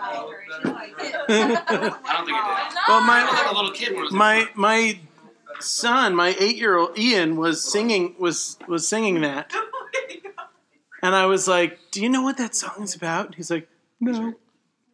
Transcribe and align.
I 0.00 0.12
don't 0.14 0.30
think 0.30 0.48
it 0.48 1.28
did. 1.28 1.78
Well, 1.78 1.98
I 2.04 3.22
was 3.22 3.32
like 3.32 3.44
my 3.44 3.52
little 3.54 3.72
kid 3.72 3.92
when 3.92 4.00
I 4.00 4.02
was 4.02 4.12
my 4.12 4.48
my 4.54 5.00
son, 5.60 6.14
my 6.14 6.34
eight 6.38 6.56
year 6.56 6.76
old 6.76 6.98
Ian, 6.98 7.36
was 7.36 7.62
singing 7.62 8.14
was 8.18 8.58
was 8.66 8.88
singing 8.88 9.20
that, 9.22 9.50
oh 9.54 9.88
and 11.02 11.14
I 11.14 11.26
was 11.26 11.46
like, 11.48 11.78
"Do 11.90 12.02
you 12.02 12.08
know 12.08 12.22
what 12.22 12.36
that 12.38 12.54
song 12.54 12.82
is 12.82 12.94
about?" 12.94 13.26
And 13.26 13.34
he's 13.34 13.50
like, 13.50 13.68
"No." 14.00 14.34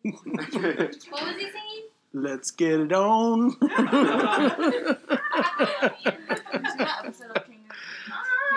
What 0.03 0.25
was 0.25 1.37
he 1.37 1.51
singing? 1.51 1.77
Let's 2.13 2.51
get 2.51 2.81
it 2.81 2.93
on. 2.93 3.57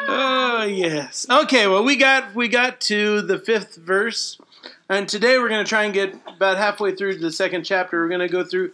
oh 0.07 0.63
yes. 0.69 1.25
Okay. 1.29 1.67
Well, 1.67 1.83
we 1.83 1.97
got 1.97 2.33
we 2.35 2.47
got 2.47 2.79
to 2.81 3.21
the 3.21 3.37
fifth 3.37 3.75
verse, 3.75 4.39
and 4.89 5.07
today 5.07 5.37
we're 5.37 5.49
going 5.49 5.63
to 5.63 5.69
try 5.69 5.83
and 5.83 5.93
get 5.93 6.15
about 6.27 6.57
halfway 6.57 6.95
through 6.95 7.19
the 7.19 7.31
second 7.31 7.63
chapter. 7.63 8.01
We're 8.01 8.09
going 8.09 8.27
to 8.27 8.27
go 8.27 8.43
through. 8.43 8.73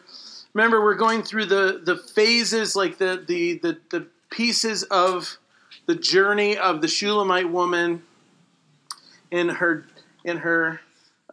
Remember, 0.54 0.82
we're 0.82 0.96
going 0.96 1.22
through 1.22 1.46
the 1.46 1.82
the 1.84 1.98
phases, 1.98 2.76
like 2.76 2.98
the 2.98 3.24
the 3.28 3.60
the, 3.60 3.78
the 3.90 4.08
pieces 4.30 4.84
of 4.84 5.38
the 5.86 5.96
journey 5.96 6.58
of 6.58 6.82
the 6.82 6.88
Shulamite 6.88 7.50
woman 7.50 8.04
in 9.30 9.50
her 9.50 9.86
in 10.24 10.38
her 10.38 10.80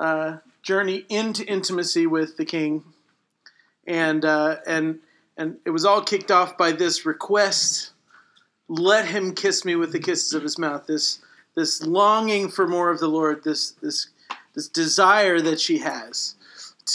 uh, 0.01 0.39
journey 0.63 1.07
into 1.09 1.47
intimacy 1.47 2.07
with 2.07 2.37
the 2.37 2.45
king, 2.45 2.83
and 3.87 4.25
uh, 4.25 4.57
and 4.67 4.99
and 5.37 5.59
it 5.65 5.71
was 5.71 5.85
all 5.85 6.03
kicked 6.03 6.31
off 6.31 6.59
by 6.59 6.73
this 6.73 7.07
request 7.07 7.93
let 8.69 9.07
him 9.07 9.35
kiss 9.35 9.65
me 9.65 9.77
with 9.77 9.93
the 9.93 9.99
kisses 9.99 10.33
of 10.33 10.43
his 10.43 10.59
mouth 10.59 10.87
this 10.87 11.19
this 11.55 11.83
longing 11.83 12.49
for 12.49 12.67
more 12.67 12.91
of 12.91 13.01
the 13.01 13.09
lord 13.09 13.43
this 13.45 13.73
this 13.83 14.09
this 14.55 14.69
desire 14.69 15.41
that 15.41 15.61
she 15.61 15.79
has 15.79 16.35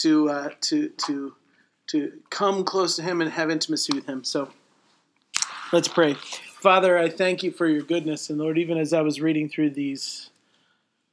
to 0.02 0.30
uh, 0.30 0.50
to 0.62 0.90
to 0.90 1.34
to 1.88 2.12
come 2.30 2.64
close 2.64 2.96
to 2.98 3.02
him 3.02 3.22
and 3.22 3.32
have 3.32 3.50
intimacy 3.50 3.94
with 3.96 4.06
him. 4.06 4.24
So 4.24 4.50
let's 5.72 5.88
pray. 5.88 6.16
Father 6.60 6.98
i 6.98 7.08
thank 7.08 7.44
you 7.44 7.52
for 7.52 7.68
your 7.68 7.84
goodness. 7.84 8.30
And 8.30 8.40
lord 8.40 8.58
even 8.58 8.78
as 8.78 8.92
i 8.92 9.02
was 9.02 9.22
reading 9.22 9.48
through 9.48 9.72
these 9.72 10.32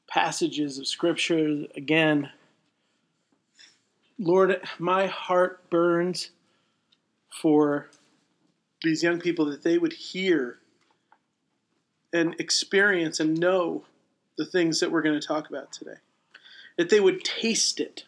passages 0.08 0.78
of 0.78 0.86
scripture 0.86 1.64
again 1.76 2.30
lord 4.18 4.60
my 4.78 5.06
heart 5.06 5.68
burns 5.70 6.30
for 7.42 7.90
these 8.82 9.02
young 9.02 9.20
people 9.20 9.46
that 9.46 9.62
they 9.62 9.76
would 9.76 9.92
hear 9.92 10.58
and 12.12 12.34
experience 12.38 13.18
and 13.18 13.38
know 13.38 13.84
the 14.38 14.44
things 14.44 14.80
that 14.80 14.90
we're 14.90 15.02
going 15.02 15.18
to 15.18 15.26
talk 15.26 15.48
about 15.48 15.72
today. 15.72 15.96
That 16.76 16.90
they 16.90 17.00
would 17.00 17.24
taste 17.24 17.80
it. 17.80 18.04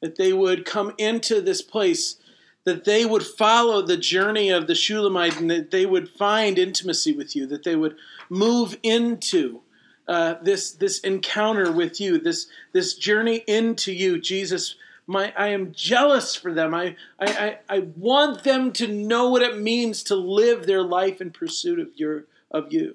That 0.00 0.16
they 0.16 0.32
would 0.32 0.64
come 0.64 0.94
into 0.98 1.40
this 1.40 1.62
place. 1.62 2.16
That 2.64 2.84
they 2.84 3.04
would 3.04 3.22
follow 3.24 3.82
the 3.82 3.96
journey 3.96 4.50
of 4.50 4.66
the 4.66 4.74
Shulamite 4.74 5.40
and 5.40 5.50
that 5.50 5.70
they 5.70 5.86
would 5.86 6.08
find 6.08 6.58
intimacy 6.58 7.12
with 7.12 7.34
you. 7.34 7.46
That 7.46 7.64
they 7.64 7.76
would 7.76 7.96
move 8.28 8.78
into 8.82 9.60
uh, 10.06 10.36
this 10.42 10.72
this 10.72 11.00
encounter 11.00 11.70
with 11.70 12.00
you. 12.00 12.18
This 12.18 12.46
this 12.72 12.94
journey 12.94 13.44
into 13.46 13.92
you, 13.92 14.20
Jesus 14.20 14.74
my 15.08 15.32
I 15.36 15.48
am 15.48 15.72
jealous 15.72 16.36
for 16.36 16.52
them. 16.52 16.74
I, 16.74 16.94
I, 17.18 17.26
I, 17.26 17.58
I 17.68 17.78
want 17.96 18.44
them 18.44 18.72
to 18.74 18.86
know 18.86 19.30
what 19.30 19.42
it 19.42 19.58
means 19.58 20.04
to 20.04 20.14
live 20.14 20.66
their 20.66 20.82
life 20.82 21.20
in 21.20 21.30
pursuit 21.32 21.80
of 21.80 21.88
your 21.96 22.26
of 22.50 22.72
you. 22.72 22.94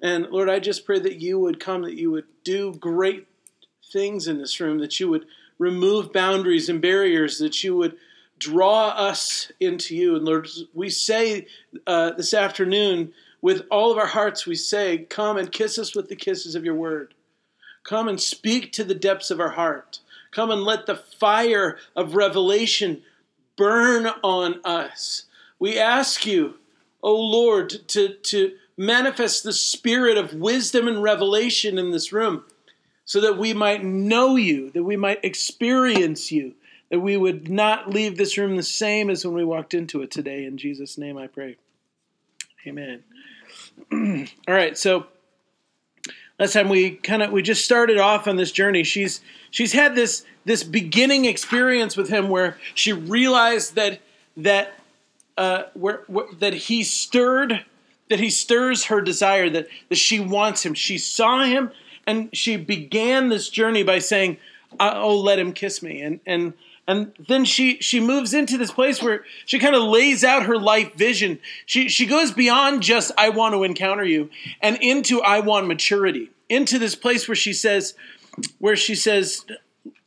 And 0.00 0.26
Lord, 0.30 0.48
I 0.48 0.60
just 0.60 0.86
pray 0.86 1.00
that 1.00 1.20
you 1.20 1.38
would 1.38 1.60
come, 1.60 1.82
that 1.82 1.98
you 1.98 2.10
would 2.12 2.26
do 2.44 2.72
great 2.72 3.26
things 3.92 4.28
in 4.28 4.38
this 4.38 4.60
room, 4.60 4.78
that 4.78 4.98
you 5.00 5.08
would 5.08 5.26
remove 5.58 6.12
boundaries 6.12 6.68
and 6.68 6.80
barriers, 6.80 7.38
that 7.38 7.62
you 7.62 7.76
would 7.76 7.96
draw 8.38 8.88
us 8.88 9.52
into 9.60 9.94
you. 9.94 10.16
And 10.16 10.24
Lord, 10.24 10.48
we 10.74 10.90
say 10.90 11.46
uh, 11.86 12.12
this 12.12 12.34
afternoon 12.34 13.12
with 13.42 13.66
all 13.70 13.92
of 13.92 13.98
our 13.98 14.06
hearts, 14.06 14.46
we 14.46 14.54
say, 14.54 14.98
Come 14.98 15.36
and 15.36 15.52
kiss 15.52 15.78
us 15.78 15.94
with 15.94 16.08
the 16.08 16.16
kisses 16.16 16.54
of 16.54 16.64
your 16.64 16.74
word. 16.74 17.14
Come 17.84 18.08
and 18.08 18.20
speak 18.20 18.72
to 18.72 18.84
the 18.84 18.94
depths 18.94 19.30
of 19.30 19.40
our 19.40 19.50
heart. 19.50 20.00
Come 20.30 20.50
and 20.50 20.62
let 20.62 20.86
the 20.86 20.96
fire 20.96 21.78
of 21.96 22.14
revelation 22.14 23.02
burn 23.56 24.06
on 24.22 24.60
us. 24.64 25.24
We 25.58 25.78
ask 25.78 26.26
you, 26.26 26.54
O 27.02 27.14
Lord, 27.14 27.70
to, 27.88 28.14
to 28.14 28.52
manifest 28.76 29.42
the 29.42 29.52
spirit 29.52 30.16
of 30.16 30.34
wisdom 30.34 30.88
and 30.88 31.02
revelation 31.02 31.78
in 31.78 31.90
this 31.90 32.12
room 32.12 32.44
so 33.10 33.20
that 33.22 33.36
we 33.36 33.52
might 33.52 33.82
know 33.82 34.36
you, 34.36 34.70
that 34.70 34.84
we 34.84 34.96
might 34.96 35.24
experience 35.24 36.30
you, 36.30 36.54
that 36.90 37.00
we 37.00 37.16
would 37.16 37.50
not 37.50 37.90
leave 37.90 38.16
this 38.16 38.38
room 38.38 38.54
the 38.54 38.62
same 38.62 39.10
as 39.10 39.24
when 39.24 39.34
we 39.34 39.42
walked 39.42 39.74
into 39.74 40.00
it 40.02 40.12
today. 40.12 40.44
In 40.44 40.56
Jesus' 40.56 40.96
name 40.96 41.18
I 41.18 41.26
pray. 41.26 41.56
Amen. 42.64 43.02
All 44.46 44.54
right, 44.54 44.78
so 44.78 45.08
last 46.38 46.52
time 46.52 46.68
we 46.68 46.92
kind 46.92 47.20
of 47.20 47.32
we 47.32 47.42
just 47.42 47.64
started 47.64 47.98
off 47.98 48.28
on 48.28 48.36
this 48.36 48.52
journey 48.52 48.84
she's 48.84 49.20
she's 49.50 49.72
had 49.72 49.96
this 49.96 50.24
this 50.44 50.62
beginning 50.62 51.24
experience 51.24 51.96
with 51.96 52.10
him 52.10 52.28
where 52.28 52.58
she 52.76 52.92
realized 52.92 53.74
that 53.74 54.00
that 54.36 54.74
uh, 55.36 55.64
where, 55.74 56.04
where, 56.06 56.26
that 56.38 56.54
he 56.54 56.84
stirred 56.84 57.64
that 58.08 58.20
he 58.20 58.30
stirs 58.30 58.84
her 58.84 59.00
desire 59.00 59.50
that 59.50 59.66
that 59.88 59.98
she 59.98 60.20
wants 60.20 60.64
him 60.64 60.74
she 60.74 60.96
saw 60.96 61.42
him 61.42 61.72
and 62.10 62.36
she 62.36 62.56
began 62.56 63.28
this 63.28 63.48
journey 63.48 63.84
by 63.84 64.00
saying 64.00 64.36
uh, 64.78 64.92
oh 64.96 65.16
let 65.16 65.38
him 65.38 65.52
kiss 65.52 65.82
me. 65.82 66.00
And 66.00 66.20
and 66.26 66.52
and 66.86 67.12
then 67.28 67.44
she 67.44 67.78
she 67.80 68.00
moves 68.00 68.34
into 68.34 68.58
this 68.58 68.72
place 68.72 69.02
where 69.02 69.24
she 69.46 69.58
kind 69.58 69.74
of 69.74 69.82
lays 69.82 70.24
out 70.24 70.46
her 70.46 70.58
life 70.58 70.94
vision. 70.94 71.38
She 71.66 71.88
she 71.88 72.06
goes 72.06 72.32
beyond 72.32 72.82
just 72.82 73.12
i 73.16 73.28
want 73.28 73.54
to 73.54 73.62
encounter 73.64 74.04
you 74.04 74.30
and 74.60 74.76
into 74.80 75.20
i 75.22 75.40
want 75.40 75.66
maturity. 75.66 76.30
Into 76.48 76.78
this 76.78 76.94
place 76.94 77.28
where 77.28 77.36
she 77.36 77.52
says 77.52 77.94
where 78.58 78.76
she 78.76 78.94
says 78.94 79.44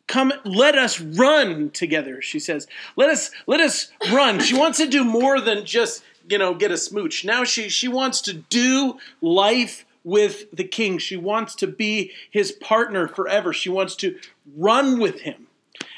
come 0.08 0.34
let 0.44 0.78
us 0.78 1.00
run 1.00 1.70
together 1.72 2.22
she 2.22 2.40
says. 2.40 2.68
Let 2.96 3.10
us 3.10 3.32
let 3.48 3.60
us 3.60 3.92
run. 4.12 4.40
She 4.40 4.58
wants 4.58 4.78
to 4.80 4.88
do 4.88 5.04
more 5.04 5.40
than 5.40 5.66
just 5.66 6.04
you 6.30 6.38
know 6.38 6.54
get 6.54 6.72
a 6.72 6.78
smooch. 6.78 7.26
Now 7.26 7.44
she 7.44 7.70
she 7.70 7.88
wants 7.88 8.22
to 8.22 8.34
do 8.34 8.98
life 9.22 9.86
with 10.04 10.52
the 10.52 10.64
king 10.64 10.98
she 10.98 11.18
wants 11.18 11.56
to 11.56 11.68
be 11.68 12.12
his 12.30 12.52
partner 12.52 13.08
forever 13.08 13.54
she 13.54 13.70
wants 13.70 13.96
to 13.96 14.18
run 14.56 15.00
with 15.00 15.22
him 15.22 15.48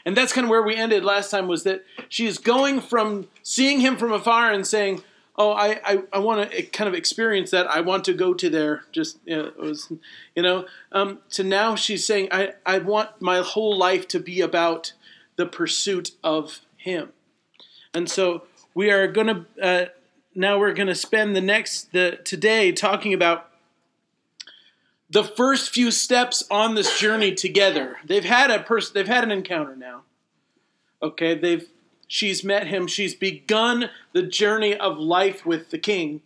and 0.06 0.16
that's 0.16 0.32
kind 0.32 0.46
of 0.46 0.52
where 0.52 0.62
we 0.62 0.76
ended 0.76 1.04
last 1.04 1.32
time 1.32 1.48
was 1.48 1.64
that 1.64 1.84
she 2.08 2.28
is 2.28 2.38
going 2.38 2.80
from 2.80 3.28
seeing 3.42 3.80
him 3.80 3.98
from 3.98 4.12
afar 4.12 4.52
and 4.52 4.66
saying, 4.66 5.04
Oh, 5.38 5.52
I, 5.52 5.82
I, 5.84 6.04
I 6.14 6.20
want 6.20 6.50
to 6.50 6.64
kind 6.64 6.88
of 6.88 6.94
experience 6.94 7.52
that. 7.52 7.68
I 7.68 7.82
want 7.82 8.06
to 8.06 8.14
go 8.14 8.34
to 8.34 8.50
there. 8.50 8.84
Just, 8.94 9.18
you 9.26 9.36
know, 9.36 9.52
was, 9.60 9.92
you 10.34 10.42
know 10.42 10.66
um, 10.94 11.20
to 11.32 11.44
now 11.44 11.76
she's 11.76 12.06
saying, 12.06 12.30
I, 12.32 12.54
I 12.66 12.78
want 12.78 13.22
my 13.22 13.40
whole 13.40 13.78
life 13.78 14.08
to 14.10 14.20
be 14.20 14.40
about 14.40 14.94
the 15.36 15.46
pursuit 15.46 16.12
of 16.24 16.62
him. 16.78 17.12
And 17.94 18.10
so 18.10 18.44
we 18.74 18.92
are 18.92 19.08
going 19.08 19.28
to, 19.28 19.46
uh, 19.62 19.86
now 20.34 20.58
we're 20.58 20.74
going 20.74 20.88
to 20.88 20.96
spend 20.96 21.36
the 21.36 21.42
next, 21.42 21.92
the 21.92 22.20
today 22.24 22.72
talking 22.72 23.14
about 23.14 23.50
the 25.10 25.24
first 25.24 25.74
few 25.74 25.92
steps 25.92 26.44
on 26.50 26.76
this 26.76 27.00
journey 27.00 27.34
together. 27.34 27.98
They've 28.06 28.26
had 28.26 28.52
a 28.52 28.64
person 28.64 28.94
they've 28.94 29.08
had 29.08 29.24
an 29.24 29.32
encounter 29.32 29.76
now. 29.76 30.02
Okay, 31.02 31.36
they've 31.36 31.68
she's 32.08 32.44
met 32.44 32.68
him, 32.68 32.88
she's 32.88 33.16
begun 33.16 33.90
the 34.14 34.24
journey 34.24 34.76
of 34.76 34.98
life 34.98 35.46
with 35.46 35.70
the 35.70 35.78
king 35.78 36.22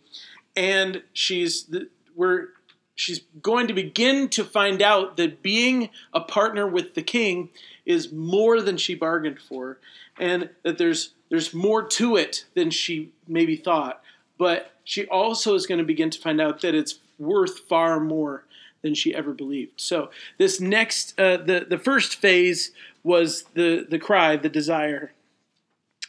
and 0.56 1.02
she's 1.12 1.64
the, 1.64 1.88
we're 2.14 2.48
she's 2.94 3.20
going 3.40 3.68
to 3.68 3.74
begin 3.74 4.28
to 4.28 4.44
find 4.44 4.82
out 4.82 5.16
that 5.16 5.42
being 5.42 5.88
a 6.12 6.20
partner 6.20 6.66
with 6.66 6.94
the 6.94 7.02
king 7.02 7.48
is 7.86 8.12
more 8.12 8.60
than 8.60 8.76
she 8.76 8.94
bargained 8.94 9.40
for 9.40 9.78
and 10.18 10.50
that 10.62 10.78
there's 10.78 11.14
there's 11.30 11.54
more 11.54 11.82
to 11.82 12.16
it 12.16 12.44
than 12.54 12.70
she 12.70 13.10
maybe 13.26 13.56
thought 13.56 14.02
but 14.38 14.72
she 14.84 15.06
also 15.06 15.54
is 15.54 15.66
going 15.66 15.78
to 15.78 15.84
begin 15.84 16.10
to 16.10 16.20
find 16.20 16.40
out 16.40 16.60
that 16.60 16.74
it's 16.74 16.98
worth 17.18 17.60
far 17.60 18.00
more 18.00 18.44
than 18.82 18.94
she 18.94 19.14
ever 19.14 19.32
believed. 19.32 19.80
So 19.80 20.10
this 20.38 20.60
next, 20.60 21.18
uh, 21.18 21.38
the 21.38 21.66
the 21.68 21.78
first 21.78 22.16
phase 22.16 22.72
was 23.02 23.44
the 23.54 23.86
the 23.88 23.98
cry, 23.98 24.36
the 24.36 24.48
desire 24.48 25.12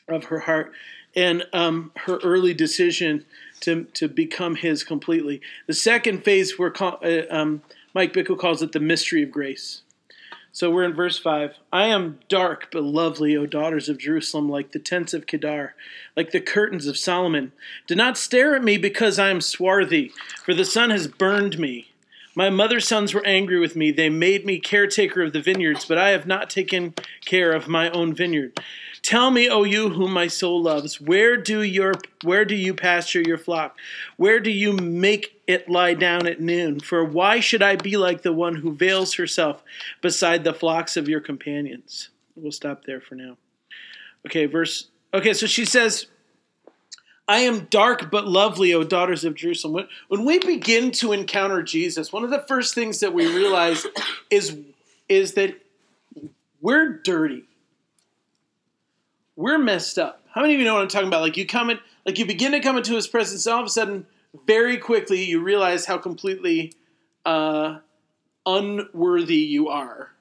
of 0.08 0.26
her 0.26 0.40
heart, 0.40 0.72
and 1.16 1.46
um, 1.54 1.92
her 2.06 2.18
early 2.24 2.54
decision 2.54 3.26
to 3.62 3.86
to 3.94 4.08
become 4.08 4.56
his 4.56 4.84
completely. 4.84 5.42
The 5.68 5.74
second 5.74 6.24
phase, 6.24 6.58
where 6.58 6.74
uh, 6.82 7.24
um, 7.30 7.62
Mike 7.94 8.14
Bickle 8.14 8.38
calls 8.38 8.62
it 8.62 8.72
the 8.72 8.80
mystery 8.80 9.24
of 9.24 9.32
grace. 9.32 9.82
So 10.54 10.70
we're 10.70 10.84
in 10.84 10.94
verse 10.94 11.18
5. 11.18 11.56
I 11.72 11.86
am 11.86 12.20
dark 12.28 12.68
but 12.74 12.84
lovely, 12.84 13.38
O 13.38 13.46
daughters 13.46 13.88
of 13.88 13.98
Jerusalem, 13.98 14.50
like 14.50 14.74
the 14.74 14.80
tents 14.80 15.14
of 15.14 15.26
Kedar, 15.26 15.76
like 16.18 16.32
the 16.32 16.42
curtains 16.42 16.88
of 16.88 16.98
Solomon. 16.98 17.54
Do 17.88 17.96
not 17.96 18.18
stare 18.18 18.54
at 18.56 18.64
me 18.64 18.78
because 18.78 19.18
I 19.18 19.30
am 19.30 19.40
swarthy, 19.40 20.12
for 20.44 20.54
the 20.54 20.66
sun 20.66 20.90
has 20.90 21.08
burned 21.08 21.58
me. 21.58 21.91
My 22.36 22.50
mother's 22.50 22.88
sons 22.88 23.14
were 23.14 23.26
angry 23.26 23.60
with 23.60 23.76
me. 23.76 23.92
They 23.92 24.10
made 24.10 24.46
me 24.46 24.60
caretaker 24.60 25.22
of 25.22 25.34
the 25.34 25.42
vineyards, 25.42 25.86
but 25.86 25.98
I 25.98 26.10
have 26.10 26.26
not 26.26 26.50
taken 26.50 26.94
care 27.26 27.52
of 27.52 27.68
my 27.68 27.90
own 27.90 28.14
vineyard. 28.14 28.60
Tell 29.02 29.32
me, 29.32 29.50
O 29.50 29.64
you 29.64 29.90
whom 29.90 30.14
my 30.14 30.28
soul 30.28 30.62
loves, 30.62 31.02
where 31.02 31.36
do 31.36 31.62
your 31.62 31.94
where 32.24 32.46
do 32.46 32.56
you 32.56 32.74
pasture 32.74 33.22
your 33.22 33.38
flock? 33.38 33.78
Where 34.16 34.40
do 34.40 34.52
you 34.52 34.74
make 34.74 35.42
it 35.48 35.68
lie 35.68 35.96
down 35.96 36.28
at 36.28 36.40
noon? 36.40 36.80
For 36.80 37.04
why 37.04 37.40
should 37.40 37.64
I 37.64 37.76
be 37.76 37.98
like 37.98 38.22
the 38.22 38.32
one 38.32 38.56
who 38.56 38.76
veils 38.76 39.16
herself 39.16 39.64
beside 40.02 40.44
the 40.44 40.54
flocks 40.54 40.96
of 40.96 41.10
your 41.10 41.20
companions? 41.20 42.10
We'll 42.36 42.52
stop 42.52 42.86
there 42.86 43.02
for 43.02 43.16
now. 43.16 43.38
Okay, 44.28 44.46
verse 44.46 44.90
Okay, 45.14 45.34
so 45.34 45.46
she 45.46 45.66
says 45.66 46.08
I 47.28 47.40
am 47.42 47.68
dark 47.70 48.12
but 48.12 48.28
lovely, 48.28 48.74
O 48.74 48.84
daughters 48.84 49.24
of 49.24 49.36
Jerusalem. 49.36 49.74
When, 49.74 49.88
when 50.10 50.26
we 50.26 50.40
begin 50.40 50.92
to 50.94 51.14
encounter 51.14 51.64
Jesus, 51.64 52.12
one 52.12 52.24
of 52.24 52.30
the 52.30 52.44
first 52.48 52.76
things 52.76 53.00
that 53.00 53.14
we 53.14 53.26
realize 53.28 53.86
is, 54.30 54.58
is 55.08 55.34
that 55.36 55.56
we're 56.62 56.90
dirty. 56.90 57.44
We're 59.36 59.58
messed 59.58 59.98
up. 59.98 60.24
How 60.32 60.42
many 60.42 60.54
of 60.54 60.60
you 60.60 60.66
know 60.66 60.76
what 60.76 60.84
I'm 60.84 60.88
talking 60.88 61.08
about? 61.08 61.22
Like 61.22 61.38
you 61.38 61.46
come 61.46 61.70
in, 61.70 61.80
like 62.06 62.18
you 62.20 62.26
begin 62.26 62.52
to 62.54 62.60
come 62.60 62.78
into 62.78 62.94
his 62.94 63.08
presence, 63.08 63.46
and 63.46 63.54
all 63.54 63.62
of 63.62 63.68
a 63.68 63.70
sudden, 63.70 64.06
very 64.46 64.78
quickly, 64.78 65.24
you 65.24 65.42
realize 65.42 65.86
how 65.86 65.98
completely 65.98 66.74
uh, 67.26 67.80
unworthy 68.46 69.36
you 69.36 69.70
are 69.70 70.12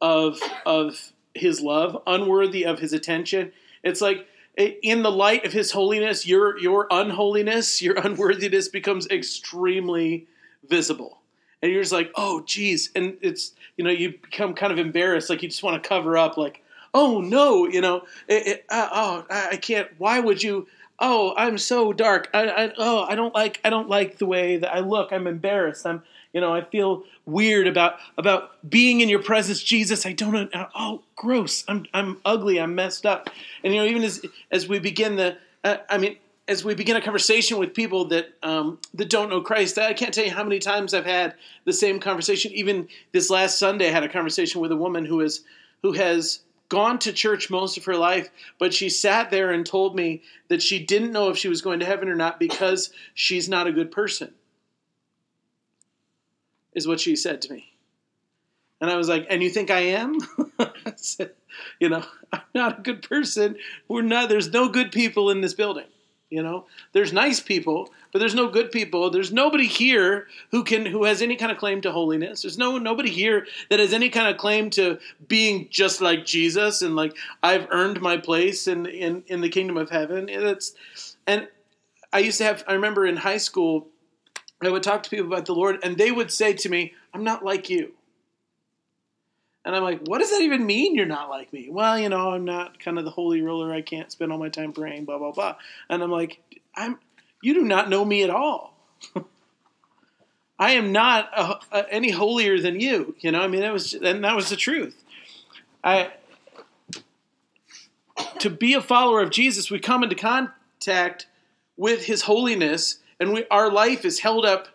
of 0.00 0.38
of 0.66 1.12
his 1.34 1.60
love, 1.60 2.02
unworthy 2.06 2.64
of 2.64 2.78
his 2.78 2.92
attention. 2.92 3.52
It's 3.82 4.00
like 4.00 4.26
in 4.60 5.02
the 5.02 5.10
light 5.10 5.44
of 5.44 5.52
his 5.52 5.72
holiness, 5.72 6.26
your 6.26 6.58
your 6.58 6.86
unholiness, 6.90 7.82
your 7.82 7.94
unworthiness 7.96 8.68
becomes 8.68 9.06
extremely 9.08 10.26
visible. 10.68 11.18
And 11.62 11.70
you're 11.70 11.82
just 11.82 11.92
like, 11.92 12.10
oh, 12.16 12.42
geez. 12.46 12.90
And 12.94 13.18
it's, 13.20 13.52
you 13.76 13.84
know, 13.84 13.90
you 13.90 14.12
become 14.12 14.54
kind 14.54 14.72
of 14.72 14.78
embarrassed. 14.78 15.28
Like 15.28 15.42
you 15.42 15.48
just 15.48 15.62
want 15.62 15.82
to 15.82 15.86
cover 15.88 16.16
up, 16.16 16.36
like, 16.36 16.62
oh, 16.94 17.20
no, 17.20 17.66
you 17.66 17.80
know, 17.80 18.04
it, 18.28 18.46
it, 18.46 18.64
uh, 18.70 18.88
oh, 18.92 19.26
I 19.30 19.56
can't. 19.56 19.88
Why 19.98 20.20
would 20.20 20.42
you? 20.42 20.68
Oh, 20.98 21.34
I'm 21.36 21.58
so 21.58 21.92
dark. 21.92 22.28
I, 22.34 22.48
I, 22.48 22.72
oh, 22.76 23.04
I 23.04 23.14
don't 23.14 23.34
like, 23.34 23.60
I 23.64 23.70
don't 23.70 23.88
like 23.88 24.18
the 24.18 24.26
way 24.26 24.58
that 24.58 24.74
I 24.74 24.80
look. 24.80 25.12
I'm 25.12 25.26
embarrassed. 25.26 25.86
I'm, 25.86 26.02
you 26.32 26.40
know, 26.40 26.54
I 26.54 26.62
feel 26.62 27.04
weird 27.26 27.66
about 27.66 27.96
about 28.16 28.68
being 28.68 29.00
in 29.00 29.08
your 29.08 29.22
presence, 29.22 29.62
Jesus. 29.62 30.06
I 30.06 30.12
don't. 30.12 30.32
Know. 30.32 30.68
Oh, 30.74 31.02
gross. 31.16 31.64
I'm 31.66 31.86
I'm 31.92 32.18
ugly. 32.24 32.60
I'm 32.60 32.74
messed 32.74 33.04
up. 33.04 33.30
And 33.64 33.74
you 33.74 33.80
know, 33.80 33.86
even 33.86 34.02
as 34.02 34.24
as 34.50 34.68
we 34.68 34.78
begin 34.78 35.16
the, 35.16 35.38
uh, 35.64 35.78
I 35.88 35.98
mean, 35.98 36.16
as 36.46 36.64
we 36.64 36.74
begin 36.74 36.96
a 36.96 37.00
conversation 37.00 37.58
with 37.58 37.74
people 37.74 38.06
that 38.06 38.28
um, 38.42 38.78
that 38.94 39.10
don't 39.10 39.28
know 39.28 39.40
Christ, 39.40 39.76
I 39.78 39.92
can't 39.92 40.14
tell 40.14 40.24
you 40.24 40.30
how 40.30 40.44
many 40.44 40.60
times 40.60 40.94
I've 40.94 41.04
had 41.06 41.34
the 41.64 41.72
same 41.72 41.98
conversation. 41.98 42.52
Even 42.52 42.88
this 43.12 43.28
last 43.28 43.58
Sunday, 43.58 43.88
I 43.88 43.92
had 43.92 44.04
a 44.04 44.08
conversation 44.08 44.60
with 44.60 44.70
a 44.70 44.76
woman 44.76 45.04
who 45.04 45.20
is 45.20 45.42
who 45.82 45.92
has 45.92 46.40
gone 46.68 47.00
to 47.00 47.12
church 47.12 47.50
most 47.50 47.76
of 47.76 47.84
her 47.86 47.96
life, 47.96 48.30
but 48.60 48.72
she 48.72 48.88
sat 48.88 49.32
there 49.32 49.50
and 49.50 49.66
told 49.66 49.96
me 49.96 50.22
that 50.46 50.62
she 50.62 50.78
didn't 50.78 51.10
know 51.10 51.28
if 51.28 51.36
she 51.36 51.48
was 51.48 51.62
going 51.62 51.80
to 51.80 51.86
heaven 51.86 52.08
or 52.08 52.14
not 52.14 52.38
because 52.38 52.90
she's 53.14 53.48
not 53.48 53.66
a 53.66 53.72
good 53.72 53.90
person 53.90 54.32
is 56.74 56.86
what 56.86 57.00
she 57.00 57.16
said 57.16 57.42
to 57.42 57.52
me. 57.52 57.72
And 58.80 58.90
I 58.90 58.96
was 58.96 59.08
like, 59.08 59.26
and 59.28 59.42
you 59.42 59.50
think 59.50 59.70
I 59.70 59.80
am? 59.80 60.18
I 60.58 60.94
said, 60.96 61.32
you 61.78 61.88
know, 61.88 62.04
I'm 62.32 62.40
not 62.54 62.78
a 62.78 62.82
good 62.82 63.02
person. 63.02 63.56
We're 63.88 64.02
not, 64.02 64.28
there's 64.28 64.52
no 64.52 64.68
good 64.68 64.90
people 64.90 65.30
in 65.30 65.40
this 65.40 65.54
building. 65.54 65.86
You 66.30 66.44
know, 66.44 66.66
there's 66.92 67.12
nice 67.12 67.40
people, 67.40 67.90
but 68.12 68.20
there's 68.20 68.36
no 68.36 68.48
good 68.48 68.70
people. 68.70 69.10
There's 69.10 69.32
nobody 69.32 69.66
here 69.66 70.28
who 70.52 70.62
can, 70.62 70.86
who 70.86 71.02
has 71.02 71.22
any 71.22 71.34
kind 71.34 71.50
of 71.50 71.58
claim 71.58 71.80
to 71.80 71.90
holiness. 71.90 72.42
There's 72.42 72.56
no, 72.56 72.78
nobody 72.78 73.10
here 73.10 73.48
that 73.68 73.80
has 73.80 73.92
any 73.92 74.10
kind 74.10 74.28
of 74.28 74.36
claim 74.36 74.70
to 74.70 75.00
being 75.26 75.66
just 75.70 76.00
like 76.00 76.24
Jesus 76.24 76.82
and 76.82 76.94
like, 76.94 77.16
I've 77.42 77.66
earned 77.70 78.00
my 78.00 78.16
place 78.16 78.68
in, 78.68 78.86
in, 78.86 79.24
in 79.26 79.40
the 79.40 79.48
kingdom 79.48 79.76
of 79.76 79.90
heaven. 79.90 80.28
It's, 80.28 81.16
and 81.26 81.48
I 82.12 82.20
used 82.20 82.38
to 82.38 82.44
have, 82.44 82.62
I 82.68 82.74
remember 82.74 83.06
in 83.06 83.16
high 83.16 83.38
school, 83.38 83.88
I 84.62 84.70
would 84.70 84.82
talk 84.82 85.02
to 85.02 85.10
people 85.10 85.26
about 85.26 85.46
the 85.46 85.54
Lord, 85.54 85.78
and 85.82 85.96
they 85.96 86.10
would 86.10 86.30
say 86.30 86.52
to 86.52 86.68
me, 86.68 86.92
I'm 87.14 87.24
not 87.24 87.44
like 87.44 87.70
you. 87.70 87.92
And 89.64 89.76
I'm 89.76 89.82
like, 89.82 90.00
what 90.06 90.18
does 90.18 90.30
that 90.30 90.40
even 90.40 90.64
mean? 90.64 90.94
You're 90.94 91.06
not 91.06 91.28
like 91.28 91.52
me. 91.52 91.68
Well, 91.70 91.98
you 91.98 92.08
know, 92.08 92.30
I'm 92.30 92.44
not 92.44 92.78
kind 92.78 92.98
of 92.98 93.04
the 93.04 93.10
holy 93.10 93.42
ruler. 93.42 93.72
I 93.72 93.82
can't 93.82 94.10
spend 94.10 94.32
all 94.32 94.38
my 94.38 94.48
time 94.48 94.72
praying, 94.72 95.04
blah 95.04 95.18
blah 95.18 95.32
blah. 95.32 95.56
And 95.88 96.02
I'm 96.02 96.10
like, 96.10 96.40
I'm. 96.74 96.98
You 97.42 97.54
do 97.54 97.62
not 97.62 97.88
know 97.88 98.04
me 98.04 98.22
at 98.22 98.30
all. 98.30 98.74
I 100.58 100.72
am 100.72 100.92
not 100.92 101.30
a, 101.34 101.58
a, 101.72 101.92
any 101.92 102.10
holier 102.10 102.60
than 102.60 102.80
you. 102.80 103.14
You 103.20 103.32
know, 103.32 103.40
I 103.40 103.48
mean, 103.48 103.62
that 103.62 103.72
was 103.72 103.94
and 103.94 104.24
that 104.24 104.36
was 104.36 104.50
the 104.50 104.56
truth. 104.56 105.02
I 105.84 106.12
to 108.38 108.50
be 108.50 108.74
a 108.74 108.82
follower 108.82 109.20
of 109.20 109.30
Jesus, 109.30 109.70
we 109.70 109.78
come 109.78 110.02
into 110.02 110.16
contact 110.16 111.26
with 111.76 112.04
His 112.04 112.22
holiness 112.22 112.98
and 113.20 113.32
we, 113.34 113.44
our 113.50 113.70
life 113.70 114.04
is 114.04 114.18
held 114.18 114.44
up 114.44 114.68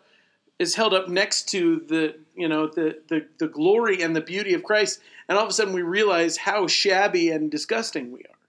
is 0.58 0.76
held 0.76 0.94
up 0.94 1.10
next 1.10 1.50
to 1.50 1.84
the 1.88 2.16
you 2.36 2.48
know 2.48 2.68
the, 2.68 3.00
the 3.10 3.26
the 3.40 3.48
glory 3.48 4.02
and 4.02 4.16
the 4.16 4.22
beauty 4.22 4.54
of 4.54 4.64
Christ, 4.64 5.02
and 5.28 5.38
all 5.38 5.44
of 5.44 5.50
a 5.50 5.54
sudden 5.54 5.74
we 5.74 5.82
realize 5.82 6.38
how 6.38 6.68
shabby 6.68 7.30
and 7.32 7.52
disgusting 7.52 8.12
we 8.12 8.20
are, 8.22 8.40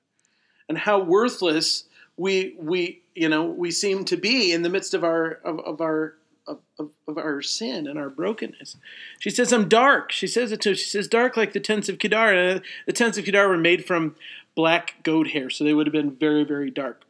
and 0.68 0.78
how 0.78 1.00
worthless 1.00 1.84
we 2.16 2.54
we 2.58 3.02
you 3.14 3.28
know 3.28 3.44
we 3.44 3.70
seem 3.70 4.04
to 4.04 4.16
be 4.16 4.52
in 4.52 4.62
the 4.62 4.68
midst 4.68 4.94
of 4.94 5.02
our 5.02 5.40
of, 5.44 5.58
of 5.60 5.80
our 5.80 6.14
of, 6.46 6.60
of, 6.78 6.90
of, 7.08 7.18
our 7.18 7.42
sin 7.42 7.88
and 7.88 7.98
our 7.98 8.08
brokenness. 8.08 8.76
She 9.18 9.30
says, 9.30 9.52
I'm 9.52 9.68
dark. 9.68 10.12
She 10.12 10.28
says 10.28 10.52
it 10.52 10.60
to 10.60 10.76
She 10.76 10.88
says, 10.88 11.08
dark 11.08 11.36
like 11.36 11.52
the 11.52 11.58
tents 11.58 11.88
of 11.88 11.98
Kedar. 11.98 12.32
And 12.32 12.60
uh, 12.60 12.62
the 12.86 12.92
tents 12.92 13.18
of 13.18 13.24
Kedar 13.24 13.48
were 13.48 13.56
made 13.56 13.84
from 13.84 14.14
black 14.54 15.02
goat 15.02 15.30
hair, 15.30 15.50
so 15.50 15.64
they 15.64 15.74
would 15.74 15.88
have 15.88 15.92
been 15.92 16.12
very, 16.12 16.44
very 16.44 16.70
dark. 16.70 17.05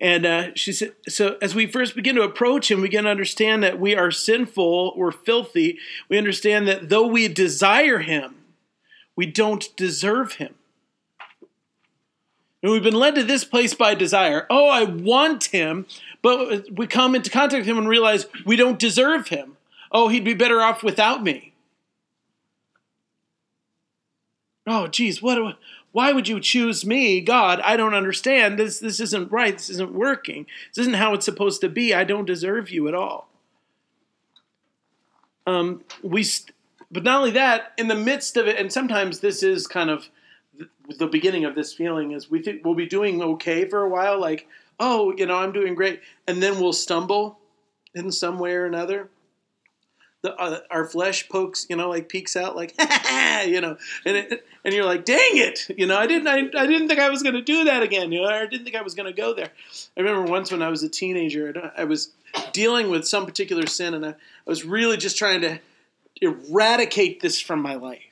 And 0.00 0.24
uh, 0.24 0.54
she 0.54 0.72
said, 0.72 0.94
so 1.08 1.36
as 1.42 1.54
we 1.54 1.66
first 1.66 1.94
begin 1.94 2.16
to 2.16 2.22
approach 2.22 2.70
him, 2.70 2.78
we 2.78 2.88
begin 2.88 3.04
to 3.04 3.10
understand 3.10 3.62
that 3.62 3.78
we 3.78 3.94
are 3.94 4.10
sinful, 4.10 4.94
we're 4.96 5.12
filthy. 5.12 5.78
We 6.08 6.16
understand 6.16 6.66
that 6.68 6.88
though 6.88 7.06
we 7.06 7.28
desire 7.28 7.98
him, 7.98 8.36
we 9.14 9.26
don't 9.26 9.68
deserve 9.76 10.34
him. 10.34 10.54
And 12.62 12.72
we've 12.72 12.82
been 12.82 12.94
led 12.94 13.14
to 13.16 13.24
this 13.24 13.44
place 13.44 13.74
by 13.74 13.94
desire. 13.94 14.46
Oh, 14.48 14.68
I 14.68 14.84
want 14.84 15.44
him, 15.44 15.86
but 16.22 16.70
we 16.70 16.86
come 16.86 17.14
into 17.14 17.30
contact 17.30 17.60
with 17.60 17.68
him 17.68 17.78
and 17.78 17.88
realize 17.88 18.26
we 18.46 18.56
don't 18.56 18.78
deserve 18.78 19.28
him. 19.28 19.56
Oh, 19.92 20.08
he'd 20.08 20.24
be 20.24 20.34
better 20.34 20.60
off 20.60 20.82
without 20.82 21.22
me. 21.22 21.52
Oh, 24.66 24.86
geez, 24.86 25.20
what, 25.20 25.56
why 25.92 26.12
would 26.12 26.28
you 26.28 26.40
choose 26.40 26.86
me, 26.86 27.20
God? 27.20 27.60
I 27.60 27.76
don't 27.76 27.94
understand. 27.94 28.58
This 28.58 28.78
this 28.78 29.00
isn't 29.00 29.32
right. 29.32 29.56
This 29.56 29.70
isn't 29.70 29.92
working. 29.92 30.46
This 30.74 30.82
isn't 30.82 30.94
how 30.94 31.14
it's 31.14 31.24
supposed 31.24 31.60
to 31.62 31.68
be. 31.68 31.92
I 31.94 32.04
don't 32.04 32.26
deserve 32.26 32.70
you 32.70 32.88
at 32.88 32.94
all. 32.94 33.28
Um, 35.46 35.82
we, 36.02 36.22
st- 36.22 36.54
but 36.92 37.02
not 37.02 37.18
only 37.18 37.32
that, 37.32 37.72
in 37.76 37.88
the 37.88 37.94
midst 37.96 38.36
of 38.36 38.46
it, 38.46 38.56
and 38.56 38.72
sometimes 38.72 39.20
this 39.20 39.42
is 39.42 39.66
kind 39.66 39.90
of 39.90 40.08
the, 40.56 40.68
the 40.98 41.06
beginning 41.06 41.44
of 41.44 41.54
this 41.54 41.72
feeling 41.72 42.12
is 42.12 42.30
we 42.30 42.42
think 42.42 42.64
we'll 42.64 42.74
be 42.74 42.86
doing 42.86 43.20
okay 43.22 43.68
for 43.68 43.82
a 43.82 43.88
while, 43.88 44.20
like 44.20 44.46
oh, 44.80 45.12
you 45.16 45.26
know, 45.26 45.36
I'm 45.36 45.52
doing 45.52 45.74
great, 45.74 46.00
and 46.26 46.42
then 46.42 46.58
we'll 46.58 46.72
stumble 46.72 47.38
in 47.94 48.10
some 48.10 48.38
way 48.38 48.54
or 48.54 48.64
another 48.64 49.10
the, 50.22 50.34
uh, 50.34 50.60
our 50.70 50.84
flesh 50.84 51.28
pokes, 51.28 51.66
you 51.70 51.76
know, 51.76 51.88
like 51.88 52.08
peeks 52.08 52.36
out, 52.36 52.54
like, 52.54 52.74
you 53.46 53.60
know, 53.60 53.76
and 54.04 54.16
it, 54.16 54.46
and 54.64 54.74
you're 54.74 54.84
like, 54.84 55.04
dang 55.04 55.18
it, 55.36 55.66
you 55.76 55.86
know, 55.86 55.96
I 55.96 56.06
didn't, 56.06 56.28
I, 56.28 56.38
I 56.60 56.66
didn't 56.66 56.88
think 56.88 57.00
I 57.00 57.08
was 57.08 57.22
going 57.22 57.34
to 57.34 57.42
do 57.42 57.64
that 57.64 57.82
again, 57.82 58.12
you 58.12 58.22
know, 58.22 58.28
I 58.28 58.46
didn't 58.46 58.64
think 58.64 58.76
I 58.76 58.82
was 58.82 58.94
going 58.94 59.06
to 59.06 59.12
go 59.12 59.34
there. 59.34 59.50
I 59.96 60.00
remember 60.00 60.30
once 60.30 60.52
when 60.52 60.62
I 60.62 60.68
was 60.68 60.82
a 60.82 60.88
teenager, 60.88 61.72
I 61.76 61.84
was 61.84 62.12
dealing 62.52 62.90
with 62.90 63.06
some 63.06 63.24
particular 63.24 63.66
sin, 63.66 63.94
and 63.94 64.04
I, 64.04 64.10
I 64.10 64.14
was 64.46 64.64
really 64.64 64.96
just 64.96 65.16
trying 65.16 65.40
to 65.40 65.58
eradicate 66.20 67.20
this 67.20 67.40
from 67.40 67.62
my 67.62 67.74
life, 67.74 68.02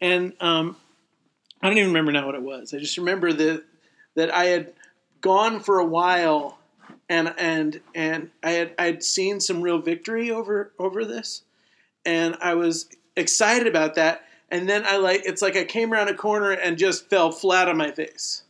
and 0.00 0.34
um, 0.40 0.76
I 1.62 1.68
don't 1.68 1.78
even 1.78 1.90
remember 1.90 2.12
now 2.12 2.26
what 2.26 2.34
it 2.34 2.42
was. 2.42 2.74
I 2.74 2.78
just 2.78 2.98
remember 2.98 3.32
that 3.32 3.64
that 4.16 4.32
I 4.32 4.44
had 4.44 4.72
gone 5.20 5.60
for 5.60 5.78
a 5.78 5.84
while 5.84 6.58
and 7.08 7.34
and 7.38 7.80
and 7.94 8.30
I 8.42 8.50
had 8.50 8.74
I'd 8.78 9.02
seen 9.02 9.40
some 9.40 9.62
real 9.62 9.78
victory 9.78 10.30
over 10.30 10.72
over 10.78 11.04
this, 11.04 11.42
and 12.04 12.36
I 12.40 12.54
was 12.54 12.88
excited 13.16 13.66
about 13.66 13.94
that. 13.96 14.24
And 14.50 14.68
then 14.68 14.84
I 14.86 14.96
like 14.96 15.22
it's 15.24 15.42
like 15.42 15.56
I 15.56 15.64
came 15.64 15.92
around 15.92 16.08
a 16.08 16.14
corner 16.14 16.52
and 16.52 16.78
just 16.78 17.08
fell 17.08 17.32
flat 17.32 17.68
on 17.68 17.76
my 17.76 17.90
face, 17.90 18.42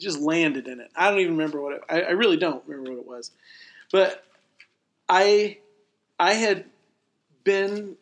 just 0.00 0.20
landed 0.20 0.68
in 0.68 0.80
it. 0.80 0.90
I 0.94 1.10
don't 1.10 1.20
even 1.20 1.36
remember 1.36 1.60
what 1.60 1.74
it, 1.74 1.82
I, 1.88 2.02
I 2.02 2.10
really 2.10 2.36
don't 2.36 2.62
remember 2.66 2.92
what 2.92 3.00
it 3.00 3.06
was, 3.06 3.30
but 3.90 4.24
I 5.08 5.58
I 6.18 6.34
had 6.34 6.64
been 7.44 7.96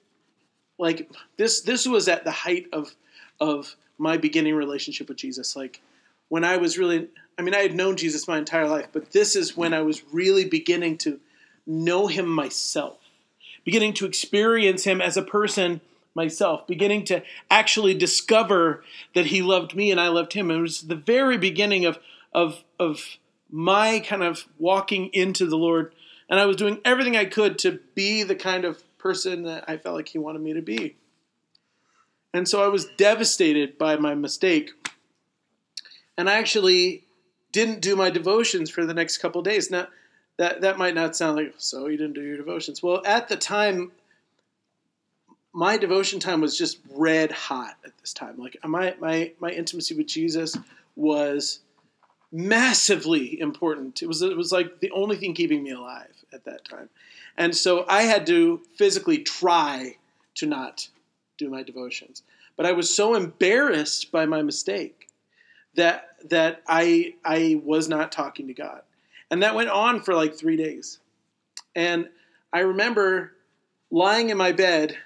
like 0.79 1.11
this. 1.37 1.61
This 1.61 1.87
was 1.87 2.09
at 2.09 2.25
the 2.25 2.31
height 2.31 2.67
of 2.73 2.95
of 3.41 3.77
my 3.99 4.17
beginning 4.17 4.55
relationship 4.55 5.09
with 5.09 5.19
Jesus. 5.19 5.55
Like 5.55 5.81
when 6.29 6.45
I 6.45 6.57
was 6.57 6.79
really 6.79 7.09
I 7.43 7.45
mean, 7.45 7.55
I 7.57 7.63
had 7.63 7.75
known 7.75 7.97
Jesus 7.97 8.29
my 8.29 8.39
entire 8.39 8.69
life, 8.69 8.87
but 8.93 9.11
this 9.11 9.35
is 9.35 9.57
when 9.57 9.75
I 9.75 9.83
was 9.83 10.05
really 10.13 10.45
beginning 10.45 10.97
to 10.99 11.19
know 11.67 12.07
him 12.07 12.29
myself. 12.29 12.99
beginning 13.65 13.95
to 13.95 14.07
experience 14.07 14.85
Him 14.85 15.01
as 15.01 15.17
a 15.17 15.23
person 15.23 15.81
myself, 16.15 16.67
beginning 16.67 17.05
to 17.07 17.23
actually 17.51 17.95
discover 17.95 18.85
that 19.15 19.27
He 19.27 19.43
loved 19.43 19.75
me 19.75 19.91
and 19.91 20.01
I 20.01 20.09
loved 20.09 20.33
Him. 20.33 20.51
It 20.51 20.61
was 20.61 20.83
the 20.83 20.97
very 20.97 21.39
beginning 21.39 21.85
of 21.85 21.99
of 22.33 22.65
of 22.79 23.19
my 23.51 24.01
kind 24.01 24.23
of 24.23 24.47
walking 24.59 25.11
into 25.13 25.47
the 25.47 25.57
Lord, 25.57 25.95
and 26.29 26.41
I 26.41 26.47
was 26.47 26.57
doing 26.57 26.79
everything 26.85 27.17
I 27.17 27.27
could 27.27 27.59
to 27.61 27.81
be 27.95 28.23
the 28.23 28.35
kind 28.35 28.65
of 28.65 28.83
person 28.99 29.43
that 29.45 29.65
I 29.69 29.77
felt 29.77 29.97
like 29.97 30.09
He 30.09 30.19
wanted 30.19 30.43
me 30.43 30.53
to 30.55 30.63
be. 30.63 30.97
And 32.35 32.49
so 32.49 32.65
I 32.65 32.69
was 32.69 32.87
devastated 32.97 33.77
by 33.77 33.97
my 33.97 34.15
mistake. 34.15 34.71
And 36.17 36.31
I 36.31 36.35
actually 36.35 37.05
didn't 37.53 37.81
do 37.81 37.95
my 37.95 38.11
devotions 38.11 38.71
for 38.71 38.85
the 38.85 38.95
next 38.95 39.19
couple 39.19 39.43
days. 39.43 39.71
Now, 39.71 39.89
that, 40.39 40.63
that 40.63 40.79
might 40.79 40.95
not 40.95 41.15
sound 41.15 41.37
like, 41.37 41.55
so 41.59 41.87
you 41.87 41.97
didn't 41.97 42.15
do 42.15 42.23
your 42.23 42.39
devotions. 42.39 42.83
Well, 42.83 43.03
at 43.05 43.29
the 43.29 43.37
time, 43.37 43.93
my 45.53 45.77
devotion 45.77 46.19
time 46.19 46.41
was 46.41 46.57
just 46.57 46.79
red 46.91 47.31
hot 47.31 47.77
at 47.85 47.97
this 47.99 48.13
time. 48.13 48.39
Like 48.39 48.57
my, 48.65 48.95
my, 48.99 49.33
my 49.39 49.51
intimacy 49.51 49.95
with 49.95 50.07
Jesus 50.07 50.57
was 50.97 51.61
massively 52.33 53.39
important. 53.39 54.03
It 54.03 54.07
was, 54.07 54.23
it 54.23 54.37
was 54.37 54.51
like 54.51 54.81
the 54.81 54.91
only 54.93 55.17
thing 55.17 55.35
keeping 55.35 55.63
me 55.63 55.73
alive 55.73 56.15
at 56.33 56.45
that 56.47 56.65
time. 56.65 56.89
And 57.37 57.55
so 57.55 57.85
I 57.89 58.03
had 58.03 58.27
to 58.29 58.63
physically 58.77 59.19
try 59.19 59.97
to 60.37 60.47
not 60.47 60.89
do 61.37 61.51
my 61.51 61.63
devotions. 61.63 62.23
But 62.57 62.67
I 62.67 62.73
was 62.73 62.95
so 62.95 63.15
embarrassed 63.15 64.11
by 64.11 64.25
my 64.25 64.43
mistake 64.43 65.09
that 65.75 66.12
that 66.31 66.63
I 66.67 67.15
I 67.25 67.61
was 67.65 67.89
not 67.89 68.13
talking 68.13 68.49
to 68.49 68.55
God. 68.55 68.83
And 69.31 69.43
that 69.43 69.55
went 69.55 69.71
on 69.71 70.01
for 70.01 70.15
like 70.15 70.35
3 70.35 70.57
days. 70.57 70.99
And 71.75 72.09
I 72.53 72.61
remember 72.61 73.33
lying 73.91 74.31
in 74.31 74.37
my 74.37 74.53
bed 74.53 74.97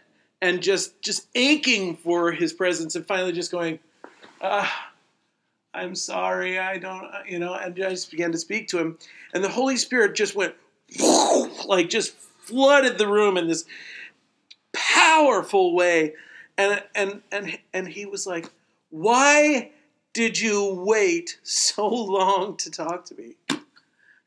and 0.43 0.63
just 0.63 1.01
just 1.01 1.29
aching 1.35 1.97
for 1.97 2.33
his 2.33 2.53
presence 2.53 2.97
and 2.97 3.07
finally 3.07 3.33
just 3.33 3.53
going 3.53 3.79
ah 4.41 4.91
I'm 5.77 5.95
sorry, 5.95 6.59
I 6.59 6.79
don't, 6.79 7.07
you 7.29 7.39
know, 7.39 7.55
and 7.55 7.79
I 7.85 7.91
just 7.91 8.11
began 8.11 8.33
to 8.33 8.39
speak 8.39 8.69
to 8.69 8.79
him. 8.79 8.99
And 9.35 9.45
the 9.45 9.49
Holy 9.51 9.77
Spirit 9.77 10.15
just 10.15 10.35
went, 10.35 10.55
like, 11.67 11.91
just 11.91 12.17
flooded 12.17 12.97
the 12.97 13.07
room 13.07 13.37
in 13.37 13.47
this 13.47 13.67
powerful 14.73 15.75
way. 15.75 16.15
And, 16.57 16.83
and, 16.95 17.21
and, 17.31 17.59
and 17.75 17.87
he 17.87 18.07
was 18.07 18.27
like, 18.27 18.51
Why 18.89 19.73
did 20.17 20.41
you 20.41 20.73
wait 20.73 21.39
so 21.43 21.87
long 21.87 22.57
to 22.57 22.71
talk 22.71 23.05
to 23.05 23.15
me? 23.17 23.35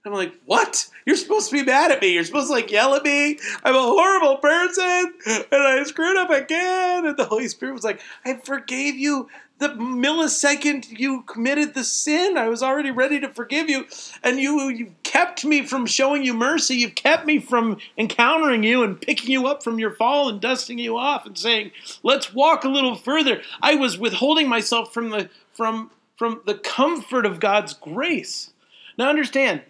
I'm 0.06 0.14
like, 0.14 0.36
what? 0.46 0.88
You're 1.04 1.16
supposed 1.16 1.50
to 1.50 1.56
be 1.56 1.64
mad 1.64 1.92
at 1.92 2.00
me. 2.00 2.14
You're 2.14 2.24
supposed 2.24 2.46
to 2.50 2.54
like 2.54 2.70
yell 2.70 2.94
at 2.94 3.04
me. 3.04 3.40
I'm 3.64 3.74
a 3.74 3.82
horrible 3.82 4.38
person, 4.38 5.14
and 5.26 5.46
I 5.52 5.84
screwed 5.86 6.16
up 6.16 6.30
again. 6.30 7.08
And 7.08 7.18
the 7.18 7.26
Holy 7.26 7.48
Spirit 7.48 7.74
was 7.74 7.84
like, 7.84 8.02
I 8.24 8.36
forgave 8.36 8.98
you 8.98 9.30
the 9.60 9.70
millisecond 9.70 10.98
you 10.98 11.24
committed 11.24 11.74
the 11.74 11.84
sin. 11.84 12.38
I 12.38 12.48
was 12.48 12.64
already 12.64 12.92
ready 12.92 13.20
to 13.20 13.28
forgive 13.28 13.70
you, 13.70 13.86
and 14.24 14.40
you 14.40 14.70
you 14.70 14.94
kept 15.04 15.44
me 15.44 15.66
from 15.66 15.86
showing 15.86 16.24
you 16.24 16.34
mercy. 16.34 16.76
You've 16.76 16.96
kept 16.96 17.26
me 17.26 17.40
from 17.40 17.78
encountering 17.98 18.64
you 18.64 18.84
and 18.84 19.00
picking 19.00 19.32
you 19.32 19.48
up 19.48 19.62
from 19.64 19.80
your 19.80 19.92
fall 19.92 20.30
and 20.30 20.40
dusting 20.40 20.80
you 20.80 20.98
off 20.98 21.26
and 21.26 21.38
saying, 21.38 21.72
"Let's 22.04 22.34
walk 22.34 22.64
a 22.64 22.70
little 22.70 22.96
further." 22.96 23.42
I 23.62 23.76
was 23.76 23.98
withholding 23.98 24.48
myself 24.48 24.94
from 24.94 25.10
the 25.10 25.30
from 25.60 25.92
from 26.16 26.40
the 26.46 26.56
comfort 26.56 27.26
of 27.26 27.42
God's 27.42 27.74
grace. 27.74 28.52
Now 28.98 29.10
understand, 29.10 29.62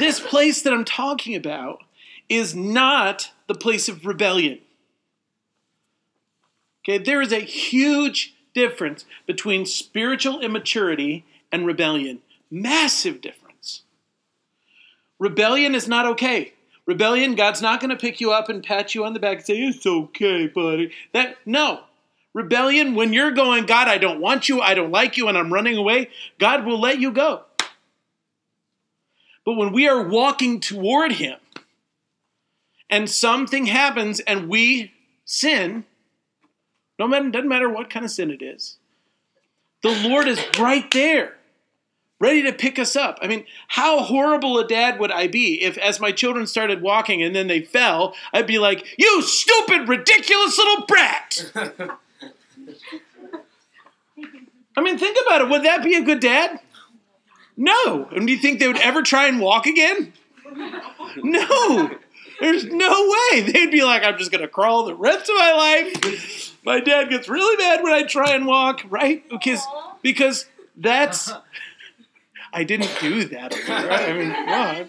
this 0.00 0.18
place 0.18 0.60
that 0.62 0.72
I'm 0.72 0.84
talking 0.84 1.36
about 1.36 1.84
is 2.28 2.52
not 2.52 3.30
the 3.46 3.54
place 3.54 3.88
of 3.88 4.04
rebellion. 4.04 4.58
Okay, 6.82 6.98
there 6.98 7.22
is 7.22 7.32
a 7.32 7.38
huge 7.38 8.34
difference 8.54 9.04
between 9.24 9.64
spiritual 9.64 10.40
immaturity 10.40 11.24
and 11.52 11.64
rebellion. 11.64 12.20
Massive 12.50 13.20
difference. 13.20 13.82
Rebellion 15.20 15.76
is 15.76 15.86
not 15.86 16.06
okay. 16.06 16.54
Rebellion, 16.86 17.36
God's 17.36 17.62
not 17.62 17.80
going 17.80 17.90
to 17.90 17.96
pick 17.96 18.20
you 18.20 18.32
up 18.32 18.48
and 18.48 18.64
pat 18.64 18.96
you 18.96 19.04
on 19.04 19.12
the 19.12 19.20
back 19.20 19.38
and 19.38 19.46
say, 19.46 19.58
It's 19.58 19.86
okay, 19.86 20.48
buddy. 20.48 20.90
That 21.12 21.36
no. 21.46 21.82
Rebellion, 22.34 22.94
when 22.94 23.12
you're 23.12 23.30
going, 23.30 23.66
God, 23.66 23.88
I 23.88 23.98
don't 23.98 24.20
want 24.20 24.48
you, 24.48 24.60
I 24.60 24.74
don't 24.74 24.90
like 24.90 25.16
you, 25.16 25.28
and 25.28 25.36
I'm 25.36 25.52
running 25.52 25.76
away, 25.76 26.10
God 26.38 26.64
will 26.64 26.80
let 26.80 27.00
you 27.00 27.10
go. 27.10 27.42
But 29.44 29.54
when 29.54 29.72
we 29.72 29.88
are 29.88 30.02
walking 30.02 30.60
toward 30.60 31.12
Him 31.12 31.38
and 32.90 33.08
something 33.08 33.66
happens 33.66 34.20
and 34.20 34.48
we 34.48 34.92
sin, 35.24 35.84
no 36.98 37.08
matter 37.08 37.30
doesn't 37.30 37.48
matter 37.48 37.70
what 37.70 37.88
kind 37.88 38.04
of 38.04 38.10
sin 38.10 38.30
it 38.30 38.42
is, 38.42 38.76
the 39.82 40.08
Lord 40.08 40.28
is 40.28 40.38
right 40.58 40.90
there, 40.90 41.36
ready 42.20 42.42
to 42.42 42.52
pick 42.52 42.78
us 42.78 42.94
up. 42.94 43.18
I 43.22 43.26
mean, 43.26 43.46
how 43.68 44.00
horrible 44.00 44.58
a 44.58 44.66
dad 44.66 45.00
would 45.00 45.12
I 45.12 45.28
be 45.28 45.62
if, 45.62 45.78
as 45.78 45.98
my 45.98 46.12
children 46.12 46.46
started 46.46 46.82
walking 46.82 47.22
and 47.22 47.34
then 47.34 47.46
they 47.46 47.62
fell, 47.62 48.14
I'd 48.34 48.46
be 48.46 48.58
like, 48.58 48.84
"You 48.98 49.22
stupid, 49.22 49.88
ridiculous 49.88 50.58
little 50.58 50.84
brat." 50.84 51.52
I 54.78 54.80
mean, 54.80 54.96
think 54.96 55.18
about 55.26 55.40
it. 55.40 55.48
Would 55.48 55.64
that 55.64 55.82
be 55.82 55.96
a 55.96 56.02
good 56.02 56.20
dad? 56.20 56.60
No. 57.56 58.08
And 58.14 58.28
do 58.28 58.32
you 58.32 58.38
think 58.38 58.60
they 58.60 58.68
would 58.68 58.78
ever 58.78 59.02
try 59.02 59.26
and 59.26 59.40
walk 59.40 59.66
again? 59.66 60.12
No. 61.16 61.90
There's 62.38 62.64
no 62.66 63.12
way. 63.32 63.40
They'd 63.40 63.72
be 63.72 63.82
like, 63.82 64.04
I'm 64.04 64.16
just 64.18 64.30
going 64.30 64.42
to 64.42 64.48
crawl 64.48 64.84
the 64.84 64.94
rest 64.94 65.28
of 65.28 65.34
my 65.36 65.52
life. 65.52 66.56
My 66.64 66.78
dad 66.78 67.10
gets 67.10 67.28
really 67.28 67.56
mad 67.56 67.82
when 67.82 67.92
I 67.92 68.04
try 68.04 68.36
and 68.36 68.46
walk, 68.46 68.82
right? 68.88 69.28
Because 69.28 69.66
because 70.00 70.46
that's 70.76 71.32
I 72.52 72.62
didn't 72.62 72.96
do 73.00 73.24
that. 73.24 73.54
Right? 73.68 74.88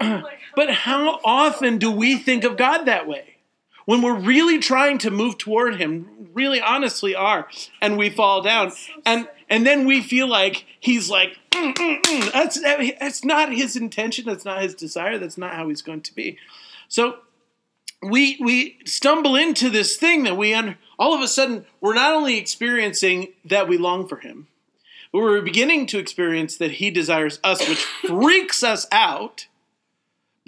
I 0.00 0.08
mean, 0.10 0.24
but 0.56 0.70
how 0.70 1.20
often 1.24 1.78
do 1.78 1.92
we 1.92 2.16
think 2.16 2.42
of 2.42 2.56
God 2.56 2.86
that 2.86 3.06
way? 3.06 3.36
When 3.88 4.02
we're 4.02 4.20
really 4.20 4.58
trying 4.58 4.98
to 4.98 5.10
move 5.10 5.38
toward 5.38 5.76
him, 5.76 6.28
really 6.34 6.60
honestly 6.60 7.14
are, 7.14 7.48
and 7.80 7.96
we 7.96 8.10
fall 8.10 8.42
down. 8.42 8.72
And 9.06 9.26
and 9.48 9.66
then 9.66 9.86
we 9.86 10.02
feel 10.02 10.26
like 10.26 10.66
he's 10.78 11.08
like, 11.08 11.38
mm, 11.52 11.72
mm, 11.72 12.02
mm. 12.02 12.32
that's 12.32 12.60
that's 12.60 13.24
not 13.24 13.50
his 13.50 13.76
intention. 13.76 14.26
That's 14.26 14.44
not 14.44 14.60
his 14.60 14.74
desire. 14.74 15.16
That's 15.16 15.38
not 15.38 15.54
how 15.54 15.70
he's 15.70 15.80
going 15.80 16.02
to 16.02 16.14
be. 16.14 16.36
So 16.88 17.20
we 18.02 18.36
we 18.40 18.76
stumble 18.84 19.36
into 19.36 19.70
this 19.70 19.96
thing 19.96 20.24
that 20.24 20.36
we 20.36 20.52
un, 20.52 20.76
all 20.98 21.14
of 21.14 21.22
a 21.22 21.26
sudden 21.26 21.64
we're 21.80 21.94
not 21.94 22.12
only 22.12 22.36
experiencing 22.36 23.28
that 23.46 23.68
we 23.68 23.78
long 23.78 24.06
for 24.06 24.16
him, 24.16 24.48
but 25.12 25.20
we're 25.22 25.40
beginning 25.40 25.86
to 25.86 25.98
experience 25.98 26.58
that 26.58 26.72
he 26.72 26.90
desires 26.90 27.40
us, 27.42 27.66
which 27.66 27.78
freaks 28.06 28.62
us 28.62 28.86
out 28.92 29.46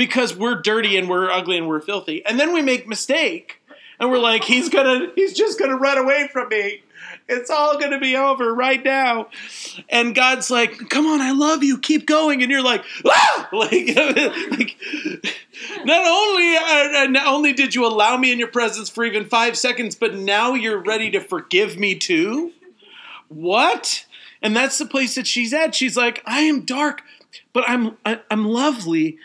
because 0.01 0.35
we're 0.35 0.55
dirty 0.55 0.97
and 0.97 1.11
we're 1.11 1.31
ugly 1.31 1.59
and 1.59 1.69
we're 1.69 1.79
filthy. 1.79 2.25
And 2.25 2.41
then 2.41 2.55
we 2.55 2.63
make 2.63 2.89
mistake 2.89 3.61
and 3.99 4.11
we're 4.11 4.17
like, 4.17 4.45
he's 4.45 4.71
gonna 4.71 5.13
he's 5.15 5.35
just 5.35 5.59
gonna 5.59 5.77
run 5.77 5.99
away 5.99 6.27
from 6.33 6.49
me. 6.49 6.83
It's 7.29 7.51
all 7.51 7.79
to 7.79 7.99
be 7.99 8.17
over 8.17 8.55
right 8.55 8.83
now. 8.83 9.29
And 9.91 10.15
God's 10.15 10.51
like, 10.51 10.89
come 10.89 11.07
on, 11.07 11.21
I 11.21 11.33
love 11.33 11.63
you. 11.63 11.77
Keep 11.77 12.07
going. 12.07 12.41
And 12.41 12.51
you're 12.51 12.63
like, 12.63 12.83
ah! 13.05 13.49
Like, 13.53 13.95
like 13.95 14.77
not 15.85 16.07
only, 16.07 16.57
uh, 16.57 17.07
not 17.09 17.27
only 17.27 17.53
did 17.53 17.75
you 17.75 17.85
allow 17.85 18.17
me 18.17 18.33
in 18.33 18.39
your 18.39 18.49
presence 18.49 18.89
for 18.89 19.05
even 19.05 19.27
five 19.27 19.59
seconds, 19.59 19.97
but 19.97 20.15
now 20.15 20.55
you're 20.55 20.83
ready 20.83 21.11
to 21.11 21.21
forgive 21.21 21.77
me 21.77 21.95
too? 21.95 22.53
What? 23.29 24.07
And 24.41 24.57
that's 24.57 24.79
the 24.79 24.87
place 24.87 25.15
that 25.17 25.27
she's 25.27 25.53
at. 25.53 25.75
She's 25.75 25.97
like, 25.97 26.23
I 26.25 26.41
am 26.41 26.63
dark, 26.63 27.03
but 27.53 27.69
I'm, 27.69 27.99
I, 28.07 28.13
am 28.13 28.21
i 28.31 28.33
am 28.33 28.45
lovely. 28.47 29.19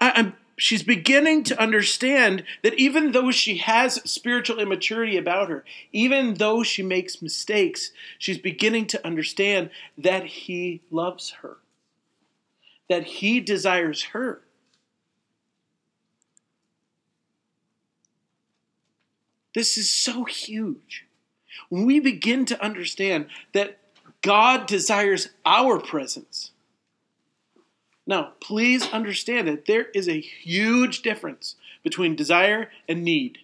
I, 0.00 0.32
she's 0.56 0.82
beginning 0.82 1.44
to 1.44 1.60
understand 1.60 2.44
that 2.62 2.74
even 2.74 3.12
though 3.12 3.30
she 3.30 3.58
has 3.58 3.94
spiritual 4.10 4.58
immaturity 4.58 5.16
about 5.16 5.48
her, 5.48 5.64
even 5.92 6.34
though 6.34 6.62
she 6.62 6.82
makes 6.82 7.22
mistakes, 7.22 7.92
she's 8.18 8.38
beginning 8.38 8.86
to 8.88 9.06
understand 9.06 9.70
that 9.96 10.26
he 10.26 10.82
loves 10.90 11.30
her, 11.42 11.58
that 12.88 13.04
he 13.04 13.40
desires 13.40 14.02
her. 14.04 14.42
This 19.54 19.78
is 19.78 19.90
so 19.90 20.24
huge. 20.24 21.06
When 21.68 21.86
we 21.86 21.98
begin 21.98 22.44
to 22.46 22.62
understand 22.62 23.26
that 23.52 23.78
God 24.22 24.66
desires 24.66 25.30
our 25.44 25.80
presence, 25.80 26.52
now, 28.08 28.32
please 28.40 28.88
understand 28.88 29.46
that 29.46 29.66
there 29.66 29.84
is 29.94 30.08
a 30.08 30.18
huge 30.18 31.02
difference 31.02 31.56
between 31.84 32.16
desire 32.16 32.70
and 32.88 33.04
need. 33.04 33.38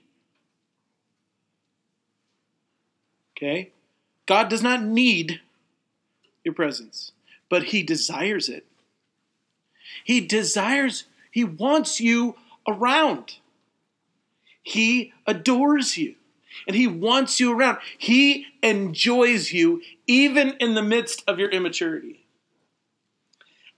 Okay? 3.37 3.71
God 4.25 4.49
does 4.49 4.63
not 4.63 4.83
need 4.83 5.43
your 6.43 6.55
presence, 6.55 7.13
but 7.51 7.65
He 7.65 7.83
desires 7.83 8.49
it. 8.49 8.65
He 10.03 10.23
desires, 10.23 11.05
He 11.31 11.45
wants 11.45 12.01
you 12.01 12.37
around. 12.67 13.37
He 14.63 15.13
adores 15.27 15.99
you 15.99 16.15
and 16.67 16.75
he 16.75 16.87
wants 16.87 17.39
you 17.39 17.53
around. 17.53 17.79
He 17.99 18.47
enjoys 18.63 19.53
you 19.53 19.83
even 20.07 20.57
in 20.59 20.75
the 20.75 20.83
midst 20.83 21.23
of 21.27 21.39
your 21.39 21.51
immaturity. 21.51 22.24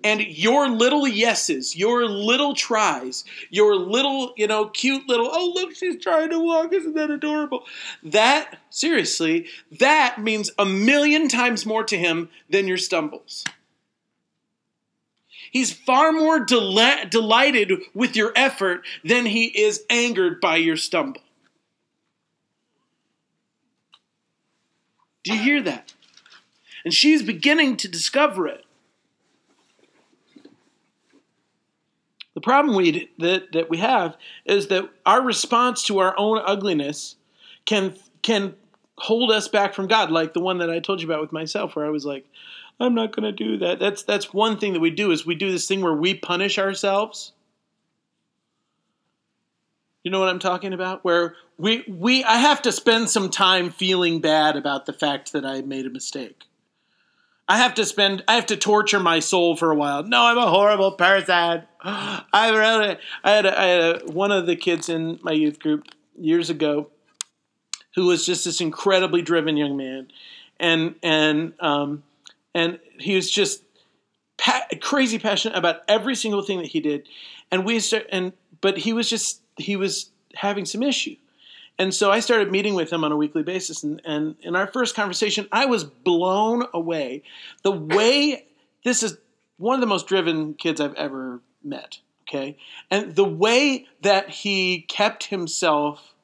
And 0.07 0.21
your 0.21 0.69
little 0.69 1.09
yeses, 1.09 1.75
your 1.75 2.07
little 2.07 2.55
tries, 2.55 3.25
your 3.51 3.75
little, 3.75 4.35
you 4.37 4.47
know, 4.47 4.69
cute 4.69 5.09
little, 5.09 5.29
oh, 5.29 5.51
look, 5.53 5.75
she's 5.75 6.01
trying 6.01 6.31
to 6.31 6.39
walk. 6.39 6.73
Isn't 6.73 6.95
that 6.95 7.11
adorable? 7.11 7.65
That, 8.05 8.61
seriously, 8.71 9.47
that 9.81 10.23
means 10.23 10.53
a 10.61 10.65
million 10.65 11.27
times 11.27 11.67
more 11.67 11.83
to 11.83 11.99
him 11.99 12.29
than 12.49 12.69
your 12.69 12.77
stumbles. 12.77 13.43
He's 15.51 15.73
far 15.73 16.13
more 16.13 16.39
del- 16.39 17.09
delighted 17.09 17.73
with 17.93 18.15
your 18.15 18.33
effort 18.37 18.87
than 19.03 19.27
he 19.27 19.47
is 19.47 19.83
angered 19.91 20.41
by 20.41 20.55
your 20.55 20.77
stumble. 20.77 21.23
Do 25.25 25.35
you 25.35 25.43
hear 25.43 25.63
that? 25.63 25.95
And 26.85 26.95
she's 26.95 27.25
beginning 27.25 27.77
to 27.79 27.89
discover 27.89 28.47
it. 28.47 28.66
The 32.37 32.43
problem 32.43 32.77
we, 32.77 33.09
that, 33.19 33.53
that 33.53 33.71
we 33.71 33.79
have 33.79 34.15
is 34.45 34.67
that 34.67 34.91
our 35.07 35.23
response 35.23 35.83
to 35.85 36.01
our 36.01 36.15
own 36.19 36.39
ugliness 36.45 37.17
can, 37.65 37.97
can 38.21 38.55
hold 38.99 39.31
us 39.31 39.49
back 39.49 39.73
from 39.73 39.87
God, 39.89 40.11
like 40.11 40.35
the 40.35 40.41
one 40.41 40.59
that 40.59 40.69
I 40.69 40.79
told 40.79 41.01
you 41.01 41.09
about 41.09 41.23
with 41.23 41.33
myself, 41.33 41.75
where 41.75 41.87
I 41.87 41.89
was 41.89 42.05
like, 42.05 42.27
I'm 42.79 42.95
not 42.95 43.17
going 43.17 43.25
to 43.25 43.33
do 43.33 43.57
that. 43.61 43.79
That's, 43.79 44.03
that's 44.03 44.35
one 44.35 44.59
thing 44.59 44.75
that 44.75 44.81
we 44.81 44.91
do 44.91 45.13
is 45.13 45.25
we 45.25 45.35
do 45.35 45.51
this 45.51 45.67
thing 45.67 45.81
where 45.81 45.95
we 45.95 46.13
punish 46.13 46.59
ourselves. 46.59 47.33
You 50.05 50.11
know 50.11 50.21
what 50.21 50.29
I'm 50.29 50.39
talking 50.39 50.75
about? 50.75 51.05
Where 51.05 51.37
we 51.59 51.85
we 51.89 52.23
I 52.23 52.37
have 52.37 52.63
to 52.63 52.71
spend 52.71 53.11
some 53.11 53.29
time 53.29 53.71
feeling 53.71 54.21
bad 54.21 54.55
about 54.55 54.87
the 54.87 54.93
fact 54.93 55.33
that 55.33 55.45
I 55.45 55.63
made 55.63 55.85
a 55.85 55.91
mistake. 55.91 56.45
I 57.49 57.59
have 57.59 57.75
to 57.75 57.85
spend 57.85 58.25
I 58.27 58.35
have 58.35 58.47
to 58.47 58.57
torture 58.57 59.01
my 59.01 59.21
soul 59.21 59.57
for 59.57 59.71
a 59.71 59.75
while. 59.75 60.03
No, 60.03 60.23
I'm 60.25 60.39
a 60.39 60.49
horrible 60.49 60.93
person. 60.93 61.63
I 61.83 62.51
really 62.51 62.97
I 63.23 63.31
had, 63.31 63.47
a, 63.47 63.61
I 63.61 63.65
had 63.65 63.81
a, 63.81 64.13
one 64.13 64.33
of 64.33 64.47
the 64.47 64.57
kids 64.57 64.89
in 64.89 65.19
my 65.23 65.33
youth 65.33 65.61
group 65.61 65.85
years 66.19 66.51
ago 66.51 66.91
who 67.95 68.07
was 68.07 68.27
just 68.27 68.45
this 68.45 68.61
incredibly 68.61 69.23
driven 69.23 69.57
young 69.57 69.77
man, 69.77 70.09
and 70.61 70.95
and 71.03 71.55
um, 71.61 72.03
and 72.55 72.79
he 72.99 73.17
was 73.17 73.31
just 73.31 73.63
pa- 74.37 74.67
crazy 74.81 75.19
passionate 75.19 75.57
about 75.57 75.81
every 75.89 76.15
single 76.15 76.43
thing 76.43 76.59
that 76.59 76.69
he 76.69 76.81
did, 76.81 77.09
and 77.51 77.65
we 77.65 77.81
start, 77.81 78.07
and 78.13 78.35
but 78.61 78.79
he 78.79 78.93
was 78.93 79.09
just 79.09 79.41
he 79.57 79.77
was 79.77 80.11
having 80.35 80.67
some 80.67 80.83
issue. 80.83 81.17
And 81.79 81.95
so 81.95 82.11
I 82.11 82.21
started 82.21 82.51
meeting 82.51 82.75
with 82.75 82.93
him 82.93 83.05
on 83.05 83.13
a 83.13 83.17
weekly 83.17 83.43
basis. 83.43 83.83
And, 83.83 84.01
and 84.05 84.37
in 84.41 84.57
our 84.57 84.67
first 84.67 84.95
conversation, 84.95 85.47
I 85.53 85.67
was 85.67 85.85
blown 85.85 86.65
away. 86.73 87.23
The 87.63 87.73
way 87.73 88.47
this 88.85 89.03
is 89.03 89.19
one 89.59 89.75
of 89.75 89.81
the 89.81 89.87
most 89.87 90.07
driven 90.07 90.55
kids 90.55 90.81
I've 90.81 90.95
ever 90.95 91.41
met. 91.63 91.99
Okay. 92.29 92.57
And 92.91 93.15
the 93.15 93.25
way 93.25 93.87
that 94.03 94.31
he 94.31 94.83
kept 94.83 95.25
himself 95.25 96.15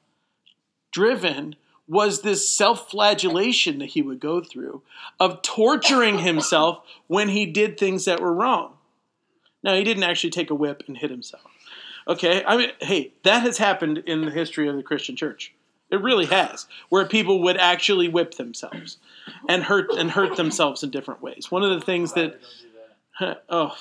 driven 0.91 1.57
was 1.89 2.23
this 2.23 2.49
self 2.49 2.91
flagellation 2.91 3.79
that 3.79 3.91
he 3.91 4.03
would 4.03 4.21
go 4.21 4.41
through 4.41 4.83
of 5.21 5.43
torturing 5.43 6.19
himself 6.21 6.85
when 7.07 7.29
he 7.29 7.47
did 7.47 7.79
things 7.79 8.05
that 8.07 8.21
were 8.21 8.33
wrong. 8.33 8.75
Now, 9.63 9.75
he 9.75 9.85
didn't 9.85 10.03
actually 10.03 10.31
take 10.31 10.51
a 10.51 10.55
whip 10.55 10.83
and 10.89 10.97
hit 10.97 11.11
himself. 11.11 11.43
Okay, 12.09 12.45
I 12.45 12.57
mean, 12.57 12.71
hey, 12.81 13.13
that 13.23 13.43
has 13.43 13.59
happened 13.59 13.99
in 14.07 14.25
the 14.25 14.31
history 14.31 14.69
of 14.69 14.77
the 14.77 14.83
Christian 14.83 15.17
church. 15.17 15.55
It 15.91 16.01
really 16.01 16.27
has, 16.27 16.67
where 16.89 17.07
people 17.07 17.43
would 17.43 17.59
actually 17.59 18.09
whip 18.09 18.35
themselves 18.35 18.97
and 19.49 19.63
hurt 19.63 19.93
and 19.93 20.11
hurt 20.11 20.37
themselves 20.37 20.83
in 20.83 20.91
different 20.91 21.23
ways. 21.23 21.51
One 21.51 21.63
of 21.63 21.79
the 21.79 21.85
things 21.85 22.15
that, 22.15 22.41
oh, 23.49 23.77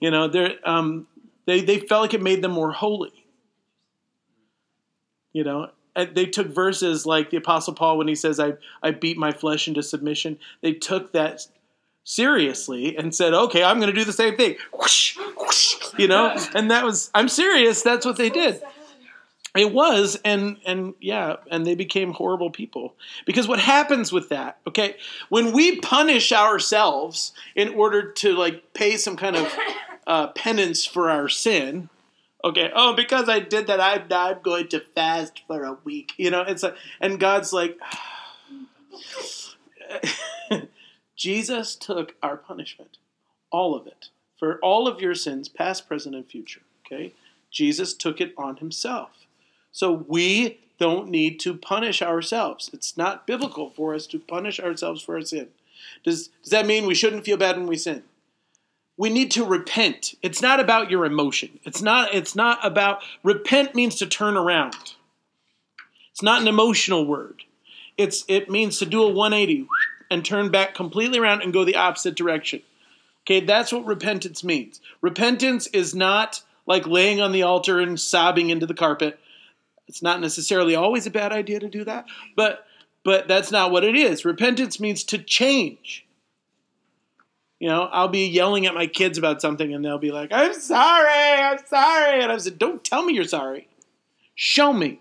you 0.00 0.10
know, 0.10 0.26
they 0.26 0.56
um, 0.64 1.06
they 1.46 1.60
they 1.60 1.80
felt 1.80 2.00
like 2.00 2.14
it 2.14 2.22
made 2.22 2.42
them 2.42 2.52
more 2.52 2.72
holy. 2.72 3.12
You 5.34 5.44
know, 5.44 5.70
they 5.94 6.26
took 6.26 6.48
verses 6.48 7.04
like 7.04 7.30
the 7.30 7.36
Apostle 7.36 7.74
Paul 7.74 7.98
when 7.98 8.08
he 8.08 8.14
says, 8.14 8.40
"I 8.40 8.54
I 8.82 8.92
beat 8.92 9.18
my 9.18 9.32
flesh 9.32 9.68
into 9.68 9.82
submission." 9.82 10.38
They 10.62 10.72
took 10.72 11.12
that 11.12 11.46
seriously 12.04 12.96
and 12.96 13.14
said, 13.14 13.34
"Okay, 13.34 13.62
I'm 13.62 13.78
going 13.78 13.92
to 13.92 13.98
do 13.98 14.04
the 14.04 14.12
same 14.12 14.36
thing." 14.36 14.56
Whoosh, 14.72 15.16
whoosh, 15.36 15.76
you 15.98 16.08
know, 16.08 16.36
and 16.54 16.70
that 16.70 16.84
was 16.84 17.10
I'm 17.14 17.28
serious. 17.28 17.82
That's 17.82 18.06
what 18.06 18.16
they 18.16 18.30
did. 18.30 18.62
It 19.56 19.72
was, 19.72 20.18
and 20.24 20.58
and 20.64 20.94
yeah, 21.00 21.36
and 21.50 21.66
they 21.66 21.74
became 21.74 22.12
horrible 22.12 22.50
people 22.50 22.94
because 23.26 23.48
what 23.48 23.58
happens 23.58 24.12
with 24.12 24.28
that? 24.28 24.58
Okay, 24.66 24.96
when 25.28 25.52
we 25.52 25.80
punish 25.80 26.32
ourselves 26.32 27.32
in 27.56 27.70
order 27.70 28.12
to 28.12 28.32
like 28.34 28.74
pay 28.74 28.96
some 28.96 29.16
kind 29.16 29.36
of 29.36 29.52
uh, 30.06 30.28
penance 30.28 30.86
for 30.86 31.10
our 31.10 31.28
sin. 31.28 31.88
Okay, 32.42 32.70
oh, 32.74 32.94
because 32.94 33.28
I 33.28 33.40
did 33.40 33.66
that, 33.66 33.82
I'm 33.82 34.08
not 34.08 34.42
going 34.42 34.68
to 34.68 34.80
fast 34.80 35.42
for 35.46 35.62
a 35.62 35.76
week. 35.84 36.12
You 36.16 36.30
know, 36.30 36.40
it's 36.40 36.62
like, 36.62 36.76
and 36.98 37.20
God's 37.20 37.52
like. 37.52 37.78
Jesus 41.20 41.74
took 41.74 42.14
our 42.22 42.38
punishment, 42.38 42.96
all 43.50 43.74
of 43.74 43.86
it, 43.86 44.08
for 44.38 44.58
all 44.60 44.88
of 44.88 45.02
your 45.02 45.14
sins, 45.14 45.50
past, 45.50 45.86
present, 45.86 46.14
and 46.14 46.24
future. 46.24 46.62
Okay? 46.86 47.12
Jesus 47.50 47.92
took 47.92 48.22
it 48.22 48.32
on 48.38 48.56
himself. 48.56 49.10
So 49.70 50.06
we 50.08 50.60
don't 50.78 51.10
need 51.10 51.38
to 51.40 51.52
punish 51.52 52.00
ourselves. 52.00 52.70
It's 52.72 52.96
not 52.96 53.26
biblical 53.26 53.68
for 53.68 53.94
us 53.94 54.06
to 54.06 54.18
punish 54.18 54.58
ourselves 54.58 55.02
for 55.02 55.16
our 55.16 55.20
sin. 55.20 55.48
Does, 56.04 56.30
does 56.42 56.52
that 56.52 56.66
mean 56.66 56.86
we 56.86 56.94
shouldn't 56.94 57.26
feel 57.26 57.36
bad 57.36 57.58
when 57.58 57.66
we 57.66 57.76
sin? 57.76 58.02
We 58.96 59.10
need 59.10 59.30
to 59.32 59.44
repent. 59.44 60.14
It's 60.22 60.40
not 60.40 60.58
about 60.58 60.90
your 60.90 61.04
emotion. 61.04 61.60
It's 61.64 61.82
not 61.82 62.14
it's 62.14 62.34
not 62.34 62.64
about 62.64 63.02
repent 63.22 63.74
means 63.74 63.96
to 63.96 64.06
turn 64.06 64.38
around. 64.38 64.74
It's 66.12 66.22
not 66.22 66.40
an 66.42 66.48
emotional 66.48 67.06
word. 67.06 67.44
It's 67.98 68.24
it 68.28 68.50
means 68.50 68.78
to 68.78 68.86
do 68.86 69.02
a 69.02 69.08
180 69.08 69.66
and 70.10 70.24
turn 70.24 70.50
back 70.50 70.74
completely 70.74 71.18
around 71.18 71.42
and 71.42 71.52
go 71.52 71.64
the 71.64 71.76
opposite 71.76 72.16
direction. 72.16 72.62
Okay, 73.24 73.40
that's 73.40 73.72
what 73.72 73.84
repentance 73.84 74.42
means. 74.42 74.80
Repentance 75.00 75.66
is 75.68 75.94
not 75.94 76.42
like 76.66 76.86
laying 76.86 77.20
on 77.20 77.32
the 77.32 77.42
altar 77.42 77.80
and 77.80 77.98
sobbing 77.98 78.50
into 78.50 78.66
the 78.66 78.74
carpet. 78.74 79.18
It's 79.86 80.02
not 80.02 80.20
necessarily 80.20 80.74
always 80.74 81.06
a 81.06 81.10
bad 81.10 81.32
idea 81.32 81.60
to 81.60 81.68
do 81.68 81.84
that, 81.84 82.06
but 82.36 82.66
but 83.02 83.28
that's 83.28 83.50
not 83.50 83.70
what 83.70 83.84
it 83.84 83.96
is. 83.96 84.24
Repentance 84.24 84.78
means 84.78 85.04
to 85.04 85.18
change. 85.18 86.06
You 87.58 87.68
know, 87.68 87.82
I'll 87.84 88.08
be 88.08 88.26
yelling 88.26 88.66
at 88.66 88.74
my 88.74 88.86
kids 88.86 89.16
about 89.16 89.40
something 89.40 89.72
and 89.74 89.84
they'll 89.84 89.98
be 89.98 90.12
like, 90.12 90.32
"I'm 90.32 90.54
sorry, 90.54 91.08
I'm 91.08 91.58
sorry," 91.66 92.22
and 92.22 92.32
I 92.32 92.36
said, 92.38 92.58
"Don't 92.58 92.82
tell 92.82 93.04
me 93.04 93.14
you're 93.14 93.24
sorry. 93.24 93.68
Show 94.34 94.72
me." 94.72 95.00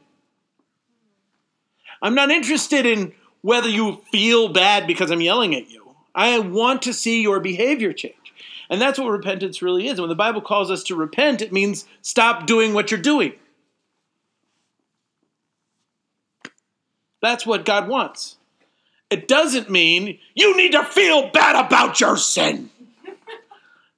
I'm 2.01 2.15
not 2.15 2.31
interested 2.31 2.85
in 2.85 3.13
whether 3.41 3.69
you 3.69 4.01
feel 4.11 4.49
bad 4.49 4.87
because 4.87 5.11
I'm 5.11 5.21
yelling 5.21 5.55
at 5.55 5.69
you. 5.69 5.95
I 6.13 6.39
want 6.39 6.81
to 6.83 6.93
see 6.93 7.21
your 7.21 7.39
behavior 7.39 7.93
change. 7.93 8.15
And 8.69 8.79
that's 8.79 8.99
what 8.99 9.09
repentance 9.09 9.61
really 9.61 9.87
is. 9.87 9.99
When 9.99 10.09
the 10.09 10.15
Bible 10.15 10.41
calls 10.41 10.69
us 10.69 10.83
to 10.83 10.95
repent, 10.95 11.41
it 11.41 11.51
means 11.51 11.85
stop 12.01 12.45
doing 12.45 12.73
what 12.73 12.91
you're 12.91 12.99
doing. 12.99 13.33
That's 17.21 17.45
what 17.45 17.65
God 17.65 17.87
wants. 17.87 18.37
It 19.09 19.27
doesn't 19.27 19.69
mean 19.69 20.19
you 20.35 20.55
need 20.55 20.73
to 20.73 20.83
feel 20.83 21.29
bad 21.31 21.65
about 21.65 21.99
your 21.99 22.15
sin. 22.15 22.69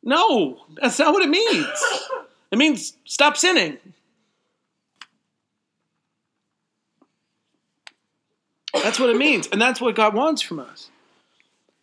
No, 0.03 0.65
that's 0.81 0.97
not 0.97 1.13
what 1.13 1.23
it 1.23 1.29
means. 1.29 1.67
It 2.49 2.57
means 2.57 2.97
stop 3.05 3.37
sinning. 3.37 3.77
That's 8.73 8.99
what 8.99 9.09
it 9.09 9.17
means. 9.17 9.47
And 9.47 9.61
that's 9.61 9.81
what 9.81 9.95
God 9.95 10.13
wants 10.13 10.41
from 10.41 10.59
us. 10.59 10.89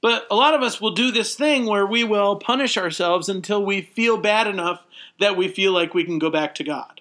But 0.01 0.27
a 0.31 0.37
lot 0.37 0.55
of 0.55 0.63
us 0.63 0.81
will 0.81 0.93
do 0.93 1.11
this 1.11 1.35
thing 1.35 1.67
where 1.67 1.87
we 1.87 2.05
will 2.05 2.37
punish 2.37 2.77
ourselves 2.77 3.29
until 3.29 3.65
we 3.65 3.83
feel 3.83 4.17
bad 4.17 4.47
enough 4.47 4.83
that 5.19 5.37
we 5.37 5.49
feel 5.49 5.73
like 5.73 5.93
we 5.93 6.05
can 6.05 6.19
go 6.19 6.31
back 6.31 6.55
to 6.57 6.65
God. 6.65 7.01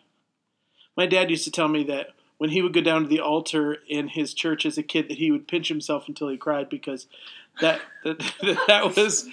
My 0.96 1.06
dad 1.06 1.30
used 1.30 1.44
to 1.44 1.52
tell 1.52 1.68
me 1.68 1.84
that 1.86 2.10
when 2.38 2.50
he 2.50 2.62
would 2.62 2.74
go 2.74 2.82
down 2.82 3.04
to 3.04 3.08
the 3.08 3.20
altar 3.20 3.78
in 3.88 4.10
his 4.10 4.34
church 4.34 4.66
as 4.66 4.78
a 4.78 4.84
kid 4.84 5.10
that 5.10 5.18
he 5.18 5.32
would 5.32 5.48
pinch 5.48 5.68
himself 5.68 6.08
until 6.08 6.30
he 6.30 6.38
cried 6.38 6.70
because 6.70 7.08
that 7.62 7.82
that, 8.04 8.64
that 8.68 8.96
was 8.96 9.30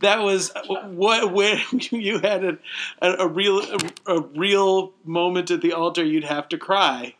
that 0.00 0.22
was 0.22 0.52
what 0.90 1.32
when 1.32 1.60
you 1.90 2.18
had 2.18 2.44
a, 2.44 2.58
a, 3.00 3.26
real 3.26 3.60
a, 3.60 3.78
a 4.06 4.20
real 4.20 4.92
moment 5.04 5.50
at 5.50 5.62
the 5.62 5.72
altar 5.72 6.04
you'd 6.04 6.24
have 6.24 6.48
to 6.50 6.58
cry 6.58 7.14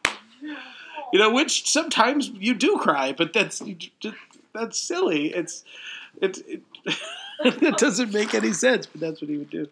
you 1.12 1.18
know, 1.18 1.32
which 1.32 1.68
sometimes 1.70 2.28
you 2.28 2.54
do 2.54 2.78
cry, 2.78 3.12
but 3.12 3.32
that's 3.32 3.62
that's 4.52 4.78
silly. 4.78 5.28
It's 5.34 5.64
it 6.20 6.38
it, 7.44 7.78
doesn't 7.78 8.12
make 8.12 8.34
any 8.34 8.52
sense, 8.52 8.86
but 8.86 9.00
that's 9.00 9.20
what 9.20 9.30
he 9.30 9.36
would 9.36 9.50
do. 9.50 9.68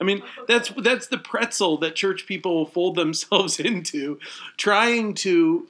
I 0.00 0.04
mean, 0.04 0.22
that's 0.48 0.70
that's 0.76 1.06
the 1.06 1.18
pretzel 1.18 1.78
that 1.78 1.94
church 1.94 2.26
people 2.26 2.66
fold 2.66 2.96
themselves 2.96 3.60
into, 3.60 4.18
trying 4.56 5.14
to 5.14 5.68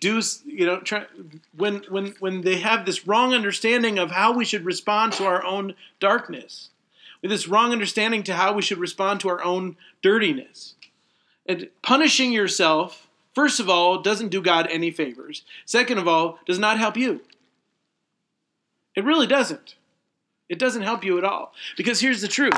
do 0.00 0.20
you 0.44 0.66
know 0.66 0.80
try, 0.80 1.06
when 1.56 1.82
when 1.88 2.14
when 2.18 2.42
they 2.42 2.56
have 2.56 2.84
this 2.84 3.06
wrong 3.06 3.32
understanding 3.32 3.98
of 3.98 4.10
how 4.10 4.32
we 4.32 4.44
should 4.44 4.64
respond 4.64 5.12
to 5.14 5.24
our 5.24 5.44
own 5.44 5.74
darkness, 6.00 6.70
with 7.22 7.30
this 7.30 7.48
wrong 7.48 7.72
understanding 7.72 8.22
to 8.24 8.34
how 8.34 8.52
we 8.52 8.62
should 8.62 8.78
respond 8.78 9.20
to 9.20 9.28
our 9.28 9.42
own 9.42 9.76
dirtiness, 10.02 10.74
and 11.46 11.68
punishing 11.82 12.32
yourself 12.32 13.05
first 13.36 13.60
of 13.60 13.68
all 13.68 14.00
doesn't 14.00 14.30
do 14.30 14.40
God 14.40 14.66
any 14.70 14.90
favors. 14.90 15.44
Second 15.66 15.98
of 15.98 16.08
all, 16.08 16.38
does 16.46 16.58
not 16.58 16.78
help 16.78 16.96
you. 16.96 17.20
It 18.96 19.04
really 19.04 19.26
doesn't. 19.26 19.76
It 20.48 20.58
doesn't 20.58 20.82
help 20.82 21.04
you 21.04 21.18
at 21.18 21.24
all 21.24 21.52
because 21.76 22.00
here's 22.00 22.22
the 22.22 22.28
truth 22.28 22.54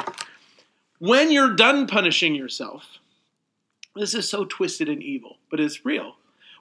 when 1.01 1.33
you're 1.33 1.55
done 1.55 1.87
punishing 1.88 2.35
yourself, 2.35 2.85
this 3.97 4.14
is 4.14 4.31
so 4.31 4.45
twisted 4.45 4.88
and 4.88 5.03
evil, 5.03 5.38
but 5.51 5.61
it's 5.61 5.85
real. 5.85 6.14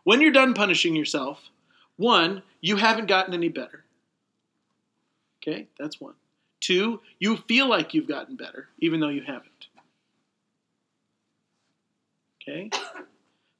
When 0.04 0.20
you're 0.22 0.32
done 0.32 0.54
punishing 0.54 0.96
yourself, 0.96 1.50
one, 1.96 2.42
you 2.60 2.78
haven't 2.78 3.08
gotten 3.08 3.34
any 3.34 3.50
better. 3.50 3.84
Okay, 5.42 5.68
that's 5.78 6.02
one. 6.02 6.14
Two, 6.60 7.02
you 7.20 7.38
feel 7.38 7.70
like 7.70 7.94
you've 7.94 8.08
gotten 8.08 8.36
better, 8.36 8.70
even 8.80 9.00
though 9.00 9.10
you 9.10 9.22
haven't. 9.22 9.68
Okay? 12.42 12.72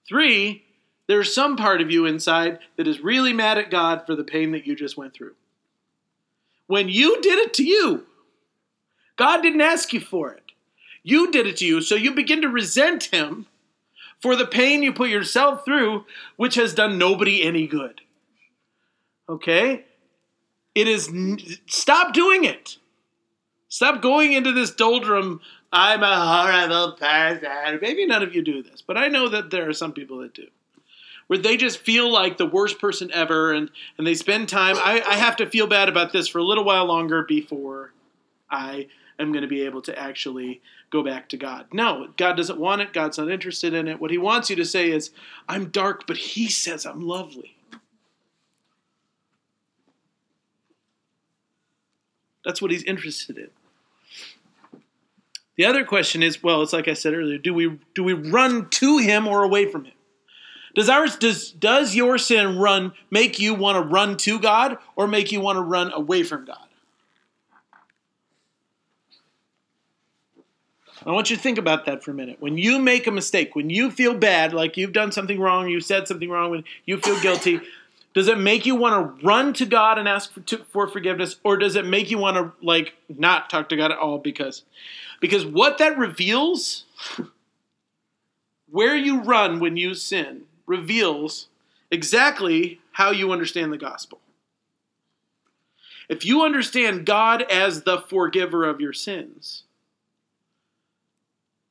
Three, 0.08 0.64
there's 1.08 1.34
some 1.34 1.56
part 1.58 1.82
of 1.82 1.92
you 1.92 2.06
inside 2.06 2.60
that 2.78 2.88
is 2.88 3.02
really 3.02 3.34
mad 3.34 3.58
at 3.58 3.72
God 3.72 4.04
for 4.06 4.16
the 4.16 4.24
pain 4.24 4.52
that 4.52 4.68
you 4.68 4.76
just 4.76 4.98
went 4.98 5.14
through. 5.14 5.36
When 6.68 6.90
you 6.90 7.22
did 7.22 7.40
it 7.40 7.54
to 7.56 7.64
you, 7.64 8.06
God 9.16 9.42
didn't 9.42 9.62
ask 9.62 9.94
you 9.94 10.00
for 10.00 10.32
it. 10.32 10.44
You 11.04 11.32
did 11.32 11.48
it 11.48 11.58
to 11.58 11.66
you, 11.66 11.82
so 11.82 11.96
you 11.96 12.14
begin 12.14 12.42
to 12.42 12.50
resent 12.50 13.06
Him 13.06 13.48
for 14.22 14.36
the 14.36 14.46
pain 14.46 14.84
you 14.84 14.92
put 14.92 15.10
yourself 15.10 15.64
through, 15.64 16.06
which 16.36 16.56
has 16.56 16.74
done 16.74 16.98
nobody 16.98 17.44
any 17.44 17.68
good. 17.68 18.02
Okay? 19.30 19.86
It 20.76 20.88
is, 20.88 21.10
stop 21.68 22.14
doing 22.14 22.44
it. 22.44 22.78
Stop 23.70 24.02
going 24.02 24.34
into 24.34 24.54
this 24.54 24.72
doldrum. 24.72 25.42
I'm 25.72 26.02
a 26.04 26.16
horrible 26.16 26.94
person. 26.94 27.80
Maybe 27.82 28.06
none 28.06 28.24
of 28.24 28.34
you 28.34 28.42
do 28.42 28.64
this, 28.64 28.82
but 28.82 28.98
I 28.98 29.08
know 29.08 29.30
that 29.30 29.50
there 29.50 29.68
are 29.68 29.74
some 29.74 29.92
people 29.92 30.20
that 30.20 30.34
do. 30.34 30.48
Where 31.28 31.40
they 31.40 31.58
just 31.58 31.80
feel 31.80 32.12
like 32.12 32.38
the 32.38 32.46
worst 32.46 32.80
person 32.80 33.12
ever 33.14 33.54
and, 33.54 33.70
and 33.98 34.08
they 34.08 34.14
spend 34.14 34.48
time. 34.48 34.78
I, 34.78 35.04
I 35.06 35.16
have 35.16 35.36
to 35.38 35.50
feel 35.50 35.68
bad 35.68 35.90
about 35.90 36.14
this 36.14 36.30
for 36.30 36.40
a 36.40 36.44
little 36.44 36.64
while 36.64 36.86
longer 36.86 37.24
before 37.24 37.92
I 38.50 38.88
am 39.20 39.34
going 39.34 39.42
to 39.42 39.48
be 39.48 39.64
able 39.64 39.82
to 39.84 40.00
actually 40.00 40.62
go 40.90 41.04
back 41.04 41.28
to 41.30 41.38
God. 41.38 41.66
No, 41.74 42.08
God 42.16 42.38
doesn't 42.38 42.60
want 42.60 42.82
it. 42.82 42.94
God's 42.94 43.18
not 43.18 43.30
interested 43.30 43.74
in 43.74 43.90
it. 43.90 44.00
What 44.00 44.12
He 44.12 44.18
wants 44.18 44.50
you 44.50 44.56
to 44.56 44.66
say 44.66 44.90
is, 44.90 45.12
I'm 45.50 45.70
dark, 45.70 46.08
but 46.08 46.16
He 46.16 46.48
says 46.48 46.86
I'm 46.86 47.02
lovely. 47.02 47.58
That's 52.46 52.62
what 52.62 52.72
He's 52.72 52.84
interested 52.84 53.38
in. 53.38 53.50
The 55.58 55.66
other 55.66 55.84
question 55.84 56.24
is, 56.24 56.42
well, 56.44 56.62
it's 56.62 56.74
like 56.74 56.88
I 56.88 56.94
said 56.94 57.14
earlier, 57.14 57.38
do 57.38 57.54
we 57.54 57.80
do 57.94 58.04
we 58.04 58.14
run 58.14 58.70
to 58.70 59.00
him 59.00 59.28
or 59.28 59.44
away 59.44 59.70
from 59.70 59.86
him? 59.86 59.94
Does 60.76 60.90
ours 60.90 61.16
does 61.16 61.52
does 61.52 61.96
your 61.96 62.18
sin 62.20 62.60
run 62.60 62.94
make 63.10 63.40
you 63.40 63.56
want 63.56 63.76
to 63.78 63.82
run 63.82 64.18
to 64.18 64.40
God 64.40 64.78
or 64.96 65.08
make 65.08 65.32
you 65.32 65.42
want 65.42 65.58
to 65.58 65.62
run 65.62 65.92
away 65.92 66.24
from 66.24 66.46
God? 66.46 66.60
I 71.06 71.12
want 71.12 71.30
you 71.30 71.36
to 71.38 71.42
think 71.42 71.58
about 71.58 71.86
that 71.86 72.04
for 72.04 72.12
a 72.12 72.14
minute. 72.14 72.38
When 72.40 72.58
you 72.58 72.80
make 72.80 73.08
a 73.08 73.12
mistake, 73.12 73.56
when 73.56 73.70
you 73.70 73.90
feel 73.90 74.14
bad, 74.14 74.54
like 74.54 74.78
you've 74.78 74.94
done 74.94 75.12
something 75.12 75.40
wrong, 75.40 75.70
you 75.70 75.80
said 75.80 76.08
something 76.08 76.30
wrong, 76.30 76.52
when 76.52 76.64
you 76.86 76.98
feel 76.98 77.20
guilty, 77.22 77.62
does 78.14 78.28
it 78.28 78.38
make 78.38 78.66
you 78.66 78.76
want 78.76 78.94
to 79.22 79.26
run 79.26 79.54
to 79.54 79.66
God 79.66 80.00
and 80.00 80.08
ask 80.08 80.34
for, 80.34 80.42
to, 80.42 80.58
for 80.70 80.88
forgiveness, 80.88 81.38
or 81.44 81.56
does 81.56 81.76
it 81.76 81.86
make 81.86 82.12
you 82.12 82.18
want 82.18 82.36
to 82.36 82.52
like 82.66 82.94
not 83.08 83.50
talk 83.50 83.70
to 83.70 83.78
God 83.78 83.92
at 83.92 83.98
all? 83.98 84.18
Because, 84.18 84.64
because 85.20 85.46
what 85.46 85.78
that 85.78 85.98
reveals, 85.98 86.86
where 88.70 88.96
you 88.96 89.22
run 89.22 89.60
when 89.60 89.78
you 89.78 89.94
sin, 89.94 90.44
reveals 90.66 91.48
exactly 91.90 92.80
how 92.94 93.12
you 93.12 93.32
understand 93.32 93.72
the 93.72 93.78
gospel. 93.78 94.20
If 96.10 96.26
you 96.26 96.44
understand 96.44 97.06
God 97.06 97.44
as 97.44 97.84
the 97.84 98.00
forgiver 98.00 98.64
of 98.64 98.80
your 98.80 98.94
sins, 98.94 99.64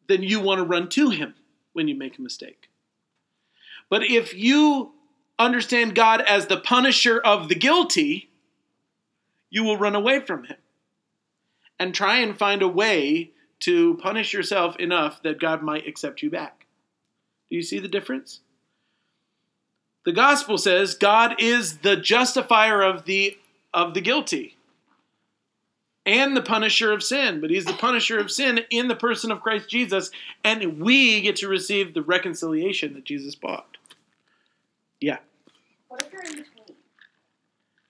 then 0.09 0.22
you 0.22 0.40
want 0.40 0.59
to 0.59 0.64
run 0.64 0.88
to 0.90 1.11
him 1.11 1.35
when 1.72 1.88
you 1.88 1.94
make 1.94 2.18
a 2.18 2.22
mistake. 2.22 2.68
But 3.88 4.04
if 4.04 4.35
you 4.35 4.92
understand 5.38 5.94
God 5.94 6.20
as 6.22 6.46
the 6.46 6.59
punisher 6.59 7.18
of 7.18 7.48
the 7.48 7.54
guilty, 7.54 8.30
you 9.50 9.64
will 9.64 9.76
run 9.76 9.94
away 9.94 10.20
from 10.20 10.44
him 10.44 10.56
and 11.78 11.94
try 11.94 12.18
and 12.18 12.37
find 12.37 12.62
a 12.62 12.68
way 12.68 13.32
to 13.61 13.95
punish 14.03 14.33
yourself 14.33 14.77
enough 14.77 15.23
that 15.23 15.40
God 15.40 15.62
might 15.62 15.87
accept 15.87 16.23
you 16.23 16.31
back. 16.31 16.66
Do 17.51 17.57
you 17.57 17.62
see 17.62 17.79
the 17.79 17.88
difference? 17.88 18.40
The 20.05 20.12
gospel 20.12 20.57
says 20.59 20.95
God 20.95 21.35
is 21.40 21.79
the 21.79 21.97
justifier 21.97 22.83
of 22.83 23.05
the 23.07 23.37
of 23.75 23.92
the 23.95 24.01
guilty 24.01 24.57
and 26.07 26.37
the 26.37 26.42
punisher 26.42 26.92
of 26.92 27.03
sin, 27.03 27.40
but 27.40 27.51
he's 27.51 27.64
the 27.64 27.73
punisher 27.73 28.19
of 28.19 28.31
sin 28.31 28.61
in 28.71 28.87
the 28.87 28.95
person 28.95 29.33
of 29.33 29.42
Christ 29.42 29.69
Jesus, 29.69 30.12
and 30.45 30.81
we 30.81 31.21
get 31.21 31.37
to 31.37 31.49
receive 31.49 31.92
the 31.92 32.03
reconciliation 32.03 32.95
that 32.95 33.05
Jesus 33.05 33.35
bought. 33.35 33.77
Yeah. 35.01 35.19
What 35.88 36.03
if 36.03 36.12
you're 36.12 36.23
in 36.23 36.37
between? 36.37 36.77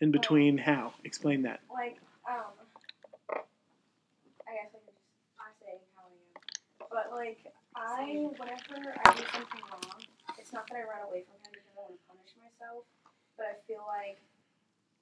In 0.01 0.11
between 0.11 0.59
how? 0.59 0.95
Explain 1.05 1.43
that. 1.43 1.61
Like, 1.73 1.99
um, 2.29 2.45
I 3.31 4.55
guess 4.55 4.69
I 4.73 4.79
can 4.79 4.81
just 4.87 4.99
I 5.39 5.53
say 5.61 5.79
how 5.95 6.05
I 6.05 6.85
am. 6.85 6.86
But 6.97 7.13
like, 7.13 7.45
I 7.77 8.25
whenever 8.41 8.97
I 9.05 9.13
do 9.13 9.21
something 9.29 9.61
wrong, 9.69 10.01
it's 10.41 10.57
not 10.57 10.65
that 10.73 10.81
I 10.81 10.85
run 10.89 11.05
away 11.05 11.29
from 11.29 11.37
him 11.45 11.53
because 11.53 11.69
I 11.69 11.85
want 11.85 11.93
to 11.93 12.01
punish 12.09 12.33
myself, 12.41 12.89
but 13.37 13.53
I 13.53 13.55
feel 13.69 13.85
like 13.85 14.17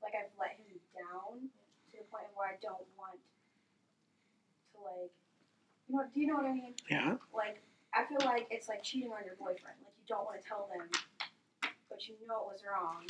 like 0.03 0.19
I've 0.19 0.35
let 0.35 0.59
him 0.59 0.75
down 0.91 1.47
to 1.47 1.95
the 1.95 2.03
point 2.11 2.27
where 2.35 2.51
I 2.51 2.59
don't 2.59 2.83
want 2.99 3.23
to 4.75 4.77
like, 4.83 5.15
you 5.87 5.95
know, 5.95 6.03
do 6.11 6.19
you 6.19 6.27
know 6.27 6.35
what 6.35 6.51
I 6.51 6.55
mean? 6.59 6.75
Yeah. 6.91 7.15
Like, 7.31 7.63
I 7.95 8.03
feel 8.11 8.27
like 8.27 8.51
it's 8.51 8.67
like 8.67 8.83
cheating 8.83 9.15
on 9.15 9.23
your 9.23 9.39
boyfriend. 9.39 9.79
Like 9.79 9.95
you 9.95 10.07
don't 10.11 10.27
want 10.27 10.43
to 10.43 10.49
tell 10.49 10.67
them, 10.67 10.91
but 11.87 12.03
you 12.11 12.19
know 12.27 12.51
it 12.51 12.59
was 12.59 12.63
wrong. 12.67 13.07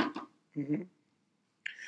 Mm 0.61 0.67
hmm 0.69 0.83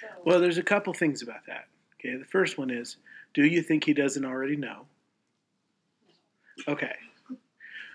So 0.01 0.07
Well, 0.25 0.41
there's 0.41 0.57
a 0.57 0.65
couple 0.65 0.97
things 0.97 1.21
about 1.21 1.45
that. 1.45 1.69
Okay, 2.01 2.17
the 2.17 2.25
first 2.25 2.57
one 2.57 2.71
is 2.71 2.97
do 3.35 3.45
you 3.45 3.61
think 3.61 3.85
he 3.85 3.93
doesn't 3.93 4.25
already 4.25 4.57
know? 4.57 4.89
Okay. 6.69 6.95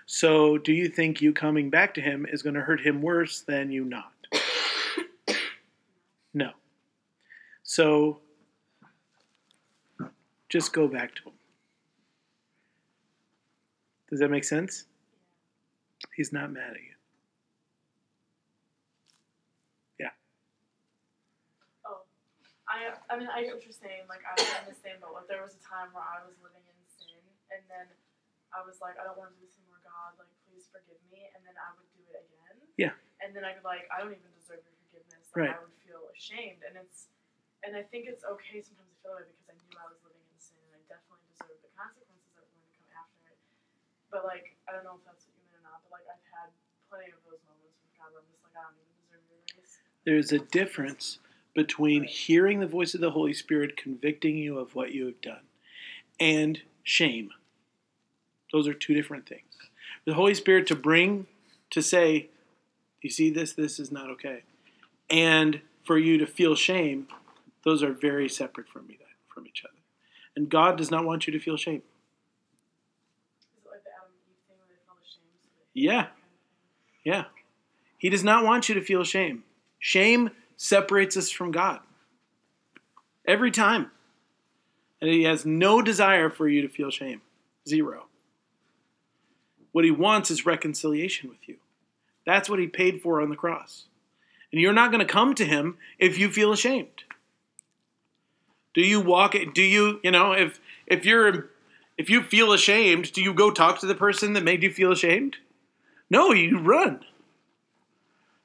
So, 0.06 0.58
do 0.58 0.72
you 0.72 0.88
think 0.88 1.20
you 1.22 1.32
coming 1.32 1.70
back 1.70 1.94
to 1.94 2.00
him 2.00 2.26
is 2.30 2.42
going 2.42 2.54
to 2.54 2.60
hurt 2.60 2.80
him 2.80 3.00
worse 3.02 3.40
than 3.40 3.70
you 3.70 3.84
not? 3.84 4.12
No. 6.34 6.50
So, 7.62 8.20
just 10.48 10.72
go 10.72 10.88
back 10.88 11.14
to 11.16 11.28
him. 11.28 11.34
Does 14.08 14.20
that 14.20 14.30
make 14.30 14.44
sense? 14.44 14.84
He's 16.16 16.32
not 16.32 16.52
mad 16.52 16.76
at 16.76 16.82
you. 16.84 16.96
Yeah. 20.00 20.12
Oh, 21.88 22.04
I 22.68 22.92
I 23.08 23.18
mean 23.18 23.28
I 23.32 23.40
get 23.42 23.54
what 23.54 23.64
you're 23.64 23.72
saying. 23.72 24.04
Like 24.08 24.20
I 24.28 24.36
understand, 24.60 25.00
boat. 25.00 25.16
Like 25.16 25.28
there 25.28 25.40
was 25.40 25.56
a 25.56 25.64
time 25.64 25.88
where 25.96 26.04
I 26.04 26.20
was 26.28 26.36
living 26.44 26.60
in 26.60 26.76
sin, 26.92 27.24
and 27.48 27.64
then 27.72 27.88
I 28.52 28.60
was 28.64 28.78
like, 28.84 29.00
I 29.00 29.04
don't 29.08 29.16
want 29.16 29.32
to 29.32 29.36
do 29.40 29.48
this 29.48 29.56
anymore. 29.56 29.80
God, 29.80 30.16
like 30.20 30.30
please 30.44 30.68
forgive 30.68 31.00
me. 31.08 31.28
And 31.32 31.40
then 31.44 31.56
I 31.56 31.72
would 31.76 31.88
do 31.96 32.04
it 32.12 32.20
again. 32.28 32.56
Yeah. 32.76 32.94
And 33.24 33.32
then 33.32 33.44
I'd 33.48 33.60
be 33.60 33.64
like, 33.64 33.88
I 33.88 34.00
don't 34.04 34.12
even 34.12 34.32
deserve 34.36 34.60
your 34.64 34.76
forgiveness. 34.86 35.32
Like 35.32 35.48
Right. 35.48 35.54
I 35.56 35.60
would 35.64 35.76
feel 35.80 36.04
ashamed, 36.12 36.60
and 36.66 36.76
it's 36.76 37.08
and 37.64 37.78
I 37.78 37.82
think 37.88 38.10
it's 38.10 38.26
okay 38.26 38.58
sometimes 38.60 38.90
to 38.92 38.98
feel 39.00 39.14
that 39.16 39.24
way 39.24 39.32
because 39.32 39.48
I 39.48 39.56
knew 39.56 39.72
I 39.78 39.86
was 39.88 40.00
living 40.04 40.20
in 40.20 40.36
sin, 40.36 40.60
and 40.68 40.76
I 40.76 40.82
definitely 40.90 41.24
deserved 41.32 41.62
the 41.64 41.72
consequences 41.72 42.28
that 42.36 42.44
were 42.44 42.52
going 42.52 42.68
to 42.68 42.74
come 42.76 42.92
after 42.92 43.20
it. 43.32 43.38
But 44.12 44.28
like 44.28 44.58
I 44.68 44.76
don't 44.76 44.84
know 44.84 45.00
if 45.00 45.04
that's 45.08 45.24
what 45.24 45.32
you 45.32 45.44
meant 45.48 45.62
or 45.62 45.64
not. 45.64 45.80
But 45.86 45.96
like 45.96 46.06
I've 46.10 46.26
had 46.28 46.52
plenty 46.92 47.14
of 47.14 47.20
those 47.24 47.40
moments 47.48 47.80
with 47.80 47.94
God 47.96 48.12
where 48.12 48.20
I'm 48.20 48.28
just 48.28 48.44
like, 48.44 48.56
I 48.58 48.68
don't 48.68 48.76
even 48.76 48.94
deserve 49.00 49.24
your 49.30 49.40
grace. 49.56 49.74
There's 50.04 50.30
a 50.36 50.42
difference 50.52 51.22
between 51.54 52.04
hearing 52.04 52.60
the 52.60 52.68
voice 52.68 52.92
of 52.92 53.00
the 53.00 53.10
Holy 53.12 53.32
Spirit 53.32 53.76
convicting 53.76 54.36
you 54.36 54.58
of 54.58 54.74
what 54.74 54.92
you 54.92 55.06
have 55.06 55.20
done 55.20 55.44
and 56.20 56.60
shame. 56.82 57.30
Those 58.52 58.68
are 58.68 58.74
two 58.74 58.94
different 58.94 59.26
things. 59.28 59.42
The 60.04 60.14
Holy 60.14 60.34
Spirit 60.34 60.66
to 60.68 60.76
bring, 60.76 61.26
to 61.70 61.82
say, 61.82 62.28
you 63.00 63.10
see 63.10 63.30
this, 63.30 63.52
this 63.52 63.78
is 63.78 63.90
not 63.90 64.10
okay. 64.10 64.42
And 65.10 65.60
for 65.84 65.98
you 65.98 66.18
to 66.18 66.26
feel 66.26 66.54
shame, 66.54 67.08
those 67.64 67.82
are 67.82 67.92
very 67.92 68.28
separate 68.28 68.68
from, 68.68 68.86
me, 68.86 68.98
from 69.32 69.46
each 69.46 69.64
other. 69.64 69.78
And 70.36 70.48
God 70.48 70.76
does 70.76 70.90
not 70.90 71.04
want 71.04 71.26
you 71.26 71.32
to 71.32 71.40
feel 71.40 71.56
shame. 71.56 71.82
Yeah. 75.74 76.08
Yeah. 77.04 77.24
He 77.98 78.10
does 78.10 78.24
not 78.24 78.44
want 78.44 78.68
you 78.68 78.74
to 78.74 78.82
feel 78.82 79.04
shame. 79.04 79.44
Shame 79.78 80.30
separates 80.56 81.16
us 81.16 81.30
from 81.30 81.50
God. 81.50 81.80
Every 83.26 83.50
time. 83.50 83.90
And 85.00 85.10
he 85.10 85.24
has 85.24 85.44
no 85.44 85.82
desire 85.82 86.30
for 86.30 86.48
you 86.48 86.62
to 86.62 86.68
feel 86.68 86.90
shame. 86.90 87.22
Zero. 87.68 88.06
What 89.72 89.84
he 89.84 89.90
wants 89.90 90.30
is 90.30 90.46
reconciliation 90.46 91.28
with 91.28 91.48
you. 91.48 91.56
That's 92.24 92.48
what 92.48 92.58
he 92.58 92.66
paid 92.66 93.02
for 93.02 93.20
on 93.20 93.30
the 93.30 93.36
cross. 93.36 93.86
And 94.52 94.60
you're 94.60 94.72
not 94.72 94.92
going 94.92 95.04
to 95.04 95.12
come 95.12 95.34
to 95.34 95.44
him 95.44 95.78
if 95.98 96.18
you 96.18 96.30
feel 96.30 96.52
ashamed. 96.52 97.04
Do 98.74 98.82
you 98.82 99.00
walk? 99.00 99.34
Do 99.54 99.62
you, 99.62 100.00
you 100.02 100.10
know, 100.10 100.32
if 100.32 100.60
if 100.86 101.04
you're 101.04 101.50
if 101.98 102.08
you 102.10 102.22
feel 102.22 102.52
ashamed, 102.52 103.12
do 103.12 103.22
you 103.22 103.34
go 103.34 103.50
talk 103.50 103.80
to 103.80 103.86
the 103.86 103.94
person 103.94 104.32
that 104.34 104.44
made 104.44 104.62
you 104.62 104.70
feel 104.70 104.92
ashamed? 104.92 105.36
No, 106.10 106.32
you 106.32 106.58
run. 106.58 107.00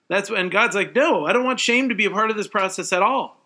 That's 0.10 0.30
when 0.30 0.50
God's 0.50 0.76
like, 0.76 0.96
no, 0.96 1.26
I 1.26 1.34
don't 1.34 1.44
want 1.44 1.60
shame 1.60 1.90
to 1.90 1.96
be 1.96 2.06
a 2.06 2.12
part 2.12 2.30
of 2.30 2.38
this 2.38 2.48
process 2.48 2.94
at 2.94 3.02
all. 3.02 3.38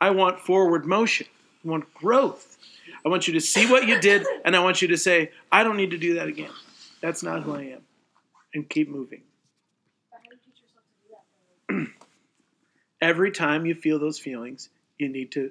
I 0.00 0.10
want 0.10 0.40
forward 0.40 0.86
motion. 0.86 1.26
I 1.64 1.68
want 1.68 1.92
growth. 1.92 2.56
I 3.04 3.08
want 3.08 3.28
you 3.28 3.34
to 3.34 3.40
see 3.40 3.70
what 3.70 3.86
you 3.86 4.00
did, 4.00 4.26
and 4.44 4.56
I 4.56 4.60
want 4.60 4.80
you 4.80 4.88
to 4.88 4.96
say, 4.96 5.32
I 5.52 5.64
don't 5.64 5.76
need 5.76 5.90
to 5.90 5.98
do 5.98 6.14
that 6.14 6.28
again. 6.28 6.50
That's 7.00 7.22
not 7.22 7.42
who 7.42 7.54
I 7.54 7.62
am. 7.62 7.82
And 8.54 8.68
keep 8.68 8.88
moving. 8.88 9.22
Every 13.00 13.30
time 13.30 13.66
you 13.66 13.74
feel 13.74 13.98
those 13.98 14.18
feelings, 14.18 14.70
you 14.98 15.08
need 15.08 15.32
to 15.32 15.50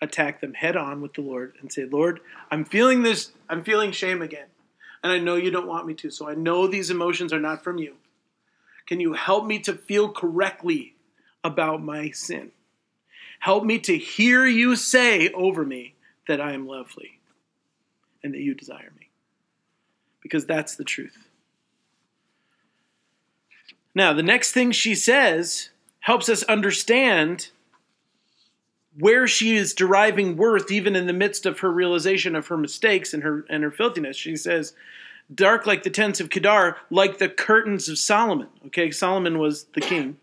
attack 0.00 0.40
them 0.40 0.54
head 0.54 0.76
on 0.76 1.00
with 1.00 1.14
the 1.14 1.22
Lord 1.22 1.54
and 1.60 1.72
say, 1.72 1.86
Lord, 1.86 2.20
I'm 2.50 2.64
feeling 2.64 3.02
this, 3.02 3.32
I'm 3.48 3.64
feeling 3.64 3.92
shame 3.92 4.20
again. 4.20 4.46
And 5.02 5.12
I 5.12 5.18
know 5.18 5.36
you 5.36 5.50
don't 5.50 5.66
want 5.66 5.86
me 5.86 5.94
to, 5.94 6.10
so 6.10 6.28
I 6.28 6.34
know 6.34 6.66
these 6.66 6.90
emotions 6.90 7.32
are 7.32 7.40
not 7.40 7.62
from 7.62 7.78
you. 7.78 7.94
Can 8.86 9.00
you 9.00 9.14
help 9.14 9.46
me 9.46 9.58
to 9.60 9.72
feel 9.72 10.12
correctly 10.12 10.94
about 11.42 11.82
my 11.82 12.10
sin? 12.10 12.50
Help 13.40 13.64
me 13.64 13.78
to 13.80 13.96
hear 13.96 14.46
you 14.46 14.76
say 14.76 15.30
over 15.30 15.64
me 15.64 15.94
that 16.26 16.40
I 16.40 16.52
am 16.52 16.66
lovely 16.66 17.20
and 18.22 18.32
that 18.34 18.40
you 18.40 18.54
desire 18.54 18.92
me. 18.98 19.03
Because 20.24 20.44
that's 20.46 20.74
the 20.74 20.82
truth. 20.82 21.28
Now, 23.94 24.12
the 24.12 24.24
next 24.24 24.50
thing 24.50 24.72
she 24.72 24.96
says 24.96 25.68
helps 26.00 26.28
us 26.28 26.42
understand 26.44 27.50
where 28.98 29.28
she 29.28 29.54
is 29.54 29.74
deriving 29.74 30.36
worth 30.36 30.70
even 30.70 30.96
in 30.96 31.06
the 31.06 31.12
midst 31.12 31.46
of 31.46 31.60
her 31.60 31.70
realization 31.70 32.34
of 32.34 32.48
her 32.48 32.56
mistakes 32.56 33.14
and 33.14 33.22
her 33.22 33.44
and 33.48 33.62
her 33.62 33.70
filthiness. 33.70 34.16
She 34.16 34.36
says, 34.36 34.72
dark 35.32 35.66
like 35.66 35.82
the 35.82 35.90
tents 35.90 36.20
of 36.20 36.30
Kedar, 36.30 36.76
like 36.90 37.18
the 37.18 37.28
curtains 37.28 37.88
of 37.88 37.98
Solomon. 37.98 38.48
Okay, 38.66 38.90
Solomon 38.90 39.38
was 39.38 39.64
the 39.74 39.80
king. 39.80 40.16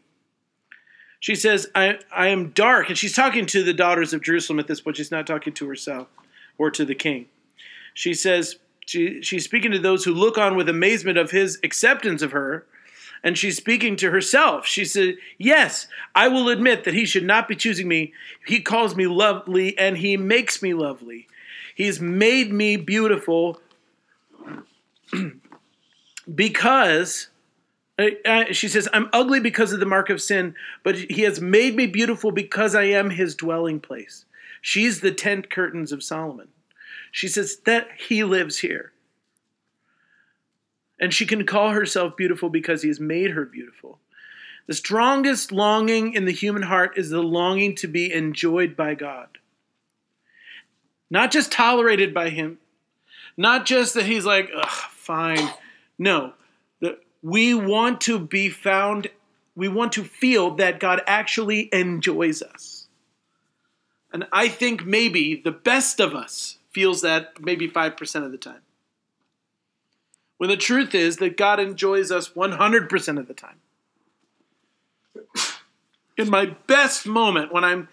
She 1.19 1.35
says, 1.35 1.69
I, 1.75 1.99
I 2.11 2.27
am 2.27 2.49
dark. 2.49 2.89
And 2.89 2.97
she's 2.97 3.15
talking 3.15 3.45
to 3.47 3.63
the 3.63 3.73
daughters 3.73 4.11
of 4.11 4.23
Jerusalem 4.23 4.59
at 4.59 4.67
this 4.67 4.81
point. 4.81 4.97
She's 4.97 5.11
not 5.11 5.27
talking 5.27 5.53
to 5.53 5.69
herself 5.69 6.07
or 6.57 6.71
to 6.71 6.83
the 6.83 6.95
king. 6.95 7.27
She 7.93 8.13
says, 8.13 8.57
she, 8.91 9.21
she's 9.21 9.45
speaking 9.45 9.71
to 9.71 9.79
those 9.79 10.03
who 10.03 10.13
look 10.13 10.37
on 10.37 10.57
with 10.57 10.67
amazement 10.67 11.17
of 11.17 11.31
his 11.31 11.57
acceptance 11.63 12.21
of 12.21 12.33
her. 12.33 12.65
And 13.23 13.37
she's 13.37 13.55
speaking 13.55 13.95
to 13.97 14.11
herself. 14.11 14.65
She 14.65 14.83
said, 14.83 15.15
Yes, 15.37 15.87
I 16.13 16.27
will 16.27 16.49
admit 16.49 16.83
that 16.83 16.93
he 16.93 17.05
should 17.05 17.23
not 17.23 17.47
be 17.47 17.55
choosing 17.55 17.87
me. 17.87 18.13
He 18.45 18.59
calls 18.59 18.95
me 18.95 19.07
lovely 19.07 19.77
and 19.77 19.97
he 19.97 20.17
makes 20.17 20.61
me 20.61 20.73
lovely. 20.73 21.27
He's 21.73 22.01
made 22.01 22.51
me 22.51 22.75
beautiful 22.75 23.61
because 26.35 27.27
uh, 27.97 28.07
uh, 28.25 28.45
she 28.51 28.67
says, 28.67 28.89
I'm 28.91 29.09
ugly 29.13 29.39
because 29.39 29.71
of 29.71 29.79
the 29.79 29.85
mark 29.85 30.09
of 30.09 30.21
sin, 30.21 30.53
but 30.83 30.95
he 30.95 31.21
has 31.21 31.39
made 31.39 31.77
me 31.77 31.87
beautiful 31.87 32.31
because 32.31 32.75
I 32.75 32.83
am 32.83 33.11
his 33.11 33.35
dwelling 33.35 33.79
place. 33.79 34.25
She's 34.59 34.99
the 34.99 35.11
tent 35.11 35.49
curtains 35.49 35.93
of 35.93 36.03
Solomon. 36.03 36.49
She 37.11 37.27
says 37.27 37.57
that 37.65 37.89
he 38.07 38.23
lives 38.23 38.59
here. 38.59 38.93
And 40.99 41.13
she 41.13 41.25
can 41.25 41.45
call 41.45 41.71
herself 41.71 42.15
beautiful 42.15 42.49
because 42.49 42.81
he 42.81 42.87
has 42.87 42.99
made 42.99 43.31
her 43.31 43.45
beautiful. 43.45 43.99
The 44.67 44.73
strongest 44.73 45.51
longing 45.51 46.13
in 46.13 46.25
the 46.25 46.31
human 46.31 46.61
heart 46.63 46.97
is 46.97 47.09
the 47.09 47.21
longing 47.21 47.75
to 47.75 47.87
be 47.87 48.13
enjoyed 48.13 48.77
by 48.77 48.95
God. 48.95 49.27
Not 51.09 51.31
just 51.31 51.51
tolerated 51.51 52.13
by 52.13 52.29
him, 52.29 52.59
not 53.35 53.65
just 53.65 53.95
that 53.95 54.05
he's 54.05 54.25
like, 54.25 54.49
Ugh, 54.55 54.69
fine. 54.91 55.49
No, 55.97 56.33
we 57.21 57.53
want 57.53 58.01
to 58.01 58.19
be 58.19 58.49
found, 58.49 59.09
we 59.55 59.67
want 59.67 59.93
to 59.93 60.03
feel 60.03 60.51
that 60.55 60.79
God 60.79 61.01
actually 61.05 61.69
enjoys 61.73 62.41
us. 62.41 62.87
And 64.13 64.25
I 64.31 64.47
think 64.47 64.85
maybe 64.85 65.35
the 65.35 65.51
best 65.51 65.99
of 65.99 66.13
us 66.13 66.57
feels 66.71 67.01
that 67.01 67.41
maybe 67.41 67.67
5% 67.69 68.25
of 68.25 68.31
the 68.31 68.37
time. 68.37 68.61
When 70.37 70.49
the 70.49 70.57
truth 70.57 70.95
is 70.95 71.17
that 71.17 71.37
God 71.37 71.59
enjoys 71.59 72.11
us 72.11 72.29
100% 72.29 73.19
of 73.19 73.27
the 73.27 73.33
time. 73.33 73.59
In 76.17 76.29
my 76.29 76.55
best 76.67 77.05
moment, 77.05 77.53
when 77.53 77.63
I'm 77.63 77.89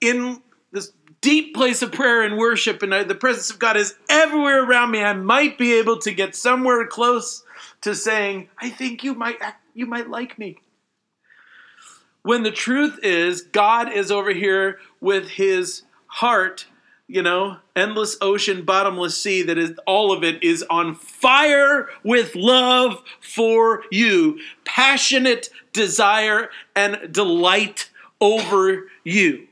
in 0.00 0.40
this 0.70 0.92
deep 1.20 1.54
place 1.54 1.82
of 1.82 1.92
prayer 1.92 2.22
and 2.22 2.38
worship, 2.38 2.82
and 2.82 2.94
I, 2.94 3.02
the 3.02 3.14
presence 3.14 3.50
of 3.50 3.58
God 3.58 3.76
is 3.76 3.94
everywhere 4.08 4.62
around 4.64 4.90
me, 4.90 5.02
I 5.02 5.12
might 5.12 5.58
be 5.58 5.74
able 5.74 5.98
to 6.00 6.12
get 6.12 6.36
somewhere 6.36 6.86
close 6.86 7.44
to 7.80 7.94
saying, 7.94 8.48
"I 8.58 8.70
think 8.70 9.02
you 9.02 9.14
might 9.14 9.40
you 9.74 9.86
might 9.86 10.08
like 10.08 10.38
me." 10.38 10.58
When 12.22 12.42
the 12.42 12.50
truth 12.50 12.98
is, 13.02 13.42
God 13.42 13.92
is 13.92 14.10
over 14.10 14.32
here 14.32 14.78
with 15.00 15.30
His 15.30 15.82
heart, 16.06 16.66
you 17.08 17.22
know, 17.22 17.56
endless 17.74 18.16
ocean, 18.20 18.64
bottomless 18.64 19.20
sea. 19.20 19.42
That 19.42 19.58
is 19.58 19.72
all 19.86 20.12
of 20.12 20.22
it 20.22 20.42
is 20.44 20.62
on 20.70 20.94
fire 20.94 21.88
with 22.04 22.36
love 22.36 23.02
for 23.20 23.82
you, 23.90 24.38
passionate 24.64 25.48
desire 25.72 26.50
and 26.76 27.12
delight 27.12 27.90
over 28.20 28.88
you. 29.04 29.46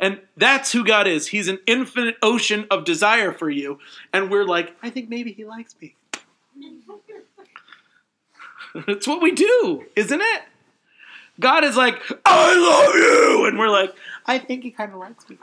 And 0.00 0.20
that's 0.36 0.72
who 0.72 0.84
God 0.84 1.06
is. 1.06 1.28
He's 1.28 1.46
an 1.48 1.60
infinite 1.66 2.16
ocean 2.22 2.66
of 2.70 2.84
desire 2.84 3.32
for 3.32 3.48
you. 3.48 3.78
And 4.12 4.30
we're 4.30 4.44
like, 4.44 4.74
I 4.82 4.90
think 4.90 5.08
maybe 5.08 5.32
he 5.32 5.44
likes 5.44 5.76
me. 5.80 5.94
That's 8.86 9.06
what 9.06 9.22
we 9.22 9.30
do, 9.30 9.84
isn't 9.94 10.20
it? 10.20 10.42
God 11.40 11.64
is 11.64 11.76
like, 11.76 12.00
I 12.24 12.54
love 12.54 12.94
you. 12.94 13.46
And 13.46 13.58
we're 13.58 13.68
like, 13.68 13.94
I 14.26 14.38
think 14.38 14.62
he 14.62 14.70
kind 14.70 14.92
of 14.92 14.98
likes 14.98 15.28
me. 15.28 15.36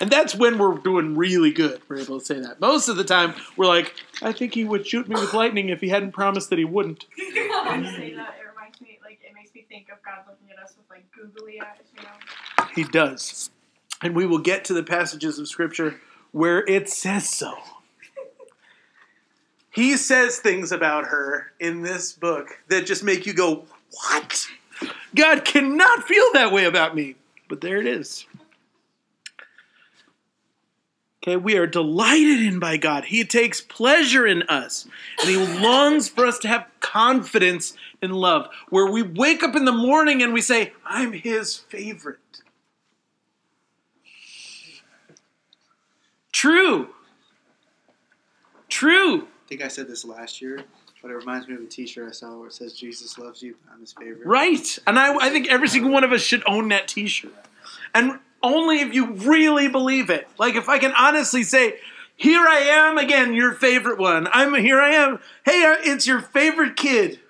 And 0.00 0.10
that's 0.10 0.34
when 0.34 0.58
we're 0.58 0.78
doing 0.78 1.16
really 1.16 1.52
good. 1.52 1.82
We're 1.88 1.98
able 1.98 2.18
to 2.18 2.24
say 2.24 2.40
that. 2.40 2.60
Most 2.60 2.88
of 2.88 2.96
the 2.96 3.04
time, 3.04 3.34
we're 3.56 3.66
like, 3.66 3.94
I 4.22 4.32
think 4.32 4.54
he 4.54 4.64
would 4.64 4.86
shoot 4.86 5.08
me 5.08 5.16
with 5.16 5.34
lightning 5.34 5.68
if 5.68 5.80
he 5.80 5.90
hadn't 5.90 6.12
promised 6.12 6.50
that 6.50 6.58
he 6.58 6.64
wouldn't. 6.64 7.04
When 7.64 7.84
you 7.84 7.90
say 7.90 8.14
that, 8.14 8.34
it 8.38 8.46
reminds 8.54 8.80
me, 8.80 8.98
like, 9.02 9.18
it 9.22 9.34
makes 9.34 9.54
me 9.54 9.64
think 9.68 9.88
of 9.90 10.02
God 10.02 10.18
looking 10.28 10.50
at 10.50 10.62
us 10.62 10.74
with, 10.76 10.88
like, 10.90 11.04
googly 11.12 11.60
eyes, 11.60 11.78
you 11.96 12.02
know? 12.02 12.68
He 12.74 12.84
does. 12.84 13.50
And 14.02 14.14
we 14.14 14.26
will 14.26 14.38
get 14.38 14.64
to 14.66 14.74
the 14.74 14.82
passages 14.82 15.38
of 15.38 15.48
Scripture 15.48 16.00
where 16.32 16.64
it 16.66 16.88
says 16.88 17.28
so. 17.28 17.54
He 19.70 19.96
says 19.96 20.38
things 20.38 20.70
about 20.70 21.06
her 21.06 21.52
in 21.58 21.82
this 21.82 22.12
book 22.12 22.60
that 22.68 22.86
just 22.86 23.02
make 23.02 23.26
you 23.26 23.32
go, 23.32 23.64
What? 23.94 24.46
God 25.14 25.44
cannot 25.44 26.04
feel 26.04 26.24
that 26.32 26.52
way 26.52 26.64
about 26.64 26.94
me. 26.94 27.16
But 27.48 27.60
there 27.60 27.78
it 27.78 27.86
is. 27.86 28.26
Okay, 31.22 31.36
we 31.36 31.56
are 31.56 31.66
delighted 31.66 32.42
in 32.42 32.58
by 32.58 32.76
God. 32.76 33.04
He 33.04 33.24
takes 33.24 33.60
pleasure 33.60 34.26
in 34.26 34.42
us. 34.42 34.86
And 35.20 35.30
He 35.30 35.36
longs 35.36 36.08
for 36.08 36.26
us 36.26 36.38
to 36.40 36.48
have 36.48 36.66
confidence 36.80 37.74
in 38.02 38.10
love, 38.10 38.48
where 38.68 38.90
we 38.90 39.02
wake 39.02 39.42
up 39.42 39.56
in 39.56 39.64
the 39.64 39.72
morning 39.72 40.22
and 40.22 40.34
we 40.34 40.42
say, 40.42 40.74
I'm 40.84 41.12
His 41.12 41.56
favorite. 41.56 42.18
True. 46.30 46.88
True. 48.68 49.22
I 49.22 49.48
think 49.48 49.62
I 49.62 49.68
said 49.68 49.88
this 49.88 50.04
last 50.04 50.42
year, 50.42 50.64
but 51.04 51.10
it 51.10 51.16
reminds 51.16 51.46
me 51.46 51.54
of 51.54 51.60
a 51.60 51.66
T-shirt 51.66 52.08
I 52.08 52.12
saw 52.12 52.38
where 52.38 52.46
it 52.46 52.54
says 52.54 52.72
"Jesus 52.72 53.18
loves 53.18 53.42
you." 53.42 53.56
I'm 53.70 53.80
his 53.80 53.92
favorite. 53.92 54.26
Right. 54.26 54.78
And 54.86 54.98
I, 54.98 55.14
I 55.14 55.28
think 55.28 55.48
every 55.50 55.68
single 55.68 55.92
one 55.92 56.02
of 56.02 56.12
us 56.12 56.22
should 56.22 56.42
own 56.46 56.68
that 56.70 56.88
t 56.88 57.06
shirt. 57.08 57.34
And 57.94 58.20
only 58.42 58.80
if 58.80 58.94
you 58.94 59.12
really 59.12 59.68
believe 59.68 60.08
it. 60.08 60.26
Like 60.38 60.54
if 60.54 60.66
I 60.66 60.78
can 60.78 60.94
honestly 60.96 61.42
say, 61.42 61.74
here 62.16 62.40
I 62.40 62.60
am 62.60 62.96
again, 62.96 63.34
your 63.34 63.52
favorite 63.52 63.98
one. 63.98 64.28
I'm 64.32 64.54
here 64.54 64.80
I 64.80 64.94
am. 64.94 65.18
Hey, 65.44 65.62
uh, 65.66 65.76
it's 65.80 66.06
your 66.06 66.20
favorite 66.20 66.74
kid. 66.74 67.20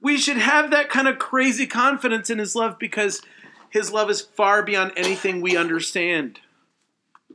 We 0.00 0.16
should 0.16 0.38
have 0.38 0.70
that 0.70 0.88
kind 0.88 1.08
of 1.08 1.18
crazy 1.18 1.66
confidence 1.66 2.30
in 2.30 2.38
his 2.38 2.54
love 2.54 2.78
because 2.78 3.20
his 3.68 3.90
love 3.90 4.08
is 4.10 4.20
far 4.20 4.62
beyond 4.62 4.92
anything 4.96 5.40
we 5.40 5.56
understand. 5.56 6.38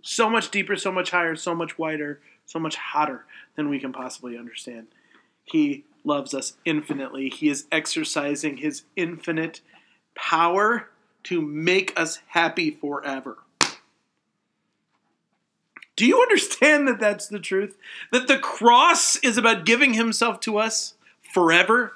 So 0.01 0.29
much 0.29 0.49
deeper, 0.49 0.77
so 0.77 0.93
much 0.93 1.11
higher, 1.11 1.35
so 1.35 1.53
much 1.53 1.77
wider, 1.77 2.21
so 2.45 2.57
much 2.57 2.77
hotter 2.77 3.25
than 3.57 3.67
we 3.67 3.79
can 3.79 3.91
possibly 3.91 4.37
understand. 4.37 4.87
He 5.45 5.85
loves 6.03 6.33
us 6.33 6.53
infinitely. 6.65 7.29
He 7.29 7.49
is 7.49 7.65
exercising 7.71 8.57
his 8.57 8.83
infinite 8.95 9.61
power 10.15 10.89
to 11.23 11.41
make 11.41 11.97
us 11.99 12.19
happy 12.27 12.71
forever. 12.71 13.37
Do 15.95 16.05
you 16.05 16.21
understand 16.21 16.87
that 16.87 16.99
that's 16.99 17.27
the 17.27 17.39
truth? 17.39 17.77
That 18.11 18.27
the 18.27 18.37
cross 18.37 19.15
is 19.17 19.37
about 19.37 19.65
giving 19.65 19.93
himself 19.93 20.39
to 20.41 20.57
us 20.57 20.95
forever? 21.33 21.93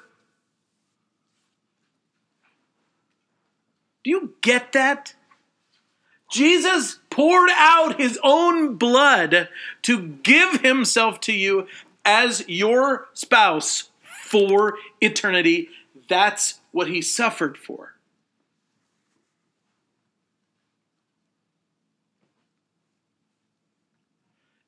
Do 4.02 4.10
you 4.10 4.34
get 4.40 4.72
that? 4.72 5.14
Jesus 6.30 7.00
poured 7.10 7.50
out 7.52 8.00
his 8.00 8.18
own 8.22 8.76
blood 8.76 9.48
to 9.82 10.08
give 10.22 10.60
himself 10.60 11.20
to 11.20 11.32
you 11.32 11.66
as 12.10 12.42
your 12.48 13.06
spouse 13.14 13.90
for 14.24 14.74
eternity. 15.00 15.68
That's 16.08 16.60
what 16.72 16.88
he 16.88 17.00
suffered 17.00 17.56
for. 17.56 17.94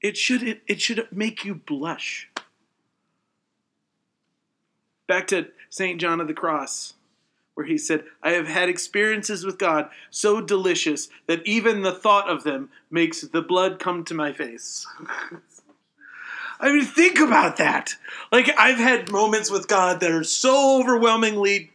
It 0.00 0.16
should 0.16 0.44
it, 0.44 0.62
it 0.68 0.80
should 0.80 1.08
make 1.10 1.44
you 1.44 1.56
blush. 1.56 2.30
Back 5.08 5.26
to 5.28 5.48
St. 5.68 6.00
John 6.00 6.20
of 6.20 6.28
the 6.28 6.34
Cross 6.34 6.94
where 7.54 7.66
he 7.66 7.76
said, 7.76 8.04
I 8.22 8.30
have 8.30 8.46
had 8.46 8.70
experiences 8.70 9.44
with 9.44 9.58
God 9.58 9.90
so 10.10 10.40
delicious 10.40 11.10
that 11.26 11.46
even 11.46 11.82
the 11.82 11.92
thought 11.92 12.30
of 12.30 12.44
them 12.44 12.70
makes 12.90 13.20
the 13.20 13.42
blood 13.42 13.78
come 13.78 14.04
to 14.04 14.14
my 14.14 14.32
face. 14.32 14.86
I 16.62 16.72
mean, 16.72 16.84
think 16.84 17.18
about 17.18 17.56
that. 17.56 17.96
Like, 18.30 18.48
I've 18.56 18.78
had 18.78 19.10
moments 19.10 19.50
with 19.50 19.66
God 19.66 19.98
that 20.00 20.12
are 20.12 20.22
so 20.22 20.80
overwhelmingly 20.80 21.72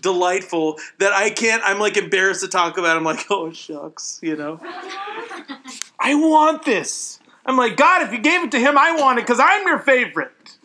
delightful 0.00 0.78
that 0.98 1.12
I 1.12 1.28
can't, 1.28 1.62
I'm 1.66 1.78
like 1.78 1.98
embarrassed 1.98 2.40
to 2.40 2.48
talk 2.48 2.78
about. 2.78 2.96
I'm 2.96 3.04
like, 3.04 3.26
oh, 3.30 3.52
shucks, 3.52 4.18
you 4.22 4.34
know? 4.34 4.58
I 6.00 6.14
want 6.14 6.64
this. 6.64 7.20
I'm 7.44 7.58
like, 7.58 7.76
God, 7.76 8.02
if 8.02 8.12
you 8.12 8.18
gave 8.18 8.42
it 8.42 8.50
to 8.52 8.58
him, 8.58 8.78
I 8.78 8.96
want 8.96 9.18
it 9.18 9.22
because 9.22 9.38
I'm 9.38 9.66
your 9.66 9.78
favorite. 9.78 10.56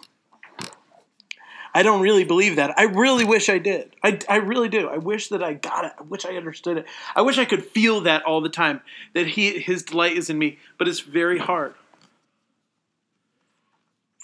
I 1.74 1.84
don't 1.84 2.02
really 2.02 2.24
believe 2.24 2.56
that. 2.56 2.74
I 2.80 2.84
really 2.84 3.26
wish 3.26 3.50
I 3.50 3.60
did. 3.60 3.96
I, 4.02 4.18
I 4.28 4.38
really 4.38 4.70
do. 4.70 4.88
I 4.88 4.98
wish 4.98 5.28
that 5.28 5.44
I 5.44 5.54
got 5.54 5.86
it. 5.86 5.92
I 6.00 6.04
wish 6.04 6.26
I 6.26 6.36
understood 6.36 6.78
it. 6.78 6.86
I 7.16 7.22
wish 7.22 7.38
I 7.38 7.46
could 7.46 7.66
feel 7.66 8.02
that 8.02 8.24
all 8.24 8.42
the 8.42 8.50
time, 8.50 8.82
that 9.14 9.28
he 9.28 9.60
his 9.60 9.84
delight 9.84 10.18
is 10.18 10.30
in 10.30 10.40
me, 10.40 10.58
but 10.80 10.88
it's 10.88 11.02
very 11.02 11.38
hard. 11.38 11.76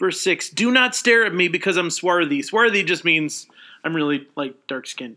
Verse 0.04 0.20
6 0.20 0.50
Do 0.50 0.70
not 0.70 0.96
stare 0.96 1.24
at 1.24 1.34
me 1.34 1.48
because 1.48 1.78
I'm 1.78 1.90
swarthy. 1.90 2.42
Swarthy 2.42 2.84
just 2.84 3.06
means 3.06 3.48
I'm 3.86 3.96
really 3.96 4.28
like 4.36 4.54
dark 4.68 4.86
skinned. 4.86 5.16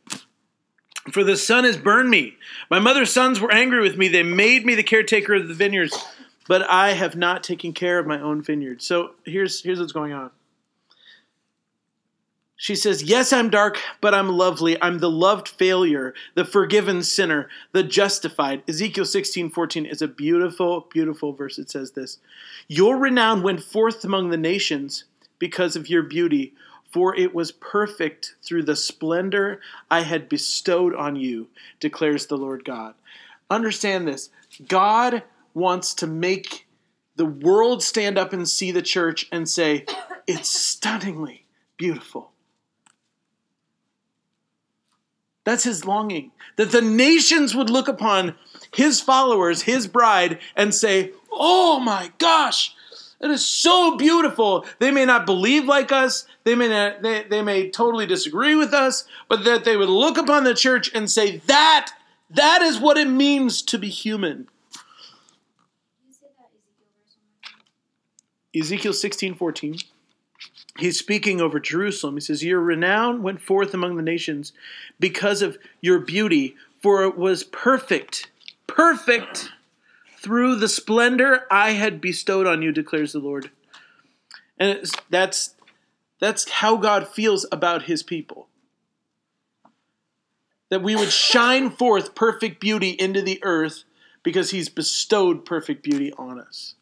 For 1.11 1.25
the 1.25 1.37
sun 1.37 1.65
has 1.65 1.77
burned 1.77 2.09
me. 2.09 2.37
My 2.71 2.79
mother's 2.79 3.13
sons 3.13 3.41
were 3.41 3.51
angry 3.51 3.81
with 3.81 3.99
me. 3.99 4.07
They 4.07 4.23
made 4.23 4.65
me 4.65 4.77
the 4.77 4.85
caretaker 4.85 5.35
of 5.35 5.49
the 5.49 5.55
vineyards, 5.55 5.99
but 6.47 6.63
I 6.71 6.93
have 6.93 7.17
not 7.17 7.43
taken 7.43 7.73
care 7.73 7.99
of 7.99 8.07
my 8.07 8.21
own 8.21 8.43
vineyard. 8.43 8.81
So 8.81 9.15
here's 9.25 9.61
here's 9.61 9.81
what's 9.81 9.91
going 9.91 10.13
on. 10.13 10.31
She 12.57 12.75
says, 12.75 13.03
Yes, 13.03 13.33
I'm 13.33 13.51
dark, 13.51 13.79
but 14.01 14.15
I'm 14.15 14.31
lovely. 14.31 14.81
I'm 14.83 14.99
the 14.99 15.11
loved 15.11 15.47
failure, 15.47 16.15
the 16.35 16.45
forgiven 16.45 17.03
sinner, 17.03 17.49
the 17.73 17.83
justified. 17.83 18.63
Ezekiel 18.67 19.05
16 19.05 19.51
14 19.51 19.87
is 19.87 20.01
a 20.01 20.09
beautiful, 20.09 20.87
beautiful 20.91 21.33
verse. 21.33 21.59
It 21.59 21.71
says 21.71 21.93
this 21.93 22.19
Your 22.67 22.97
renown 22.97 23.43
went 23.43 23.63
forth 23.63 24.05
among 24.05 24.31
the 24.31 24.39
nations 24.39 25.05
because 25.39 25.77
of 25.77 25.91
your 25.91 26.03
beauty, 26.03 26.55
for 26.91 27.15
it 27.15 27.35
was 27.35 27.53
perfect 27.53 28.37
through 28.43 28.63
the 28.63 28.77
splendor 28.77 29.61
I 29.91 30.01
had 30.01 30.29
bestowed 30.29 30.95
on 30.95 31.17
you, 31.17 31.49
declares 31.79 32.27
the 32.27 32.39
Lord 32.39 32.65
God. 32.65 32.95
Understand 33.51 34.09
this 34.09 34.31
God 34.67 35.23
wants 35.53 35.93
to 35.95 36.07
make 36.07 36.67
the 37.17 37.27
world 37.27 37.83
stand 37.83 38.17
up 38.17 38.33
and 38.33 38.49
see 38.49 38.71
the 38.71 38.81
church 38.81 39.29
and 39.31 39.47
say, 39.47 39.85
It's 40.27 40.49
stunningly 40.49 41.45
beautiful. 41.77 42.33
That's 45.47 45.63
his 45.63 45.85
longing. 45.85 46.33
That 46.57 46.73
the 46.73 46.83
nations 46.83 47.55
would 47.55 47.71
look 47.71 47.87
upon 47.87 48.35
his 48.75 49.01
followers, 49.01 49.63
his 49.63 49.87
bride, 49.87 50.41
and 50.57 50.75
say, 50.75 51.13
Oh 51.31 51.79
my 51.79 52.11
gosh, 52.19 52.75
that 53.21 53.31
is 53.31 53.45
so 53.45 53.97
beautiful. 53.97 54.67
They 54.81 54.91
may 54.91 55.05
not 55.05 55.25
believe 55.25 55.65
like 55.65 55.93
us, 55.93 56.27
they 56.43 56.57
may, 56.57 56.69
not, 56.69 57.03
they, 57.03 57.23
they 57.23 57.43
may 57.43 57.71
totally 57.71 58.07
disagree 58.07 58.57
with 58.57 58.75
us, 58.75 59.05
but 59.29 59.45
that 59.45 59.65
they 59.65 59.77
would 59.77 59.89
look 59.89 60.19
upon 60.19 60.43
the 60.43 60.53
church 60.53 60.91
and 60.93 61.09
say, 61.09 61.37
That, 61.47 61.93
that 62.29 62.61
is 62.61 62.81
what 62.81 62.99
it 62.99 63.09
means 63.09 63.63
to 63.63 63.79
be 63.79 63.89
human. 63.89 64.49
Ezekiel 68.53 68.95
16 68.95 69.37
14 69.37 69.77
he's 70.79 70.99
speaking 70.99 71.41
over 71.41 71.61
Jerusalem. 71.61 72.15
He 72.15 72.21
says, 72.21 72.45
Your 72.45 72.61
renown 72.61 73.23
went 73.23 73.41
forth 73.41 73.75
among 73.75 73.97
the 73.97 74.03
nations 74.03 74.53
because 75.01 75.43
of 75.43 75.59
your 75.81 75.99
beauty, 75.99 76.57
for 76.81 77.05
it 77.05 77.17
was 77.17 77.45
perfect, 77.45 78.31
perfect 78.67 79.51
through 80.19 80.57
the 80.57 80.69
splendor 80.69 81.47
I 81.51 81.73
had 81.73 82.01
bestowed 82.01 82.47
on 82.47 82.63
you, 82.63 82.73
declares 82.73 83.13
the 83.13 83.19
Lord. 83.19 83.51
And 84.59 84.85
that's 85.11 85.55
that's 86.19 86.51
how 86.51 86.77
God 86.77 87.07
feels 87.07 87.47
about 87.53 87.83
his 87.83 88.03
people. 88.03 88.49
That 90.71 90.83
we 90.83 90.97
would 90.97 91.13
shine 91.13 91.71
forth 91.71 92.15
perfect 92.15 92.61
beauty 92.61 92.91
into 92.91 93.21
the 93.21 93.39
earth 93.43 93.85
because 94.23 94.51
he's 94.51 94.69
bestowed 94.69 95.45
perfect 95.45 95.83
beauty 95.83 96.13
on 96.15 96.41
us. 96.41 96.76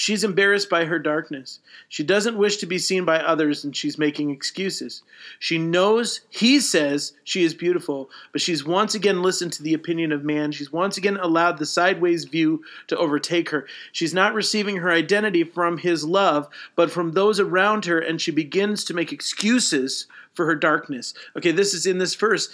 She's 0.00 0.24
embarrassed 0.24 0.70
by 0.70 0.86
her 0.86 0.98
darkness. 0.98 1.58
She 1.90 2.02
doesn't 2.02 2.38
wish 2.38 2.56
to 2.56 2.66
be 2.66 2.78
seen 2.78 3.04
by 3.04 3.18
others 3.18 3.64
and 3.64 3.76
she's 3.76 3.98
making 3.98 4.30
excuses. 4.30 5.02
She 5.40 5.58
knows 5.58 6.22
he 6.30 6.58
says 6.60 7.12
she 7.22 7.44
is 7.44 7.52
beautiful, 7.52 8.08
but 8.32 8.40
she's 8.40 8.64
once 8.64 8.94
again 8.94 9.20
listened 9.22 9.52
to 9.52 9.62
the 9.62 9.74
opinion 9.74 10.10
of 10.10 10.24
man. 10.24 10.52
She's 10.52 10.72
once 10.72 10.96
again 10.96 11.18
allowed 11.18 11.58
the 11.58 11.66
sideways 11.66 12.24
view 12.24 12.64
to 12.86 12.96
overtake 12.96 13.50
her. 13.50 13.66
She's 13.92 14.14
not 14.14 14.32
receiving 14.32 14.78
her 14.78 14.90
identity 14.90 15.44
from 15.44 15.76
his 15.76 16.02
love, 16.02 16.48
but 16.76 16.90
from 16.90 17.12
those 17.12 17.38
around 17.38 17.84
her, 17.84 17.98
and 17.98 18.22
she 18.22 18.30
begins 18.30 18.84
to 18.84 18.94
make 18.94 19.12
excuses 19.12 20.06
for 20.32 20.46
her 20.46 20.56
darkness. 20.56 21.12
Okay, 21.36 21.52
this 21.52 21.74
is 21.74 21.84
in 21.84 21.98
this 21.98 22.14
verse. 22.14 22.48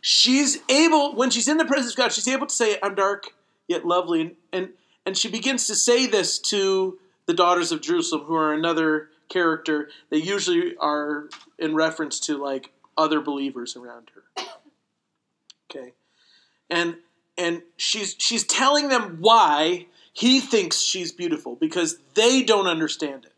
She's 0.00 0.56
able, 0.70 1.14
when 1.14 1.28
she's 1.28 1.46
in 1.46 1.58
the 1.58 1.66
presence 1.66 1.92
of 1.92 1.98
God, 1.98 2.10
she's 2.10 2.26
able 2.26 2.46
to 2.46 2.54
say, 2.54 2.78
I'm 2.82 2.94
dark 2.94 3.26
yet 3.68 3.84
lovely. 3.84 4.22
And, 4.22 4.36
and 4.54 4.70
and 5.06 5.16
she 5.16 5.28
begins 5.28 5.66
to 5.66 5.74
say 5.74 6.06
this 6.06 6.38
to 6.38 6.98
the 7.26 7.34
daughters 7.34 7.72
of 7.72 7.80
Jerusalem, 7.80 8.24
who 8.24 8.34
are 8.34 8.52
another 8.52 9.08
character. 9.28 9.88
They 10.10 10.18
usually 10.18 10.76
are 10.78 11.28
in 11.58 11.74
reference 11.74 12.20
to 12.20 12.36
like 12.36 12.72
other 12.96 13.20
believers 13.20 13.76
around 13.76 14.10
her. 14.14 14.44
Okay. 15.70 15.92
And 16.68 16.96
and 17.38 17.62
she's 17.76 18.16
she's 18.18 18.44
telling 18.44 18.88
them 18.88 19.18
why 19.20 19.86
he 20.12 20.40
thinks 20.40 20.80
she's 20.80 21.12
beautiful 21.12 21.56
because 21.56 21.98
they 22.14 22.42
don't 22.42 22.66
understand 22.66 23.24
it. 23.24 23.29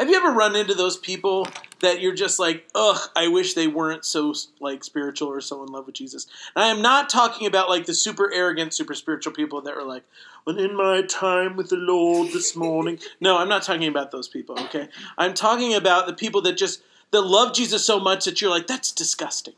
Have 0.00 0.08
you 0.08 0.16
ever 0.16 0.30
run 0.32 0.56
into 0.56 0.72
those 0.72 0.96
people 0.96 1.46
that 1.80 2.00
you're 2.00 2.14
just 2.14 2.38
like, 2.38 2.66
ugh, 2.74 3.10
I 3.14 3.28
wish 3.28 3.52
they 3.52 3.68
weren't 3.68 4.06
so 4.06 4.32
like 4.58 4.82
spiritual 4.82 5.28
or 5.28 5.42
so 5.42 5.62
in 5.62 5.68
love 5.68 5.84
with 5.84 5.94
Jesus? 5.94 6.26
And 6.56 6.64
I 6.64 6.68
am 6.68 6.80
not 6.80 7.10
talking 7.10 7.46
about 7.46 7.68
like 7.68 7.84
the 7.84 7.92
super 7.92 8.32
arrogant, 8.32 8.72
super 8.72 8.94
spiritual 8.94 9.34
people 9.34 9.60
that 9.60 9.76
are 9.76 9.84
like, 9.84 10.04
when 10.44 10.58
in 10.58 10.74
my 10.74 11.02
time 11.02 11.54
with 11.54 11.68
the 11.68 11.76
Lord 11.76 12.32
this 12.32 12.56
morning. 12.56 12.98
No, 13.20 13.36
I'm 13.36 13.50
not 13.50 13.62
talking 13.62 13.88
about 13.88 14.10
those 14.10 14.28
people, 14.28 14.58
okay? 14.58 14.88
I'm 15.18 15.34
talking 15.34 15.74
about 15.74 16.06
the 16.06 16.14
people 16.14 16.40
that 16.42 16.56
just 16.56 16.82
that 17.10 17.20
love 17.20 17.52
Jesus 17.52 17.84
so 17.84 18.00
much 18.00 18.24
that 18.24 18.40
you're 18.40 18.48
like, 18.48 18.66
that's 18.66 18.92
disgusting. 18.92 19.52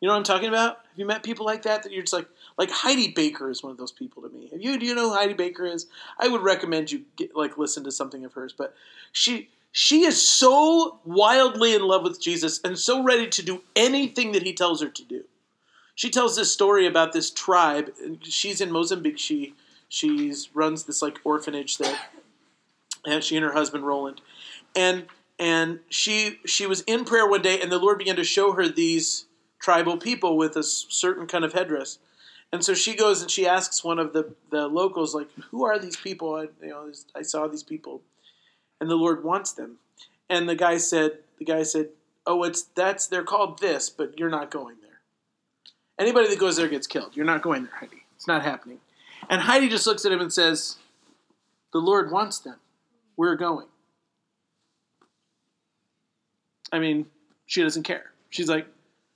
You 0.00 0.06
know 0.06 0.14
what 0.14 0.18
I'm 0.18 0.24
talking 0.24 0.48
about? 0.48 0.76
Have 0.76 0.98
you 0.98 1.06
met 1.06 1.24
people 1.24 1.44
like 1.44 1.62
that 1.62 1.82
that 1.82 1.90
you're 1.90 2.02
just 2.02 2.12
like, 2.12 2.28
like 2.58 2.70
Heidi 2.70 3.08
Baker 3.08 3.50
is 3.50 3.62
one 3.62 3.72
of 3.72 3.78
those 3.78 3.92
people 3.92 4.22
to 4.22 4.28
me. 4.28 4.48
Have 4.50 4.62
you 4.62 4.78
do 4.78 4.86
you 4.86 4.94
know 4.94 5.10
who 5.10 5.14
Heidi 5.14 5.34
Baker 5.34 5.64
is? 5.64 5.86
I 6.18 6.28
would 6.28 6.42
recommend 6.42 6.92
you 6.92 7.02
get, 7.16 7.34
like 7.34 7.58
listen 7.58 7.84
to 7.84 7.92
something 7.92 8.24
of 8.24 8.32
hers, 8.34 8.54
but 8.56 8.74
she 9.12 9.48
she 9.70 10.04
is 10.04 10.26
so 10.26 11.00
wildly 11.04 11.74
in 11.74 11.82
love 11.82 12.02
with 12.02 12.20
Jesus 12.20 12.60
and 12.62 12.78
so 12.78 13.02
ready 13.02 13.26
to 13.28 13.42
do 13.42 13.62
anything 13.74 14.32
that 14.32 14.42
he 14.42 14.52
tells 14.52 14.82
her 14.82 14.88
to 14.88 15.04
do. 15.04 15.24
She 15.94 16.10
tells 16.10 16.36
this 16.36 16.52
story 16.52 16.86
about 16.86 17.12
this 17.12 17.30
tribe. 17.30 17.92
She's 18.22 18.60
in 18.60 18.70
Mozambique. 18.70 19.18
She 19.18 19.54
she's 19.88 20.50
runs 20.54 20.84
this 20.84 21.02
like 21.02 21.18
orphanage 21.24 21.78
there, 21.78 21.98
and 23.06 23.22
she 23.22 23.36
and 23.36 23.44
her 23.44 23.52
husband 23.52 23.86
Rolland, 23.86 24.20
and 24.74 25.06
and 25.38 25.80
she 25.88 26.38
she 26.46 26.66
was 26.66 26.82
in 26.82 27.04
prayer 27.04 27.28
one 27.28 27.42
day, 27.42 27.60
and 27.60 27.70
the 27.70 27.78
Lord 27.78 27.98
began 27.98 28.16
to 28.16 28.24
show 28.24 28.52
her 28.52 28.68
these 28.68 29.26
tribal 29.58 29.96
people 29.96 30.36
with 30.36 30.56
a 30.56 30.62
certain 30.62 31.26
kind 31.26 31.44
of 31.44 31.52
headdress. 31.52 31.98
And 32.52 32.64
so 32.64 32.74
she 32.74 32.94
goes 32.94 33.22
and 33.22 33.30
she 33.30 33.46
asks 33.46 33.82
one 33.82 33.98
of 33.98 34.12
the, 34.12 34.34
the 34.50 34.68
locals, 34.68 35.14
like, 35.14 35.28
who 35.50 35.64
are 35.64 35.78
these 35.78 35.96
people? 35.96 36.34
I, 36.34 36.48
you 36.62 36.70
know, 36.70 36.92
I 37.14 37.22
saw 37.22 37.46
these 37.46 37.62
people 37.62 38.02
and 38.80 38.90
the 38.90 38.96
Lord 38.96 39.24
wants 39.24 39.52
them. 39.52 39.76
And 40.28 40.48
the 40.48 40.56
guy 40.56 40.76
said, 40.76 41.18
the 41.38 41.52
guy 41.52 41.62
said, 41.64 41.88
"Oh, 42.24 42.44
it's 42.44 42.62
that's 42.62 43.08
they're 43.08 43.24
called 43.24 43.60
this, 43.60 43.90
but 43.90 44.18
you're 44.18 44.30
not 44.30 44.50
going 44.50 44.76
there. 44.80 45.00
Anybody 45.98 46.28
that 46.28 46.38
goes 46.38 46.56
there 46.56 46.68
gets 46.68 46.86
killed. 46.86 47.16
You're 47.16 47.26
not 47.26 47.42
going 47.42 47.64
there, 47.64 47.74
Heidi. 47.74 48.04
It's 48.14 48.28
not 48.28 48.42
happening." 48.42 48.78
And 49.28 49.42
Heidi 49.42 49.68
just 49.68 49.86
looks 49.86 50.04
at 50.04 50.12
him 50.12 50.20
and 50.20 50.32
says, 50.32 50.76
"The 51.72 51.80
Lord 51.80 52.12
wants 52.12 52.38
them. 52.38 52.56
We're 53.16 53.34
going." 53.34 53.66
I 56.72 56.78
mean, 56.78 57.06
she 57.46 57.62
doesn't 57.62 57.82
care. 57.82 58.12
She's 58.30 58.48
like, 58.48 58.66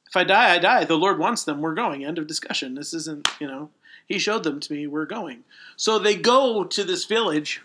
if 0.09 0.17
I 0.17 0.25
die, 0.25 0.55
I 0.55 0.59
die. 0.59 0.85
The 0.85 0.97
Lord 0.97 1.19
wants 1.19 1.45
them. 1.45 1.61
We're 1.61 1.75
going. 1.75 2.05
End 2.05 2.19
of 2.19 2.27
discussion. 2.27 2.75
This 2.75 2.95
isn't, 2.95 3.29
you 3.41 3.47
know, 3.47 3.71
He 4.07 4.19
showed 4.19 4.45
them 4.45 4.61
to 4.61 4.73
me. 4.73 4.87
We're 4.87 5.07
going. 5.07 5.45
So 5.77 5.99
they 5.99 6.15
go 6.15 6.65
to 6.65 6.85
this 6.85 7.05
village, 7.05 7.63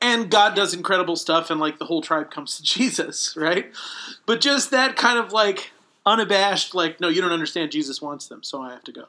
and 0.00 0.30
God 0.30 0.54
does 0.54 0.74
incredible 0.74 1.16
stuff, 1.16 1.50
and 1.50 1.60
like 1.60 1.78
the 1.78 1.86
whole 1.86 2.02
tribe 2.02 2.30
comes 2.30 2.56
to 2.56 2.62
Jesus, 2.64 3.36
right? 3.36 3.72
But 4.26 4.40
just 4.40 4.70
that 4.70 4.96
kind 4.96 5.18
of 5.18 5.32
like 5.32 5.72
unabashed, 6.04 6.74
like, 6.74 7.00
no, 7.00 7.08
you 7.08 7.20
don't 7.20 7.32
understand. 7.32 7.70
Jesus 7.70 8.02
wants 8.02 8.26
them, 8.26 8.42
so 8.42 8.62
I 8.62 8.70
have 8.70 8.84
to 8.84 8.92
go. 8.92 9.04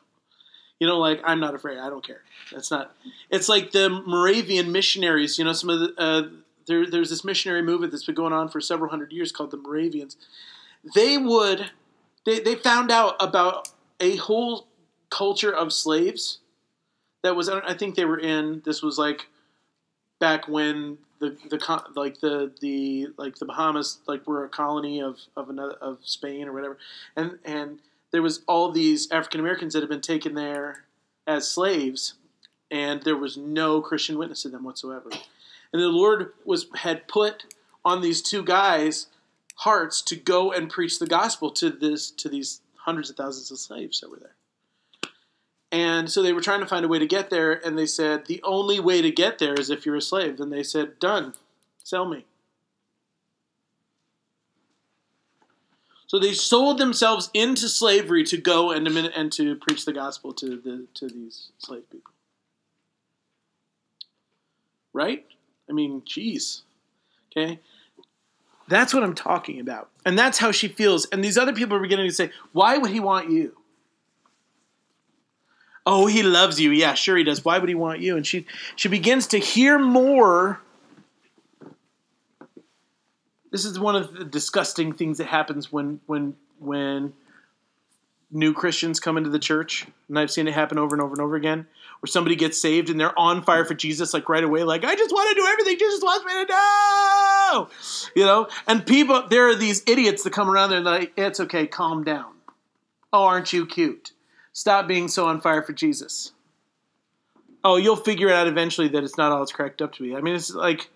You 0.80 0.88
know, 0.88 0.98
like 0.98 1.22
I'm 1.24 1.40
not 1.40 1.54
afraid. 1.56 1.78
I 1.78 1.90
don't 1.90 2.06
care. 2.06 2.22
That's 2.52 2.72
not. 2.72 2.96
It's 3.30 3.48
like 3.48 3.72
the 3.72 3.90
Moravian 3.90 4.72
missionaries. 4.72 5.38
You 5.38 5.46
know, 5.46 5.54
some 5.54 5.70
of 5.70 5.80
the 5.80 5.94
uh, 5.98 6.24
there, 6.66 6.90
there's 6.90 7.10
this 7.10 7.24
missionary 7.24 7.62
movement 7.62 7.92
that's 7.92 8.06
been 8.06 8.16
going 8.16 8.34
on 8.34 8.50
for 8.50 8.60
several 8.60 8.90
hundred 8.90 9.12
years 9.12 9.32
called 9.32 9.52
the 9.52 9.58
Moravians. 9.58 10.18
They 10.96 11.18
would, 11.18 11.72
they, 12.26 12.40
they 12.40 12.56
found 12.56 12.92
out 12.92 13.16
about 13.20 13.70
a 14.00 14.16
whole 14.18 14.68
culture 15.10 15.54
of 15.54 15.72
slaves 15.74 16.40
that 17.24 17.36
was, 17.36 17.50
I 17.50 17.76
think 17.76 17.96
they 17.96 18.06
were 18.06 18.20
in, 18.20 18.62
this 18.66 18.82
was 18.82 18.98
like 18.98 19.28
back 20.20 20.48
when 20.48 20.98
the, 21.22 21.38
the 21.50 21.84
like 21.96 22.20
the 22.20 22.52
the 22.62 23.10
like 23.16 23.36
the 23.36 23.46
Bahamas 23.46 24.00
like 24.08 24.26
were 24.28 24.44
a 24.44 24.50
colony 24.50 25.02
of 25.02 25.20
of 25.38 25.50
another 25.50 25.76
of 25.76 26.00
Spain 26.04 26.48
or 26.48 26.54
whatever, 26.54 26.78
and 27.16 27.38
and 27.46 27.80
there 28.12 28.24
was 28.24 28.42
all 28.48 28.72
these 28.72 29.10
African 29.12 29.40
Americans 29.40 29.74
that 29.74 29.82
had 29.82 29.90
been 29.90 30.02
taken 30.02 30.34
there 30.34 30.86
as 31.28 31.48
slaves, 31.48 32.16
and 32.72 33.04
there 33.04 33.16
was 33.16 33.38
no 33.38 33.82
Christian 33.82 34.18
witness 34.18 34.42
to 34.42 34.50
them 34.50 34.64
whatsoever. 34.64 35.10
And 35.72 35.82
the 35.82 35.90
Lord 35.90 36.34
was 36.44 36.66
had 36.76 37.08
put 37.08 37.54
on 37.86 38.02
these 38.02 38.22
two 38.22 38.44
guys 38.44 39.08
hearts 39.62 40.02
to 40.02 40.16
go 40.16 40.52
and 40.52 40.72
preach 40.72 40.98
the 40.98 41.06
gospel 41.06 41.52
to 41.52 41.70
this 41.70 42.10
to 42.10 42.28
these 42.28 42.62
hundreds 42.78 43.12
of 43.12 43.16
thousands 43.16 43.52
of 43.52 43.60
slaves 43.60 44.00
that 44.00 44.10
were 44.10 44.18
there. 44.18 44.36
And 45.72 46.10
so 46.10 46.24
they 46.24 46.34
were 46.34 46.42
trying 46.42 46.62
to 46.62 46.66
find 46.66 46.84
a 46.84 46.88
way 46.88 46.98
to 46.98 47.06
get 47.06 47.30
there, 47.30 47.54
and 47.66 47.78
they 47.78 47.86
said 47.86 48.26
the 48.26 48.42
only 48.44 48.80
way 48.80 49.02
to 49.02 49.12
get 49.12 49.38
there 49.38 49.54
is 49.54 49.70
if 49.70 49.86
you're 49.86 49.96
a 49.96 50.02
slave. 50.02 50.40
And 50.40 50.52
they 50.52 50.64
said, 50.64 51.00
"Done, 51.00 51.36
sell 51.84 52.06
me." 52.06 52.26
So 56.08 56.20
they 56.20 56.34
sold 56.34 56.80
themselves 56.80 57.30
into 57.34 57.70
slavery 57.70 58.24
to 58.26 58.38
go 58.38 58.72
and 58.72 58.86
to, 58.88 59.18
and 59.18 59.32
to 59.34 59.56
preach 59.56 59.86
the 59.86 59.94
gospel 59.94 60.34
to 60.34 60.58
the 60.58 60.88
to 60.96 61.08
these 61.08 61.52
slave 61.60 61.90
people. 61.92 62.12
Right? 64.92 65.26
I 65.70 65.72
mean, 65.72 66.02
geez. 66.04 66.64
Okay? 67.32 67.60
That's 68.72 68.94
what 68.94 69.04
I'm 69.04 69.14
talking 69.14 69.60
about. 69.60 69.90
And 70.06 70.18
that's 70.18 70.38
how 70.38 70.54
she 70.54 70.70
feels. 70.70 71.06
And 71.08 71.22
these 71.22 71.38
other 71.38 71.52
people 71.52 71.76
are 71.76 71.82
beginning 71.82 72.08
to 72.08 72.16
say, 72.16 72.32
why 72.54 72.78
would 72.78 72.90
he 72.90 73.02
want 73.02 73.30
you? 73.30 73.58
Oh, 75.86 76.06
he 76.06 76.24
loves 76.24 76.58
you. 76.58 76.72
Yeah, 76.72 76.94
sure 76.94 77.18
he 77.18 77.26
does. 77.26 77.44
Why 77.44 77.60
would 77.60 77.68
he 77.68 77.76
want 77.76 78.00
you? 78.00 78.16
And 78.16 78.26
she 78.26 78.46
she 78.78 78.88
begins 78.88 79.28
to 79.28 79.40
hear 79.40 79.78
more. 79.78 80.62
This 83.52 83.66
is 83.66 83.78
one 83.78 83.98
of 83.98 84.14
the 84.14 84.24
disgusting 84.24 84.94
things 84.94 85.18
that 85.18 85.28
happens 85.28 85.70
when 85.70 86.00
when 86.06 86.38
when 86.60 87.12
new 88.32 88.54
Christians 88.54 89.02
come 89.02 89.18
into 89.18 89.32
the 89.32 89.40
church, 89.40 89.86
and 90.08 90.18
I've 90.18 90.32
seen 90.32 90.48
it 90.48 90.54
happen 90.54 90.78
over 90.78 90.96
and 90.96 91.02
over 91.02 91.14
and 91.14 91.22
over 91.22 91.36
again, 91.36 91.68
where 92.02 92.08
somebody 92.08 92.36
gets 92.36 92.60
saved 92.60 92.90
and 92.90 93.00
they're 93.00 93.18
on 93.18 93.44
fire 93.44 93.64
for 93.64 93.76
Jesus, 93.76 94.14
like 94.14 94.28
right 94.28 94.44
away, 94.44 94.64
like, 94.64 94.84
I 94.84 94.96
just 94.96 95.12
want 95.12 95.30
to 95.30 95.36
do 95.36 95.48
everything 95.48 95.78
Jesus 95.78 96.04
wants 96.04 96.26
me 96.26 96.34
to 96.34 96.46
do. 98.12 98.20
You 98.20 98.26
know? 98.26 98.48
And 98.68 98.86
people, 98.86 99.28
there 99.30 99.50
are 99.50 99.56
these 99.56 99.84
idiots 99.88 100.24
that 100.24 100.34
come 100.34 100.50
around 100.50 100.72
there 100.72 100.80
and 100.80 100.86
like, 100.86 101.14
it's 101.16 101.40
okay, 101.40 101.68
calm 101.68 102.04
down. 102.04 102.34
Oh, 103.14 103.24
aren't 103.26 103.54
you 103.54 103.66
cute? 103.66 104.14
Stop 104.54 104.88
being 104.88 105.08
so 105.08 105.28
on 105.28 105.42
fire 105.42 105.62
for 105.62 105.74
Jesus. 105.74 106.32
Oh, 107.64 107.76
you'll 107.78 107.96
figure 107.96 108.30
it 108.30 108.34
out 108.34 108.48
eventually 108.48 108.88
that 108.90 109.04
it's 109.04 109.18
not 109.18 109.32
all 109.32 109.44
it's 109.44 109.52
cracked 109.52 109.82
up 109.82 109.94
to 109.94 110.04
be. 110.04 110.16
I 110.16 110.22
mean, 110.22 110.36
it's 110.36 110.54
like 110.54 110.90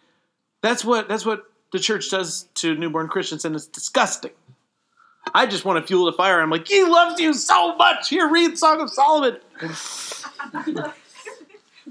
that's 0.62 0.84
what 0.84 1.08
that's 1.08 1.26
what 1.26 1.44
the 1.72 1.80
church 1.80 2.10
does 2.10 2.48
to 2.56 2.76
newborn 2.76 3.08
Christians, 3.08 3.46
and 3.46 3.56
it's 3.56 3.68
disgusting. 3.68 4.32
I 5.34 5.46
just 5.46 5.66
want 5.66 5.80
to 5.80 5.88
fuel 5.88 6.06
the 6.06 6.14
fire. 6.14 6.42
I'm 6.42 6.50
like, 6.50 6.68
He 6.68 6.84
loves 6.84 7.20
you 7.20 7.34
so 7.34 7.76
much. 7.76 8.10
Here, 8.10 8.30
read 8.30 8.58
Song 8.58 8.82
of 8.82 8.90
Solomon. 8.90 9.38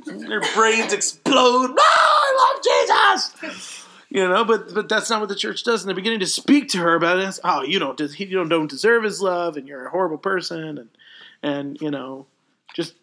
Their 0.06 0.40
brains 0.54 0.92
explode. 0.92 1.70
Oh, 1.78 1.78
I 1.78 2.52
love 2.54 3.32
Jesus. 3.32 3.84
You 4.10 4.28
know, 4.28 4.44
but 4.44 4.72
but 4.74 4.88
that's 4.88 5.10
not 5.10 5.20
what 5.20 5.28
the 5.28 5.34
church 5.34 5.64
does. 5.64 5.82
And 5.82 5.88
they're 5.88 5.96
beginning 5.96 6.20
to 6.20 6.26
speak 6.26 6.68
to 6.68 6.78
her 6.78 6.94
about 6.94 7.16
this. 7.16 7.40
Oh, 7.42 7.62
you 7.62 7.78
don't 7.78 7.98
you 8.00 8.26
don't 8.26 8.48
don't 8.48 8.70
deserve 8.70 9.02
his 9.02 9.20
love, 9.20 9.56
and 9.56 9.66
you're 9.66 9.86
a 9.86 9.90
horrible 9.90 10.18
person, 10.18 10.78
and 10.78 10.88
and 11.42 11.80
you 11.80 11.90
know, 11.90 12.26
just 12.74 12.94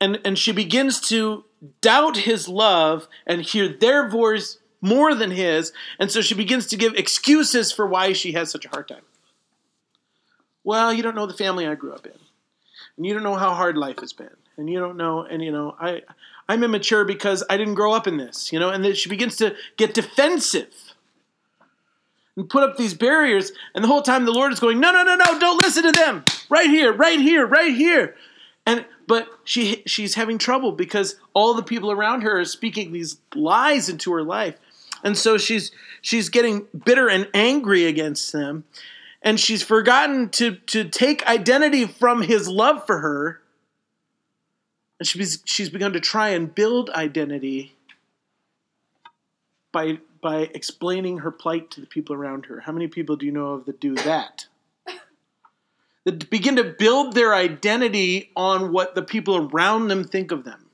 and 0.00 0.18
and 0.24 0.38
she 0.38 0.52
begins 0.52 1.00
to 1.08 1.44
doubt 1.82 2.16
his 2.16 2.48
love 2.48 3.08
and 3.26 3.42
hear 3.42 3.68
their 3.68 4.08
voice 4.08 4.58
more 4.80 5.14
than 5.14 5.30
his, 5.30 5.72
and 5.98 6.10
so 6.10 6.22
she 6.22 6.34
begins 6.34 6.66
to 6.68 6.76
give 6.76 6.94
excuses 6.94 7.70
for 7.70 7.86
why 7.86 8.14
she 8.14 8.32
has 8.32 8.50
such 8.50 8.64
a 8.64 8.70
hard 8.70 8.88
time. 8.88 9.02
Well, 10.64 10.92
you 10.92 11.02
don't 11.02 11.14
know 11.14 11.26
the 11.26 11.34
family 11.34 11.66
I 11.66 11.74
grew 11.74 11.92
up 11.92 12.06
in, 12.06 12.18
and 13.00 13.06
you 13.06 13.14
don't 13.14 13.22
know 13.22 13.34
how 13.34 13.54
hard 13.54 13.78
life 13.78 14.00
has 14.00 14.12
been, 14.12 14.28
and 14.58 14.68
you 14.68 14.78
don't 14.78 14.98
know, 14.98 15.22
and 15.22 15.42
you 15.42 15.50
know, 15.50 15.74
I, 15.80 16.02
I'm 16.50 16.62
immature 16.62 17.06
because 17.06 17.42
I 17.48 17.56
didn't 17.56 17.72
grow 17.72 17.94
up 17.94 18.06
in 18.06 18.18
this, 18.18 18.52
you 18.52 18.58
know, 18.58 18.68
and 18.68 18.84
then 18.84 18.94
she 18.94 19.08
begins 19.08 19.36
to 19.36 19.56
get 19.78 19.94
defensive 19.94 20.92
and 22.36 22.46
put 22.46 22.62
up 22.62 22.76
these 22.76 22.92
barriers, 22.92 23.52
and 23.74 23.82
the 23.82 23.88
whole 23.88 24.02
time 24.02 24.26
the 24.26 24.32
Lord 24.32 24.52
is 24.52 24.60
going, 24.60 24.80
no, 24.80 24.92
no, 24.92 25.02
no, 25.02 25.16
no, 25.16 25.38
don't 25.38 25.56
listen 25.56 25.84
to 25.84 25.92
them, 25.92 26.26
right 26.50 26.68
here, 26.68 26.92
right 26.92 27.18
here, 27.18 27.46
right 27.46 27.74
here, 27.74 28.16
and 28.66 28.84
but 29.06 29.28
she 29.44 29.82
she's 29.86 30.14
having 30.16 30.36
trouble 30.36 30.72
because 30.72 31.16
all 31.32 31.54
the 31.54 31.62
people 31.62 31.90
around 31.90 32.20
her 32.20 32.40
are 32.40 32.44
speaking 32.44 32.92
these 32.92 33.16
lies 33.34 33.88
into 33.88 34.12
her 34.12 34.22
life, 34.22 34.56
and 35.02 35.16
so 35.16 35.38
she's 35.38 35.70
she's 36.02 36.28
getting 36.28 36.66
bitter 36.84 37.08
and 37.08 37.30
angry 37.32 37.86
against 37.86 38.30
them 38.30 38.64
and 39.22 39.38
she's 39.38 39.62
forgotten 39.62 40.30
to, 40.30 40.56
to 40.56 40.84
take 40.84 41.26
identity 41.26 41.86
from 41.86 42.22
his 42.22 42.48
love 42.48 42.86
for 42.86 42.98
her. 43.00 43.40
And 44.98 45.06
she's, 45.06 45.42
she's 45.44 45.68
begun 45.68 45.92
to 45.92 46.00
try 46.00 46.30
and 46.30 46.54
build 46.54 46.90
identity 46.90 47.76
by, 49.72 49.98
by 50.22 50.50
explaining 50.54 51.18
her 51.18 51.30
plight 51.30 51.70
to 51.72 51.80
the 51.80 51.86
people 51.86 52.14
around 52.14 52.46
her. 52.46 52.60
How 52.60 52.72
many 52.72 52.88
people 52.88 53.16
do 53.16 53.26
you 53.26 53.32
know 53.32 53.54
of 53.54 53.66
that 53.66 53.80
do 53.80 53.94
that? 53.96 54.46
that 56.04 56.30
begin 56.30 56.56
to 56.56 56.64
build 56.64 57.14
their 57.14 57.34
identity 57.34 58.30
on 58.34 58.72
what 58.72 58.94
the 58.94 59.02
people 59.02 59.36
around 59.36 59.88
them 59.88 60.04
think 60.04 60.32
of 60.32 60.44
them. 60.44 60.69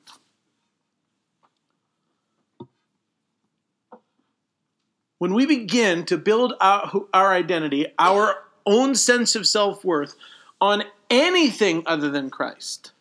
When 5.18 5.34
we 5.34 5.46
begin 5.46 6.04
to 6.06 6.18
build 6.18 6.54
our, 6.60 6.90
our 7.12 7.32
identity, 7.32 7.86
our 7.98 8.44
own 8.64 8.94
sense 8.94 9.34
of 9.34 9.46
self 9.46 9.84
worth 9.84 10.16
on 10.60 10.84
anything 11.10 11.82
other 11.86 12.10
than 12.10 12.30
Christ, 12.30 12.92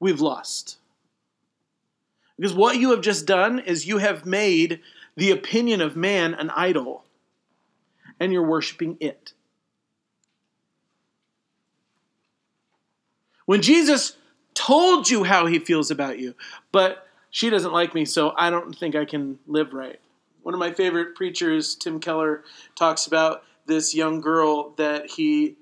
we've 0.00 0.20
lost. 0.20 0.76
Because 2.36 2.54
what 2.54 2.76
you 2.76 2.90
have 2.90 3.00
just 3.00 3.26
done 3.26 3.58
is 3.58 3.86
you 3.86 3.98
have 3.98 4.24
made 4.24 4.80
the 5.16 5.32
opinion 5.32 5.80
of 5.80 5.96
man 5.96 6.34
an 6.34 6.50
idol, 6.50 7.04
and 8.20 8.32
you're 8.32 8.46
worshiping 8.46 8.96
it. 9.00 9.32
When 13.46 13.62
Jesus 13.62 14.16
told 14.54 15.10
you 15.10 15.24
how 15.24 15.46
he 15.46 15.58
feels 15.58 15.90
about 15.90 16.18
you, 16.18 16.34
but 16.70 17.06
she 17.30 17.50
doesn't 17.50 17.72
like 17.72 17.94
me, 17.94 18.04
so 18.04 18.32
I 18.36 18.50
don't 18.50 18.76
think 18.76 18.94
I 18.94 19.04
can 19.04 19.38
live 19.46 19.72
right. 19.72 19.98
One 20.48 20.54
of 20.54 20.60
my 20.60 20.72
favorite 20.72 21.14
preachers, 21.14 21.74
Tim 21.74 22.00
Keller, 22.00 22.42
talks 22.74 23.06
about 23.06 23.44
this 23.66 23.94
young 23.94 24.22
girl 24.22 24.70
that 24.78 25.10
he 25.10 25.56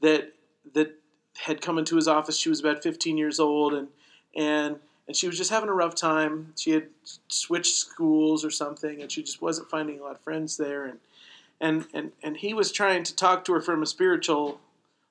that 0.00 0.32
that 0.72 0.94
had 1.36 1.60
come 1.60 1.76
into 1.76 1.94
his 1.94 2.08
office. 2.08 2.38
She 2.38 2.48
was 2.48 2.58
about 2.58 2.82
15 2.82 3.18
years 3.18 3.38
old, 3.38 3.74
and 3.74 3.88
and 4.34 4.76
and 5.06 5.14
she 5.14 5.26
was 5.26 5.36
just 5.36 5.50
having 5.50 5.68
a 5.68 5.74
rough 5.74 5.94
time. 5.94 6.54
She 6.56 6.70
had 6.70 6.86
switched 7.28 7.74
schools 7.74 8.42
or 8.42 8.50
something, 8.50 9.02
and 9.02 9.12
she 9.12 9.22
just 9.22 9.42
wasn't 9.42 9.68
finding 9.68 10.00
a 10.00 10.04
lot 10.04 10.12
of 10.12 10.22
friends 10.22 10.56
there. 10.56 10.86
And 10.86 11.00
and 11.60 11.86
and 11.92 12.12
and 12.22 12.38
he 12.38 12.54
was 12.54 12.72
trying 12.72 13.02
to 13.02 13.14
talk 13.14 13.44
to 13.44 13.52
her 13.52 13.60
from 13.60 13.82
a 13.82 13.86
spiritual 13.86 14.58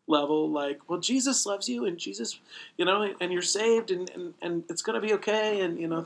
level, 0.07 0.49
like, 0.49 0.89
well, 0.89 0.99
Jesus 0.99 1.45
loves 1.45 1.69
you, 1.69 1.85
and 1.85 1.99
Jesus, 1.99 2.39
you 2.77 2.85
know, 2.85 3.13
and 3.21 3.31
you're 3.31 3.43
saved, 3.43 3.91
and 3.91 4.09
and, 4.09 4.33
and 4.41 4.63
it's 4.71 4.81
gonna 4.81 4.99
be 4.99 5.13
okay, 5.13 5.61
and 5.61 5.79
you 5.79 5.87
know, 5.87 6.03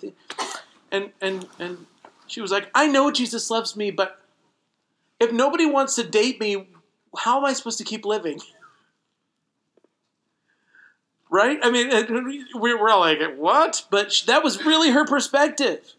and 0.92 1.12
and 1.22 1.48
and 1.58 1.86
She 2.34 2.42
was 2.42 2.50
like, 2.50 2.68
I 2.74 2.88
know 2.88 3.12
Jesus 3.12 3.52
loves 3.52 3.76
me, 3.76 3.92
but 3.92 4.20
if 5.20 5.32
nobody 5.32 5.68
wants 5.68 5.94
to 5.98 6.04
date 6.04 6.40
me, 6.40 6.68
how 7.16 7.38
am 7.38 7.46
I 7.46 7.54
supposed 7.54 7.78
to 7.78 7.84
keep 7.84 8.06
living? 8.06 8.40
Right? 11.30 11.58
I 11.64 11.72
mean, 11.72 11.90
we- 12.54 12.76
we're 12.76 12.90
all 12.90 13.00
like, 13.00 13.18
what? 13.38 13.88
But 13.90 14.22
that 14.28 14.44
was 14.44 14.64
really 14.64 14.92
her 14.92 15.04
perspective. 15.04 15.94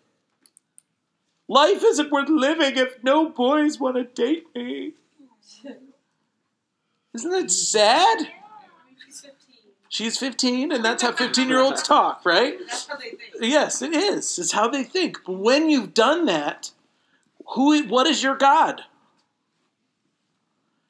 Life 1.49 1.83
isn't 1.83 2.13
worth 2.13 2.29
living 2.29 2.77
if 2.77 3.03
no 3.03 3.31
boys 3.31 3.81
want 3.81 3.97
to 3.97 4.05
date 4.05 4.47
me. 4.55 4.93
Isn't 7.15 7.31
that 7.33 7.51
sad? 7.51 8.29
She's 9.95 10.19
15. 10.19 10.73
And 10.73 10.85
that's 10.85 11.05
how 11.05 11.13
15 11.13 11.49
year 11.49 11.61
olds 11.61 11.81
talk, 11.81 12.23
right? 12.25 12.59
That's 12.59 12.89
how 12.89 12.97
they 12.97 13.11
think. 13.11 13.21
Yes, 13.41 13.81
it 13.81 13.95
is. 13.95 14.41
It's 14.41 14.51
how 14.51 14.67
they 14.67 14.83
think. 14.83 15.19
But 15.25 15.35
when 15.35 15.71
you've 15.71 15.95
done 15.95 16.25
that, 16.25 16.73
who? 17.51 17.81
What 17.85 18.09
is 18.09 18.21
your 18.21 18.37
God? 18.37 18.81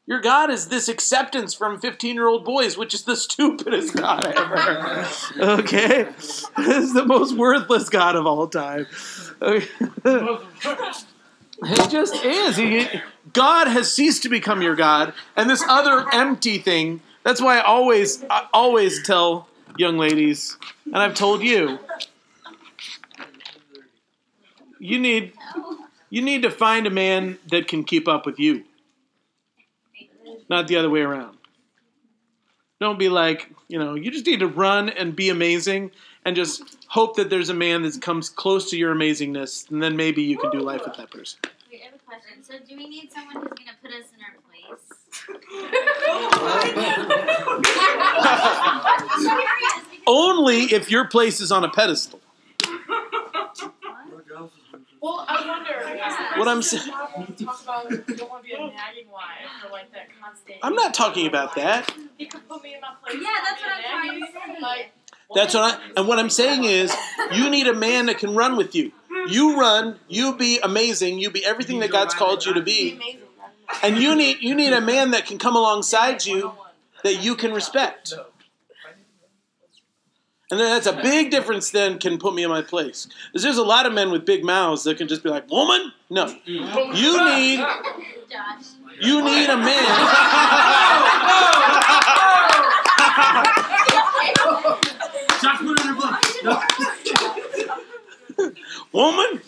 Your 0.07 0.23
God 0.23 0.51
is 0.51 0.69
this 0.69 0.89
acceptance 0.89 1.53
from 1.53 1.79
15 1.81 2.15
year 2.15 2.27
old 2.27 2.47
boys, 2.47 2.79
which 2.79 2.95
is 2.95 3.03
the 3.03 3.15
stupidest 3.29 3.95
God 3.95 4.25
ever. 4.25 5.07
Okay? 5.39 6.05
This 6.05 6.49
is 6.57 6.95
the 6.95 7.05
most 7.05 7.37
worthless 7.37 7.91
God 7.91 8.17
of 8.17 8.27
all 8.27 8.49
time. 8.49 8.87
Okay. 9.43 9.69
It 11.63 11.91
just 11.91 12.25
is. 12.25 12.57
He, 12.57 12.89
God 13.35 13.69
has 13.69 13.93
ceased 13.93 14.23
to 14.23 14.31
become 14.31 14.63
your 14.63 14.75
God, 14.75 15.13
and 15.37 15.51
this 15.51 15.63
other 15.69 16.07
empty 16.11 16.57
thing. 16.57 17.03
That's 17.25 17.41
why 17.41 17.59
I 17.59 17.63
always, 17.63 18.23
I 18.29 18.47
always 18.53 19.03
tell 19.03 19.49
young 19.79 19.97
ladies, 19.97 20.59
and 20.85 20.97
I've 20.97 21.15
told 21.15 21.43
you, 21.43 21.79
you 24.79 24.99
need, 24.99 25.33
you 26.11 26.21
need 26.21 26.43
to 26.43 26.51
find 26.51 26.87
a 26.87 26.91
man 26.91 27.39
that 27.51 27.67
can 27.67 27.83
keep 27.83 28.07
up 28.09 28.27
with 28.27 28.39
you, 28.39 28.65
not 30.51 30.69
the 30.69 30.77
other 30.77 30.91
way 30.91 31.01
around. 31.01 31.39
Don't 32.79 32.99
be 32.99 33.09
like, 33.09 33.51
you 33.69 33.79
know, 33.79 33.95
you 33.95 34.11
just 34.11 34.27
need 34.27 34.41
to 34.41 34.47
run 34.47 34.91
and 34.91 35.17
be 35.17 35.31
amazing, 35.31 35.93
and 36.27 36.37
just 36.37 36.63
hope 36.89 37.17
that 37.17 37.31
there's 37.31 37.49
a 37.49 37.55
man 37.55 37.83
that 37.83 38.03
comes 38.03 38.29
close 38.29 38.69
to 38.69 38.77
your 38.77 38.95
amazingness, 38.95 39.71
and 39.71 39.83
then 39.83 39.97
maybe 39.97 40.23
you 40.23 40.37
can 40.37 40.51
do 40.51 40.59
life 40.61 40.83
with 40.85 40.97
that 40.99 41.11
person. 41.11 41.41
Wait, 41.71 41.81
I 41.81 41.87
have 41.87 41.95
a 41.95 41.99
question. 41.99 42.45
So, 42.45 42.55
do 42.69 42.77
we 42.77 42.87
need 42.87 43.11
someone 43.11 43.37
who's 43.37 43.59
gonna 43.59 43.77
put 43.81 43.93
us 43.93 44.09
in 44.15 44.21
our 44.23 44.77
place? 44.77 45.04
I'm 47.87 49.21
serious. 49.21 49.47
because- 49.91 50.01
Only 50.07 50.59
if 50.65 50.91
your 50.91 51.07
place 51.07 51.41
is 51.41 51.51
on 51.53 51.65
a 51.65 51.69
pedestal. 51.71 52.21
Well, 55.01 55.25
I 55.29 55.47
wonder. 55.47 55.71
Yeah. 55.97 56.39
What 56.39 56.49
I'm 56.49 56.63
sa- 56.63 56.79
sa- 56.79 56.91
talk 56.91 57.63
about 57.63 57.91
you 57.91 57.99
don't 58.17 58.31
want 58.31 58.43
to 58.43 58.49
be 58.49 58.55
a 58.55 58.59
nagging 58.59 59.11
wife 59.13 59.23
or 59.67 59.71
like 59.71 59.93
that 59.93 60.09
constant. 60.23 60.57
I'm 60.63 60.75
not 60.75 60.95
talking 60.95 61.27
about 61.27 61.55
that. 61.57 61.93
He 62.17 62.25
could 62.27 62.49
put 62.49 62.63
me 62.63 62.75
in 62.75 62.81
my 62.81 62.89
place. 63.05 63.23
Yeah, 63.23 63.29
that's 63.47 63.61
what 63.61 63.71
I'm 63.71 63.83
trying 64.09 64.21
to 64.21 64.27
say. 64.57 64.61
Like, 64.63 64.93
That's 65.35 65.53
what 65.55 65.75
I, 65.75 65.79
and 65.99 66.09
what 66.09 66.19
I'm 66.19 66.31
saying 66.31 66.65
is, 66.65 66.95
you 67.35 67.51
need 67.51 67.67
a 67.67 67.75
man 67.75 68.07
that 68.07 68.17
can 68.19 68.35
run 68.35 68.57
with 68.57 68.75
you. 68.75 68.93
You 69.29 69.59
run, 69.61 69.99
you 70.09 70.37
be 70.37 70.59
amazing, 70.63 71.19
you 71.19 71.31
be 71.31 71.45
everything 71.45 71.81
that 71.81 71.91
God's 71.91 72.15
called 72.15 72.45
you 72.47 72.55
to 72.55 72.63
be, 72.63 72.93
amazing. 72.93 73.21
And 73.83 73.99
you 73.99 74.15
need 74.15 74.39
you 74.41 74.55
need 74.55 74.73
a 74.73 74.81
man 74.81 75.11
that 75.13 75.27
can 75.27 75.39
come 75.39 75.57
alongside 75.57 76.25
you 76.25 76.53
that 77.03 77.17
you 77.23 77.35
can 77.37 77.53
respect. 77.53 78.15
And 80.51 80.61
that's 80.61 80.87
a 80.87 80.93
big 80.93 81.31
difference. 81.31 81.71
Then 81.71 81.99
can 81.99 82.19
put 82.19 82.35
me 82.35 82.45
in 82.45 82.51
my 82.51 82.63
place. 82.63 83.09
'Cause 83.33 83.43
there's 83.43 83.57
a 83.59 83.65
lot 83.65 83.87
of 83.87 83.93
men 83.93 84.11
with 84.11 84.25
big 84.25 84.45
mouths 84.45 84.85
that 84.85 84.99
can 84.99 85.09
just 85.09 85.23
be 85.23 85.29
like, 85.31 85.51
"Woman, 85.51 85.93
no." 86.11 86.27
You 86.47 87.25
need 87.25 87.65
you 89.01 89.23
need 89.23 89.51
a 89.51 89.57
man. 89.57 90.09
Josh 95.43 95.59
put 95.59 95.81
in 95.81 95.87
her 95.89 95.95
book. 95.95 96.21
Woman? 98.93 99.41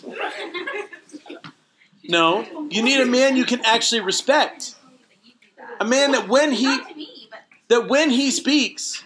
No, 2.09 2.69
you 2.71 2.83
need 2.83 3.01
a 3.01 3.07
man 3.07 3.37
you 3.37 3.45
can 3.45 3.65
actually 3.65 4.01
respect. 4.01 4.75
A 5.81 5.85
man 5.85 6.13
that 6.13 6.29
when 6.29 6.53
he 6.53 6.65
Not 6.65 6.89
to 6.89 6.95
me, 6.95 7.29
but 7.31 7.41
that 7.69 7.89
when 7.89 8.11
he 8.11 8.31
speaks, 8.31 9.05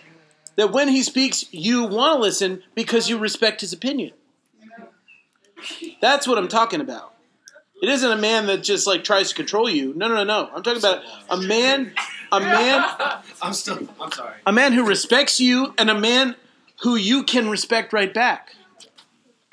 that 0.57 0.73
when 0.73 0.89
he 0.89 1.03
speaks, 1.03 1.47
you 1.53 1.85
want 1.85 2.17
to 2.17 2.21
listen 2.21 2.63
because 2.75 3.09
you 3.09 3.19
respect 3.19 3.61
his 3.61 3.73
opinion. 3.73 4.13
That's 6.01 6.27
what 6.27 6.39
I'm 6.39 6.49
talking 6.49 6.81
about. 6.81 7.15
It 7.83 7.89
isn't 7.89 8.11
a 8.11 8.17
man 8.17 8.47
that 8.47 8.63
just 8.63 8.87
like 8.87 9.05
tries 9.05 9.31
to 9.31 9.35
control 9.35 9.69
you. 9.69 9.95
No, 9.95 10.09
no, 10.09 10.17
no, 10.17 10.25
no. 10.25 10.51
I'm 10.55 10.63
talking 10.63 10.81
about 10.81 11.03
a 11.31 11.39
man, 11.39 11.93
a 12.31 12.41
man, 12.41 12.85
I'm 13.43 13.55
still. 13.55 13.89
I'm 14.01 14.13
sorry. 14.13 14.35
a 14.47 14.53
man 14.53 14.73
who 14.73 14.87
respects 14.87 15.41
you, 15.41 15.75
and 15.79 15.89
a 15.89 15.99
man 15.99 16.37
who 16.83 16.97
you 16.97 17.25
can 17.25 17.49
respect 17.49 17.93
right 17.93 18.13
back. 18.13 18.51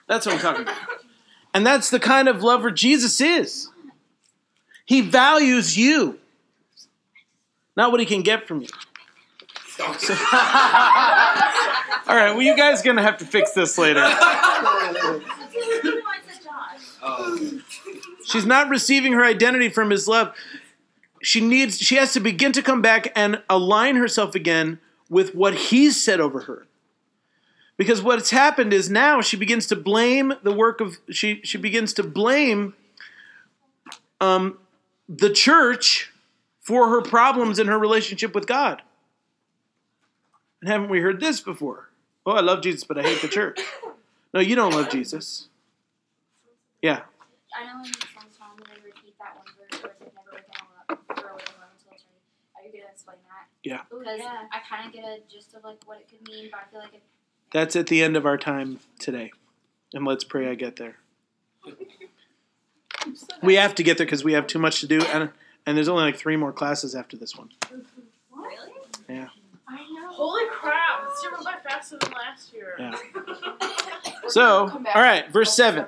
That's 0.07 0.25
what 0.25 0.35
I'm 0.35 0.41
talking 0.41 0.61
about. 0.63 0.75
And 1.53 1.65
that's 1.65 1.89
the 1.89 1.99
kind 1.99 2.27
of 2.27 2.43
lover 2.43 2.71
Jesus 2.71 3.19
is. 3.21 3.69
He 4.85 5.01
values 5.01 5.77
you, 5.77 6.19
not 7.75 7.91
what 7.91 7.99
he 7.99 8.05
can 8.05 8.21
get 8.21 8.47
from 8.47 8.61
you. 8.61 8.67
So- 9.69 9.83
all 9.85 9.93
right, 12.15 12.31
well, 12.31 12.41
you 12.41 12.55
guys 12.55 12.81
gonna 12.81 13.01
have 13.01 13.17
to 13.17 13.25
fix 13.25 13.51
this 13.51 13.77
later. 13.77 14.01
She's 18.25 18.45
not 18.45 18.69
receiving 18.69 19.13
her 19.13 19.23
identity 19.23 19.69
from 19.69 19.89
his 19.89 20.07
love. 20.07 20.35
She 21.21 21.41
needs. 21.41 21.79
She 21.79 21.95
has 21.95 22.13
to 22.13 22.19
begin 22.19 22.51
to 22.53 22.61
come 22.61 22.81
back 22.81 23.11
and 23.15 23.41
align 23.49 23.95
herself 23.95 24.35
again 24.35 24.79
with 25.09 25.33
what 25.33 25.55
he's 25.55 26.01
said 26.01 26.19
over 26.19 26.41
her. 26.41 26.65
Because 27.77 28.01
what's 28.01 28.31
happened 28.31 28.73
is 28.73 28.89
now 28.89 29.21
she 29.21 29.37
begins 29.37 29.67
to 29.67 29.75
blame 29.75 30.33
the 30.43 30.51
work 30.51 30.81
of 30.81 30.97
she 31.09 31.41
she 31.43 31.57
begins 31.57 31.93
to 31.93 32.03
blame 32.03 32.73
um, 34.19 34.57
the 35.07 35.29
church 35.29 36.11
for 36.59 36.89
her 36.89 37.01
problems 37.01 37.59
in 37.59 37.67
her 37.67 37.77
relationship 37.77 38.33
with 38.33 38.47
God. 38.47 38.81
And 40.61 40.71
haven't 40.71 40.89
we 40.89 41.01
heard 41.01 41.19
this 41.19 41.39
before? 41.39 41.89
Oh, 42.25 42.31
I 42.31 42.41
love 42.41 42.61
Jesus, 42.61 42.83
but 42.83 42.97
I 42.97 43.03
hate 43.03 43.21
the 43.21 43.27
church. 43.27 43.59
No, 44.33 44.39
you 44.39 44.55
don't 44.55 44.73
love 44.73 44.89
Jesus. 44.89 45.47
Yeah, 46.81 47.01
I 47.57 47.65
know 47.65 47.81
in 47.81 47.89
some 47.89 48.29
song 48.37 48.53
they 48.69 48.77
repeat 48.85 49.17
that 49.17 49.33
one 49.33 49.49
verse 49.57 49.81
where 49.81 49.97
it's 49.97 50.01
like 50.01 50.13
never 50.13 50.29
wake 50.37 50.45
up 50.53 51.01
early 51.09 51.41
in 51.41 51.57
Roman 51.57 51.73
military. 51.89 52.21
Are 52.53 52.61
you 52.61 52.69
gonna 52.69 52.93
explain 52.93 53.17
that? 53.25 53.49
Yeah. 53.65 53.81
Because 53.89 54.21
yeah. 54.21 54.45
I 54.53 54.61
kind 54.61 54.85
of 54.85 54.93
get 54.93 55.01
a 55.01 55.25
gist 55.25 55.57
of 55.57 55.65
like 55.65 55.81
what 55.89 55.97
it 55.97 56.05
could 56.05 56.21
mean, 56.29 56.53
but 56.53 56.61
I 56.61 56.69
feel 56.69 56.81
like 56.85 56.93
it, 56.93 57.01
That's 57.51 57.75
at 57.75 57.87
the 57.87 58.01
end 58.03 58.15
of 58.15 58.25
our 58.25 58.37
time 58.37 58.79
today. 58.99 59.31
And 59.93 60.05
let's 60.05 60.23
pray 60.23 60.49
I 60.49 60.55
get 60.55 60.75
there. 60.75 60.97
We 63.41 63.55
have 63.55 63.75
to 63.75 63.83
get 63.83 63.97
there 63.97 64.05
because 64.05 64.23
we 64.23 64.33
have 64.33 64.47
too 64.47 64.59
much 64.59 64.81
to 64.81 64.87
do, 64.87 65.01
and 65.01 65.29
and 65.65 65.77
there's 65.77 65.87
only 65.87 66.03
like 66.03 66.17
three 66.17 66.35
more 66.35 66.51
classes 66.51 66.93
after 66.95 67.15
this 67.15 67.35
one. 67.35 67.49
Really? 68.35 68.71
Yeah. 69.07 69.29
I 69.67 69.77
know. 69.77 70.11
Holy 70.11 70.43
crap! 70.49 71.09
This 71.09 71.23
year 71.23 71.31
went 71.31 71.45
by 71.45 71.69
faster 71.69 71.97
than 71.99 72.11
last 72.11 72.53
year. 72.53 72.75
Yeah. 72.79 72.95
So, 74.29 74.67
all 74.93 75.01
right, 75.01 75.31
verse 75.31 75.53
seven. 75.53 75.85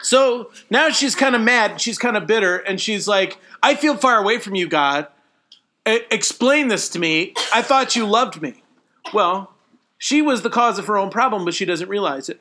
So 0.00 0.50
now 0.70 0.88
she's 0.88 1.14
kind 1.14 1.34
of 1.34 1.42
mad. 1.42 1.82
She's 1.82 1.98
kind 1.98 2.16
of 2.16 2.26
bitter, 2.26 2.56
and 2.56 2.80
she's 2.80 3.06
like, 3.06 3.36
"I 3.62 3.74
feel 3.74 3.94
far 3.94 4.16
away 4.18 4.38
from 4.38 4.54
you, 4.54 4.66
God. 4.68 5.06
E- 5.86 6.00
explain 6.10 6.68
this 6.68 6.88
to 6.90 6.98
me. 6.98 7.34
I 7.52 7.60
thought 7.60 7.94
you 7.94 8.06
loved 8.06 8.40
me." 8.40 8.62
Well, 9.12 9.52
she 9.98 10.22
was 10.22 10.42
the 10.42 10.50
cause 10.50 10.78
of 10.78 10.86
her 10.86 10.96
own 10.96 11.10
problem, 11.10 11.44
but 11.44 11.54
she 11.54 11.64
doesn't 11.64 11.88
realize 11.88 12.28
it. 12.28 12.40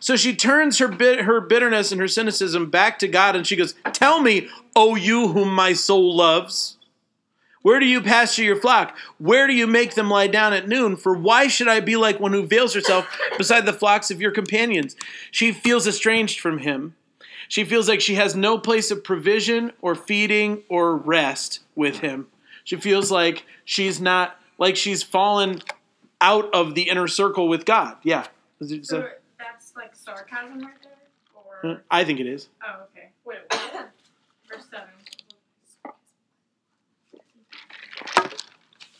So 0.00 0.16
she 0.16 0.34
turns 0.34 0.78
her 0.78 0.88
bit, 0.88 1.20
her 1.20 1.40
bitterness 1.40 1.92
and 1.92 2.00
her 2.00 2.08
cynicism 2.08 2.70
back 2.70 2.98
to 2.98 3.08
God, 3.08 3.36
and 3.36 3.46
she 3.46 3.56
goes, 3.56 3.74
"Tell 3.92 4.20
me, 4.20 4.48
O 4.74 4.96
you 4.96 5.28
whom 5.28 5.54
my 5.54 5.72
soul 5.72 6.14
loves." 6.14 6.76
Where 7.62 7.78
do 7.78 7.86
you 7.86 8.00
pasture 8.00 8.42
your 8.42 8.60
flock? 8.60 8.96
Where 9.18 9.46
do 9.46 9.52
you 9.52 9.68
make 9.68 9.94
them 9.94 10.10
lie 10.10 10.26
down 10.26 10.52
at 10.52 10.66
noon? 10.66 10.96
For 10.96 11.14
why 11.14 11.46
should 11.46 11.68
I 11.68 11.78
be 11.78 11.94
like 11.94 12.18
one 12.18 12.32
who 12.32 12.44
veils 12.44 12.74
herself 12.74 13.06
beside 13.38 13.66
the 13.66 13.72
flocks 13.72 14.10
of 14.10 14.20
your 14.20 14.32
companions? 14.32 14.96
She 15.30 15.52
feels 15.52 15.86
estranged 15.86 16.40
from 16.40 16.58
him. 16.58 16.96
She 17.46 17.64
feels 17.64 17.88
like 17.88 18.00
she 18.00 18.16
has 18.16 18.34
no 18.34 18.58
place 18.58 18.90
of 18.90 19.04
provision 19.04 19.72
or 19.80 19.94
feeding 19.94 20.62
or 20.68 20.96
rest 20.96 21.60
with 21.76 21.98
him. 22.00 22.26
She 22.64 22.76
feels 22.76 23.12
like 23.12 23.44
she's 23.64 24.00
not, 24.00 24.40
like 24.58 24.74
she's 24.74 25.04
fallen 25.04 25.62
out 26.22 26.54
of 26.54 26.74
the 26.74 26.88
inner 26.88 27.08
circle 27.08 27.48
with 27.48 27.66
God. 27.66 27.98
Yeah. 28.02 28.26
So 28.82 29.08
that's 29.38 29.74
like 29.76 29.94
sarcasm 29.94 30.60
right 30.60 30.74
there? 30.82 30.92
Or. 31.34 31.74
Hmm, 31.74 31.80
I 31.90 32.04
think 32.04 32.20
it 32.20 32.26
is. 32.26 32.48
Oh, 32.64 32.84
okay. 32.84 33.10
Wait, 33.24 33.38
what? 33.50 33.90
Verse 34.48 34.66
7. 34.70 34.88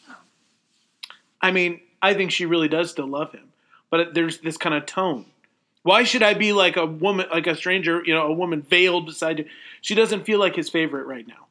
Oh. 0.08 0.14
I 1.40 1.50
mean, 1.52 1.80
I 2.02 2.14
think 2.14 2.32
she 2.32 2.44
really 2.44 2.68
does 2.68 2.90
still 2.90 3.06
love 3.06 3.32
him, 3.32 3.52
but 3.88 4.14
there's 4.14 4.38
this 4.38 4.56
kind 4.56 4.74
of 4.74 4.84
tone. 4.86 5.26
Why 5.84 6.02
should 6.04 6.22
I 6.22 6.34
be 6.34 6.52
like 6.52 6.76
a 6.76 6.86
woman, 6.86 7.26
like 7.30 7.46
a 7.46 7.56
stranger, 7.56 8.02
you 8.04 8.14
know, 8.14 8.26
a 8.26 8.32
woman 8.32 8.62
veiled 8.62 9.06
beside 9.06 9.38
you? 9.38 9.46
She 9.80 9.94
doesn't 9.94 10.24
feel 10.24 10.38
like 10.38 10.56
his 10.56 10.68
favorite 10.68 11.06
right 11.06 11.26
now. 11.26 11.46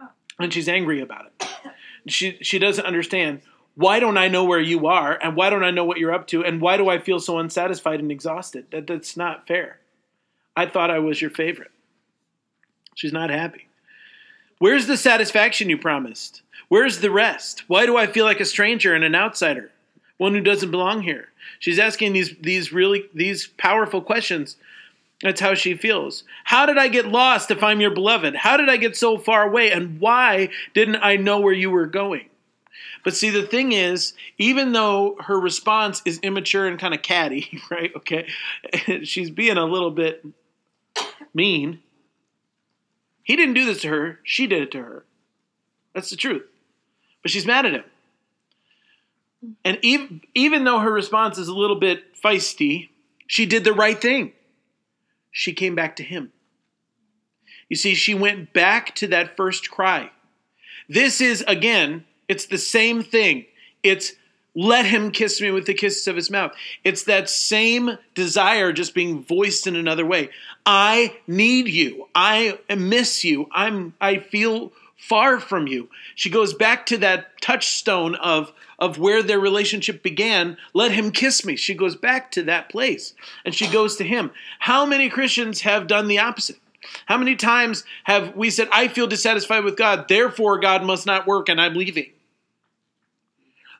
Oh. 0.00 0.08
And 0.38 0.52
she's 0.52 0.68
angry 0.68 1.00
about 1.00 1.26
it. 1.26 1.48
She 2.06 2.38
she 2.40 2.58
doesn't 2.58 2.84
understand. 2.84 3.42
Why 3.74 4.00
don't 4.00 4.18
I 4.18 4.28
know 4.28 4.44
where 4.44 4.60
you 4.60 4.86
are 4.86 5.18
and 5.22 5.36
why 5.36 5.50
don't 5.50 5.64
I 5.64 5.70
know 5.70 5.84
what 5.84 5.98
you're 5.98 6.12
up 6.12 6.26
to 6.28 6.44
and 6.44 6.60
why 6.60 6.76
do 6.76 6.88
I 6.88 6.98
feel 6.98 7.20
so 7.20 7.38
unsatisfied 7.38 8.00
and 8.00 8.10
exhausted? 8.10 8.66
That 8.70 8.86
that's 8.86 9.16
not 9.16 9.46
fair. 9.46 9.78
I 10.56 10.66
thought 10.66 10.90
I 10.90 10.98
was 10.98 11.20
your 11.20 11.30
favorite. 11.30 11.70
She's 12.94 13.12
not 13.12 13.30
happy. 13.30 13.68
Where's 14.58 14.86
the 14.86 14.96
satisfaction 14.96 15.70
you 15.70 15.78
promised? 15.78 16.42
Where's 16.68 17.00
the 17.00 17.10
rest? 17.10 17.64
Why 17.68 17.86
do 17.86 17.96
I 17.96 18.06
feel 18.06 18.24
like 18.24 18.40
a 18.40 18.44
stranger 18.44 18.94
and 18.94 19.04
an 19.04 19.14
outsider? 19.14 19.70
One 20.18 20.34
who 20.34 20.40
doesn't 20.40 20.70
belong 20.70 21.02
here. 21.02 21.28
She's 21.58 21.78
asking 21.78 22.12
these 22.12 22.36
these 22.40 22.72
really 22.72 23.06
these 23.14 23.46
powerful 23.46 24.02
questions. 24.02 24.56
That's 25.22 25.40
how 25.40 25.54
she 25.54 25.74
feels. 25.74 26.24
How 26.44 26.64
did 26.64 26.78
I 26.78 26.88
get 26.88 27.06
lost 27.06 27.50
if 27.50 27.62
I'm 27.62 27.80
your 27.80 27.90
beloved? 27.90 28.34
How 28.34 28.56
did 28.56 28.70
I 28.70 28.78
get 28.78 28.96
so 28.96 29.18
far 29.18 29.42
away? 29.42 29.70
And 29.70 30.00
why 30.00 30.48
didn't 30.74 30.96
I 30.96 31.16
know 31.16 31.40
where 31.40 31.52
you 31.52 31.70
were 31.70 31.86
going? 31.86 32.29
But 33.04 33.14
see, 33.14 33.30
the 33.30 33.46
thing 33.46 33.72
is, 33.72 34.14
even 34.38 34.72
though 34.72 35.16
her 35.20 35.38
response 35.38 36.02
is 36.04 36.18
immature 36.18 36.66
and 36.66 36.78
kind 36.78 36.94
of 36.94 37.02
catty, 37.02 37.60
right? 37.70 37.92
Okay, 37.96 38.28
she's 39.04 39.30
being 39.30 39.56
a 39.56 39.64
little 39.64 39.90
bit 39.90 40.24
mean. 41.34 41.80
He 43.22 43.36
didn't 43.36 43.54
do 43.54 43.64
this 43.64 43.82
to 43.82 43.88
her, 43.88 44.20
she 44.24 44.46
did 44.46 44.62
it 44.62 44.70
to 44.72 44.82
her. 44.82 45.04
That's 45.94 46.10
the 46.10 46.16
truth. 46.16 46.44
But 47.22 47.30
she's 47.30 47.46
mad 47.46 47.66
at 47.66 47.74
him. 47.74 47.84
And 49.64 49.78
even, 49.82 50.22
even 50.34 50.64
though 50.64 50.80
her 50.80 50.92
response 50.92 51.38
is 51.38 51.48
a 51.48 51.54
little 51.54 51.78
bit 51.78 52.16
feisty, 52.16 52.90
she 53.26 53.46
did 53.46 53.64
the 53.64 53.72
right 53.72 54.00
thing. 54.00 54.32
She 55.30 55.52
came 55.52 55.74
back 55.74 55.96
to 55.96 56.02
him. 56.02 56.32
You 57.68 57.76
see, 57.76 57.94
she 57.94 58.14
went 58.14 58.52
back 58.52 58.94
to 58.96 59.06
that 59.08 59.36
first 59.36 59.70
cry. 59.70 60.10
This 60.88 61.20
is, 61.20 61.44
again, 61.46 62.04
it's 62.30 62.46
the 62.46 62.58
same 62.58 63.02
thing. 63.02 63.44
It's 63.82 64.12
let 64.54 64.86
him 64.86 65.10
kiss 65.10 65.40
me 65.40 65.50
with 65.50 65.66
the 65.66 65.74
kisses 65.74 66.06
of 66.06 66.14
his 66.14 66.30
mouth. 66.30 66.52
It's 66.84 67.02
that 67.02 67.28
same 67.28 67.98
desire 68.14 68.72
just 68.72 68.94
being 68.94 69.24
voiced 69.24 69.66
in 69.66 69.74
another 69.74 70.06
way. 70.06 70.30
I 70.64 71.16
need 71.26 71.66
you. 71.66 72.06
I 72.14 72.60
miss 72.68 73.24
you. 73.24 73.48
I'm 73.50 73.94
I 74.00 74.18
feel 74.18 74.72
far 74.96 75.40
from 75.40 75.66
you. 75.66 75.88
She 76.14 76.30
goes 76.30 76.54
back 76.54 76.86
to 76.86 76.98
that 76.98 77.40
touchstone 77.42 78.14
of 78.14 78.52
of 78.78 78.96
where 78.96 79.24
their 79.24 79.40
relationship 79.40 80.00
began. 80.00 80.56
Let 80.72 80.92
him 80.92 81.10
kiss 81.10 81.44
me. 81.44 81.56
She 81.56 81.74
goes 81.74 81.96
back 81.96 82.30
to 82.32 82.44
that 82.44 82.68
place 82.68 83.12
and 83.44 83.52
she 83.52 83.66
goes 83.66 83.96
to 83.96 84.04
him. 84.04 84.30
How 84.60 84.86
many 84.86 85.08
Christians 85.08 85.62
have 85.62 85.88
done 85.88 86.06
the 86.06 86.20
opposite? 86.20 86.60
How 87.06 87.18
many 87.18 87.34
times 87.34 87.82
have 88.04 88.36
we 88.36 88.50
said, 88.50 88.68
I 88.72 88.86
feel 88.86 89.06
dissatisfied 89.06 89.64
with 89.64 89.76
God, 89.76 90.06
therefore 90.08 90.58
God 90.58 90.84
must 90.84 91.06
not 91.06 91.26
work 91.26 91.48
and 91.48 91.60
I'm 91.60 91.74
leaving? 91.74 92.10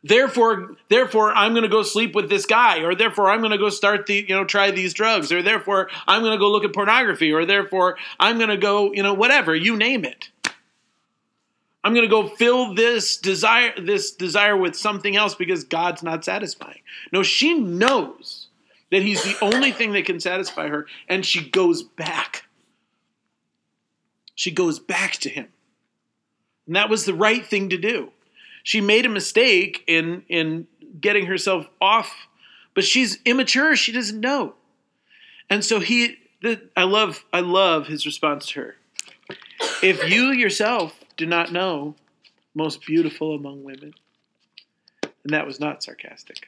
Therefore, 0.02 0.76
therefore, 0.88 1.32
I'm 1.32 1.52
going 1.52 1.62
to 1.62 1.68
go 1.68 1.82
sleep 1.82 2.14
with 2.14 2.30
this 2.30 2.46
guy, 2.46 2.80
or 2.80 2.94
therefore, 2.94 3.30
I'm 3.30 3.40
going 3.40 3.50
to 3.52 3.58
go 3.58 3.68
start 3.68 4.06
the, 4.06 4.24
you 4.26 4.34
know, 4.34 4.44
try 4.44 4.70
these 4.70 4.94
drugs, 4.94 5.30
or 5.30 5.42
therefore, 5.42 5.90
I'm 6.06 6.22
going 6.22 6.32
to 6.32 6.38
go 6.38 6.50
look 6.50 6.64
at 6.64 6.72
pornography, 6.72 7.32
or 7.32 7.44
therefore, 7.44 7.98
I'm 8.18 8.38
going 8.38 8.48
to 8.48 8.56
go, 8.56 8.92
you 8.92 9.02
know, 9.02 9.12
whatever 9.12 9.54
you 9.54 9.76
name 9.76 10.04
it. 10.04 10.30
I'm 11.84 11.94
going 11.94 12.06
to 12.06 12.10
go 12.10 12.28
fill 12.28 12.74
this 12.74 13.18
desire, 13.18 13.72
this 13.78 14.12
desire 14.12 14.56
with 14.56 14.74
something 14.74 15.16
else 15.16 15.34
because 15.34 15.64
God's 15.64 16.02
not 16.02 16.24
satisfying. 16.24 16.80
No, 17.12 17.22
she 17.22 17.58
knows 17.58 18.48
that 18.90 19.02
He's 19.02 19.22
the 19.22 19.36
only 19.42 19.70
thing 19.70 19.92
that 19.92 20.06
can 20.06 20.20
satisfy 20.20 20.68
her, 20.68 20.86
and 21.08 21.24
she 21.24 21.48
goes 21.48 21.82
back. 21.82 22.44
She 24.34 24.50
goes 24.50 24.78
back 24.78 25.12
to 25.18 25.28
Him, 25.28 25.48
and 26.66 26.76
that 26.76 26.88
was 26.88 27.04
the 27.04 27.14
right 27.14 27.44
thing 27.44 27.68
to 27.68 27.76
do 27.76 28.12
she 28.62 28.80
made 28.80 29.06
a 29.06 29.08
mistake 29.10 29.84
in 29.86 30.22
in 30.28 30.66
getting 31.00 31.26
herself 31.26 31.68
off 31.80 32.28
but 32.74 32.84
she's 32.84 33.18
immature. 33.24 33.76
She 33.76 33.92
doesn't 33.92 34.20
know. 34.20 34.54
And 35.48 35.64
so 35.64 35.80
he 35.80 36.16
i 36.74 36.84
love 36.84 37.22
i 37.34 37.40
love 37.40 37.86
his 37.86 38.06
response 38.06 38.46
to 38.48 38.60
her. 38.60 38.76
If 39.82 40.08
you 40.10 40.28
yourself 40.28 41.04
do 41.18 41.26
not 41.26 41.52
know 41.52 41.96
most 42.54 42.84
beautiful 42.86 43.34
among 43.34 43.62
women 43.62 43.92
and 45.02 45.34
that 45.34 45.46
was 45.46 45.60
not 45.60 45.82
sarcastic 45.82 46.46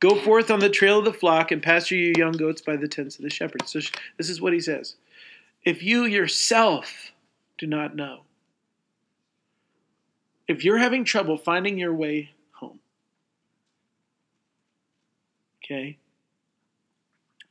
go 0.00 0.14
forth 0.14 0.50
on 0.50 0.60
the 0.60 0.68
trail 0.68 0.98
of 0.98 1.06
the 1.06 1.12
flock 1.12 1.50
and 1.50 1.62
pasture 1.62 1.96
your 1.96 2.12
young 2.16 2.32
goats 2.32 2.60
by 2.60 2.76
the 2.76 2.88
tents 2.88 3.16
of 3.16 3.22
the 3.22 3.30
shepherds. 3.30 3.70
So 3.72 3.80
this 4.16 4.30
is 4.30 4.40
what 4.40 4.52
he 4.52 4.60
says. 4.60 4.96
If 5.64 5.82
you 5.82 6.04
yourself 6.04 7.12
do 7.58 7.66
not 7.66 7.96
know 7.96 8.20
if 10.50 10.64
you're 10.64 10.78
having 10.78 11.04
trouble 11.04 11.36
finding 11.36 11.78
your 11.78 11.94
way 11.94 12.32
home, 12.50 12.80
okay, 15.64 15.96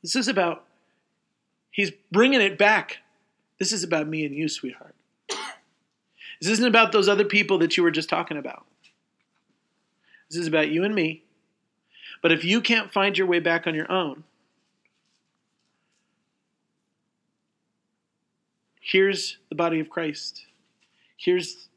this 0.01 0.17
is 0.17 0.27
about, 0.27 0.65
he's 1.71 1.91
bringing 2.11 2.41
it 2.41 2.57
back. 2.57 2.97
This 3.57 3.71
is 3.71 3.85
about 3.85 4.05
me 4.05 4.25
and 4.25 4.35
you, 4.35 4.49
sweetheart. 4.49 4.95
This 6.41 6.49
isn't 6.49 6.67
about 6.67 6.91
those 6.91 7.07
other 7.07 7.23
people 7.23 7.57
that 7.59 7.77
you 7.77 7.83
were 7.83 7.91
just 7.91 8.09
talking 8.09 8.35
about. 8.35 8.65
This 10.29 10.37
is 10.41 10.47
about 10.47 10.67
you 10.67 10.83
and 10.83 10.93
me. 10.93 11.23
But 12.21 12.33
if 12.33 12.43
you 12.43 12.59
can't 12.59 12.91
find 12.91 13.17
your 13.17 13.27
way 13.27 13.39
back 13.39 13.65
on 13.65 13.75
your 13.75 13.89
own, 13.89 14.25
here's 18.81 19.37
the 19.47 19.55
body 19.55 19.79
of 19.79 19.89
Christ. 19.89 20.45
Here's 21.15 21.69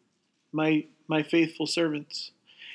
my 0.52 0.86
my 1.12 1.22
faithful 1.22 1.66
servants. 1.66 2.30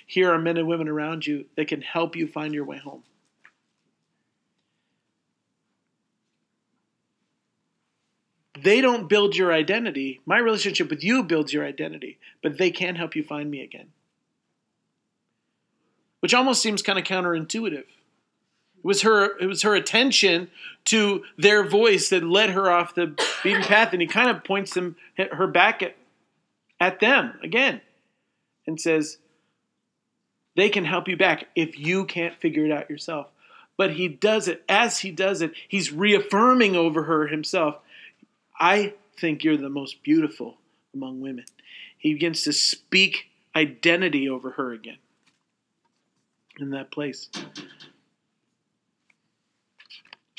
Here 0.05 0.31
are 0.31 0.37
men 0.37 0.57
and 0.57 0.67
women 0.67 0.87
around 0.87 1.25
you 1.25 1.45
that 1.55 1.67
can 1.67 1.81
help 1.81 2.15
you 2.15 2.27
find 2.27 2.53
your 2.53 2.65
way 2.65 2.77
home. 2.77 3.01
They 8.61 8.79
don't 8.79 9.09
build 9.09 9.35
your 9.35 9.51
identity. 9.51 10.21
My 10.27 10.37
relationship 10.37 10.91
with 10.91 11.03
you 11.03 11.23
builds 11.23 11.51
your 11.51 11.65
identity, 11.65 12.19
but 12.43 12.59
they 12.59 12.69
can 12.69 12.95
help 12.95 13.15
you 13.15 13.23
find 13.23 13.49
me 13.49 13.61
again. 13.63 13.87
Which 16.19 16.35
almost 16.35 16.61
seems 16.61 16.83
kind 16.83 16.99
of 16.99 17.05
counterintuitive. 17.05 17.79
It 17.79 18.83
was 18.83 19.01
her 19.01 19.35
it 19.39 19.47
was 19.47 19.63
her 19.63 19.73
attention 19.73 20.51
to 20.85 21.23
their 21.39 21.67
voice 21.67 22.09
that 22.09 22.23
led 22.23 22.51
her 22.51 22.69
off 22.69 22.93
the 22.93 23.15
beaten 23.43 23.63
path 23.63 23.93
and 23.93 24.01
he 24.01 24.07
kind 24.07 24.29
of 24.29 24.43
points 24.43 24.75
them 24.75 24.95
her 25.31 25.47
back 25.47 25.81
at 25.81 25.95
at 26.79 26.99
them 26.99 27.33
again 27.41 27.81
and 28.67 28.79
says, 28.79 29.17
they 30.57 30.69
can 30.69 30.85
help 30.85 31.07
you 31.07 31.15
back 31.15 31.45
if 31.55 31.79
you 31.79 32.05
can't 32.05 32.35
figure 32.35 32.65
it 32.65 32.71
out 32.71 32.89
yourself. 32.89 33.27
But 33.77 33.91
he 33.91 34.07
does 34.07 34.47
it. 34.47 34.63
As 34.67 34.99
he 34.99 35.11
does 35.11 35.41
it, 35.41 35.53
he's 35.67 35.93
reaffirming 35.93 36.75
over 36.75 37.03
her 37.03 37.27
himself, 37.27 37.77
I 38.59 38.95
think 39.19 39.43
you're 39.43 39.55
the 39.55 39.69
most 39.69 40.01
beautiful 40.01 40.57
among 40.93 41.21
women. 41.21 41.45
He 41.97 42.13
begins 42.13 42.41
to 42.43 42.53
speak 42.53 43.27
identity 43.55 44.27
over 44.27 44.51
her 44.51 44.73
again 44.73 44.97
in 46.59 46.71
that 46.71 46.91
place. 46.91 47.29
Oh, 47.35 47.43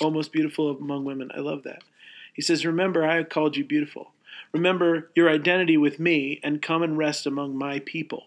Almost 0.00 0.32
beautiful 0.32 0.70
among 0.70 1.04
women. 1.04 1.30
I 1.34 1.40
love 1.40 1.64
that. 1.64 1.82
He 2.34 2.42
says, 2.42 2.64
Remember, 2.64 3.04
I 3.04 3.24
called 3.24 3.56
you 3.56 3.64
beautiful. 3.64 4.12
Remember 4.52 5.10
your 5.14 5.28
identity 5.28 5.76
with 5.76 6.00
me 6.00 6.40
and 6.42 6.62
come 6.62 6.82
and 6.82 6.96
rest 6.96 7.26
among 7.26 7.56
my 7.56 7.80
people. 7.80 8.26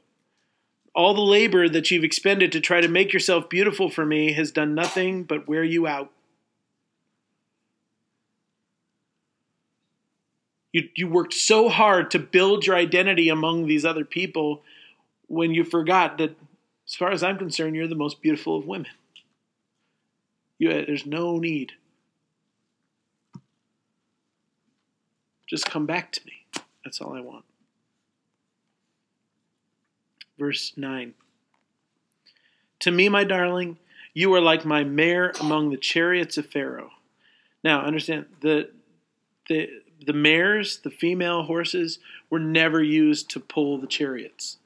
All 0.94 1.14
the 1.14 1.22
labor 1.22 1.70
that 1.70 1.90
you've 1.90 2.04
expended 2.04 2.52
to 2.52 2.60
try 2.60 2.82
to 2.82 2.88
make 2.88 3.14
yourself 3.14 3.50
beautiful 3.50 3.90
for 3.90 4.06
me 4.06 4.34
has 4.34 4.52
done 4.52 4.76
nothing 4.76 5.24
but 5.24 5.48
wear 5.48 5.64
you 5.64 5.88
out. 5.88 6.12
You, 10.74 10.90
you 10.96 11.08
worked 11.08 11.34
so 11.34 11.70
hard 11.70 12.12
to 12.12 12.20
build 12.20 12.66
your 12.66 12.76
identity 12.76 13.30
among 13.30 13.66
these 13.66 13.86
other 13.86 14.06
people 14.06 14.64
when 15.28 15.54
you 15.54 15.64
forgot 15.64 16.18
that, 16.18 16.36
as 16.88 16.96
far 16.96 17.12
as 17.12 17.24
I'm 17.24 17.38
concerned, 17.38 17.76
you're 17.76 17.88
the 17.88 17.96
most 17.96 18.22
beautiful 18.22 18.58
of 18.58 18.68
women. 18.68 18.92
You, 20.60 20.70
there's 20.70 21.06
no 21.06 21.38
need 21.38 21.74
Just 25.52 25.66
come 25.66 25.86
back 25.86 26.14
to 26.14 26.22
me. 26.26 26.46
That's 26.86 27.02
all 27.02 27.14
I 27.14 27.20
want. 27.20 27.44
Verse 30.40 30.72
9 30.78 31.14
To 32.80 32.92
me, 32.92 33.10
my 33.10 33.26
darling, 33.26 33.78
you 34.14 34.34
are 34.34 34.40
like 34.40 34.64
my 34.64 34.86
mare 34.86 35.34
among 35.42 35.70
the 35.70 35.78
chariots 35.78 36.38
of 36.38 36.46
Pharaoh. 36.46 36.92
Now, 37.66 37.82
understand 37.82 38.28
the 38.40 38.70
the 39.50 39.68
the 40.04 40.14
mares, 40.14 40.78
the 40.78 40.90
female 40.90 41.44
horses, 41.44 42.00
were 42.30 42.40
never 42.40 42.82
used 42.82 43.30
to 43.32 43.40
pull 43.42 43.78
the 43.78 43.88
chariots. 43.88 44.58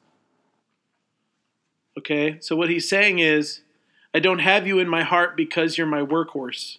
Okay? 1.97 2.37
So 2.41 2.55
what 2.55 2.69
he's 2.69 2.87
saying 2.87 3.19
is, 3.19 3.61
I 4.13 4.19
don't 4.19 4.39
have 4.39 4.67
you 4.67 4.77
in 4.77 4.87
my 4.87 5.01
heart 5.01 5.35
because 5.35 5.79
you're 5.79 5.87
my 5.87 6.01
workhorse. 6.01 6.77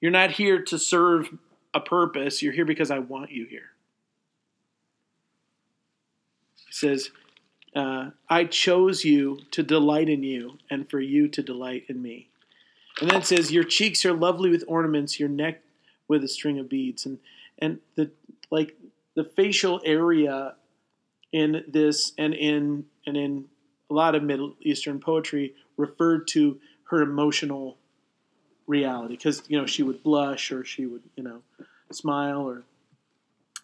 You're 0.00 0.10
not 0.10 0.32
here 0.32 0.62
to 0.62 0.78
serve 0.78 1.30
a 1.74 1.80
purpose. 1.80 2.42
You're 2.42 2.52
here 2.52 2.64
because 2.64 2.90
I 2.90 2.98
want 2.98 3.30
you 3.30 3.46
here. 3.46 3.70
He 6.66 6.72
says, 6.72 7.10
uh, 7.74 8.10
I 8.28 8.44
chose 8.44 9.04
you 9.04 9.40
to 9.52 9.62
delight 9.62 10.08
in 10.08 10.22
you 10.22 10.58
and 10.70 10.88
for 10.88 11.00
you 11.00 11.28
to 11.28 11.42
delight 11.42 11.84
in 11.88 12.00
me. 12.02 12.28
And 13.00 13.10
then 13.10 13.18
it 13.18 13.26
says, 13.26 13.52
Your 13.52 13.64
cheeks 13.64 14.04
are 14.04 14.12
lovely 14.12 14.50
with 14.50 14.64
ornaments, 14.66 15.20
your 15.20 15.28
neck 15.28 15.62
with 16.08 16.24
a 16.24 16.28
string 16.28 16.58
of 16.58 16.68
beads. 16.68 17.06
And 17.06 17.18
and 17.58 17.78
the 17.94 18.10
like 18.50 18.76
the 19.14 19.24
facial 19.24 19.80
area 19.84 20.54
in 21.32 21.64
this 21.68 22.12
and 22.18 22.34
in 22.34 22.84
and 23.06 23.16
in 23.16 23.44
a 23.88 23.94
lot 23.94 24.14
of 24.14 24.22
Middle 24.22 24.54
Eastern 24.60 25.00
poetry 25.00 25.54
referred 25.76 26.26
to 26.28 26.60
her 26.84 27.02
emotional 27.02 27.76
reality 28.70 29.16
because 29.16 29.42
you 29.48 29.58
know 29.58 29.66
she 29.66 29.82
would 29.82 30.02
blush 30.02 30.52
or 30.52 30.64
she 30.64 30.86
would 30.86 31.02
you 31.16 31.22
know 31.24 31.42
smile 31.90 32.40
or 32.40 32.62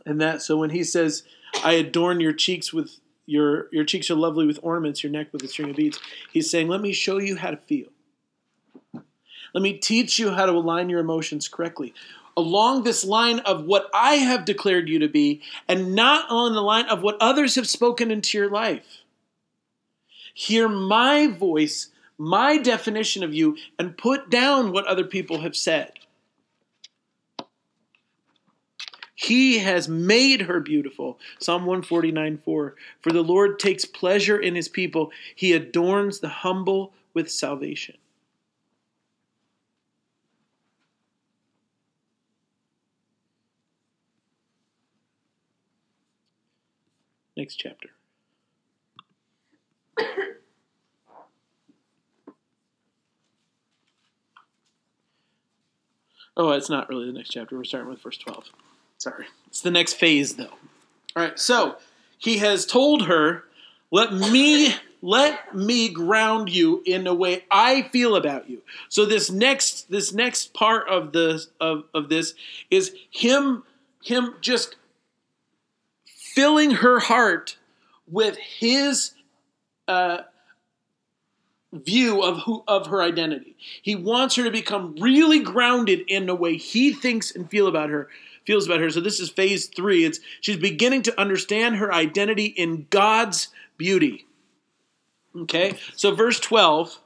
and 0.04 0.20
that 0.20 0.42
so 0.42 0.56
when 0.56 0.70
he 0.70 0.82
says 0.82 1.22
i 1.64 1.72
adorn 1.72 2.18
your 2.18 2.32
cheeks 2.32 2.72
with 2.72 2.98
your 3.24 3.68
your 3.70 3.84
cheeks 3.84 4.10
are 4.10 4.16
lovely 4.16 4.46
with 4.46 4.58
ornaments 4.62 5.04
your 5.04 5.12
neck 5.12 5.32
with 5.32 5.42
a 5.44 5.48
string 5.48 5.70
of 5.70 5.76
beads 5.76 6.00
he's 6.32 6.50
saying 6.50 6.66
let 6.66 6.80
me 6.80 6.92
show 6.92 7.18
you 7.18 7.36
how 7.36 7.50
to 7.50 7.56
feel. 7.56 7.86
Let 9.54 9.62
me 9.62 9.72
teach 9.72 10.18
you 10.18 10.32
how 10.32 10.44
to 10.44 10.52
align 10.52 10.90
your 10.90 11.00
emotions 11.00 11.48
correctly. 11.48 11.94
Along 12.36 12.82
this 12.82 13.06
line 13.06 13.38
of 13.40 13.64
what 13.64 13.88
i 13.94 14.16
have 14.16 14.44
declared 14.44 14.86
you 14.86 14.98
to 14.98 15.08
be 15.08 15.40
and 15.66 15.94
not 15.94 16.26
on 16.28 16.52
the 16.54 16.60
line 16.60 16.84
of 16.86 17.02
what 17.02 17.16
others 17.20 17.54
have 17.54 17.66
spoken 17.66 18.10
into 18.10 18.36
your 18.36 18.50
life. 18.50 19.02
Hear 20.34 20.68
my 20.68 21.28
voice 21.28 21.88
my 22.18 22.58
definition 22.58 23.22
of 23.22 23.34
you 23.34 23.56
and 23.78 23.96
put 23.96 24.30
down 24.30 24.72
what 24.72 24.86
other 24.86 25.04
people 25.04 25.40
have 25.40 25.56
said. 25.56 25.92
He 29.14 29.58
has 29.60 29.88
made 29.88 30.42
her 30.42 30.60
beautiful. 30.60 31.18
Psalm 31.38 31.62
149 31.62 32.38
4. 32.44 32.74
For 33.00 33.12
the 33.12 33.22
Lord 33.22 33.58
takes 33.58 33.86
pleasure 33.86 34.38
in 34.38 34.54
his 34.54 34.68
people, 34.68 35.10
he 35.34 35.54
adorns 35.54 36.20
the 36.20 36.28
humble 36.28 36.92
with 37.14 37.30
salvation. 37.30 37.96
Next 47.36 47.56
chapter. 47.56 47.90
Oh, 56.36 56.50
it's 56.50 56.68
not 56.68 56.88
really 56.88 57.06
the 57.06 57.12
next 57.12 57.30
chapter. 57.30 57.56
We're 57.56 57.64
starting 57.64 57.88
with 57.88 58.02
verse 58.02 58.18
12. 58.18 58.44
Sorry. 58.98 59.26
It's 59.46 59.60
the 59.60 59.70
next 59.70 59.94
phase, 59.94 60.36
though. 60.36 60.44
All 61.14 61.22
right, 61.22 61.38
so 61.38 61.76
he 62.18 62.38
has 62.38 62.66
told 62.66 63.06
her, 63.06 63.44
let 63.90 64.12
me 64.12 64.74
let 65.02 65.54
me 65.54 65.88
ground 65.88 66.50
you 66.50 66.82
in 66.84 67.04
the 67.04 67.14
way 67.14 67.44
I 67.50 67.82
feel 67.82 68.16
about 68.16 68.50
you. 68.50 68.62
So 68.88 69.06
this 69.06 69.30
next 69.30 69.90
this 69.90 70.12
next 70.12 70.52
part 70.52 70.88
of 70.88 71.12
the 71.12 71.44
of, 71.60 71.84
of 71.94 72.08
this 72.08 72.34
is 72.70 72.94
him 73.10 73.62
him 74.02 74.34
just 74.40 74.76
filling 76.04 76.72
her 76.72 76.98
heart 76.98 77.56
with 78.10 78.36
his 78.36 79.12
uh, 79.88 80.18
view 81.84 82.22
of 82.22 82.42
who 82.42 82.64
of 82.66 82.88
her 82.88 83.02
identity. 83.02 83.56
He 83.82 83.94
wants 83.94 84.36
her 84.36 84.44
to 84.44 84.50
become 84.50 84.96
really 85.00 85.40
grounded 85.40 86.04
in 86.08 86.26
the 86.26 86.34
way 86.34 86.56
he 86.56 86.92
thinks 86.92 87.34
and 87.34 87.50
feel 87.50 87.66
about 87.66 87.90
her 87.90 88.08
feels 88.46 88.66
about 88.66 88.80
her. 88.80 88.88
So 88.90 89.00
this 89.00 89.20
is 89.20 89.28
phase 89.28 89.66
3. 89.66 90.04
It's 90.04 90.20
she's 90.40 90.56
beginning 90.56 91.02
to 91.02 91.20
understand 91.20 91.76
her 91.76 91.92
identity 91.92 92.46
in 92.46 92.86
God's 92.90 93.48
beauty. 93.76 94.26
Okay? 95.36 95.74
So 95.96 96.14
verse 96.14 96.40
12, 96.40 96.98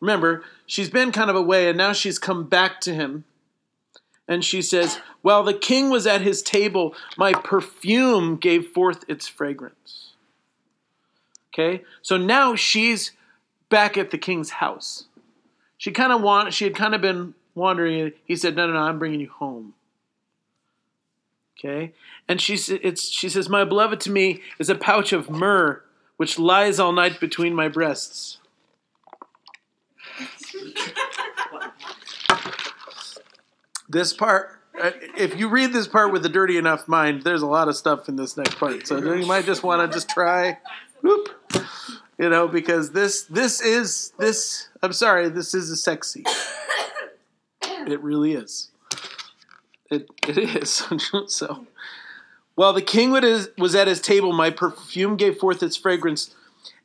remember, 0.00 0.44
she's 0.66 0.90
been 0.90 1.12
kind 1.12 1.30
of 1.30 1.36
away 1.36 1.68
and 1.68 1.78
now 1.78 1.92
she's 1.92 2.18
come 2.18 2.48
back 2.48 2.80
to 2.82 2.94
him. 2.94 3.24
And 4.28 4.44
she 4.44 4.62
says, 4.62 5.00
"While 5.20 5.42
the 5.42 5.54
king 5.54 5.90
was 5.90 6.06
at 6.06 6.20
his 6.20 6.42
table, 6.42 6.94
my 7.16 7.32
perfume 7.32 8.36
gave 8.36 8.68
forth 8.68 9.04
its 9.08 9.26
fragrance." 9.26 10.12
Okay? 11.52 11.84
So 12.02 12.16
now 12.16 12.54
she's 12.54 13.10
back 13.72 13.96
at 13.96 14.10
the 14.10 14.18
king's 14.18 14.50
house. 14.50 15.06
She 15.78 15.90
kind 15.90 16.12
of 16.12 16.20
want 16.20 16.52
she 16.52 16.64
had 16.64 16.76
kind 16.76 16.94
of 16.94 17.00
been 17.00 17.34
wandering. 17.56 18.12
He 18.24 18.36
said, 18.36 18.54
"No, 18.54 18.68
no, 18.68 18.74
no, 18.74 18.80
I'm 18.80 19.00
bringing 19.00 19.18
you 19.18 19.30
home." 19.30 19.74
Okay, 21.58 21.92
and 22.28 22.40
she 22.40 22.54
it's 22.76 23.08
she 23.08 23.28
says, 23.28 23.48
"My 23.48 23.64
beloved 23.64 23.98
to 24.00 24.10
me 24.10 24.42
is 24.60 24.68
a 24.68 24.76
pouch 24.76 25.12
of 25.12 25.28
myrrh 25.28 25.82
which 26.18 26.38
lies 26.38 26.78
all 26.78 26.92
night 26.92 27.18
between 27.18 27.54
my 27.54 27.66
breasts." 27.66 28.38
this 33.88 34.12
part, 34.12 34.60
uh, 34.80 34.90
if 35.16 35.38
you 35.38 35.48
read 35.48 35.72
this 35.72 35.86
part 35.88 36.12
with 36.12 36.24
a 36.24 36.28
dirty 36.28 36.56
enough 36.56 36.86
mind, 36.86 37.22
there's 37.22 37.42
a 37.42 37.46
lot 37.46 37.68
of 37.68 37.76
stuff 37.76 38.08
in 38.08 38.16
this 38.16 38.36
next 38.36 38.56
part. 38.56 38.86
So 38.86 38.98
you 38.98 39.26
might 39.26 39.46
just 39.46 39.62
want 39.62 39.90
to 39.90 39.94
just 39.94 40.10
try. 40.10 40.58
Whoop 41.02 41.30
you 42.18 42.28
know 42.28 42.48
because 42.48 42.92
this 42.92 43.22
this 43.24 43.60
is 43.60 44.12
this 44.18 44.68
i'm 44.82 44.92
sorry 44.92 45.28
this 45.28 45.54
is 45.54 45.70
a 45.70 45.76
sex 45.76 46.12
scene. 46.12 46.24
It 47.86 48.00
really 48.00 48.32
is. 48.32 48.70
It, 49.90 50.08
it 50.26 50.38
is. 50.38 50.82
So 51.28 51.66
while 52.54 52.72
the 52.72 52.82
king 52.82 53.10
was 53.10 53.74
at 53.74 53.88
his 53.88 54.00
table 54.00 54.32
my 54.32 54.50
perfume 54.50 55.16
gave 55.16 55.38
forth 55.38 55.62
its 55.62 55.76
fragrance. 55.76 56.34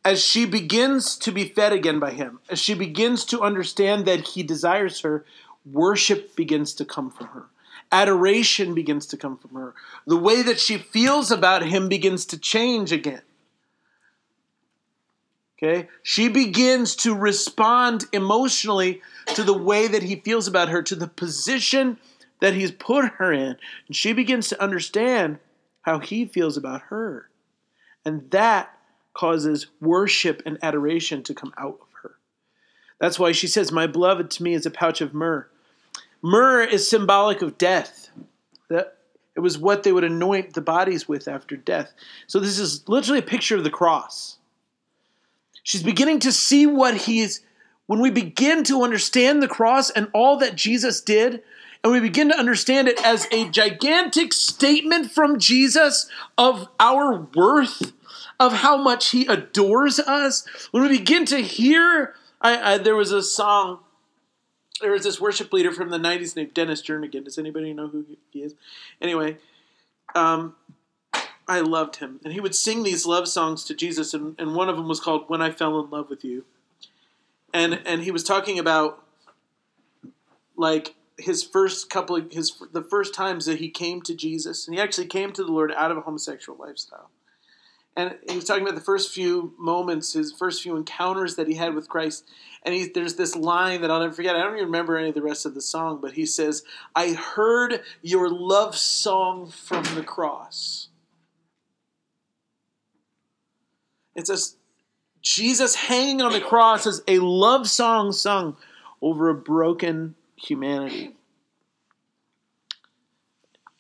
As 0.05 0.23
she 0.23 0.45
begins 0.45 1.17
to 1.17 1.33
be 1.33 1.49
fed 1.49 1.73
again 1.73 1.99
by 1.99 2.11
him 2.11 2.39
as 2.49 2.59
she 2.59 2.73
begins 2.73 3.25
to 3.25 3.41
understand 3.41 4.05
that 4.05 4.29
he 4.29 4.41
desires 4.41 5.01
her 5.01 5.25
worship 5.65 6.33
begins 6.35 6.73
to 6.75 6.85
come 6.85 7.11
from 7.11 7.27
her. 7.27 7.45
Adoration 7.91 8.73
begins 8.73 9.05
to 9.07 9.17
come 9.17 9.37
from 9.37 9.53
her. 9.55 9.73
The 10.05 10.15
way 10.15 10.41
that 10.43 10.59
she 10.59 10.77
feels 10.77 11.29
about 11.29 11.63
him 11.63 11.89
begins 11.89 12.25
to 12.27 12.37
change 12.37 12.93
again 12.93 13.21
Okay? 15.57 15.89
She 16.03 16.29
begins 16.29 16.95
to 16.97 17.15
respond 17.15 18.05
emotionally 18.13 19.01
to 19.27 19.43
the 19.43 19.57
way 19.57 19.87
that 19.87 20.03
he 20.03 20.17
feels 20.17 20.47
about 20.47 20.69
her, 20.69 20.83
to 20.83 20.95
the 20.95 21.07
position 21.07 21.97
that 22.39 22.53
he's 22.53 22.71
put 22.71 23.13
her 23.13 23.33
in. 23.33 23.57
And 23.87 23.95
she 23.95 24.13
begins 24.13 24.49
to 24.49 24.61
understand 24.61 25.39
how 25.81 25.99
he 25.99 26.25
feels 26.25 26.57
about 26.57 26.83
her. 26.83 27.29
And 28.05 28.29
that 28.31 28.77
causes 29.13 29.67
worship 29.81 30.43
and 30.45 30.59
adoration 30.61 31.23
to 31.23 31.33
come 31.33 31.53
out 31.57 31.79
of 31.81 31.87
her. 32.03 32.15
That's 32.99 33.17
why 33.17 33.31
she 33.31 33.47
says, 33.47 33.71
My 33.71 33.87
beloved 33.87 34.29
to 34.31 34.43
me 34.43 34.53
is 34.53 34.65
a 34.65 34.71
pouch 34.71 35.01
of 35.01 35.13
myrrh. 35.13 35.47
Myrrh 36.21 36.63
is 36.63 36.89
symbolic 36.89 37.41
of 37.41 37.57
death. 37.57 38.09
That 38.69 38.97
it 39.35 39.39
was 39.39 39.57
what 39.57 39.83
they 39.83 39.91
would 39.91 40.03
anoint 40.03 40.53
the 40.53 40.61
bodies 40.61 41.07
with 41.07 41.27
after 41.27 41.55
death. 41.55 41.93
So 42.27 42.39
this 42.39 42.59
is 42.59 42.87
literally 42.87 43.19
a 43.19 43.23
picture 43.23 43.55
of 43.55 43.63
the 43.63 43.69
cross. 43.69 44.37
She's 45.67 45.83
beginning 45.83 46.21
to 46.21 46.31
see 46.31 46.65
what 46.65 46.95
he's, 46.95 47.41
when 47.87 47.99
we 47.99 48.09
begin 48.09 48.63
to 48.63 48.83
understand 48.83 49.43
the 49.43 49.49
cross 49.49 49.89
and 49.89 50.07
all 50.13 50.37
that 50.37 50.55
Jesus 50.55 51.01
did, 51.01 51.43
and 51.83 51.91
we 51.91 51.99
begin 51.99 52.29
to 52.29 52.39
understand 52.39 52.87
it 52.87 53.05
as 53.05 53.27
a 53.33 53.49
gigantic 53.49 54.31
statement 54.31 55.11
from 55.11 55.39
Jesus 55.39 56.09
of 56.37 56.69
our 56.79 57.27
worth, 57.35 57.91
of 58.39 58.53
how 58.53 58.77
much 58.77 59.09
he 59.09 59.25
adores 59.25 59.99
us, 59.99 60.47
when 60.71 60.83
we 60.83 60.99
begin 60.99 61.25
to 61.25 61.39
hear, 61.39 62.15
I, 62.39 62.75
I, 62.75 62.77
there 62.77 62.95
was 62.95 63.11
a 63.11 63.21
song, 63.21 63.79
there 64.79 64.91
was 64.91 65.03
this 65.03 65.19
worship 65.19 65.51
leader 65.51 65.73
from 65.73 65.89
the 65.89 65.99
90s 65.99 66.33
named 66.37 66.53
Dennis 66.53 66.81
Jernigan. 66.81 67.25
Does 67.25 67.37
anybody 67.37 67.73
know 67.73 67.89
who 67.89 68.05
he 68.31 68.39
is? 68.39 68.55
Anyway, 69.01 69.35
um, 70.15 70.55
I 71.47 71.61
loved 71.61 71.97
him. 71.97 72.19
And 72.23 72.33
he 72.33 72.39
would 72.39 72.55
sing 72.55 72.83
these 72.83 73.05
love 73.05 73.27
songs 73.27 73.63
to 73.65 73.73
Jesus, 73.73 74.13
and, 74.13 74.35
and 74.37 74.55
one 74.55 74.69
of 74.69 74.75
them 74.75 74.87
was 74.87 74.99
called 74.99 75.25
When 75.27 75.41
I 75.41 75.51
Fell 75.51 75.79
in 75.79 75.89
Love 75.89 76.09
with 76.09 76.23
You. 76.23 76.45
And 77.53 77.81
and 77.85 78.03
he 78.03 78.11
was 78.11 78.23
talking 78.23 78.59
about 78.59 79.03
like 80.57 80.95
his 81.17 81.43
first 81.43 81.89
couple 81.89 82.15
of 82.17 82.31
his 82.31 82.61
the 82.73 82.83
first 82.83 83.13
times 83.13 83.45
that 83.45 83.59
he 83.59 83.69
came 83.69 84.01
to 84.01 84.13
Jesus, 84.13 84.67
and 84.67 84.75
he 84.75 84.81
actually 84.81 85.07
came 85.07 85.31
to 85.33 85.43
the 85.43 85.51
Lord 85.51 85.71
out 85.71 85.91
of 85.91 85.97
a 85.97 86.01
homosexual 86.01 86.59
lifestyle. 86.59 87.09
And 87.95 88.15
he 88.29 88.35
was 88.35 88.45
talking 88.45 88.61
about 88.61 88.75
the 88.75 88.81
first 88.81 89.11
few 89.11 89.55
moments, 89.57 90.13
his 90.13 90.31
first 90.31 90.61
few 90.61 90.77
encounters 90.77 91.35
that 91.35 91.47
he 91.47 91.55
had 91.55 91.73
with 91.73 91.89
Christ. 91.89 92.29
And 92.61 92.75
he, 92.75 92.85
there's 92.85 93.15
this 93.15 93.35
line 93.35 93.81
that 93.81 93.89
I'll 93.89 93.99
never 93.99 94.13
forget. 94.13 94.35
I 94.35 94.43
don't 94.43 94.53
even 94.53 94.65
remember 94.65 94.97
any 94.97 95.09
of 95.09 95.15
the 95.15 95.23
rest 95.23 95.47
of 95.47 95.55
the 95.55 95.61
song, 95.61 95.97
but 95.99 96.13
he 96.13 96.23
says, 96.23 96.61
I 96.95 97.13
heard 97.13 97.81
your 98.03 98.29
love 98.29 98.77
song 98.77 99.49
from 99.49 99.83
the 99.95 100.03
cross. 100.03 100.86
It's 104.17 104.29
a 104.31 104.37
Jesus 105.21 105.75
hanging 105.75 106.21
on 106.21 106.33
the 106.33 106.41
cross 106.41 106.85
is 106.85 107.01
a 107.07 107.19
love 107.19 107.69
song 107.69 108.11
sung 108.11 108.57
over 109.01 109.29
a 109.29 109.35
broken 109.35 110.15
humanity. 110.35 111.13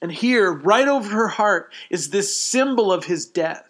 And 0.01 0.11
here, 0.11 0.51
right 0.51 0.87
over 0.87 1.09
her 1.09 1.27
heart, 1.27 1.73
is 1.89 2.11
this 2.11 2.35
symbol 2.35 2.93
of 2.93 3.05
his 3.05 3.25
death. 3.25 3.63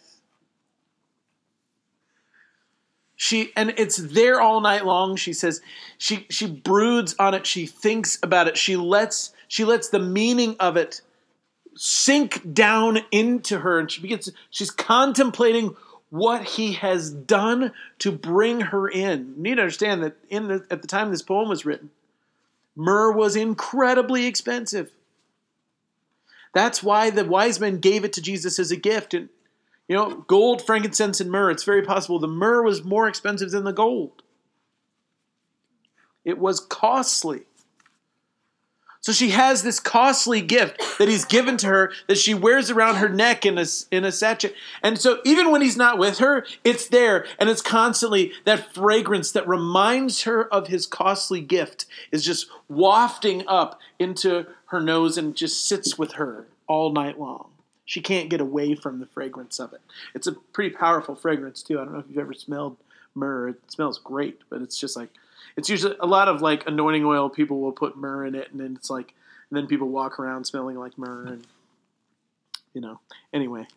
She 3.15 3.51
and 3.55 3.73
it's 3.77 3.97
there 3.97 4.41
all 4.41 4.59
night 4.59 4.85
long. 4.85 5.15
She 5.15 5.33
says 5.33 5.61
she 5.97 6.27
she 6.29 6.47
broods 6.47 7.15
on 7.17 7.33
it, 7.33 7.47
she 7.47 7.65
thinks 7.65 8.19
about 8.21 8.47
it, 8.47 8.57
she 8.57 8.75
lets 8.75 9.33
she 9.47 9.63
lets 9.63 9.89
the 9.89 9.99
meaning 9.99 10.55
of 10.59 10.75
it 10.77 11.01
sink 11.75 12.53
down 12.53 12.99
into 13.11 13.59
her 13.59 13.79
and 13.79 13.89
she 13.89 14.01
begins 14.01 14.29
she's 14.49 14.71
contemplating 14.71 15.75
what 16.09 16.43
he 16.43 16.73
has 16.73 17.11
done 17.11 17.73
to 17.99 18.11
bring 18.11 18.61
her 18.61 18.87
in. 18.87 19.33
You 19.35 19.43
need 19.43 19.55
to 19.55 19.61
understand 19.61 20.03
that 20.03 20.15
in 20.29 20.47
the, 20.47 20.65
at 20.71 20.81
the 20.81 20.87
time 20.87 21.11
this 21.11 21.21
poem 21.21 21.49
was 21.49 21.65
written, 21.65 21.89
myrrh 22.75 23.11
was 23.11 23.35
incredibly 23.35 24.25
expensive. 24.25 24.91
That's 26.53 26.81
why 26.81 27.09
the 27.09 27.25
wise 27.25 27.59
men 27.59 27.79
gave 27.79 28.03
it 28.03 28.13
to 28.13 28.21
Jesus 28.21 28.57
as 28.57 28.71
a 28.71 28.77
gift. 28.77 29.13
And 29.13 29.29
you 29.87 29.95
know, 29.95 30.25
gold, 30.27 30.61
frankincense, 30.65 31.21
and 31.21 31.31
myrrh. 31.31 31.51
It's 31.51 31.63
very 31.63 31.81
possible 31.81 32.19
the 32.19 32.27
myrrh 32.27 32.63
was 32.63 32.83
more 32.83 33.07
expensive 33.07 33.51
than 33.51 33.63
the 33.63 33.73
gold. 33.73 34.21
It 36.25 36.37
was 36.37 36.59
costly. 36.59 37.43
So 39.07 39.13
she 39.13 39.29
has 39.29 39.63
this 39.63 39.79
costly 39.79 40.41
gift 40.41 40.81
that 40.97 41.07
he's 41.07 41.23
given 41.23 41.55
to 41.59 41.67
her 41.67 41.93
that 42.07 42.17
she 42.17 42.33
wears 42.33 42.69
around 42.69 42.95
her 42.95 43.07
neck 43.07 43.45
in 43.45 43.57
a, 43.57 43.63
in 43.89 44.03
a 44.03 44.11
sachet. 44.11 44.51
And 44.83 44.99
so 44.99 45.21
even 45.23 45.49
when 45.49 45.61
he's 45.61 45.77
not 45.77 45.97
with 45.97 46.17
her, 46.17 46.45
it's 46.65 46.89
there. 46.89 47.25
And 47.39 47.49
it's 47.49 47.61
constantly 47.61 48.33
that 48.43 48.73
fragrance 48.73 49.31
that 49.31 49.47
reminds 49.47 50.23
her 50.23 50.53
of 50.53 50.67
his 50.67 50.85
costly 50.85 51.39
gift 51.39 51.85
is 52.11 52.21
just 52.21 52.47
wafting 52.67 53.47
up 53.47 53.79
into 53.97 54.45
her 54.65 54.81
nose 54.81 55.17
and 55.17 55.37
just 55.37 55.65
sits 55.69 55.97
with 55.97 56.15
her 56.15 56.45
all 56.67 56.91
night 56.91 57.17
long. 57.17 57.51
She 57.85 58.01
can't 58.01 58.29
get 58.29 58.41
away 58.41 58.75
from 58.75 58.99
the 58.99 59.05
fragrance 59.05 59.57
of 59.57 59.71
it. 59.71 59.79
It's 60.15 60.27
a 60.27 60.33
pretty 60.33 60.75
powerful 60.75 61.15
fragrance, 61.15 61.63
too. 61.63 61.79
I 61.79 61.85
don't 61.85 61.93
know 61.93 61.99
if 61.99 62.09
you've 62.09 62.17
ever 62.17 62.33
smelled 62.33 62.75
myrrh. 63.15 63.47
It 63.47 63.71
smells 63.71 63.99
great, 63.99 64.41
but 64.49 64.61
it's 64.61 64.77
just 64.77 64.97
like 64.97 65.11
it's 65.55 65.69
usually 65.69 65.95
a 65.99 66.05
lot 66.05 66.27
of 66.27 66.41
like 66.41 66.67
anointing 66.67 67.05
oil. 67.05 67.29
People 67.29 67.61
will 67.61 67.71
put 67.71 67.97
myrrh 67.97 68.25
in 68.25 68.35
it, 68.35 68.51
and 68.51 68.59
then 68.59 68.75
it's 68.75 68.89
like, 68.89 69.13
and 69.49 69.57
then 69.57 69.67
people 69.67 69.87
walk 69.87 70.19
around 70.19 70.45
smelling 70.45 70.77
like 70.77 70.97
myrrh, 70.97 71.27
and 71.27 71.47
you 72.73 72.81
know. 72.81 72.99
Anyway, 73.33 73.67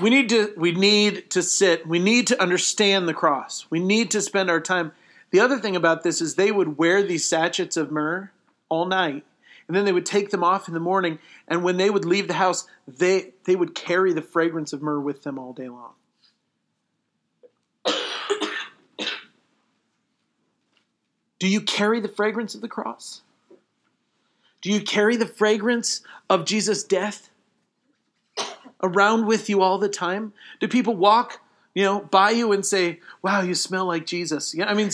we 0.00 0.10
need 0.10 0.28
to 0.30 0.52
we 0.56 0.72
need 0.72 1.30
to 1.30 1.42
sit. 1.42 1.86
We 1.86 1.98
need 1.98 2.28
to 2.28 2.40
understand 2.40 3.08
the 3.08 3.14
cross. 3.14 3.66
We 3.70 3.80
need 3.80 4.10
to 4.12 4.20
spend 4.20 4.50
our 4.50 4.60
time. 4.60 4.92
The 5.30 5.40
other 5.40 5.58
thing 5.58 5.76
about 5.76 6.02
this 6.02 6.20
is 6.20 6.34
they 6.34 6.52
would 6.52 6.78
wear 6.78 7.02
these 7.02 7.28
sachets 7.28 7.76
of 7.76 7.90
myrrh 7.92 8.30
all 8.68 8.86
night, 8.86 9.24
and 9.68 9.76
then 9.76 9.84
they 9.84 9.92
would 9.92 10.06
take 10.06 10.30
them 10.30 10.42
off 10.42 10.68
in 10.68 10.74
the 10.74 10.80
morning. 10.80 11.18
And 11.46 11.62
when 11.62 11.76
they 11.76 11.90
would 11.90 12.04
leave 12.04 12.28
the 12.28 12.34
house, 12.34 12.66
they 12.88 13.32
they 13.44 13.56
would 13.56 13.74
carry 13.74 14.12
the 14.12 14.22
fragrance 14.22 14.72
of 14.72 14.82
myrrh 14.82 15.00
with 15.00 15.22
them 15.22 15.38
all 15.38 15.52
day 15.52 15.68
long. 15.68 15.92
Do 21.40 21.48
you 21.48 21.62
carry 21.62 21.98
the 21.98 22.08
fragrance 22.08 22.54
of 22.54 22.60
the 22.60 22.68
cross? 22.68 23.22
Do 24.60 24.70
you 24.70 24.82
carry 24.82 25.16
the 25.16 25.26
fragrance 25.26 26.02
of 26.28 26.44
Jesus' 26.44 26.84
death 26.84 27.30
around 28.82 29.26
with 29.26 29.48
you 29.48 29.62
all 29.62 29.78
the 29.78 29.88
time? 29.88 30.34
Do 30.60 30.68
people 30.68 30.94
walk, 30.94 31.40
you 31.74 31.82
know, 31.82 32.00
by 32.00 32.30
you 32.30 32.52
and 32.52 32.64
say, 32.64 33.00
"Wow, 33.22 33.40
you 33.40 33.54
smell 33.54 33.86
like 33.86 34.04
Jesus"? 34.04 34.54
Yeah, 34.54 34.66
I 34.66 34.74
mean, 34.74 34.90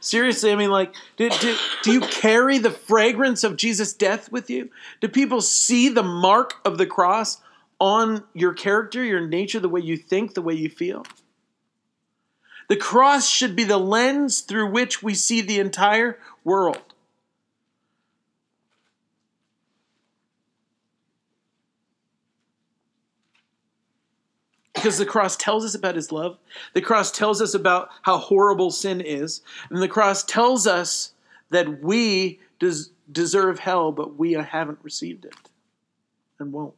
seriously, 0.00 0.50
I 0.50 0.56
mean, 0.56 0.70
like, 0.70 0.94
do, 1.18 1.28
do, 1.28 1.54
do 1.82 1.92
you 1.92 2.00
carry 2.00 2.56
the 2.56 2.70
fragrance 2.70 3.44
of 3.44 3.56
Jesus' 3.56 3.92
death 3.92 4.32
with 4.32 4.48
you? 4.48 4.70
Do 5.02 5.08
people 5.08 5.42
see 5.42 5.90
the 5.90 6.02
mark 6.02 6.54
of 6.64 6.78
the 6.78 6.86
cross 6.86 7.42
on 7.78 8.24
your 8.32 8.54
character, 8.54 9.04
your 9.04 9.26
nature, 9.26 9.60
the 9.60 9.68
way 9.68 9.80
you 9.80 9.98
think, 9.98 10.32
the 10.32 10.42
way 10.42 10.54
you 10.54 10.70
feel? 10.70 11.04
The 12.70 12.76
cross 12.76 13.28
should 13.28 13.56
be 13.56 13.64
the 13.64 13.78
lens 13.78 14.42
through 14.42 14.70
which 14.70 15.02
we 15.02 15.12
see 15.12 15.40
the 15.40 15.58
entire 15.58 16.20
world. 16.44 16.94
Because 24.72 24.98
the 24.98 25.04
cross 25.04 25.36
tells 25.36 25.64
us 25.64 25.74
about 25.74 25.96
his 25.96 26.12
love. 26.12 26.38
The 26.72 26.80
cross 26.80 27.10
tells 27.10 27.42
us 27.42 27.54
about 27.54 27.88
how 28.02 28.18
horrible 28.18 28.70
sin 28.70 29.00
is. 29.00 29.42
And 29.68 29.82
the 29.82 29.88
cross 29.88 30.22
tells 30.22 30.68
us 30.68 31.12
that 31.50 31.82
we 31.82 32.38
des- 32.60 32.92
deserve 33.10 33.58
hell, 33.58 33.90
but 33.90 34.16
we 34.16 34.34
haven't 34.34 34.78
received 34.84 35.24
it 35.24 35.34
and 36.38 36.52
won't. 36.52 36.74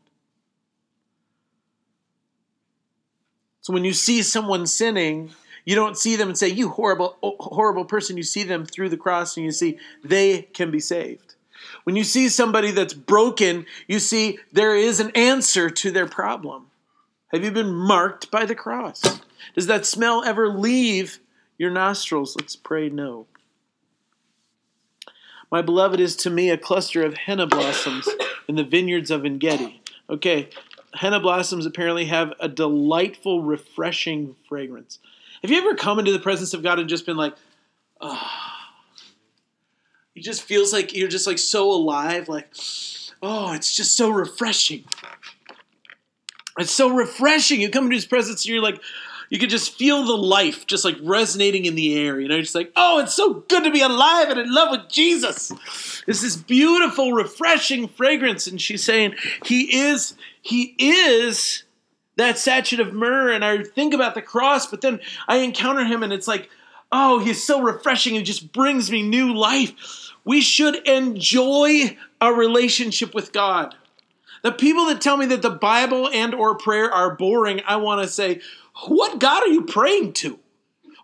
So 3.60 3.74
when 3.74 3.84
you 3.84 3.92
see 3.92 4.22
someone 4.22 4.66
sinning, 4.66 5.32
you 5.64 5.74
don't 5.74 5.96
see 5.96 6.16
them 6.16 6.28
and 6.28 6.38
say, 6.38 6.48
You 6.48 6.68
horrible, 6.70 7.16
oh, 7.22 7.36
horrible 7.38 7.84
person. 7.84 8.16
You 8.16 8.22
see 8.22 8.42
them 8.42 8.66
through 8.66 8.88
the 8.88 8.96
cross 8.96 9.36
and 9.36 9.46
you 9.46 9.52
see 9.52 9.78
they 10.04 10.42
can 10.42 10.70
be 10.70 10.80
saved. 10.80 11.34
When 11.84 11.96
you 11.96 12.04
see 12.04 12.28
somebody 12.28 12.70
that's 12.70 12.94
broken, 12.94 13.66
you 13.86 13.98
see 13.98 14.38
there 14.52 14.76
is 14.76 15.00
an 15.00 15.10
answer 15.14 15.70
to 15.70 15.90
their 15.90 16.06
problem. 16.06 16.66
Have 17.32 17.44
you 17.44 17.50
been 17.50 17.72
marked 17.72 18.30
by 18.30 18.44
the 18.44 18.54
cross? 18.54 19.02
Does 19.54 19.66
that 19.66 19.86
smell 19.86 20.22
ever 20.24 20.48
leave 20.48 21.18
your 21.58 21.70
nostrils? 21.70 22.36
Let's 22.36 22.56
pray 22.56 22.88
no. 22.88 23.26
My 25.50 25.62
beloved 25.62 26.00
is 26.00 26.16
to 26.16 26.30
me 26.30 26.50
a 26.50 26.58
cluster 26.58 27.04
of 27.04 27.14
henna 27.14 27.46
blossoms 27.46 28.08
in 28.48 28.56
the 28.56 28.64
vineyards 28.64 29.10
of 29.10 29.24
Engedi. 29.24 29.82
Okay, 30.08 30.48
henna 30.94 31.20
blossoms 31.20 31.66
apparently 31.66 32.06
have 32.06 32.32
a 32.40 32.48
delightful, 32.48 33.42
refreshing 33.42 34.36
fragrance. 34.48 34.98
Have 35.42 35.50
you 35.50 35.58
ever 35.58 35.74
come 35.74 35.98
into 35.98 36.12
the 36.12 36.20
presence 36.20 36.54
of 36.54 36.62
God 36.62 36.78
and 36.78 36.88
just 36.88 37.04
been 37.04 37.16
like, 37.16 37.34
oh, 38.00 38.20
it 40.14 40.22
just 40.22 40.42
feels 40.42 40.72
like 40.72 40.94
you're 40.94 41.08
just 41.08 41.26
like 41.26 41.38
so 41.38 41.70
alive, 41.70 42.28
like, 42.28 42.54
oh, 43.22 43.52
it's 43.52 43.74
just 43.74 43.96
so 43.96 44.10
refreshing. 44.10 44.84
It's 46.58 46.70
so 46.70 46.94
refreshing. 46.94 47.60
You 47.60 47.70
come 47.70 47.84
into 47.84 47.96
his 47.96 48.06
presence 48.06 48.44
and 48.44 48.52
you're 48.52 48.62
like, 48.62 48.80
you 49.30 49.38
could 49.38 49.50
just 49.50 49.78
feel 49.78 50.04
the 50.04 50.16
life 50.16 50.66
just 50.66 50.84
like 50.84 50.96
resonating 51.02 51.64
in 51.64 51.74
the 51.74 51.98
air. 51.98 52.20
You 52.20 52.28
know, 52.28 52.38
just 52.40 52.54
like, 52.54 52.70
oh, 52.76 53.00
it's 53.00 53.14
so 53.14 53.34
good 53.48 53.64
to 53.64 53.70
be 53.70 53.80
alive 53.80 54.28
and 54.28 54.38
in 54.38 54.54
love 54.54 54.70
with 54.70 54.90
Jesus. 54.90 55.50
It's 56.06 56.20
this 56.20 56.36
beautiful, 56.36 57.12
refreshing 57.12 57.88
fragrance. 57.88 58.46
And 58.46 58.60
she's 58.60 58.84
saying, 58.84 59.14
He 59.46 59.74
is, 59.74 60.14
He 60.42 60.74
is 60.78 61.64
that 62.16 62.38
sachet 62.38 62.80
of 62.80 62.92
myrrh 62.92 63.32
and 63.32 63.44
I 63.44 63.62
think 63.62 63.94
about 63.94 64.14
the 64.14 64.22
cross, 64.22 64.66
but 64.66 64.80
then 64.80 65.00
I 65.28 65.38
encounter 65.38 65.84
him 65.84 66.02
and 66.02 66.12
it's 66.12 66.28
like, 66.28 66.50
oh, 66.90 67.18
he's 67.18 67.42
so 67.42 67.60
refreshing 67.62 68.16
and 68.16 68.26
just 68.26 68.52
brings 68.52 68.90
me 68.90 69.02
new 69.02 69.34
life. 69.34 70.10
We 70.24 70.40
should 70.40 70.86
enjoy 70.86 71.96
a 72.20 72.32
relationship 72.32 73.14
with 73.14 73.32
God. 73.32 73.74
The 74.42 74.52
people 74.52 74.86
that 74.86 75.00
tell 75.00 75.16
me 75.16 75.26
that 75.26 75.42
the 75.42 75.50
Bible 75.50 76.08
and 76.08 76.34
or 76.34 76.56
prayer 76.56 76.90
are 76.90 77.14
boring, 77.14 77.62
I 77.66 77.76
want 77.76 78.02
to 78.02 78.08
say, 78.08 78.40
what 78.86 79.18
God 79.18 79.44
are 79.44 79.48
you 79.48 79.62
praying 79.64 80.14
to? 80.14 80.38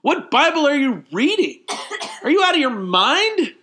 What 0.02 0.30
Bible 0.30 0.66
are 0.66 0.74
you 0.74 1.04
reading? 1.12 1.60
Are 2.22 2.30
you 2.30 2.42
out 2.42 2.54
of 2.54 2.60
your 2.60 2.70
mind? 2.70 3.54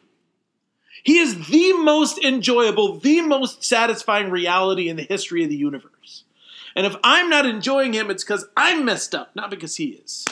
He 1.03 1.19
is 1.19 1.47
the 1.47 1.73
most 1.73 2.17
enjoyable, 2.23 2.99
the 2.99 3.21
most 3.21 3.63
satisfying 3.63 4.31
reality 4.31 4.89
in 4.89 4.95
the 4.95 5.03
history 5.03 5.43
of 5.43 5.49
the 5.49 5.55
universe. 5.55 5.91
And 6.75 6.85
if 6.85 6.95
I'm 7.03 7.29
not 7.29 7.45
enjoying 7.45 7.93
him, 7.93 8.11
it's 8.11 8.23
because 8.23 8.45
I'm 8.57 8.83
messed 8.83 9.15
up, 9.15 9.35
not 9.35 9.49
because 9.49 9.77
he 9.77 9.91
is. 9.91 10.25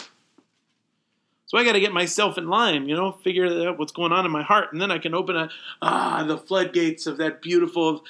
So 1.46 1.58
I 1.58 1.64
got 1.64 1.74
to 1.74 1.80
get 1.80 1.94
myself 1.94 2.38
in 2.38 2.48
line, 2.48 2.90
you 2.90 2.96
know, 2.96 3.12
figure 3.12 3.46
out 3.68 3.78
what's 3.78 3.92
going 3.92 4.12
on 4.12 4.26
in 4.26 4.32
my 4.32 4.42
heart, 4.42 4.74
and 4.74 4.82
then 4.82 4.92
I 4.92 4.98
can 4.98 5.14
open 5.14 5.36
a, 5.36 5.50
ah 5.84 6.24
the 6.28 6.38
floodgates 6.38 7.06
of 7.06 7.18
that 7.18 7.42
beautiful 7.42 8.04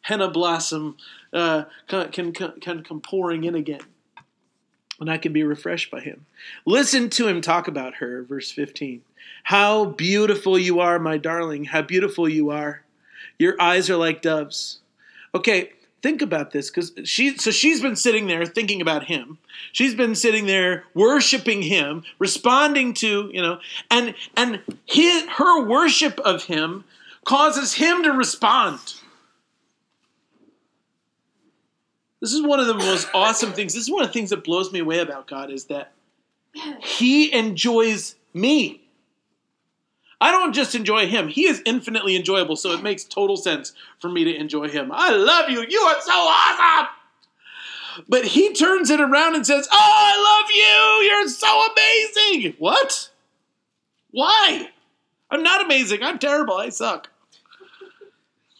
henna 0.00 0.30
blossom 0.30 0.96
uh, 1.32 1.64
can, 1.88 2.10
can, 2.10 2.32
can 2.32 2.82
come 2.82 3.00
pouring 3.00 3.44
in 3.44 3.54
again. 3.54 3.80
And 4.98 5.10
I 5.10 5.18
can 5.18 5.34
be 5.34 5.42
refreshed 5.42 5.90
by 5.90 6.00
him. 6.00 6.24
Listen 6.64 7.10
to 7.10 7.28
him 7.28 7.42
talk 7.42 7.68
about 7.68 7.96
her, 7.96 8.22
verse 8.22 8.50
15. 8.50 9.02
How 9.42 9.84
beautiful 9.84 10.58
you 10.58 10.80
are, 10.80 10.98
my 10.98 11.18
darling. 11.18 11.64
How 11.66 11.82
beautiful 11.82 12.28
you 12.28 12.48
are. 12.48 12.82
Your 13.38 13.60
eyes 13.60 13.90
are 13.90 13.96
like 13.96 14.22
doves. 14.22 14.78
Okay, 15.34 15.72
think 16.06 16.22
about 16.22 16.52
this 16.52 16.70
because 16.70 16.92
she 17.02 17.36
so 17.36 17.50
she's 17.50 17.82
been 17.82 17.96
sitting 17.96 18.28
there 18.28 18.46
thinking 18.46 18.80
about 18.80 19.06
him 19.06 19.38
she's 19.72 19.92
been 19.92 20.14
sitting 20.14 20.46
there 20.46 20.84
worshiping 20.94 21.62
him 21.62 22.04
responding 22.20 22.94
to 22.94 23.28
you 23.32 23.42
know 23.42 23.58
and 23.90 24.14
and 24.36 24.62
his, 24.84 25.24
her 25.30 25.64
worship 25.64 26.20
of 26.20 26.44
him 26.44 26.84
causes 27.24 27.74
him 27.74 28.04
to 28.04 28.12
respond 28.12 28.78
This 32.20 32.32
is 32.32 32.42
one 32.42 32.60
of 32.60 32.66
the 32.66 32.74
most 32.74 33.08
awesome 33.12 33.52
things. 33.52 33.74
This 33.74 33.82
is 33.82 33.90
one 33.90 34.02
of 34.02 34.08
the 34.08 34.12
things 34.12 34.30
that 34.30 34.42
blows 34.42 34.72
me 34.72 34.80
away 34.80 35.00
about 35.00 35.26
God 35.26 35.50
is 35.50 35.66
that 35.66 35.92
He 36.82 37.32
enjoys 37.32 38.16
me. 38.32 38.85
I 40.20 40.30
don't 40.30 40.54
just 40.54 40.74
enjoy 40.74 41.06
Him, 41.06 41.28
He 41.28 41.46
is 41.46 41.62
infinitely 41.66 42.16
enjoyable, 42.16 42.56
so 42.56 42.72
it 42.72 42.82
makes 42.82 43.04
total 43.04 43.36
sense 43.36 43.72
for 43.98 44.08
me 44.08 44.24
to 44.24 44.34
enjoy 44.34 44.68
Him. 44.68 44.90
I 44.92 45.10
love 45.10 45.50
you. 45.50 45.64
You 45.68 45.80
are 45.80 46.00
so 46.00 46.12
awesome. 46.12 46.88
But 48.08 48.24
He 48.24 48.52
turns 48.52 48.90
it 48.90 49.00
around 49.00 49.34
and 49.34 49.46
says, 49.46 49.68
Oh, 49.70 49.76
I 49.78 50.40
love 50.40 50.50
you. 50.54 51.10
You're 51.10 51.28
so 51.28 51.66
amazing. 51.72 52.54
What? 52.58 53.10
Why? 54.10 54.70
I'm 55.30 55.42
not 55.42 55.64
amazing. 55.64 56.02
I'm 56.02 56.18
terrible. 56.18 56.54
I 56.54 56.70
suck. 56.70 57.10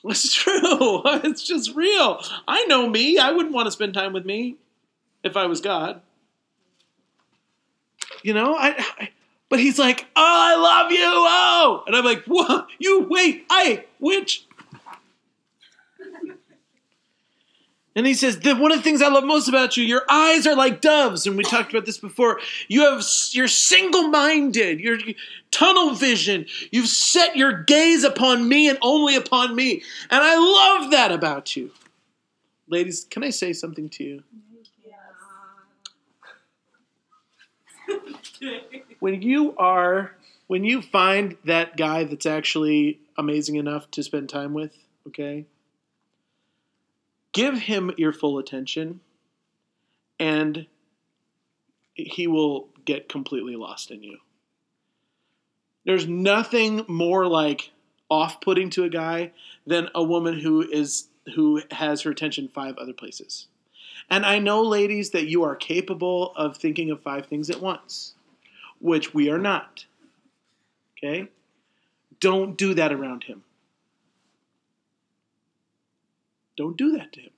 It's 0.08 0.32
true. 0.32 1.02
It's 1.24 1.42
just 1.42 1.74
real. 1.74 2.22
I 2.46 2.64
know 2.66 2.88
me. 2.88 3.18
I 3.18 3.32
wouldn't 3.32 3.54
want 3.54 3.66
to 3.66 3.72
spend 3.72 3.92
time 3.92 4.12
with 4.12 4.24
me 4.24 4.56
if 5.24 5.36
I 5.36 5.46
was 5.46 5.60
God. 5.60 6.00
You 8.22 8.32
know, 8.32 8.54
I, 8.54 8.74
I 8.98 9.08
but 9.48 9.60
he's 9.60 9.78
like, 9.78 10.06
"Oh, 10.16 10.22
I 10.24 10.56
love 10.56 10.92
you." 10.92 10.98
Oh. 11.00 11.84
And 11.86 11.96
I'm 11.96 12.04
like, 12.04 12.24
"What? 12.24 12.68
You 12.78 13.06
wait. 13.08 13.46
I 13.50 13.84
which 13.98 14.46
And 17.96 18.06
he 18.06 18.12
says 18.12 18.38
that 18.40 18.58
one 18.60 18.72
of 18.72 18.76
the 18.76 18.82
things 18.82 19.00
I 19.00 19.08
love 19.08 19.24
most 19.24 19.48
about 19.48 19.78
you, 19.78 19.82
your 19.82 20.02
eyes 20.10 20.46
are 20.46 20.54
like 20.54 20.82
doves, 20.82 21.26
and 21.26 21.34
we 21.34 21.42
talked 21.42 21.72
about 21.72 21.86
this 21.86 21.96
before. 21.96 22.38
You 22.68 22.82
have 22.82 23.02
you're 23.30 23.48
single-minded, 23.48 24.80
you're 24.80 24.98
tunnel 25.50 25.94
vision. 25.94 26.44
You've 26.70 26.88
set 26.88 27.36
your 27.36 27.62
gaze 27.62 28.04
upon 28.04 28.46
me 28.50 28.68
and 28.68 28.76
only 28.82 29.16
upon 29.16 29.56
me, 29.56 29.82
and 30.10 30.22
I 30.22 30.36
love 30.36 30.90
that 30.90 31.10
about 31.10 31.56
you. 31.56 31.70
Ladies, 32.68 33.06
can 33.08 33.24
I 33.24 33.30
say 33.30 33.54
something 33.54 33.88
to 33.88 34.04
you? 34.04 34.22
When 39.00 39.22
you 39.22 39.54
are 39.56 40.12
when 40.46 40.64
you 40.64 40.80
find 40.80 41.36
that 41.44 41.76
guy 41.76 42.04
that's 42.04 42.26
actually 42.26 43.00
amazing 43.18 43.56
enough 43.56 43.90
to 43.92 44.02
spend 44.02 44.28
time 44.28 44.54
with, 44.54 44.72
okay? 45.08 45.46
give 47.36 47.58
him 47.58 47.92
your 47.98 48.14
full 48.14 48.38
attention 48.38 48.98
and 50.18 50.66
he 51.92 52.26
will 52.26 52.70
get 52.86 53.10
completely 53.10 53.56
lost 53.56 53.90
in 53.90 54.02
you. 54.02 54.16
There's 55.84 56.06
nothing 56.06 56.86
more 56.88 57.26
like 57.26 57.72
off-putting 58.08 58.70
to 58.70 58.84
a 58.84 58.88
guy 58.88 59.32
than 59.66 59.90
a 59.94 60.02
woman 60.02 60.40
who 60.40 60.62
is 60.62 61.08
who 61.34 61.60
has 61.72 62.02
her 62.02 62.10
attention 62.10 62.48
five 62.48 62.78
other 62.78 62.94
places. 62.94 63.48
And 64.08 64.24
I 64.24 64.38
know 64.38 64.62
ladies 64.62 65.10
that 65.10 65.26
you 65.26 65.42
are 65.42 65.56
capable 65.56 66.32
of 66.36 66.56
thinking 66.56 66.90
of 66.90 67.02
five 67.02 67.26
things 67.26 67.50
at 67.50 67.60
once, 67.60 68.14
which 68.80 69.14
we 69.14 69.30
are 69.30 69.38
not. 69.38 69.86
Okay? 70.98 71.28
Don't 72.20 72.56
do 72.56 72.74
that 72.74 72.92
around 72.92 73.24
him. 73.24 73.42
Don't 76.56 76.76
do 76.76 76.92
that 76.96 77.12
to 77.12 77.20
him. 77.20 77.30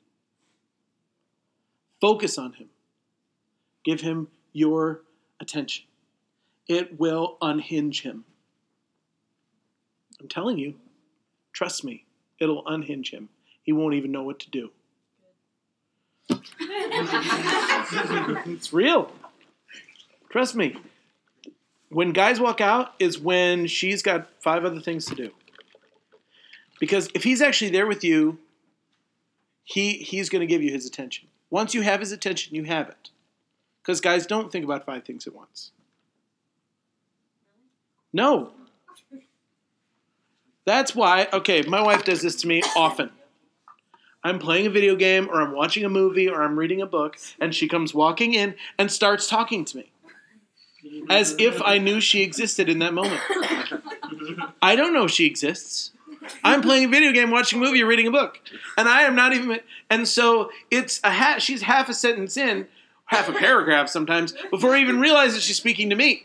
Focus 2.00 2.38
on 2.38 2.52
him. 2.52 2.68
Give 3.84 4.00
him 4.00 4.28
your 4.52 5.00
attention. 5.40 5.84
It 6.68 6.98
will 6.98 7.36
unhinge 7.40 8.02
him. 8.02 8.24
I'm 10.20 10.28
telling 10.28 10.58
you, 10.58 10.74
trust 11.52 11.84
me, 11.84 12.04
it'll 12.38 12.66
unhinge 12.66 13.10
him. 13.10 13.28
He 13.62 13.72
won't 13.72 13.94
even 13.94 14.12
know 14.12 14.22
what 14.22 14.38
to 14.40 14.50
do. 14.50 14.70
it's 18.50 18.72
real. 18.72 19.10
Trust 20.30 20.54
me. 20.54 20.76
When 21.90 22.12
guys 22.12 22.38
walk 22.38 22.60
out 22.60 22.92
is 22.98 23.18
when 23.18 23.66
she's 23.66 24.02
got 24.02 24.28
five 24.40 24.64
other 24.64 24.80
things 24.80 25.06
to 25.06 25.14
do. 25.14 25.30
Because 26.80 27.08
if 27.14 27.24
he's 27.24 27.40
actually 27.40 27.70
there 27.70 27.86
with 27.86 28.04
you, 28.04 28.38
he 29.64 29.94
he's 29.94 30.28
going 30.28 30.40
to 30.40 30.46
give 30.46 30.62
you 30.62 30.72
his 30.72 30.86
attention. 30.86 31.28
Once 31.50 31.74
you 31.74 31.82
have 31.82 32.00
his 32.00 32.12
attention, 32.12 32.54
you 32.54 32.64
have 32.64 32.88
it. 32.88 33.10
Because 33.82 34.00
guys 34.00 34.26
don't 34.26 34.52
think 34.52 34.64
about 34.64 34.84
five 34.84 35.04
things 35.04 35.26
at 35.26 35.34
once. 35.34 35.72
No. 38.12 38.52
That's 40.66 40.94
why, 40.94 41.28
okay, 41.32 41.62
my 41.62 41.80
wife 41.80 42.04
does 42.04 42.20
this 42.20 42.36
to 42.42 42.46
me 42.46 42.62
often. 42.76 43.10
I'm 44.22 44.38
playing 44.38 44.66
a 44.66 44.70
video 44.70 44.96
game, 44.96 45.28
or 45.30 45.40
I'm 45.40 45.52
watching 45.52 45.84
a 45.84 45.88
movie, 45.88 46.28
or 46.28 46.42
I'm 46.42 46.58
reading 46.58 46.82
a 46.82 46.86
book, 46.86 47.16
and 47.40 47.54
she 47.54 47.68
comes 47.68 47.94
walking 47.94 48.34
in 48.34 48.54
and 48.78 48.90
starts 48.92 49.26
talking 49.26 49.64
to 49.64 49.76
me. 49.78 49.92
As 51.08 51.34
if 51.38 51.60
I 51.62 51.78
knew 51.78 52.00
she 52.00 52.22
existed 52.22 52.68
in 52.68 52.78
that 52.80 52.94
moment. 52.94 53.20
I 54.62 54.76
don't 54.76 54.92
know 54.92 55.06
she 55.06 55.26
exists. 55.26 55.92
I'm 56.44 56.60
playing 56.62 56.86
a 56.86 56.88
video 56.88 57.12
game, 57.12 57.30
watching 57.30 57.58
a 57.58 57.62
movie, 57.62 57.82
reading 57.82 58.06
a 58.06 58.10
book, 58.10 58.38
and 58.76 58.88
I 58.88 59.02
am 59.02 59.14
not 59.14 59.32
even. 59.32 59.60
And 59.88 60.06
so 60.06 60.50
it's 60.70 61.00
a 61.02 61.10
hat. 61.10 61.42
she's 61.42 61.62
half 61.62 61.88
a 61.88 61.94
sentence 61.94 62.36
in, 62.36 62.68
half 63.06 63.28
a 63.28 63.32
paragraph 63.32 63.88
sometimes 63.88 64.34
before 64.50 64.74
I 64.74 64.80
even 64.80 65.00
realize 65.00 65.34
that 65.34 65.42
she's 65.42 65.56
speaking 65.56 65.90
to 65.90 65.96
me. 65.96 66.24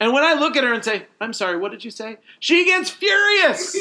And 0.00 0.12
when 0.12 0.24
I 0.24 0.34
look 0.34 0.56
at 0.56 0.64
her 0.64 0.72
and 0.72 0.84
say, 0.84 1.06
"I'm 1.20 1.32
sorry, 1.32 1.56
what 1.56 1.70
did 1.70 1.84
you 1.84 1.90
say?" 1.90 2.18
She 2.40 2.64
gets 2.64 2.90
furious. 2.90 3.72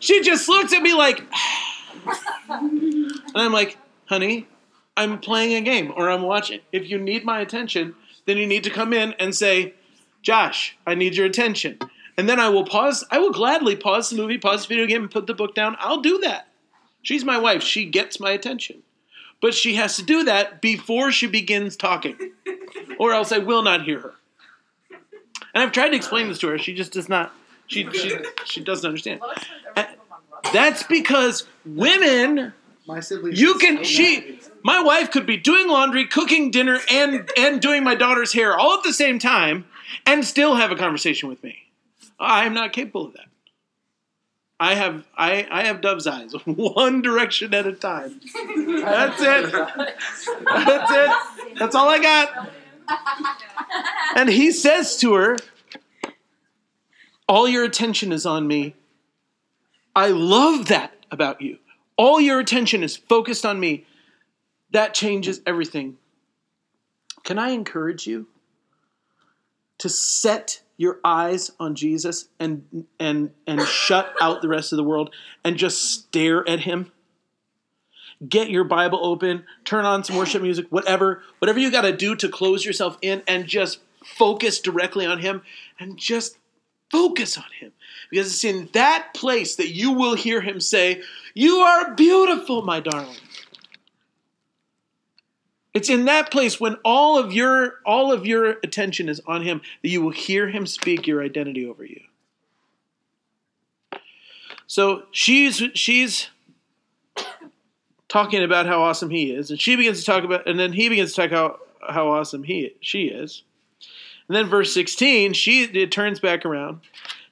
she 0.00 0.22
just 0.22 0.48
looks 0.48 0.72
at 0.72 0.82
me 0.82 0.94
like, 0.94 1.20
and 2.48 3.22
I'm 3.34 3.52
like, 3.52 3.76
"Honey, 4.06 4.48
I'm 4.96 5.18
playing 5.18 5.54
a 5.54 5.60
game 5.60 5.92
or 5.96 6.10
I'm 6.10 6.22
watching. 6.22 6.60
If 6.72 6.88
you 6.88 6.98
need 6.98 7.24
my 7.24 7.40
attention, 7.40 7.94
then 8.26 8.36
you 8.36 8.46
need 8.46 8.64
to 8.64 8.70
come 8.70 8.92
in 8.92 9.12
and 9.14 9.34
say." 9.34 9.74
Josh, 10.26 10.76
I 10.84 10.96
need 10.96 11.14
your 11.14 11.24
attention. 11.24 11.78
And 12.18 12.28
then 12.28 12.40
I 12.40 12.48
will 12.48 12.64
pause. 12.64 13.04
I 13.12 13.20
will 13.20 13.30
gladly 13.30 13.76
pause 13.76 14.10
the 14.10 14.16
movie, 14.16 14.38
pause 14.38 14.62
the 14.62 14.68
video 14.74 14.86
game, 14.86 15.02
and 15.02 15.10
put 15.10 15.28
the 15.28 15.34
book 15.34 15.54
down. 15.54 15.76
I'll 15.78 16.00
do 16.00 16.18
that. 16.18 16.48
She's 17.02 17.24
my 17.24 17.38
wife. 17.38 17.62
She 17.62 17.84
gets 17.84 18.18
my 18.18 18.32
attention. 18.32 18.82
But 19.40 19.54
she 19.54 19.76
has 19.76 19.94
to 19.96 20.02
do 20.02 20.24
that 20.24 20.60
before 20.60 21.12
she 21.12 21.28
begins 21.28 21.76
talking, 21.76 22.32
or 22.98 23.12
else 23.12 23.30
I 23.30 23.38
will 23.38 23.62
not 23.62 23.84
hear 23.84 24.00
her. 24.00 24.14
And 25.54 25.62
I've 25.62 25.70
tried 25.70 25.90
to 25.90 25.96
explain 25.96 26.28
this 26.28 26.38
to 26.38 26.48
her. 26.48 26.58
She 26.58 26.74
just 26.74 26.92
does 26.92 27.08
not. 27.08 27.32
She 27.68 27.88
she 27.92 28.16
she 28.44 28.64
doesn't 28.64 28.88
understand. 28.88 29.20
And 29.76 29.86
that's 30.52 30.82
because 30.82 31.46
women. 31.64 32.52
My 32.86 33.00
siblings. 33.00 33.40
You 33.40 33.54
can 33.54 33.78
so 33.78 33.84
she. 33.84 34.40
My 34.62 34.82
wife 34.82 35.10
could 35.10 35.26
be 35.26 35.36
doing 35.36 35.68
laundry, 35.68 36.06
cooking 36.06 36.50
dinner, 36.50 36.80
and 36.90 37.30
and 37.36 37.60
doing 37.60 37.84
my 37.84 37.94
daughter's 37.94 38.32
hair 38.32 38.56
all 38.56 38.78
at 38.78 38.84
the 38.84 38.92
same 38.92 39.18
time, 39.18 39.66
and 40.04 40.24
still 40.24 40.56
have 40.56 40.70
a 40.70 40.76
conversation 40.76 41.28
with 41.28 41.42
me. 41.42 41.58
I'm 42.18 42.54
not 42.54 42.72
capable 42.72 43.06
of 43.06 43.12
that. 43.14 43.26
I 44.58 44.74
have 44.74 45.04
I, 45.16 45.46
I 45.50 45.64
have 45.64 45.80
dove's 45.80 46.06
eyes, 46.06 46.32
one 46.44 47.02
direction 47.02 47.52
at 47.54 47.66
a 47.66 47.72
time. 47.72 48.20
That's 48.80 49.20
it. 49.20 49.52
That's 50.44 50.90
it. 50.92 51.58
That's 51.58 51.74
all 51.74 51.88
I 51.88 51.98
got. 52.00 52.50
And 54.16 54.28
he 54.28 54.52
says 54.52 54.96
to 54.98 55.14
her, 55.14 55.36
All 57.28 57.48
your 57.48 57.64
attention 57.64 58.12
is 58.12 58.24
on 58.24 58.46
me. 58.46 58.74
I 59.94 60.08
love 60.08 60.66
that 60.66 60.92
about 61.10 61.40
you. 61.42 61.58
All 61.96 62.20
your 62.20 62.38
attention 62.40 62.82
is 62.82 62.96
focused 62.96 63.46
on 63.46 63.58
me. 63.58 63.86
That 64.70 64.94
changes 64.94 65.40
everything. 65.46 65.96
Can 67.24 67.38
I 67.38 67.50
encourage 67.50 68.06
you 68.06 68.28
to 69.78 69.88
set 69.88 70.62
your 70.76 71.00
eyes 71.04 71.50
on 71.58 71.74
Jesus 71.74 72.28
and 72.38 72.86
and 73.00 73.30
and 73.46 73.62
shut 73.62 74.14
out 74.20 74.42
the 74.42 74.48
rest 74.48 74.72
of 74.72 74.76
the 74.76 74.84
world 74.84 75.10
and 75.44 75.56
just 75.56 75.82
stare 75.82 76.46
at 76.48 76.60
him? 76.60 76.92
Get 78.26 78.48
your 78.48 78.64
Bible 78.64 79.04
open, 79.04 79.44
turn 79.64 79.84
on 79.84 80.02
some 80.02 80.16
worship 80.16 80.42
music, 80.42 80.66
whatever, 80.70 81.22
whatever 81.38 81.58
you 81.58 81.70
got 81.70 81.82
to 81.82 81.94
do 81.94 82.16
to 82.16 82.28
close 82.28 82.64
yourself 82.64 82.96
in 83.02 83.22
and 83.28 83.46
just 83.46 83.80
focus 84.04 84.60
directly 84.60 85.04
on 85.04 85.18
him 85.18 85.42
and 85.78 85.98
just 85.98 86.38
focus 86.90 87.36
on 87.36 87.44
him. 87.60 87.72
Because 88.10 88.26
it's 88.26 88.44
in 88.44 88.68
that 88.72 89.14
place 89.14 89.56
that 89.56 89.70
you 89.70 89.92
will 89.92 90.14
hear 90.14 90.40
him 90.40 90.60
say, 90.60 91.02
"You 91.34 91.58
are 91.58 91.94
beautiful, 91.94 92.62
my 92.62 92.80
darling." 92.80 93.16
It's 95.74 95.90
in 95.90 96.06
that 96.06 96.30
place 96.30 96.58
when 96.58 96.76
all 96.84 97.18
of 97.18 97.34
your 97.34 97.80
all 97.84 98.10
of 98.10 98.24
your 98.24 98.52
attention 98.62 99.10
is 99.10 99.20
on 99.26 99.42
him 99.42 99.60
that 99.82 99.90
you 99.90 100.00
will 100.00 100.10
hear 100.10 100.48
him 100.48 100.66
speak 100.66 101.06
your 101.06 101.22
identity 101.22 101.66
over 101.66 101.84
you. 101.84 102.00
So 104.66 105.02
she's 105.10 105.62
she's 105.74 106.28
talking 108.08 108.42
about 108.42 108.66
how 108.66 108.80
awesome 108.80 109.10
he 109.10 109.32
is, 109.32 109.50
and 109.50 109.60
she 109.60 109.76
begins 109.76 110.00
to 110.00 110.06
talk 110.06 110.24
about, 110.24 110.48
and 110.48 110.58
then 110.58 110.72
he 110.72 110.88
begins 110.88 111.12
to 111.12 111.28
talk 111.28 111.30
how 111.30 111.58
how 111.92 112.08
awesome 112.08 112.44
he 112.44 112.74
she 112.80 113.08
is. 113.08 113.42
And 114.28 114.36
then 114.36 114.46
verse 114.46 114.72
sixteen, 114.72 115.34
she 115.34 115.64
it 115.64 115.92
turns 115.92 116.20
back 116.20 116.46
around. 116.46 116.80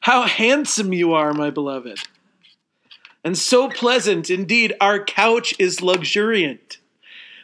How 0.04 0.24
handsome 0.26 0.92
you 0.92 1.14
are, 1.14 1.32
my 1.32 1.48
beloved. 1.48 1.98
and 3.24 3.38
so 3.38 3.70
pleasant. 3.70 4.28
Indeed, 4.28 4.74
our 4.78 5.02
couch 5.02 5.54
is 5.58 5.80
luxuriant. 5.80 6.76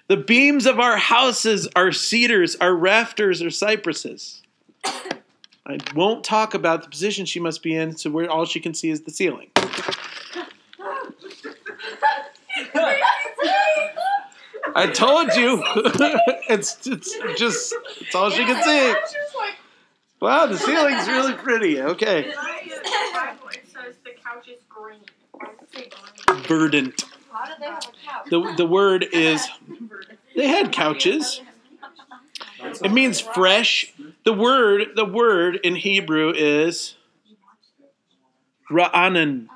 The 0.08 0.18
beams 0.18 0.66
of 0.66 0.78
our 0.78 0.98
houses 0.98 1.66
are 1.74 1.90
cedars, 1.90 2.56
our 2.56 2.74
rafters 2.74 3.40
are 3.40 3.48
cypresses. 3.48 4.42
I 4.84 5.78
won't 5.94 6.22
talk 6.22 6.52
about 6.52 6.82
the 6.82 6.90
position 6.90 7.24
she 7.24 7.40
must 7.40 7.62
be 7.62 7.74
in, 7.74 7.96
so 7.96 8.10
where 8.10 8.30
all 8.30 8.44
she 8.44 8.60
can 8.60 8.74
see 8.74 8.90
is 8.90 9.00
the 9.00 9.10
ceiling. 9.10 9.48
I 14.74 14.86
told 14.92 15.34
you. 15.34 15.62
it's, 16.50 16.86
it's 16.86 17.16
just 17.38 17.74
it's 18.02 18.14
all 18.14 18.28
she 18.28 18.44
can 18.44 18.62
see. 18.62 18.94
Wow, 20.20 20.46
the 20.46 20.58
ceiling's 20.58 21.08
really 21.08 21.32
pretty. 21.32 21.80
Okay. 21.80 22.24
In 22.24 22.36
my 22.36 23.10
Bible, 23.14 23.48
it 23.48 23.64
says 23.66 23.94
the 24.04 24.10
couch 24.22 24.48
is 24.48 24.62
green. 24.68 25.00
Why 25.32 25.46
does 25.58 25.68
it 25.68 25.74
say 25.74 25.90
green? 26.26 26.42
Verdant. 26.44 27.04
How 27.32 27.46
did 27.46 27.56
they 27.60 27.66
have 27.66 27.78
a 27.78 28.06
couch? 28.06 28.30
The 28.30 28.54
the 28.56 28.66
word 28.66 29.06
is 29.12 29.48
they 30.36 30.48
had 30.48 30.72
couches. 30.72 31.40
It 32.84 32.92
means 32.92 33.18
fresh. 33.20 33.94
The 34.24 34.34
word 34.34 34.88
the 34.94 35.06
word 35.06 35.58
in 35.64 35.76
Hebrew 35.76 36.32
is 36.36 36.96
ra'anan. 38.70 39.46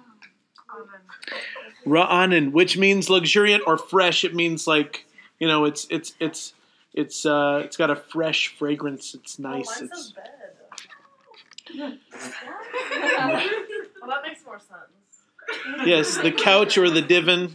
Ra'anan, 1.87 2.53
which 2.53 2.79
means 2.79 3.11
luxuriant 3.11 3.65
or 3.67 3.77
fresh. 3.77 4.25
It 4.25 4.35
means 4.35 4.67
like 4.67 5.05
you 5.39 5.47
know, 5.47 5.67
it's 5.67 5.87
it's 5.91 6.15
it's 6.21 6.55
it's 6.95 7.27
uh 7.27 7.61
it's 7.65 7.77
got 7.77 7.91
a 7.91 7.97
fresh 7.97 8.49
fragrance. 8.57 9.15
It's 9.15 9.39
nice. 9.39 9.69
Oh, 9.69 9.81
mine 9.81 9.91
It's 9.93 10.05
says 10.05 10.13
bed. 10.13 10.31
Well, 11.77 11.99
that 14.09 14.23
makes 14.23 14.45
more 14.45 14.59
sense. 14.59 15.87
yes, 15.87 16.17
the 16.19 16.33
couch 16.33 16.79
or 16.79 16.91
the 16.91 17.03
divan. 17.03 17.55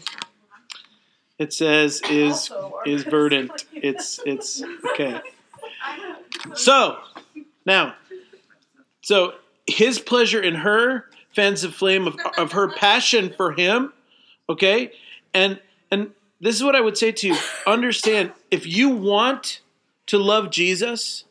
It 1.38 1.54
says 1.54 2.02
is 2.10 2.52
Also, 2.52 2.80
is 2.86 3.04
verdant. 3.04 3.66
It's 3.72 4.20
it's 4.26 4.62
okay. 4.92 5.22
So 6.54 6.98
now, 7.66 7.96
so 9.02 9.36
his 9.66 10.00
pleasure 10.00 10.42
in 10.42 10.56
her 10.56 11.06
fans 11.34 11.62
the 11.62 11.72
flame 11.72 12.08
of, 12.08 12.18
of 12.38 12.52
her 12.52 12.68
passion 12.68 13.34
for 13.36 13.54
him. 13.54 13.94
Okay, 14.50 14.92
and 15.34 15.60
and 15.92 16.12
this 16.42 16.56
is 16.56 16.64
what 16.64 16.76
I 16.76 16.82
would 16.82 16.98
say 16.98 17.12
to 17.14 17.28
you: 17.28 17.38
understand 17.66 18.34
if 18.52 18.68
you 18.68 18.90
want 18.90 19.62
to 20.08 20.18
love 20.18 20.52
Jesus 20.52 21.24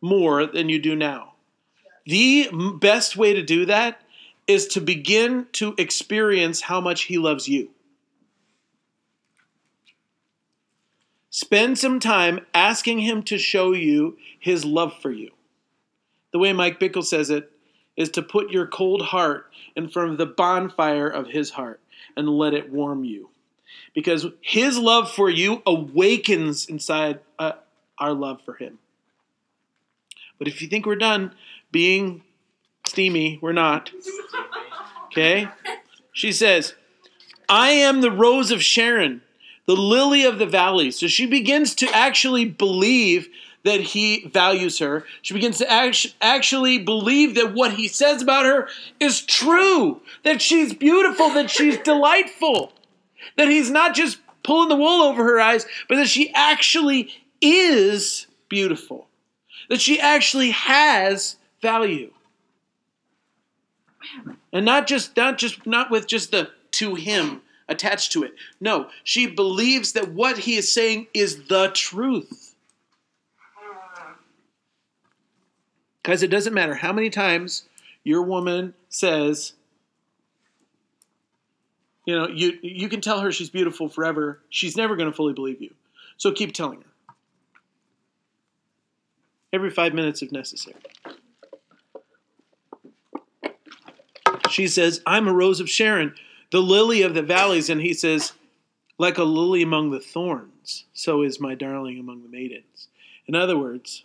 more 0.00 0.46
than 0.46 0.68
you 0.68 0.78
do 0.80 0.96
now, 0.96 1.29
the 2.06 2.48
best 2.80 3.16
way 3.16 3.34
to 3.34 3.42
do 3.42 3.66
that 3.66 4.00
is 4.46 4.66
to 4.68 4.80
begin 4.80 5.46
to 5.52 5.74
experience 5.78 6.62
how 6.62 6.80
much 6.80 7.02
he 7.02 7.18
loves 7.18 7.48
you. 7.48 7.70
Spend 11.30 11.78
some 11.78 12.00
time 12.00 12.40
asking 12.52 12.98
him 12.98 13.22
to 13.24 13.38
show 13.38 13.72
you 13.72 14.18
his 14.38 14.64
love 14.64 14.92
for 15.00 15.12
you. 15.12 15.30
The 16.32 16.38
way 16.38 16.52
Mike 16.52 16.80
Bickle 16.80 17.04
says 17.04 17.30
it 17.30 17.50
is 17.96 18.10
to 18.10 18.22
put 18.22 18.50
your 18.50 18.66
cold 18.66 19.02
heart 19.02 19.46
in 19.76 19.88
front 19.88 20.10
of 20.10 20.18
the 20.18 20.26
bonfire 20.26 21.08
of 21.08 21.28
his 21.28 21.50
heart 21.50 21.80
and 22.16 22.28
let 22.28 22.54
it 22.54 22.72
warm 22.72 23.04
you. 23.04 23.30
Because 23.94 24.26
his 24.40 24.78
love 24.78 25.10
for 25.10 25.30
you 25.30 25.62
awakens 25.66 26.66
inside 26.66 27.20
uh, 27.38 27.52
our 27.98 28.12
love 28.12 28.40
for 28.44 28.54
him. 28.54 28.78
But 30.38 30.48
if 30.48 30.62
you 30.62 30.68
think 30.68 30.86
we're 30.86 30.96
done 30.96 31.32
being 31.72 32.22
steamy, 32.86 33.38
we're 33.40 33.52
not. 33.52 33.90
Okay? 35.06 35.48
She 36.12 36.32
says, 36.32 36.74
I 37.48 37.70
am 37.70 38.00
the 38.00 38.10
rose 38.10 38.50
of 38.50 38.62
Sharon, 38.62 39.22
the 39.66 39.76
lily 39.76 40.24
of 40.24 40.38
the 40.38 40.46
valley. 40.46 40.90
So 40.90 41.06
she 41.06 41.26
begins 41.26 41.74
to 41.76 41.88
actually 41.94 42.44
believe 42.44 43.28
that 43.64 43.80
he 43.80 44.26
values 44.26 44.78
her. 44.78 45.04
She 45.22 45.34
begins 45.34 45.58
to 45.58 45.70
act- 45.70 46.14
actually 46.20 46.78
believe 46.78 47.34
that 47.34 47.54
what 47.54 47.74
he 47.74 47.88
says 47.88 48.22
about 48.22 48.46
her 48.46 48.68
is 48.98 49.20
true, 49.20 50.00
that 50.24 50.40
she's 50.40 50.72
beautiful, 50.72 51.30
that 51.30 51.50
she's 51.50 51.76
delightful, 51.84 52.72
that 53.36 53.48
he's 53.48 53.70
not 53.70 53.94
just 53.94 54.18
pulling 54.42 54.68
the 54.68 54.76
wool 54.76 55.02
over 55.02 55.24
her 55.24 55.40
eyes, 55.40 55.66
but 55.88 55.96
that 55.96 56.08
she 56.08 56.32
actually 56.34 57.10
is 57.40 58.26
beautiful, 58.48 59.08
that 59.68 59.80
she 59.80 60.00
actually 60.00 60.50
has 60.50 61.36
value. 61.62 62.12
And 64.52 64.64
not 64.64 64.86
just 64.86 65.16
not 65.16 65.38
just 65.38 65.66
not 65.66 65.90
with 65.90 66.06
just 66.06 66.30
the 66.30 66.50
to 66.72 66.94
him 66.94 67.42
attached 67.68 68.12
to 68.12 68.22
it. 68.22 68.34
No, 68.60 68.88
she 69.04 69.26
believes 69.26 69.92
that 69.92 70.12
what 70.12 70.38
he 70.38 70.56
is 70.56 70.72
saying 70.72 71.06
is 71.14 71.46
the 71.48 71.70
truth. 71.74 72.54
Because 76.02 76.22
it 76.22 76.28
doesn't 76.28 76.54
matter 76.54 76.74
how 76.74 76.92
many 76.92 77.10
times 77.10 77.64
your 78.04 78.22
woman 78.22 78.74
says, 78.88 79.52
you 82.06 82.16
know, 82.16 82.26
you 82.28 82.58
you 82.62 82.88
can 82.88 83.00
tell 83.00 83.20
her 83.20 83.30
she's 83.30 83.50
beautiful 83.50 83.88
forever. 83.88 84.40
She's 84.48 84.76
never 84.76 84.96
going 84.96 85.10
to 85.10 85.14
fully 85.16 85.34
believe 85.34 85.60
you. 85.60 85.74
So 86.16 86.32
keep 86.32 86.52
telling 86.52 86.80
her. 86.80 87.14
Every 89.52 89.70
five 89.70 89.94
minutes 89.94 90.22
if 90.22 90.32
necessary. 90.32 90.76
She 94.50 94.68
says, 94.68 95.00
I'm 95.06 95.28
a 95.28 95.32
rose 95.32 95.60
of 95.60 95.70
Sharon, 95.70 96.14
the 96.50 96.60
lily 96.60 97.02
of 97.02 97.14
the 97.14 97.22
valleys. 97.22 97.70
And 97.70 97.80
he 97.80 97.94
says, 97.94 98.32
like 98.98 99.16
a 99.16 99.24
lily 99.24 99.62
among 99.62 99.90
the 99.90 100.00
thorns, 100.00 100.84
so 100.92 101.22
is 101.22 101.40
my 101.40 101.54
darling 101.54 101.98
among 101.98 102.22
the 102.22 102.28
maidens. 102.28 102.88
In 103.26 103.34
other 103.34 103.56
words, 103.56 104.04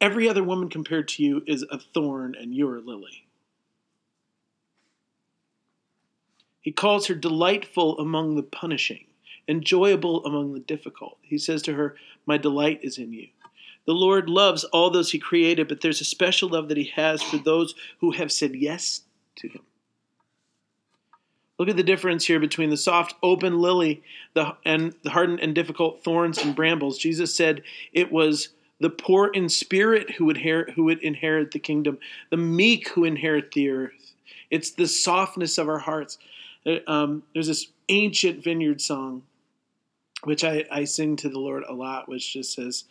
every 0.00 0.28
other 0.28 0.42
woman 0.42 0.68
compared 0.68 1.06
to 1.08 1.22
you 1.22 1.44
is 1.46 1.64
a 1.70 1.78
thorn 1.78 2.34
and 2.38 2.52
you're 2.52 2.78
a 2.78 2.80
lily. 2.80 3.26
He 6.60 6.72
calls 6.72 7.06
her 7.06 7.14
delightful 7.14 7.98
among 7.98 8.34
the 8.34 8.42
punishing, 8.42 9.04
enjoyable 9.46 10.24
among 10.24 10.54
the 10.54 10.60
difficult. 10.60 11.18
He 11.22 11.38
says 11.38 11.62
to 11.62 11.74
her, 11.74 11.96
My 12.26 12.36
delight 12.36 12.80
is 12.82 12.98
in 12.98 13.12
you. 13.12 13.28
The 13.86 13.92
Lord 13.92 14.28
loves 14.28 14.64
all 14.64 14.90
those 14.90 15.10
he 15.10 15.18
created, 15.18 15.68
but 15.68 15.80
there's 15.80 16.00
a 16.00 16.04
special 16.04 16.48
love 16.48 16.68
that 16.68 16.76
he 16.76 16.92
has 16.94 17.22
for 17.22 17.38
those 17.38 17.74
who 18.00 18.12
have 18.12 18.30
said 18.30 18.54
yes 18.54 19.02
to 19.36 19.48
him. 19.48 19.62
Look 21.58 21.68
at 21.68 21.76
the 21.76 21.82
difference 21.82 22.24
here 22.24 22.40
between 22.40 22.70
the 22.70 22.76
soft, 22.76 23.14
open 23.22 23.60
lily 23.60 24.02
the, 24.34 24.56
and 24.64 24.94
the 25.02 25.10
hardened 25.10 25.40
and 25.40 25.54
difficult 25.54 26.02
thorns 26.02 26.38
and 26.38 26.56
brambles. 26.56 26.98
Jesus 26.98 27.36
said 27.36 27.62
it 27.92 28.10
was 28.10 28.48
the 28.80 28.90
poor 28.90 29.28
in 29.28 29.48
spirit 29.48 30.10
who 30.12 30.24
would, 30.24 30.36
inherit, 30.36 30.70
who 30.74 30.84
would 30.84 31.00
inherit 31.00 31.52
the 31.52 31.58
kingdom, 31.58 31.98
the 32.30 32.36
meek 32.36 32.88
who 32.88 33.04
inherit 33.04 33.52
the 33.52 33.68
earth. 33.68 34.12
It's 34.50 34.70
the 34.70 34.88
softness 34.88 35.56
of 35.56 35.68
our 35.68 35.78
hearts. 35.78 36.18
Um, 36.86 37.22
there's 37.32 37.46
this 37.46 37.68
ancient 37.88 38.42
vineyard 38.42 38.80
song, 38.80 39.22
which 40.24 40.42
I, 40.44 40.64
I 40.70 40.84
sing 40.84 41.16
to 41.16 41.28
the 41.28 41.38
Lord 41.38 41.62
a 41.68 41.74
lot, 41.74 42.08
which 42.08 42.32
just 42.32 42.54
says, 42.54 42.84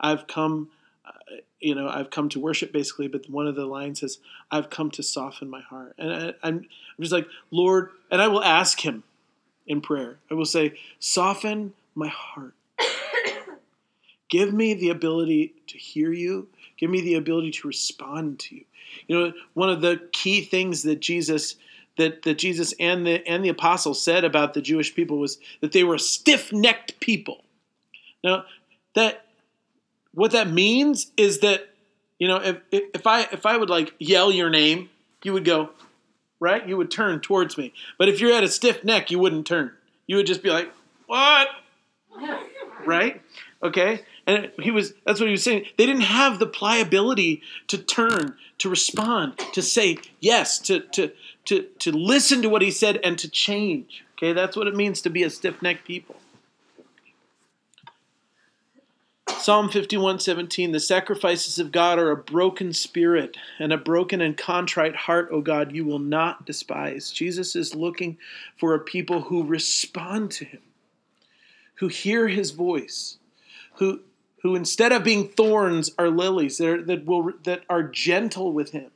I've 0.00 0.26
come, 0.26 0.70
uh, 1.06 1.36
you 1.60 1.74
know, 1.74 1.88
I've 1.88 2.10
come 2.10 2.28
to 2.30 2.40
worship 2.40 2.72
basically, 2.72 3.08
but 3.08 3.28
one 3.28 3.46
of 3.46 3.54
the 3.54 3.66
lines 3.66 4.00
says, 4.00 4.18
I've 4.50 4.70
come 4.70 4.90
to 4.92 5.02
soften 5.02 5.48
my 5.48 5.60
heart. 5.60 5.94
And 5.98 6.12
I, 6.12 6.26
I'm, 6.42 6.56
I'm 6.58 7.00
just 7.00 7.12
like, 7.12 7.26
Lord, 7.50 7.90
and 8.10 8.20
I 8.20 8.28
will 8.28 8.42
ask 8.42 8.80
him 8.80 9.04
in 9.66 9.80
prayer. 9.80 10.18
I 10.30 10.34
will 10.34 10.44
say, 10.44 10.74
soften 10.98 11.72
my 11.94 12.08
heart. 12.08 12.54
Give 14.30 14.52
me 14.52 14.74
the 14.74 14.90
ability 14.90 15.54
to 15.68 15.78
hear 15.78 16.12
you. 16.12 16.48
Give 16.76 16.90
me 16.90 17.00
the 17.00 17.14
ability 17.14 17.52
to 17.52 17.68
respond 17.68 18.40
to 18.40 18.56
you. 18.56 18.64
You 19.06 19.18
know, 19.18 19.32
one 19.54 19.70
of 19.70 19.80
the 19.80 20.00
key 20.12 20.42
things 20.42 20.82
that 20.82 21.00
Jesus 21.00 21.56
that, 21.96 22.22
that 22.22 22.38
Jesus 22.38 22.74
and 22.80 23.06
the 23.06 23.26
and 23.26 23.44
the 23.44 23.50
apostles 23.50 24.02
said 24.02 24.24
about 24.24 24.54
the 24.54 24.60
Jewish 24.60 24.94
people 24.94 25.18
was 25.18 25.38
that 25.60 25.72
they 25.72 25.84
were 25.84 25.98
stiff-necked 25.98 26.98
people. 27.00 27.44
Now, 28.22 28.44
that 28.94 29.23
what 30.14 30.32
that 30.32 30.50
means 30.50 31.10
is 31.16 31.40
that 31.40 31.68
you 32.18 32.28
know 32.28 32.36
if, 32.36 32.58
if 32.70 32.82
if 32.94 33.06
I 33.06 33.22
if 33.32 33.46
I 33.46 33.56
would 33.56 33.70
like 33.70 33.94
yell 33.98 34.30
your 34.32 34.50
name, 34.50 34.90
you 35.22 35.32
would 35.32 35.44
go 35.44 35.70
right. 36.40 36.66
You 36.66 36.76
would 36.76 36.90
turn 36.90 37.20
towards 37.20 37.56
me. 37.58 37.72
But 37.98 38.08
if 38.08 38.20
you're 38.20 38.32
at 38.32 38.44
a 38.44 38.48
stiff 38.48 38.84
neck, 38.84 39.10
you 39.10 39.18
wouldn't 39.18 39.46
turn. 39.46 39.72
You 40.06 40.16
would 40.16 40.26
just 40.26 40.42
be 40.42 40.50
like, 40.50 40.70
"What?" 41.06 41.48
Right? 42.86 43.22
Okay. 43.62 44.02
And 44.26 44.50
he 44.60 44.70
was 44.70 44.94
that's 45.04 45.20
what 45.20 45.26
he 45.26 45.32
was 45.32 45.42
saying. 45.42 45.64
They 45.76 45.86
didn't 45.86 46.02
have 46.02 46.38
the 46.38 46.46
pliability 46.46 47.42
to 47.68 47.78
turn, 47.78 48.36
to 48.58 48.68
respond, 48.68 49.38
to 49.52 49.62
say 49.62 49.98
yes, 50.20 50.58
to 50.60 50.80
to 50.80 51.12
to 51.46 51.62
to 51.78 51.92
listen 51.92 52.42
to 52.42 52.48
what 52.48 52.62
he 52.62 52.70
said 52.70 53.00
and 53.02 53.18
to 53.18 53.28
change. 53.28 54.04
Okay? 54.16 54.32
That's 54.32 54.56
what 54.56 54.66
it 54.66 54.76
means 54.76 55.00
to 55.02 55.10
be 55.10 55.22
a 55.22 55.30
stiff-necked 55.30 55.86
people. 55.86 56.16
Psalm 59.44 59.68
51:17 59.68 60.72
The 60.72 60.80
sacrifices 60.80 61.58
of 61.58 61.70
God 61.70 61.98
are 61.98 62.10
a 62.10 62.16
broken 62.16 62.72
spirit 62.72 63.36
and 63.58 63.74
a 63.74 63.76
broken 63.76 64.22
and 64.22 64.38
contrite 64.38 64.96
heart, 64.96 65.28
O 65.30 65.42
God, 65.42 65.76
you 65.76 65.84
will 65.84 65.98
not 65.98 66.46
despise. 66.46 67.10
Jesus 67.10 67.54
is 67.54 67.74
looking 67.74 68.16
for 68.56 68.72
a 68.72 68.80
people 68.80 69.24
who 69.24 69.44
respond 69.44 70.30
to 70.30 70.46
him, 70.46 70.62
who 71.74 71.88
hear 71.88 72.28
his 72.28 72.52
voice, 72.52 73.18
who 73.74 74.00
who 74.40 74.54
instead 74.54 74.92
of 74.92 75.04
being 75.04 75.28
thorns 75.28 75.90
are 75.98 76.08
lilies 76.08 76.56
that 76.56 76.66
are, 76.66 76.82
that 76.82 77.04
will 77.04 77.34
that 77.42 77.64
are 77.68 77.82
gentle 77.82 78.50
with 78.50 78.70
him, 78.70 78.92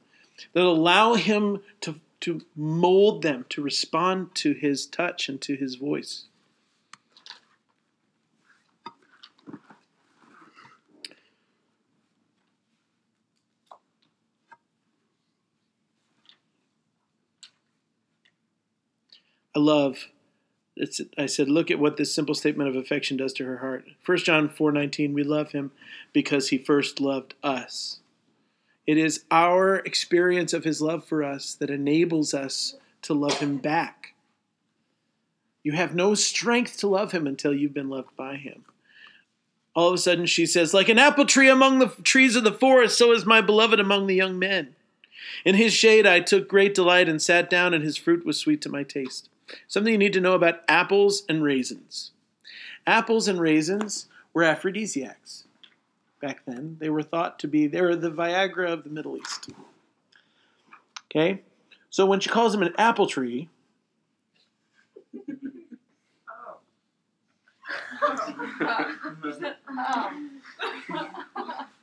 that 0.54 0.64
allow 0.64 1.12
him 1.12 1.60
to 1.82 1.96
to 2.20 2.40
mold 2.56 3.20
them 3.20 3.44
to 3.50 3.60
respond 3.60 4.34
to 4.36 4.54
his 4.54 4.86
touch 4.86 5.28
and 5.28 5.42
to 5.42 5.56
his 5.56 5.74
voice. 5.74 6.24
I 19.58 19.60
love 19.60 20.06
it's, 20.76 21.00
I 21.18 21.26
said, 21.26 21.48
look 21.48 21.72
at 21.72 21.80
what 21.80 21.96
this 21.96 22.14
simple 22.14 22.36
statement 22.36 22.70
of 22.70 22.76
affection 22.76 23.16
does 23.16 23.32
to 23.34 23.44
her 23.44 23.58
heart. 23.58 23.84
1 24.06 24.18
John 24.18 24.48
4:19, 24.48 25.12
we 25.12 25.24
love 25.24 25.50
him 25.50 25.72
because 26.12 26.50
he 26.50 26.58
first 26.58 27.00
loved 27.00 27.34
us. 27.42 27.98
It 28.86 28.96
is 28.96 29.24
our 29.32 29.78
experience 29.78 30.52
of 30.52 30.62
his 30.62 30.80
love 30.80 31.04
for 31.04 31.24
us 31.24 31.54
that 31.54 31.70
enables 31.70 32.32
us 32.32 32.76
to 33.02 33.14
love 33.14 33.40
him 33.40 33.56
back. 33.56 34.14
You 35.64 35.72
have 35.72 35.96
no 35.96 36.14
strength 36.14 36.78
to 36.78 36.86
love 36.86 37.10
him 37.10 37.26
until 37.26 37.52
you've 37.52 37.74
been 37.74 37.90
loved 37.90 38.14
by 38.16 38.36
him. 38.36 38.64
All 39.74 39.88
of 39.88 39.94
a 39.94 39.98
sudden, 39.98 40.26
she 40.26 40.46
says, 40.46 40.72
Like 40.72 40.88
an 40.88 41.00
apple 41.00 41.26
tree 41.26 41.48
among 41.48 41.80
the 41.80 41.88
trees 42.04 42.36
of 42.36 42.44
the 42.44 42.52
forest, 42.52 42.96
so 42.96 43.10
is 43.10 43.26
my 43.26 43.40
beloved 43.40 43.80
among 43.80 44.06
the 44.06 44.14
young 44.14 44.38
men. 44.38 44.76
In 45.44 45.56
his 45.56 45.72
shade 45.72 46.06
I 46.06 46.20
took 46.20 46.48
great 46.48 46.74
delight 46.74 47.08
and 47.08 47.20
sat 47.20 47.50
down, 47.50 47.74
and 47.74 47.82
his 47.82 47.96
fruit 47.96 48.24
was 48.24 48.38
sweet 48.38 48.62
to 48.62 48.68
my 48.68 48.84
taste. 48.84 49.28
Something 49.66 49.92
you 49.92 49.98
need 49.98 50.12
to 50.12 50.20
know 50.20 50.34
about 50.34 50.62
apples 50.68 51.24
and 51.28 51.42
raisins. 51.42 52.12
Apples 52.86 53.28
and 53.28 53.40
raisins 53.40 54.06
were 54.32 54.44
aphrodisiacs. 54.44 55.44
Back 56.20 56.42
then, 56.46 56.76
they 56.80 56.90
were 56.90 57.02
thought 57.02 57.38
to 57.40 57.48
be, 57.48 57.66
they 57.66 57.80
were 57.80 57.96
the 57.96 58.10
Viagra 58.10 58.72
of 58.72 58.84
the 58.84 58.90
Middle 58.90 59.16
East. 59.16 59.50
Okay? 61.06 61.42
So 61.90 62.06
when 62.06 62.20
she 62.20 62.28
calls 62.28 62.54
him 62.54 62.62
an 62.62 62.74
apple 62.76 63.06
tree, 63.06 63.48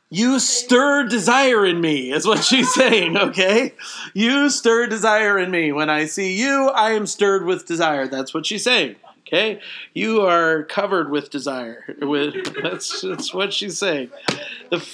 you 0.10 0.40
stir 0.40 1.08
desire 1.08 1.66
in 1.66 1.82
me, 1.82 2.12
is 2.12 2.28
what 2.28 2.44
she's 2.44 2.74
saying, 2.74 3.18
okay? 3.18 3.74
You 4.14 4.50
stir 4.50 4.88
desire 4.88 5.38
in 5.38 5.52
me. 5.52 5.72
When 5.72 5.90
I 5.90 6.06
see 6.06 6.34
you, 6.34 6.70
I 6.70 6.92
am 6.92 7.08
stirred 7.08 7.46
with 7.46 7.66
desire. 7.66 8.08
That's 8.08 8.34
what 8.34 8.46
she's 8.46 8.64
saying. 8.64 8.96
Okay? 9.28 9.60
You 9.94 10.22
are 10.22 10.64
covered 10.64 11.10
with 11.10 11.32
desire. 11.32 11.84
That's, 12.62 13.02
that's 13.02 13.34
what 13.34 13.54
she's 13.54 13.80
saying. 13.80 14.12
The, 14.70 14.88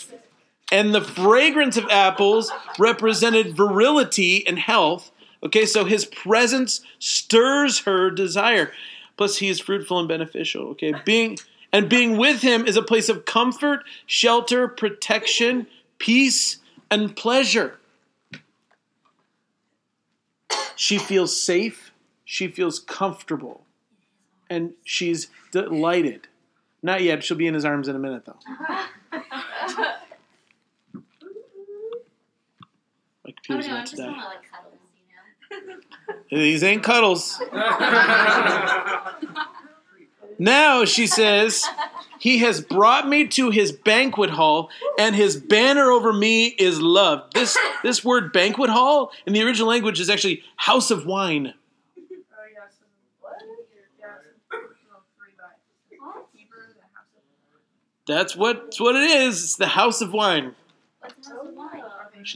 and 0.71 0.95
the 0.95 1.01
fragrance 1.01 1.75
of 1.75 1.85
apples 1.89 2.49
represented 2.79 3.55
virility 3.57 4.47
and 4.47 4.57
health. 4.57 5.11
Okay, 5.43 5.65
so 5.65 5.83
his 5.83 6.05
presence 6.05 6.81
stirs 6.99 7.79
her 7.79 8.09
desire. 8.09 8.71
Plus, 9.17 9.38
he 9.38 9.49
is 9.49 9.59
fruitful 9.59 9.99
and 9.99 10.07
beneficial. 10.07 10.67
Okay, 10.69 10.93
being 11.03 11.38
and 11.73 11.89
being 11.89 12.18
with 12.18 12.41
him 12.41 12.65
is 12.65 12.77
a 12.77 12.81
place 12.81 13.10
of 13.10 13.26
comfort, 13.26 13.81
shelter, 14.06 14.68
protection, 14.68 15.68
peace, 15.98 16.57
and 16.89 17.15
pleasure. 17.15 17.80
She 20.76 20.98
feels 20.98 21.39
safe, 21.39 21.91
she 22.26 22.48
feels 22.48 22.80
comfortable, 22.80 23.64
and 24.49 24.73
she's 24.84 25.27
delighted. 25.52 26.27
Not 26.84 27.03
yet, 27.03 27.23
she'll 27.23 27.38
be 27.38 27.45
in 27.48 27.53
his 27.53 27.64
arms 27.65 27.88
in 27.88 27.95
a 27.95 27.99
minute, 27.99 28.26
though. 28.26 28.38
Like 33.23 33.35
Oh 33.49 33.53
no, 33.53 33.60
I'm 33.60 33.68
not 33.69 33.85
to 33.85 33.91
just 33.91 34.02
die. 34.02 34.10
wanna 34.10 34.26
like 34.26 34.39
cuddles, 34.52 34.80
you 36.31 36.35
know. 36.35 36.43
These 36.43 36.64
ain't 36.64 36.81
cuddles. 36.84 37.39
Now, 40.41 40.85
she 40.85 41.05
says, 41.05 41.63
he 42.18 42.39
has 42.39 42.61
brought 42.61 43.07
me 43.07 43.27
to 43.27 43.51
his 43.51 43.72
banquet 43.72 44.31
hall, 44.31 44.72
and 44.97 45.15
his 45.15 45.38
banner 45.38 45.91
over 45.91 46.11
me 46.11 46.47
is 46.47 46.81
love. 46.81 47.30
This, 47.35 47.55
this 47.84 48.03
word 48.03 48.34
banquet 48.34 48.72
hall 48.72 49.11
in 49.27 49.34
the 49.34 49.43
original 49.43 49.68
language 49.68 49.99
is 49.99 50.09
actually 50.09 50.41
house 50.55 50.89
of 50.89 51.05
wine. 51.05 51.53
Oh 56.01 56.26
That's 58.07 58.35
what, 58.35 58.63
that's 58.63 58.80
what 58.80 58.95
it 58.95 59.11
is. 59.11 59.43
It's 59.43 59.57
the 59.57 59.68
house 59.68 60.01
of 60.01 60.11
wine. 60.11 60.55
The 61.03 61.07
house 61.07 61.31
of 61.39 61.53
wine? 61.53 61.84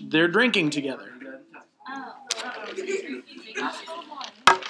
They're 0.10 0.28
drinking 0.28 0.70
together. 0.70 1.12
Oh. 3.58 4.05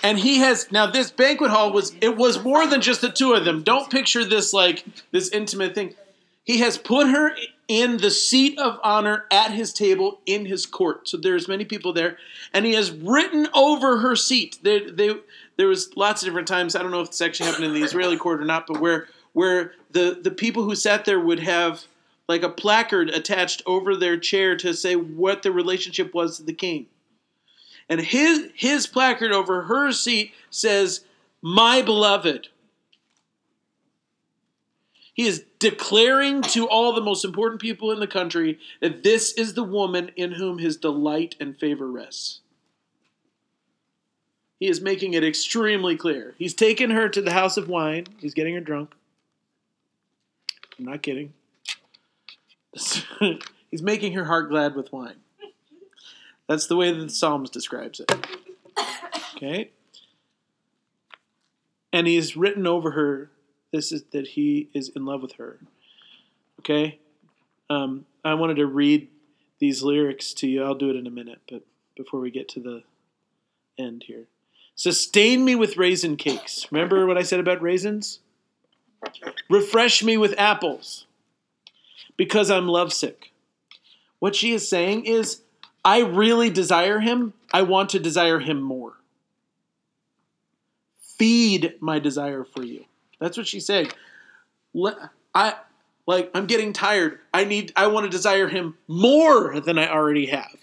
And 0.06 0.20
he 0.20 0.38
has 0.38 0.72
now 0.72 0.86
this 0.86 1.10
banquet 1.10 1.50
hall 1.50 1.74
was 1.74 1.96
it 2.00 2.16
was 2.16 2.44
more 2.44 2.68
than 2.68 2.80
just 2.80 3.02
the 3.02 3.10
two 3.10 3.34
of 3.34 3.44
them. 3.44 3.64
Don't 3.64 3.90
picture 3.90 4.24
this 4.24 4.54
like 4.54 4.86
this 5.12 5.30
intimate 5.30 5.74
thing. 5.74 5.96
He 6.44 6.60
has 6.60 6.78
put 6.78 7.08
her 7.08 7.36
in 7.68 7.98
the 7.98 8.12
seat 8.12 8.60
of 8.60 8.80
honor 8.84 9.26
at 9.32 9.50
his 9.50 9.74
table 9.74 10.20
in 10.28 10.46
his 10.46 10.68
court. 10.68 11.10
So 11.10 11.18
there's 11.18 11.48
many 11.48 11.66
people 11.66 11.92
there, 11.92 12.20
and 12.54 12.68
he 12.68 12.74
has 12.74 12.92
written 12.92 13.48
over 13.56 13.98
her 13.98 14.16
seat. 14.16 14.60
They, 14.62 14.82
they, 14.92 15.16
there 15.58 15.68
was 15.68 15.98
lots 15.98 16.22
of 16.22 16.28
different 16.28 16.48
times. 16.48 16.76
I 16.76 16.84
don't 16.84 16.92
know 16.92 17.02
if 17.02 17.08
this 17.08 17.22
actually 17.22 17.48
happened 17.48 17.66
in 17.66 17.74
the 17.74 17.82
Israeli 17.82 18.18
court 18.18 18.40
or 18.40 18.46
not, 18.46 18.68
but 18.68 18.80
where 18.80 19.08
where 19.34 19.72
the 19.90 20.20
the 20.22 20.30
people 20.30 20.66
who 20.66 20.76
sat 20.76 21.06
there 21.06 21.20
would 21.20 21.40
have 21.40 21.86
like 22.30 22.44
a 22.44 22.50
placard 22.50 23.10
attached 23.10 23.64
over 23.66 23.96
their 23.96 24.18
chair 24.18 24.56
to 24.58 24.72
say 24.76 24.96
what 24.96 25.42
the 25.42 25.52
relationship 25.52 26.14
was 26.14 26.38
to 26.38 26.44
the 26.44 26.54
king. 26.54 26.86
And 27.90 28.02
his 28.02 28.50
his 28.56 28.88
placard 28.88 29.32
over 29.32 29.64
her 29.64 29.92
seat 29.92 30.34
says, 30.50 31.06
"My 31.42 31.82
beloved." 31.82 32.50
He 35.14 35.28
is 35.28 35.46
declaring 35.60 36.42
to 36.42 36.68
all 36.68 36.92
the 36.92 37.02
most 37.02 37.24
important 37.24 37.62
people 37.62 37.90
in 37.90 38.02
the 38.02 38.08
country 38.08 38.60
that 38.82 39.02
this 39.02 39.32
is 39.34 39.54
the 39.54 39.64
woman 39.64 40.12
in 40.18 40.34
whom 40.34 40.58
his 40.58 40.76
delight 40.76 41.36
and 41.40 41.58
favor 41.58 41.90
rests. 41.90 42.42
He 44.60 44.68
is 44.68 44.82
making 44.82 45.14
it 45.14 45.24
extremely 45.24 45.96
clear. 45.96 46.36
He's 46.38 46.54
taken 46.54 46.90
her 46.90 47.08
to 47.08 47.22
the 47.22 47.32
house 47.32 47.56
of 47.56 47.70
wine. 47.70 48.08
He's 48.18 48.34
getting 48.34 48.56
her 48.56 48.62
drunk. 48.62 48.94
I'm 50.78 50.86
not 50.86 51.02
kidding. 51.02 51.34
He's 53.72 53.82
making 53.82 54.14
her 54.14 54.26
heart 54.26 54.50
glad 54.50 54.76
with 54.76 54.92
wine. 54.92 55.16
That's 56.48 56.68
the 56.68 56.76
way 56.76 56.92
that 56.92 57.04
the 57.04 57.10
Psalms 57.10 57.50
describes 57.50 58.00
it. 58.00 58.12
Okay? 59.36 59.72
And 61.92 62.08
he's 62.08 62.36
written 62.36 62.68
over 62.68 62.92
her 62.92 63.32
this 63.76 63.92
is 63.92 64.04
that 64.14 64.28
he 64.28 64.70
is 64.74 64.90
in 64.96 65.06
love 65.06 65.22
with 65.22 65.34
her. 65.34 65.60
Okay? 66.60 67.00
Um, 67.70 68.06
I 68.24 68.34
wanted 68.36 68.56
to 68.56 68.66
read 68.66 69.10
these 69.60 69.84
lyrics 69.84 70.34
to 70.36 70.48
you. 70.48 70.64
I'll 70.64 70.76
do 70.76 70.90
it 70.90 70.96
in 70.96 71.06
a 71.08 71.12
minute, 71.12 71.42
but 71.50 71.64
before 71.98 72.22
we 72.22 72.32
get 72.32 72.48
to 72.50 72.62
the 72.62 72.84
end 73.78 74.04
here. 74.08 74.28
Sustain 74.76 75.44
me 75.44 75.56
with 75.56 75.76
raisin 75.76 76.16
cakes. 76.16 76.68
Remember 76.72 77.06
what 77.06 77.18
I 77.18 77.22
said 77.24 77.42
about 77.42 77.62
raisins? 77.62 78.20
Refresh 79.50 80.04
me 80.04 80.16
with 80.16 80.34
apples 80.38 81.06
because 82.16 82.50
I'm 82.50 82.68
lovesick. 82.68 83.34
What 84.20 84.36
she 84.36 84.54
is 84.54 84.68
saying 84.68 85.06
is, 85.06 85.42
I 85.86 86.00
really 86.00 86.50
desire 86.50 87.00
him. 87.00 87.34
I 87.54 87.62
want 87.62 87.92
to 87.92 88.00
desire 88.00 88.40
him 88.40 88.60
more. 88.62 88.94
Feed 91.00 91.76
my 91.80 92.00
desire 92.00 92.44
for 92.44 92.64
you. 92.64 92.86
That's 93.20 93.38
what 93.38 93.48
she's 93.48 93.68
saying. 93.68 93.92
Le- 94.74 95.12
I 95.34 95.54
like 96.08 96.32
I'm 96.34 96.48
getting 96.48 96.74
tired. 96.74 97.20
I 97.34 97.46
need 97.46 97.72
I 97.76 97.88
want 97.88 98.06
to 98.06 98.10
desire 98.10 98.48
him 98.48 98.78
more 98.88 99.60
than 99.62 99.78
I 99.78 99.90
already 99.90 100.26
have. 100.26 100.58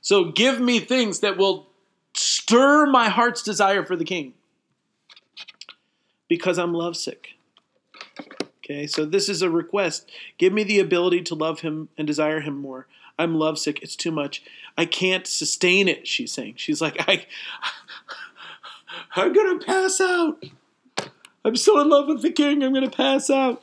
So 0.00 0.26
give 0.26 0.60
me 0.60 0.78
things 0.78 1.20
that 1.20 1.36
will 1.36 1.66
stir 2.14 2.86
my 2.86 3.08
heart's 3.08 3.42
desire 3.42 3.84
for 3.84 3.96
the 3.96 4.04
king. 4.04 4.34
Because 6.28 6.58
I'm 6.58 6.72
lovesick. 6.72 7.30
Okay, 8.64 8.86
so 8.86 9.04
this 9.04 9.28
is 9.28 9.42
a 9.42 9.50
request. 9.50 10.10
Give 10.38 10.52
me 10.52 10.62
the 10.62 10.78
ability 10.78 11.22
to 11.22 11.34
love 11.34 11.60
him 11.60 11.88
and 11.98 12.06
desire 12.06 12.40
him 12.40 12.56
more. 12.56 12.86
I'm 13.18 13.34
lovesick. 13.34 13.82
It's 13.82 13.96
too 13.96 14.10
much. 14.10 14.42
I 14.76 14.84
can't 14.84 15.26
sustain 15.26 15.88
it, 15.88 16.06
she's 16.06 16.32
saying. 16.32 16.54
She's 16.56 16.80
like, 16.80 16.96
I 17.08 17.26
I'm 19.14 19.32
gonna 19.32 19.58
pass 19.58 20.00
out. 20.00 20.42
I'm 21.44 21.56
so 21.56 21.80
in 21.80 21.88
love 21.88 22.08
with 22.08 22.22
the 22.22 22.30
king, 22.30 22.62
I'm 22.62 22.72
gonna 22.72 22.90
pass 22.90 23.30
out. 23.30 23.62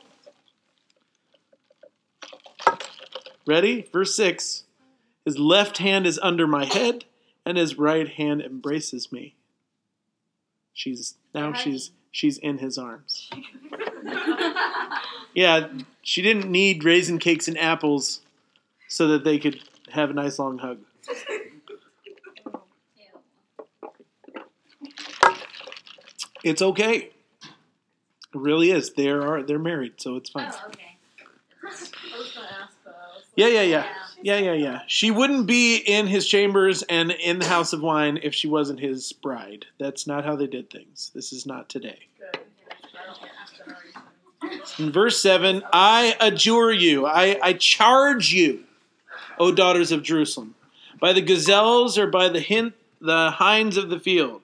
Ready? 3.46 3.88
Verse 3.92 4.14
6. 4.14 4.64
His 5.24 5.38
left 5.38 5.78
hand 5.78 6.06
is 6.06 6.18
under 6.22 6.46
my 6.46 6.64
head, 6.64 7.04
and 7.44 7.58
his 7.58 7.78
right 7.78 8.08
hand 8.08 8.42
embraces 8.42 9.10
me. 9.10 9.34
She's 10.72 11.16
now 11.34 11.52
she's 11.52 11.90
she's 12.10 12.38
in 12.38 12.58
his 12.58 12.78
arms. 12.78 13.30
Yeah, 15.34 15.68
she 16.02 16.22
didn't 16.22 16.50
need 16.50 16.84
raisin 16.84 17.18
cakes 17.18 17.46
and 17.46 17.58
apples 17.58 18.20
so 18.90 19.06
that 19.06 19.24
they 19.24 19.38
could 19.38 19.62
have 19.92 20.10
a 20.10 20.12
nice 20.12 20.38
long 20.38 20.58
hug. 20.58 20.78
It's 26.42 26.60
okay. 26.60 26.96
It 26.96 27.10
really 28.34 28.70
is. 28.70 28.92
They 28.92 29.08
are 29.08 29.42
they're 29.42 29.58
married, 29.58 29.94
so 29.98 30.16
it's 30.16 30.30
fine. 30.30 30.50
Oh, 30.52 30.66
okay. 30.68 30.96
I 31.64 31.68
was 32.18 32.32
gonna 32.34 32.46
ask 32.62 32.84
that. 32.84 32.94
I 32.94 33.20
Yeah, 33.36 33.46
yeah, 33.46 33.62
yeah. 33.62 33.86
Yeah. 34.22 34.38
Yeah, 34.38 34.52
yeah. 34.52 34.80
She 34.86 35.10
wouldn't 35.10 35.46
be 35.46 35.76
in 35.76 36.06
his 36.06 36.26
chambers 36.26 36.82
and 36.82 37.10
in 37.10 37.38
the 37.38 37.46
house 37.46 37.72
of 37.72 37.80
wine 37.82 38.18
if 38.22 38.34
she 38.34 38.48
wasn't 38.48 38.80
his 38.80 39.12
bride. 39.12 39.66
That's 39.78 40.06
not 40.06 40.24
how 40.24 40.36
they 40.36 40.46
did 40.46 40.68
things. 40.70 41.10
This 41.14 41.32
is 41.32 41.46
not 41.46 41.68
today. 41.70 42.00
Good. 42.18 42.40
I 42.74 43.06
don't 43.06 43.20
get 43.20 43.30
asked 43.40 43.56
generation. 43.56 44.84
In 44.86 44.92
verse 44.92 45.22
7, 45.22 45.62
I 45.72 46.16
adjure 46.20 46.72
you, 46.72 47.06
I, 47.06 47.38
I 47.42 47.52
charge 47.54 48.30
you, 48.32 48.64
O 49.40 49.50
daughters 49.50 49.90
of 49.90 50.02
Jerusalem, 50.02 50.54
by 51.00 51.12
the 51.14 51.22
gazelles 51.22 51.96
or 51.98 52.06
by 52.06 52.28
the 52.28 52.40
hint, 52.40 52.74
the 53.00 53.30
hinds 53.30 53.76
of 53.78 53.88
the 53.88 53.98
field. 53.98 54.42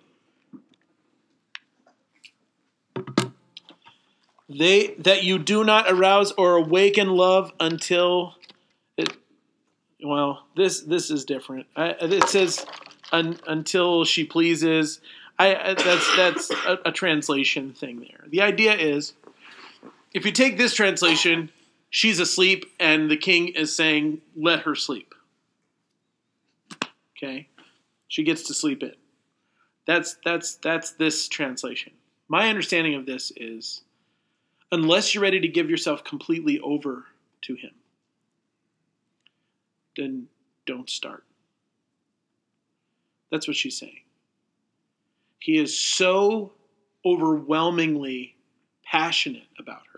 They 4.48 4.94
that 4.98 5.22
you 5.24 5.38
do 5.38 5.64
not 5.64 5.84
arouse 5.90 6.32
or 6.32 6.56
awaken 6.56 7.08
love 7.10 7.52
until 7.60 8.36
it. 8.96 9.12
Well, 10.02 10.46
this 10.56 10.80
this 10.80 11.10
is 11.10 11.24
different. 11.24 11.66
I, 11.76 11.88
it 12.00 12.28
says 12.28 12.64
un, 13.12 13.38
until 13.46 14.04
she 14.04 14.24
pleases. 14.24 15.00
I 15.38 15.54
I- 15.56 15.74
that's 15.74 16.16
that's 16.16 16.50
a, 16.50 16.78
a 16.86 16.92
translation 16.92 17.72
thing 17.72 18.00
there. 18.00 18.24
The 18.28 18.40
idea 18.40 18.74
is 18.74 19.14
if 20.14 20.24
you 20.24 20.32
take 20.32 20.56
this 20.56 20.74
translation, 20.74 21.50
she's 21.96 22.20
asleep 22.20 22.66
and 22.78 23.10
the 23.10 23.16
king 23.16 23.48
is 23.48 23.74
saying, 23.74 24.20
let 24.36 24.60
her 24.60 24.74
sleep. 24.74 25.14
Okay? 27.16 27.48
She 28.06 28.22
gets 28.22 28.42
to 28.48 28.54
sleep 28.54 28.82
in. 28.82 28.92
That's 29.86 30.16
that's 30.22 30.56
that's 30.56 30.90
this 30.92 31.26
translation. 31.26 31.94
My 32.28 32.50
understanding 32.50 32.96
of 32.96 33.06
this 33.06 33.32
is 33.34 33.80
unless 34.70 35.14
you're 35.14 35.22
ready 35.22 35.40
to 35.40 35.48
give 35.48 35.70
yourself 35.70 36.04
completely 36.04 36.60
over 36.60 37.06
to 37.42 37.54
him, 37.54 37.72
then 39.96 40.26
don't 40.66 40.90
start. 40.90 41.24
That's 43.30 43.48
what 43.48 43.56
she's 43.56 43.78
saying. 43.78 44.02
He 45.38 45.56
is 45.56 45.78
so 45.78 46.52
overwhelmingly 47.06 48.36
passionate 48.84 49.48
about 49.58 49.82
her 49.94 49.95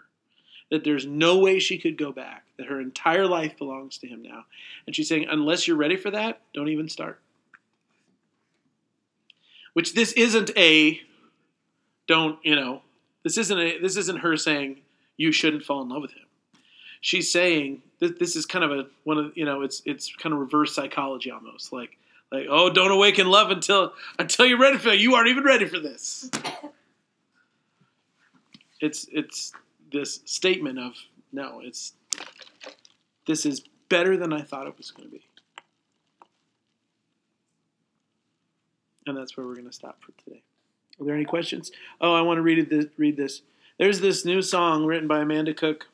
that 0.71 0.85
there's 0.85 1.07
no 1.07 1.39
way 1.39 1.59
she 1.59 1.79
could 1.79 1.97
go 1.97 2.13
back, 2.13 2.45
that 2.57 2.67
her 2.67 2.81
entire 2.81 3.27
life 3.27 3.57
belongs 3.57 3.99
to 3.99 4.07
him 4.07 4.23
now. 4.23 4.45
And 4.87 4.95
she's 4.95 5.09
saying, 5.09 5.27
unless 5.31 5.67
you're 5.67 5.77
ready 5.77 5.97
for 5.97 6.11
that, 6.11 6.41
don't 6.53 6.69
even 6.69 6.89
start. 6.89 7.21
Which 9.73 9.95
this 9.95 10.13
isn't 10.13 10.51
a 10.57 11.01
don't, 12.07 12.39
you 12.43 12.57
know, 12.57 12.83
this 13.23 13.39
isn't 13.39 13.59
a 13.59 13.79
this 13.79 13.97
isn't 13.97 14.19
her 14.19 14.37
saying 14.37 14.81
you 15.17 15.31
shouldn't 15.31 15.65
fall 15.65 15.83
in 15.83 15.89
love 15.89 16.03
with 16.03 16.13
him. 16.13 16.27
She's 17.01 17.31
saying 17.31 17.83
that 18.01 18.19
this 18.19 18.35
is 18.35 18.47
kind 18.47 18.65
of 18.65 18.73
a 18.73 18.87
one 19.05 19.19
of 19.19 19.37
you 19.37 19.45
know, 19.45 19.63
it's 19.63 19.83
it's 19.85 20.13
kind 20.17 20.33
of 20.33 20.41
reverse 20.41 20.75
psychology 20.75 21.31
almost. 21.31 21.73
Like 21.73 21.97
like, 22.33 22.47
oh, 22.51 22.71
don't 22.71 22.91
awaken 22.91 23.29
love 23.29 23.51
until 23.51 23.93
until 24.19 24.47
you're 24.47 24.59
ready 24.59 24.79
for 24.79 24.89
it. 24.89 25.01
You 25.01 25.15
aren't 25.15 25.29
even 25.29 25.45
ready 25.45 25.67
for 25.67 25.79
this. 25.79 26.31
It's 28.81 29.07
it's 29.13 29.53
this 29.91 30.21
statement 30.25 30.79
of 30.79 30.95
no, 31.33 31.61
it's 31.63 31.93
this 33.27 33.45
is 33.45 33.63
better 33.89 34.17
than 34.17 34.33
I 34.33 34.43
thought 34.43 34.67
it 34.67 34.77
was 34.77 34.91
going 34.91 35.09
to 35.09 35.13
be. 35.13 35.23
And 39.07 39.17
that's 39.17 39.37
where 39.37 39.47
we're 39.47 39.55
going 39.55 39.67
to 39.67 39.73
stop 39.73 40.03
for 40.03 40.13
today. 40.23 40.43
Are 41.01 41.05
there 41.05 41.15
any 41.15 41.25
questions? 41.25 41.71
Oh, 42.01 42.15
I 42.15 42.23
want 42.23 42.39
to 42.39 42.43
read 42.43 42.69
this. 42.69 42.87
Read 42.97 43.17
this. 43.17 43.43
There's 43.79 44.01
this 44.01 44.25
new 44.25 44.43
song 44.43 44.85
written 44.85 45.09
by 45.09 45.21
Amanda 45.21 45.55
Cook. 45.55 45.87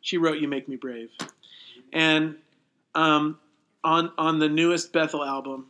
She 0.00 0.16
wrote 0.16 0.38
"You 0.38 0.48
Make 0.48 0.68
Me 0.68 0.76
Brave," 0.76 1.10
and 1.92 2.36
um, 2.94 3.38
on 3.84 4.12
on 4.18 4.38
the 4.38 4.48
newest 4.48 4.92
Bethel 4.92 5.24
album, 5.24 5.66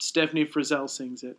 Steffany 0.00 0.50
Frizzell 0.50 0.88
sings 0.88 1.22
it. 1.22 1.38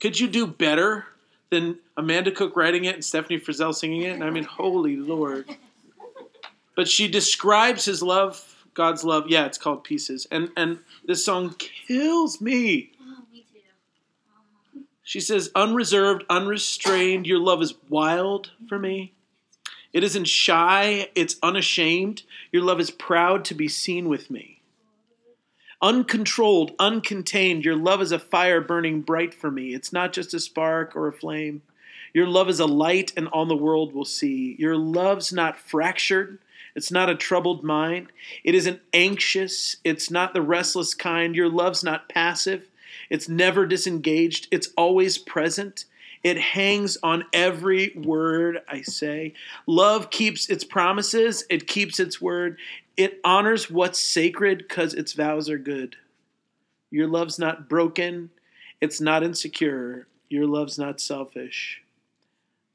Could 0.00 0.18
you 0.18 0.28
do 0.28 0.46
better 0.46 1.06
than 1.50 1.78
Amanda 1.96 2.30
Cook 2.30 2.56
writing 2.56 2.84
it 2.84 2.94
and 2.94 3.04
Steffany 3.04 3.42
Frizzell 3.42 3.74
singing 3.74 4.02
it? 4.02 4.14
And 4.14 4.24
I 4.24 4.30
mean, 4.30 4.44
holy 4.44 4.96
Lord! 4.96 5.46
But 6.76 6.88
she 6.88 7.08
describes 7.08 7.84
his 7.84 8.02
love, 8.02 8.64
God's 8.74 9.04
love. 9.04 9.24
Yeah, 9.28 9.46
it's 9.46 9.58
called 9.58 9.84
Pieces, 9.84 10.26
and 10.30 10.50
and 10.56 10.78
this 11.04 11.24
song 11.24 11.54
kills 11.58 12.40
me. 12.40 12.92
Oh, 13.00 13.24
me 13.32 13.44
too. 13.52 13.60
Oh. 14.76 14.82
She 15.02 15.20
says, 15.20 15.50
unreserved, 15.54 16.24
unrestrained, 16.30 17.26
your 17.26 17.40
love 17.40 17.62
is 17.62 17.74
wild 17.88 18.52
for 18.68 18.78
me. 18.78 19.12
It 19.92 20.04
isn't 20.04 20.28
shy, 20.28 21.08
it's 21.14 21.36
unashamed. 21.42 22.22
Your 22.52 22.62
love 22.62 22.80
is 22.80 22.90
proud 22.90 23.44
to 23.46 23.54
be 23.54 23.66
seen 23.66 24.08
with 24.08 24.30
me. 24.30 24.59
Uncontrolled, 25.82 26.76
uncontained, 26.76 27.64
your 27.64 27.76
love 27.76 28.02
is 28.02 28.12
a 28.12 28.18
fire 28.18 28.60
burning 28.60 29.00
bright 29.00 29.32
for 29.32 29.50
me. 29.50 29.72
It's 29.72 29.94
not 29.94 30.12
just 30.12 30.34
a 30.34 30.40
spark 30.40 30.94
or 30.94 31.08
a 31.08 31.12
flame. 31.12 31.62
Your 32.12 32.26
love 32.26 32.50
is 32.50 32.60
a 32.60 32.66
light, 32.66 33.12
and 33.16 33.28
all 33.28 33.46
the 33.46 33.56
world 33.56 33.94
will 33.94 34.04
see. 34.04 34.56
Your 34.58 34.76
love's 34.76 35.32
not 35.32 35.58
fractured. 35.58 36.38
It's 36.74 36.90
not 36.90 37.08
a 37.08 37.14
troubled 37.14 37.64
mind. 37.64 38.12
It 38.44 38.54
isn't 38.54 38.80
anxious. 38.92 39.76
It's 39.82 40.10
not 40.10 40.34
the 40.34 40.42
restless 40.42 40.92
kind. 40.92 41.34
Your 41.34 41.48
love's 41.48 41.82
not 41.82 42.08
passive. 42.10 42.68
It's 43.08 43.28
never 43.28 43.64
disengaged. 43.64 44.48
It's 44.50 44.68
always 44.76 45.16
present. 45.16 45.86
It 46.22 46.38
hangs 46.38 46.98
on 47.02 47.24
every 47.32 47.92
word 47.96 48.60
I 48.68 48.82
say. 48.82 49.32
Love 49.66 50.10
keeps 50.10 50.50
its 50.50 50.64
promises, 50.64 51.44
it 51.48 51.66
keeps 51.66 51.98
its 51.98 52.20
word. 52.20 52.58
It 53.00 53.18
honors 53.24 53.70
what's 53.70 53.98
sacred 53.98 54.58
because 54.58 54.92
its 54.92 55.14
vows 55.14 55.48
are 55.48 55.56
good. 55.56 55.96
Your 56.90 57.06
love's 57.06 57.38
not 57.38 57.66
broken, 57.66 58.28
it's 58.78 59.00
not 59.00 59.22
insecure. 59.22 60.06
Your 60.28 60.46
love's 60.46 60.78
not 60.78 61.00
selfish. 61.00 61.82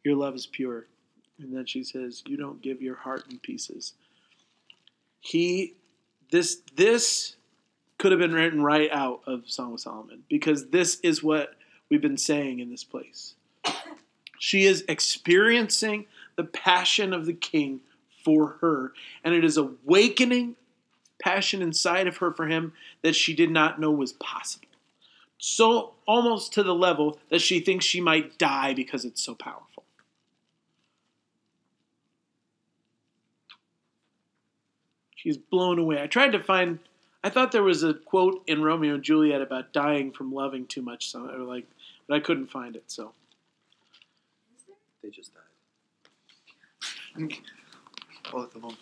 Your 0.04 0.16
love 0.16 0.34
is 0.34 0.48
pure. 0.48 0.88
And 1.40 1.56
then 1.56 1.68
she 1.68 1.84
says, 1.84 2.24
You 2.26 2.38
don't 2.38 2.60
give 2.60 2.82
your 2.82 2.96
heart 2.96 3.26
in 3.30 3.38
pieces. 3.38 3.94
He, 5.20 5.76
this, 6.32 6.60
this 6.76 7.36
could 8.00 8.12
have 8.12 8.20
been 8.20 8.34
written 8.34 8.64
right 8.64 8.90
out 8.92 9.22
of 9.28 9.44
Song 9.46 9.74
of 9.74 9.80
Solomon 9.80 10.24
because 10.28 10.70
this 10.70 11.00
is 11.02 11.22
what 11.22 11.54
we've 11.92 12.02
been 12.02 12.18
saying 12.18 12.62
in 12.62 12.72
this 12.72 12.84
place. 12.84 13.36
She 14.40 14.66
is 14.66 14.84
experiencing 14.90 16.08
the 16.36 16.46
passion 16.46 17.14
of 17.14 17.28
the 17.28 17.34
king 17.34 17.82
for 18.26 18.58
her, 18.62 18.92
and 19.24 19.34
it 19.34 19.46
is 19.46 19.56
awakening 19.56 20.56
passion 21.20 21.62
inside 21.62 22.08
of 22.08 22.18
her 22.18 22.34
for 22.34 22.48
him 22.48 22.74
that 23.04 23.16
she 23.16 23.34
did 23.34 23.52
not 23.52 23.80
know 23.80 23.92
was 23.92 24.12
possible. 24.14 24.68
So, 25.38 25.94
almost 26.06 26.52
to 26.54 26.64
the 26.64 26.76
level 26.76 27.20
that 27.30 27.42
she 27.42 27.60
thinks 27.60 27.86
she 27.86 28.02
might 28.02 28.38
die 28.38 28.74
because 28.74 29.06
it's 29.06 29.22
so 29.22 29.36
powerful. 29.36 29.84
She's 35.16 35.38
blown 35.38 35.80
away. 35.80 36.02
I 36.02 36.08
tried 36.08 36.32
to 36.32 36.40
find 36.42 36.80
I 37.26 37.30
thought 37.32 37.52
there 37.52 37.64
was 37.64 37.82
a 37.82 37.96
quote 37.96 38.44
in 38.46 38.62
Romeo 38.62 38.94
and 38.94 39.04
Juliet 39.04 39.42
about 39.42 39.74
dying 39.74 40.12
from 40.12 40.32
loving 40.32 40.68
too 40.68 40.84
much, 40.84 41.10
so 41.10 41.28
or 41.28 41.40
like, 41.40 41.66
but 42.08 42.14
I 42.14 42.20
couldn't 42.20 42.52
find 42.52 42.76
it. 42.76 42.84
So 42.86 43.14
They 45.02 45.10
just 45.10 45.32
died. 47.18 47.32
Both 48.32 48.56
of 48.56 48.62
them. 48.62 48.78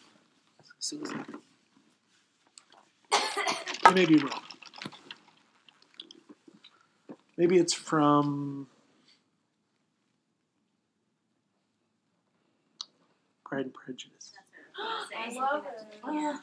Suicide. 0.79 1.25
I 3.85 3.91
may 3.93 4.05
be 4.05 4.17
wrong. 4.17 4.41
Maybe 7.37 7.57
it's 7.57 7.73
from 7.73 8.67
Pride 13.45 13.65
and 13.65 13.73
Prejudice. 13.73 14.31
I 14.77 14.83
was 14.83 15.07
I 15.15 15.19
gonna 15.21 15.31
say. 15.33 15.39
love 15.39 15.65
it. 15.65 15.99
Oh, 16.03 16.11
yeah. 16.11 16.37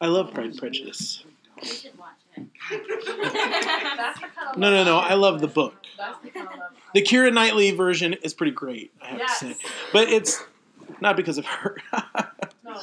I 0.00 0.06
love 0.06 0.32
Pride 0.32 0.46
and 0.46 0.58
Prejudice. 0.58 1.24
We 1.60 1.68
should 1.68 1.98
watch 1.98 2.10
it. 2.36 2.46
That's 2.70 4.20
the 4.20 4.26
kind 4.26 4.48
of 4.52 4.58
No, 4.58 4.70
no, 4.70 4.84
no. 4.84 4.98
I 4.98 5.14
love 5.14 5.40
the 5.40 5.48
book. 5.48 5.74
The 6.22 6.30
kind. 6.30 6.48
The 6.94 7.02
Keira 7.02 7.32
Knightley 7.32 7.70
version 7.72 8.12
is 8.22 8.32
pretty 8.34 8.52
great. 8.52 8.92
I 9.02 9.06
have 9.08 9.18
Yes. 9.18 9.38
to 9.40 9.54
say, 9.54 9.56
but 9.92 10.08
it's 10.08 10.42
not 11.00 11.16
because 11.16 11.38
of 11.38 11.46
her. 11.46 11.76
No, 12.64 12.80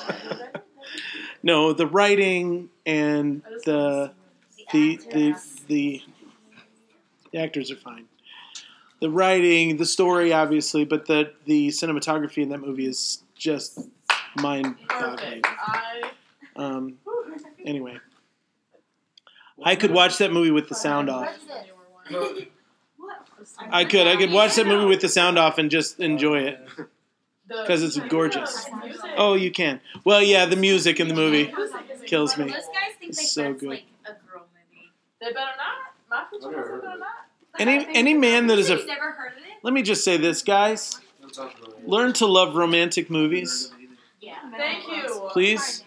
No, 1.44 1.74
the 1.74 1.86
writing 1.86 2.70
and 2.86 3.42
the 3.66 4.14
the 4.72 4.94
actors. 4.96 5.62
the 5.68 6.02
the 6.02 6.02
the 7.32 7.38
actors 7.40 7.70
are 7.72 7.76
fine. 7.76 8.06
The 9.02 9.10
writing, 9.10 9.76
the 9.76 9.86
story, 9.86 10.32
obviously, 10.32 10.86
but 10.86 11.06
the 11.06 11.34
the 11.46 11.68
cinematography 11.68 12.44
in 12.44 12.50
that 12.50 12.60
movie 12.60 12.86
is 12.88 13.22
just 13.36 13.78
mind-boggling. 14.38 15.42
Um, 16.56 16.98
anyway, 17.66 17.98
I 19.62 19.76
could 19.76 19.92
watch 19.92 20.18
that 20.20 20.32
movie 20.32 20.52
with 20.52 20.70
the 20.70 20.76
sound 20.76 21.10
off. 21.10 21.28
I 23.70 23.84
could. 23.84 24.08
I 24.08 24.16
could 24.16 24.32
watch 24.32 24.56
that 24.56 24.66
movie 24.66 24.86
with 24.86 25.02
the 25.02 25.10
sound 25.10 25.38
off 25.38 25.58
and 25.58 25.70
just 25.70 26.00
enjoy 26.00 26.40
it. 26.40 26.66
'Cause 27.68 27.84
it's 27.84 27.98
gorgeous. 28.10 28.66
Oh, 29.18 29.36
you 29.36 29.52
can. 29.52 29.80
Well, 30.04 30.22
yeah, 30.22 30.46
the 30.46 30.56
music 30.56 31.00
in 31.00 31.08
the 31.08 31.14
movie 31.14 31.54
kills 32.06 32.38
me. 32.38 32.46
Those 32.46 32.54
guys 32.54 32.64
think 33.00 33.10
It's 33.12 33.32
so 33.32 33.54
good. 33.54 33.70
like 33.70 33.84
a 34.06 34.10
girl 34.30 34.46
movie. 34.72 34.90
They 35.20 35.28
better 35.28 35.52
not. 35.58 35.94
My 36.10 36.50
better 36.50 36.82
not. 37.00 37.08
Any 37.60 37.88
any 37.96 38.14
man 38.14 38.48
that 38.48 38.58
is 38.60 38.70
a 38.70 38.76
You've 38.76 38.88
never 38.88 39.12
heard 39.12 39.32
of 39.34 39.38
it? 39.38 39.44
let 39.62 39.74
me 39.74 39.82
just 39.84 40.04
say 40.04 40.18
this, 40.18 40.42
guys. 40.42 41.00
Learn 41.86 42.14
to 42.14 42.26
love 42.26 42.56
romantic 42.56 43.10
movies, 43.10 43.72
Yeah. 44.22 44.36
Thank 44.58 44.88
you. 44.88 45.30
please. 45.32 45.84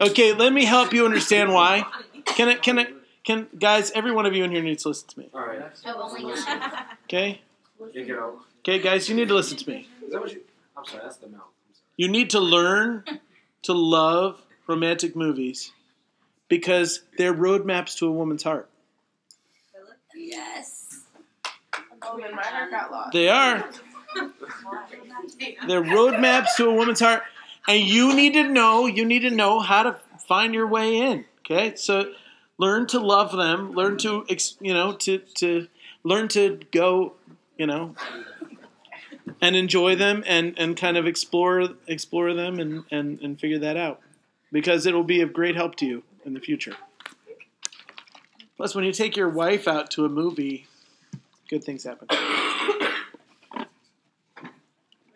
Okay, 0.00 0.32
let 0.32 0.52
me 0.52 0.64
help 0.64 0.92
you 0.92 1.04
understand 1.06 1.52
why. 1.52 1.84
Can 2.26 2.48
I? 2.48 2.54
Can 2.56 2.78
I? 2.78 2.86
Can 3.24 3.48
guys? 3.58 3.90
Every 3.92 4.12
one 4.12 4.26
of 4.26 4.34
you 4.34 4.44
in 4.44 4.50
here 4.50 4.62
needs 4.62 4.82
to 4.84 4.88
listen 4.90 5.08
to 5.08 5.18
me. 5.20 5.28
All 5.34 5.40
right. 5.40 5.62
Oh, 5.86 6.02
only 6.02 6.22
God. 6.22 6.72
Okay. 7.04 7.40
Take 7.94 8.08
it 8.08 8.18
out. 8.18 8.38
Okay, 8.60 8.78
guys, 8.80 9.08
you 9.08 9.14
need 9.14 9.28
to 9.28 9.34
listen 9.34 9.56
to 9.58 9.70
me. 9.70 9.88
Is 10.86 10.92
you? 10.92 10.98
Sorry. 10.98 11.02
That's 11.04 11.16
the 11.16 11.28
mouth. 11.28 11.42
You 11.96 12.08
need 12.08 12.30
to 12.30 12.40
learn 12.40 13.04
to 13.62 13.72
love 13.72 14.42
romantic 14.66 15.16
movies 15.16 15.72
because 16.48 17.02
they're 17.16 17.34
roadmaps 17.34 17.96
to 17.98 18.06
a 18.06 18.12
woman's 18.12 18.42
heart. 18.42 18.68
Yes. 20.14 21.00
Oh, 22.02 22.18
then 22.18 22.34
my 22.34 22.42
heart 22.42 22.70
got 22.70 22.90
lost. 22.90 23.12
They 23.12 23.28
are. 23.28 23.68
They're 25.66 25.82
roadmaps 25.82 26.56
to 26.56 26.68
a 26.68 26.74
woman's 26.74 27.00
heart, 27.00 27.22
and 27.68 27.82
you 27.82 28.14
need 28.14 28.34
to 28.34 28.44
know. 28.44 28.86
You 28.86 29.04
need 29.04 29.20
to 29.20 29.30
know 29.30 29.60
how 29.60 29.82
to 29.82 30.00
find 30.26 30.54
your 30.54 30.66
way 30.66 30.98
in. 30.98 31.24
Okay, 31.40 31.74
so 31.76 32.12
learn 32.58 32.86
to 32.88 33.00
love 33.00 33.32
them. 33.36 33.72
Learn 33.72 33.98
to, 33.98 34.24
you 34.60 34.74
know, 34.74 34.94
to 34.94 35.18
to 35.36 35.68
learn 36.04 36.28
to 36.28 36.60
go, 36.72 37.14
you 37.58 37.66
know, 37.66 37.94
and 39.40 39.56
enjoy 39.56 39.94
them, 39.96 40.22
and 40.26 40.54
and 40.58 40.76
kind 40.76 40.96
of 40.96 41.06
explore 41.06 41.70
explore 41.86 42.32
them, 42.34 42.58
and 42.58 42.84
and 42.90 43.20
and 43.20 43.40
figure 43.40 43.58
that 43.58 43.76
out, 43.76 44.00
because 44.50 44.86
it 44.86 44.94
will 44.94 45.04
be 45.04 45.20
of 45.20 45.32
great 45.32 45.56
help 45.56 45.76
to 45.76 45.86
you 45.86 46.02
in 46.24 46.34
the 46.34 46.40
future. 46.40 46.74
Plus, 48.56 48.74
when 48.74 48.84
you 48.84 48.92
take 48.92 49.16
your 49.16 49.28
wife 49.28 49.68
out 49.68 49.90
to 49.90 50.04
a 50.06 50.08
movie, 50.08 50.66
good 51.48 51.62
things 51.62 51.84
happen. 51.84 52.08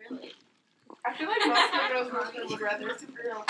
Really? 0.09 0.33
I 1.03 1.13
feel 1.17 1.27
like 1.27 1.47
most 1.47 1.71
girls 1.91 2.51
would 2.51 2.61
rather 2.61 2.89
superhero. 2.89 3.43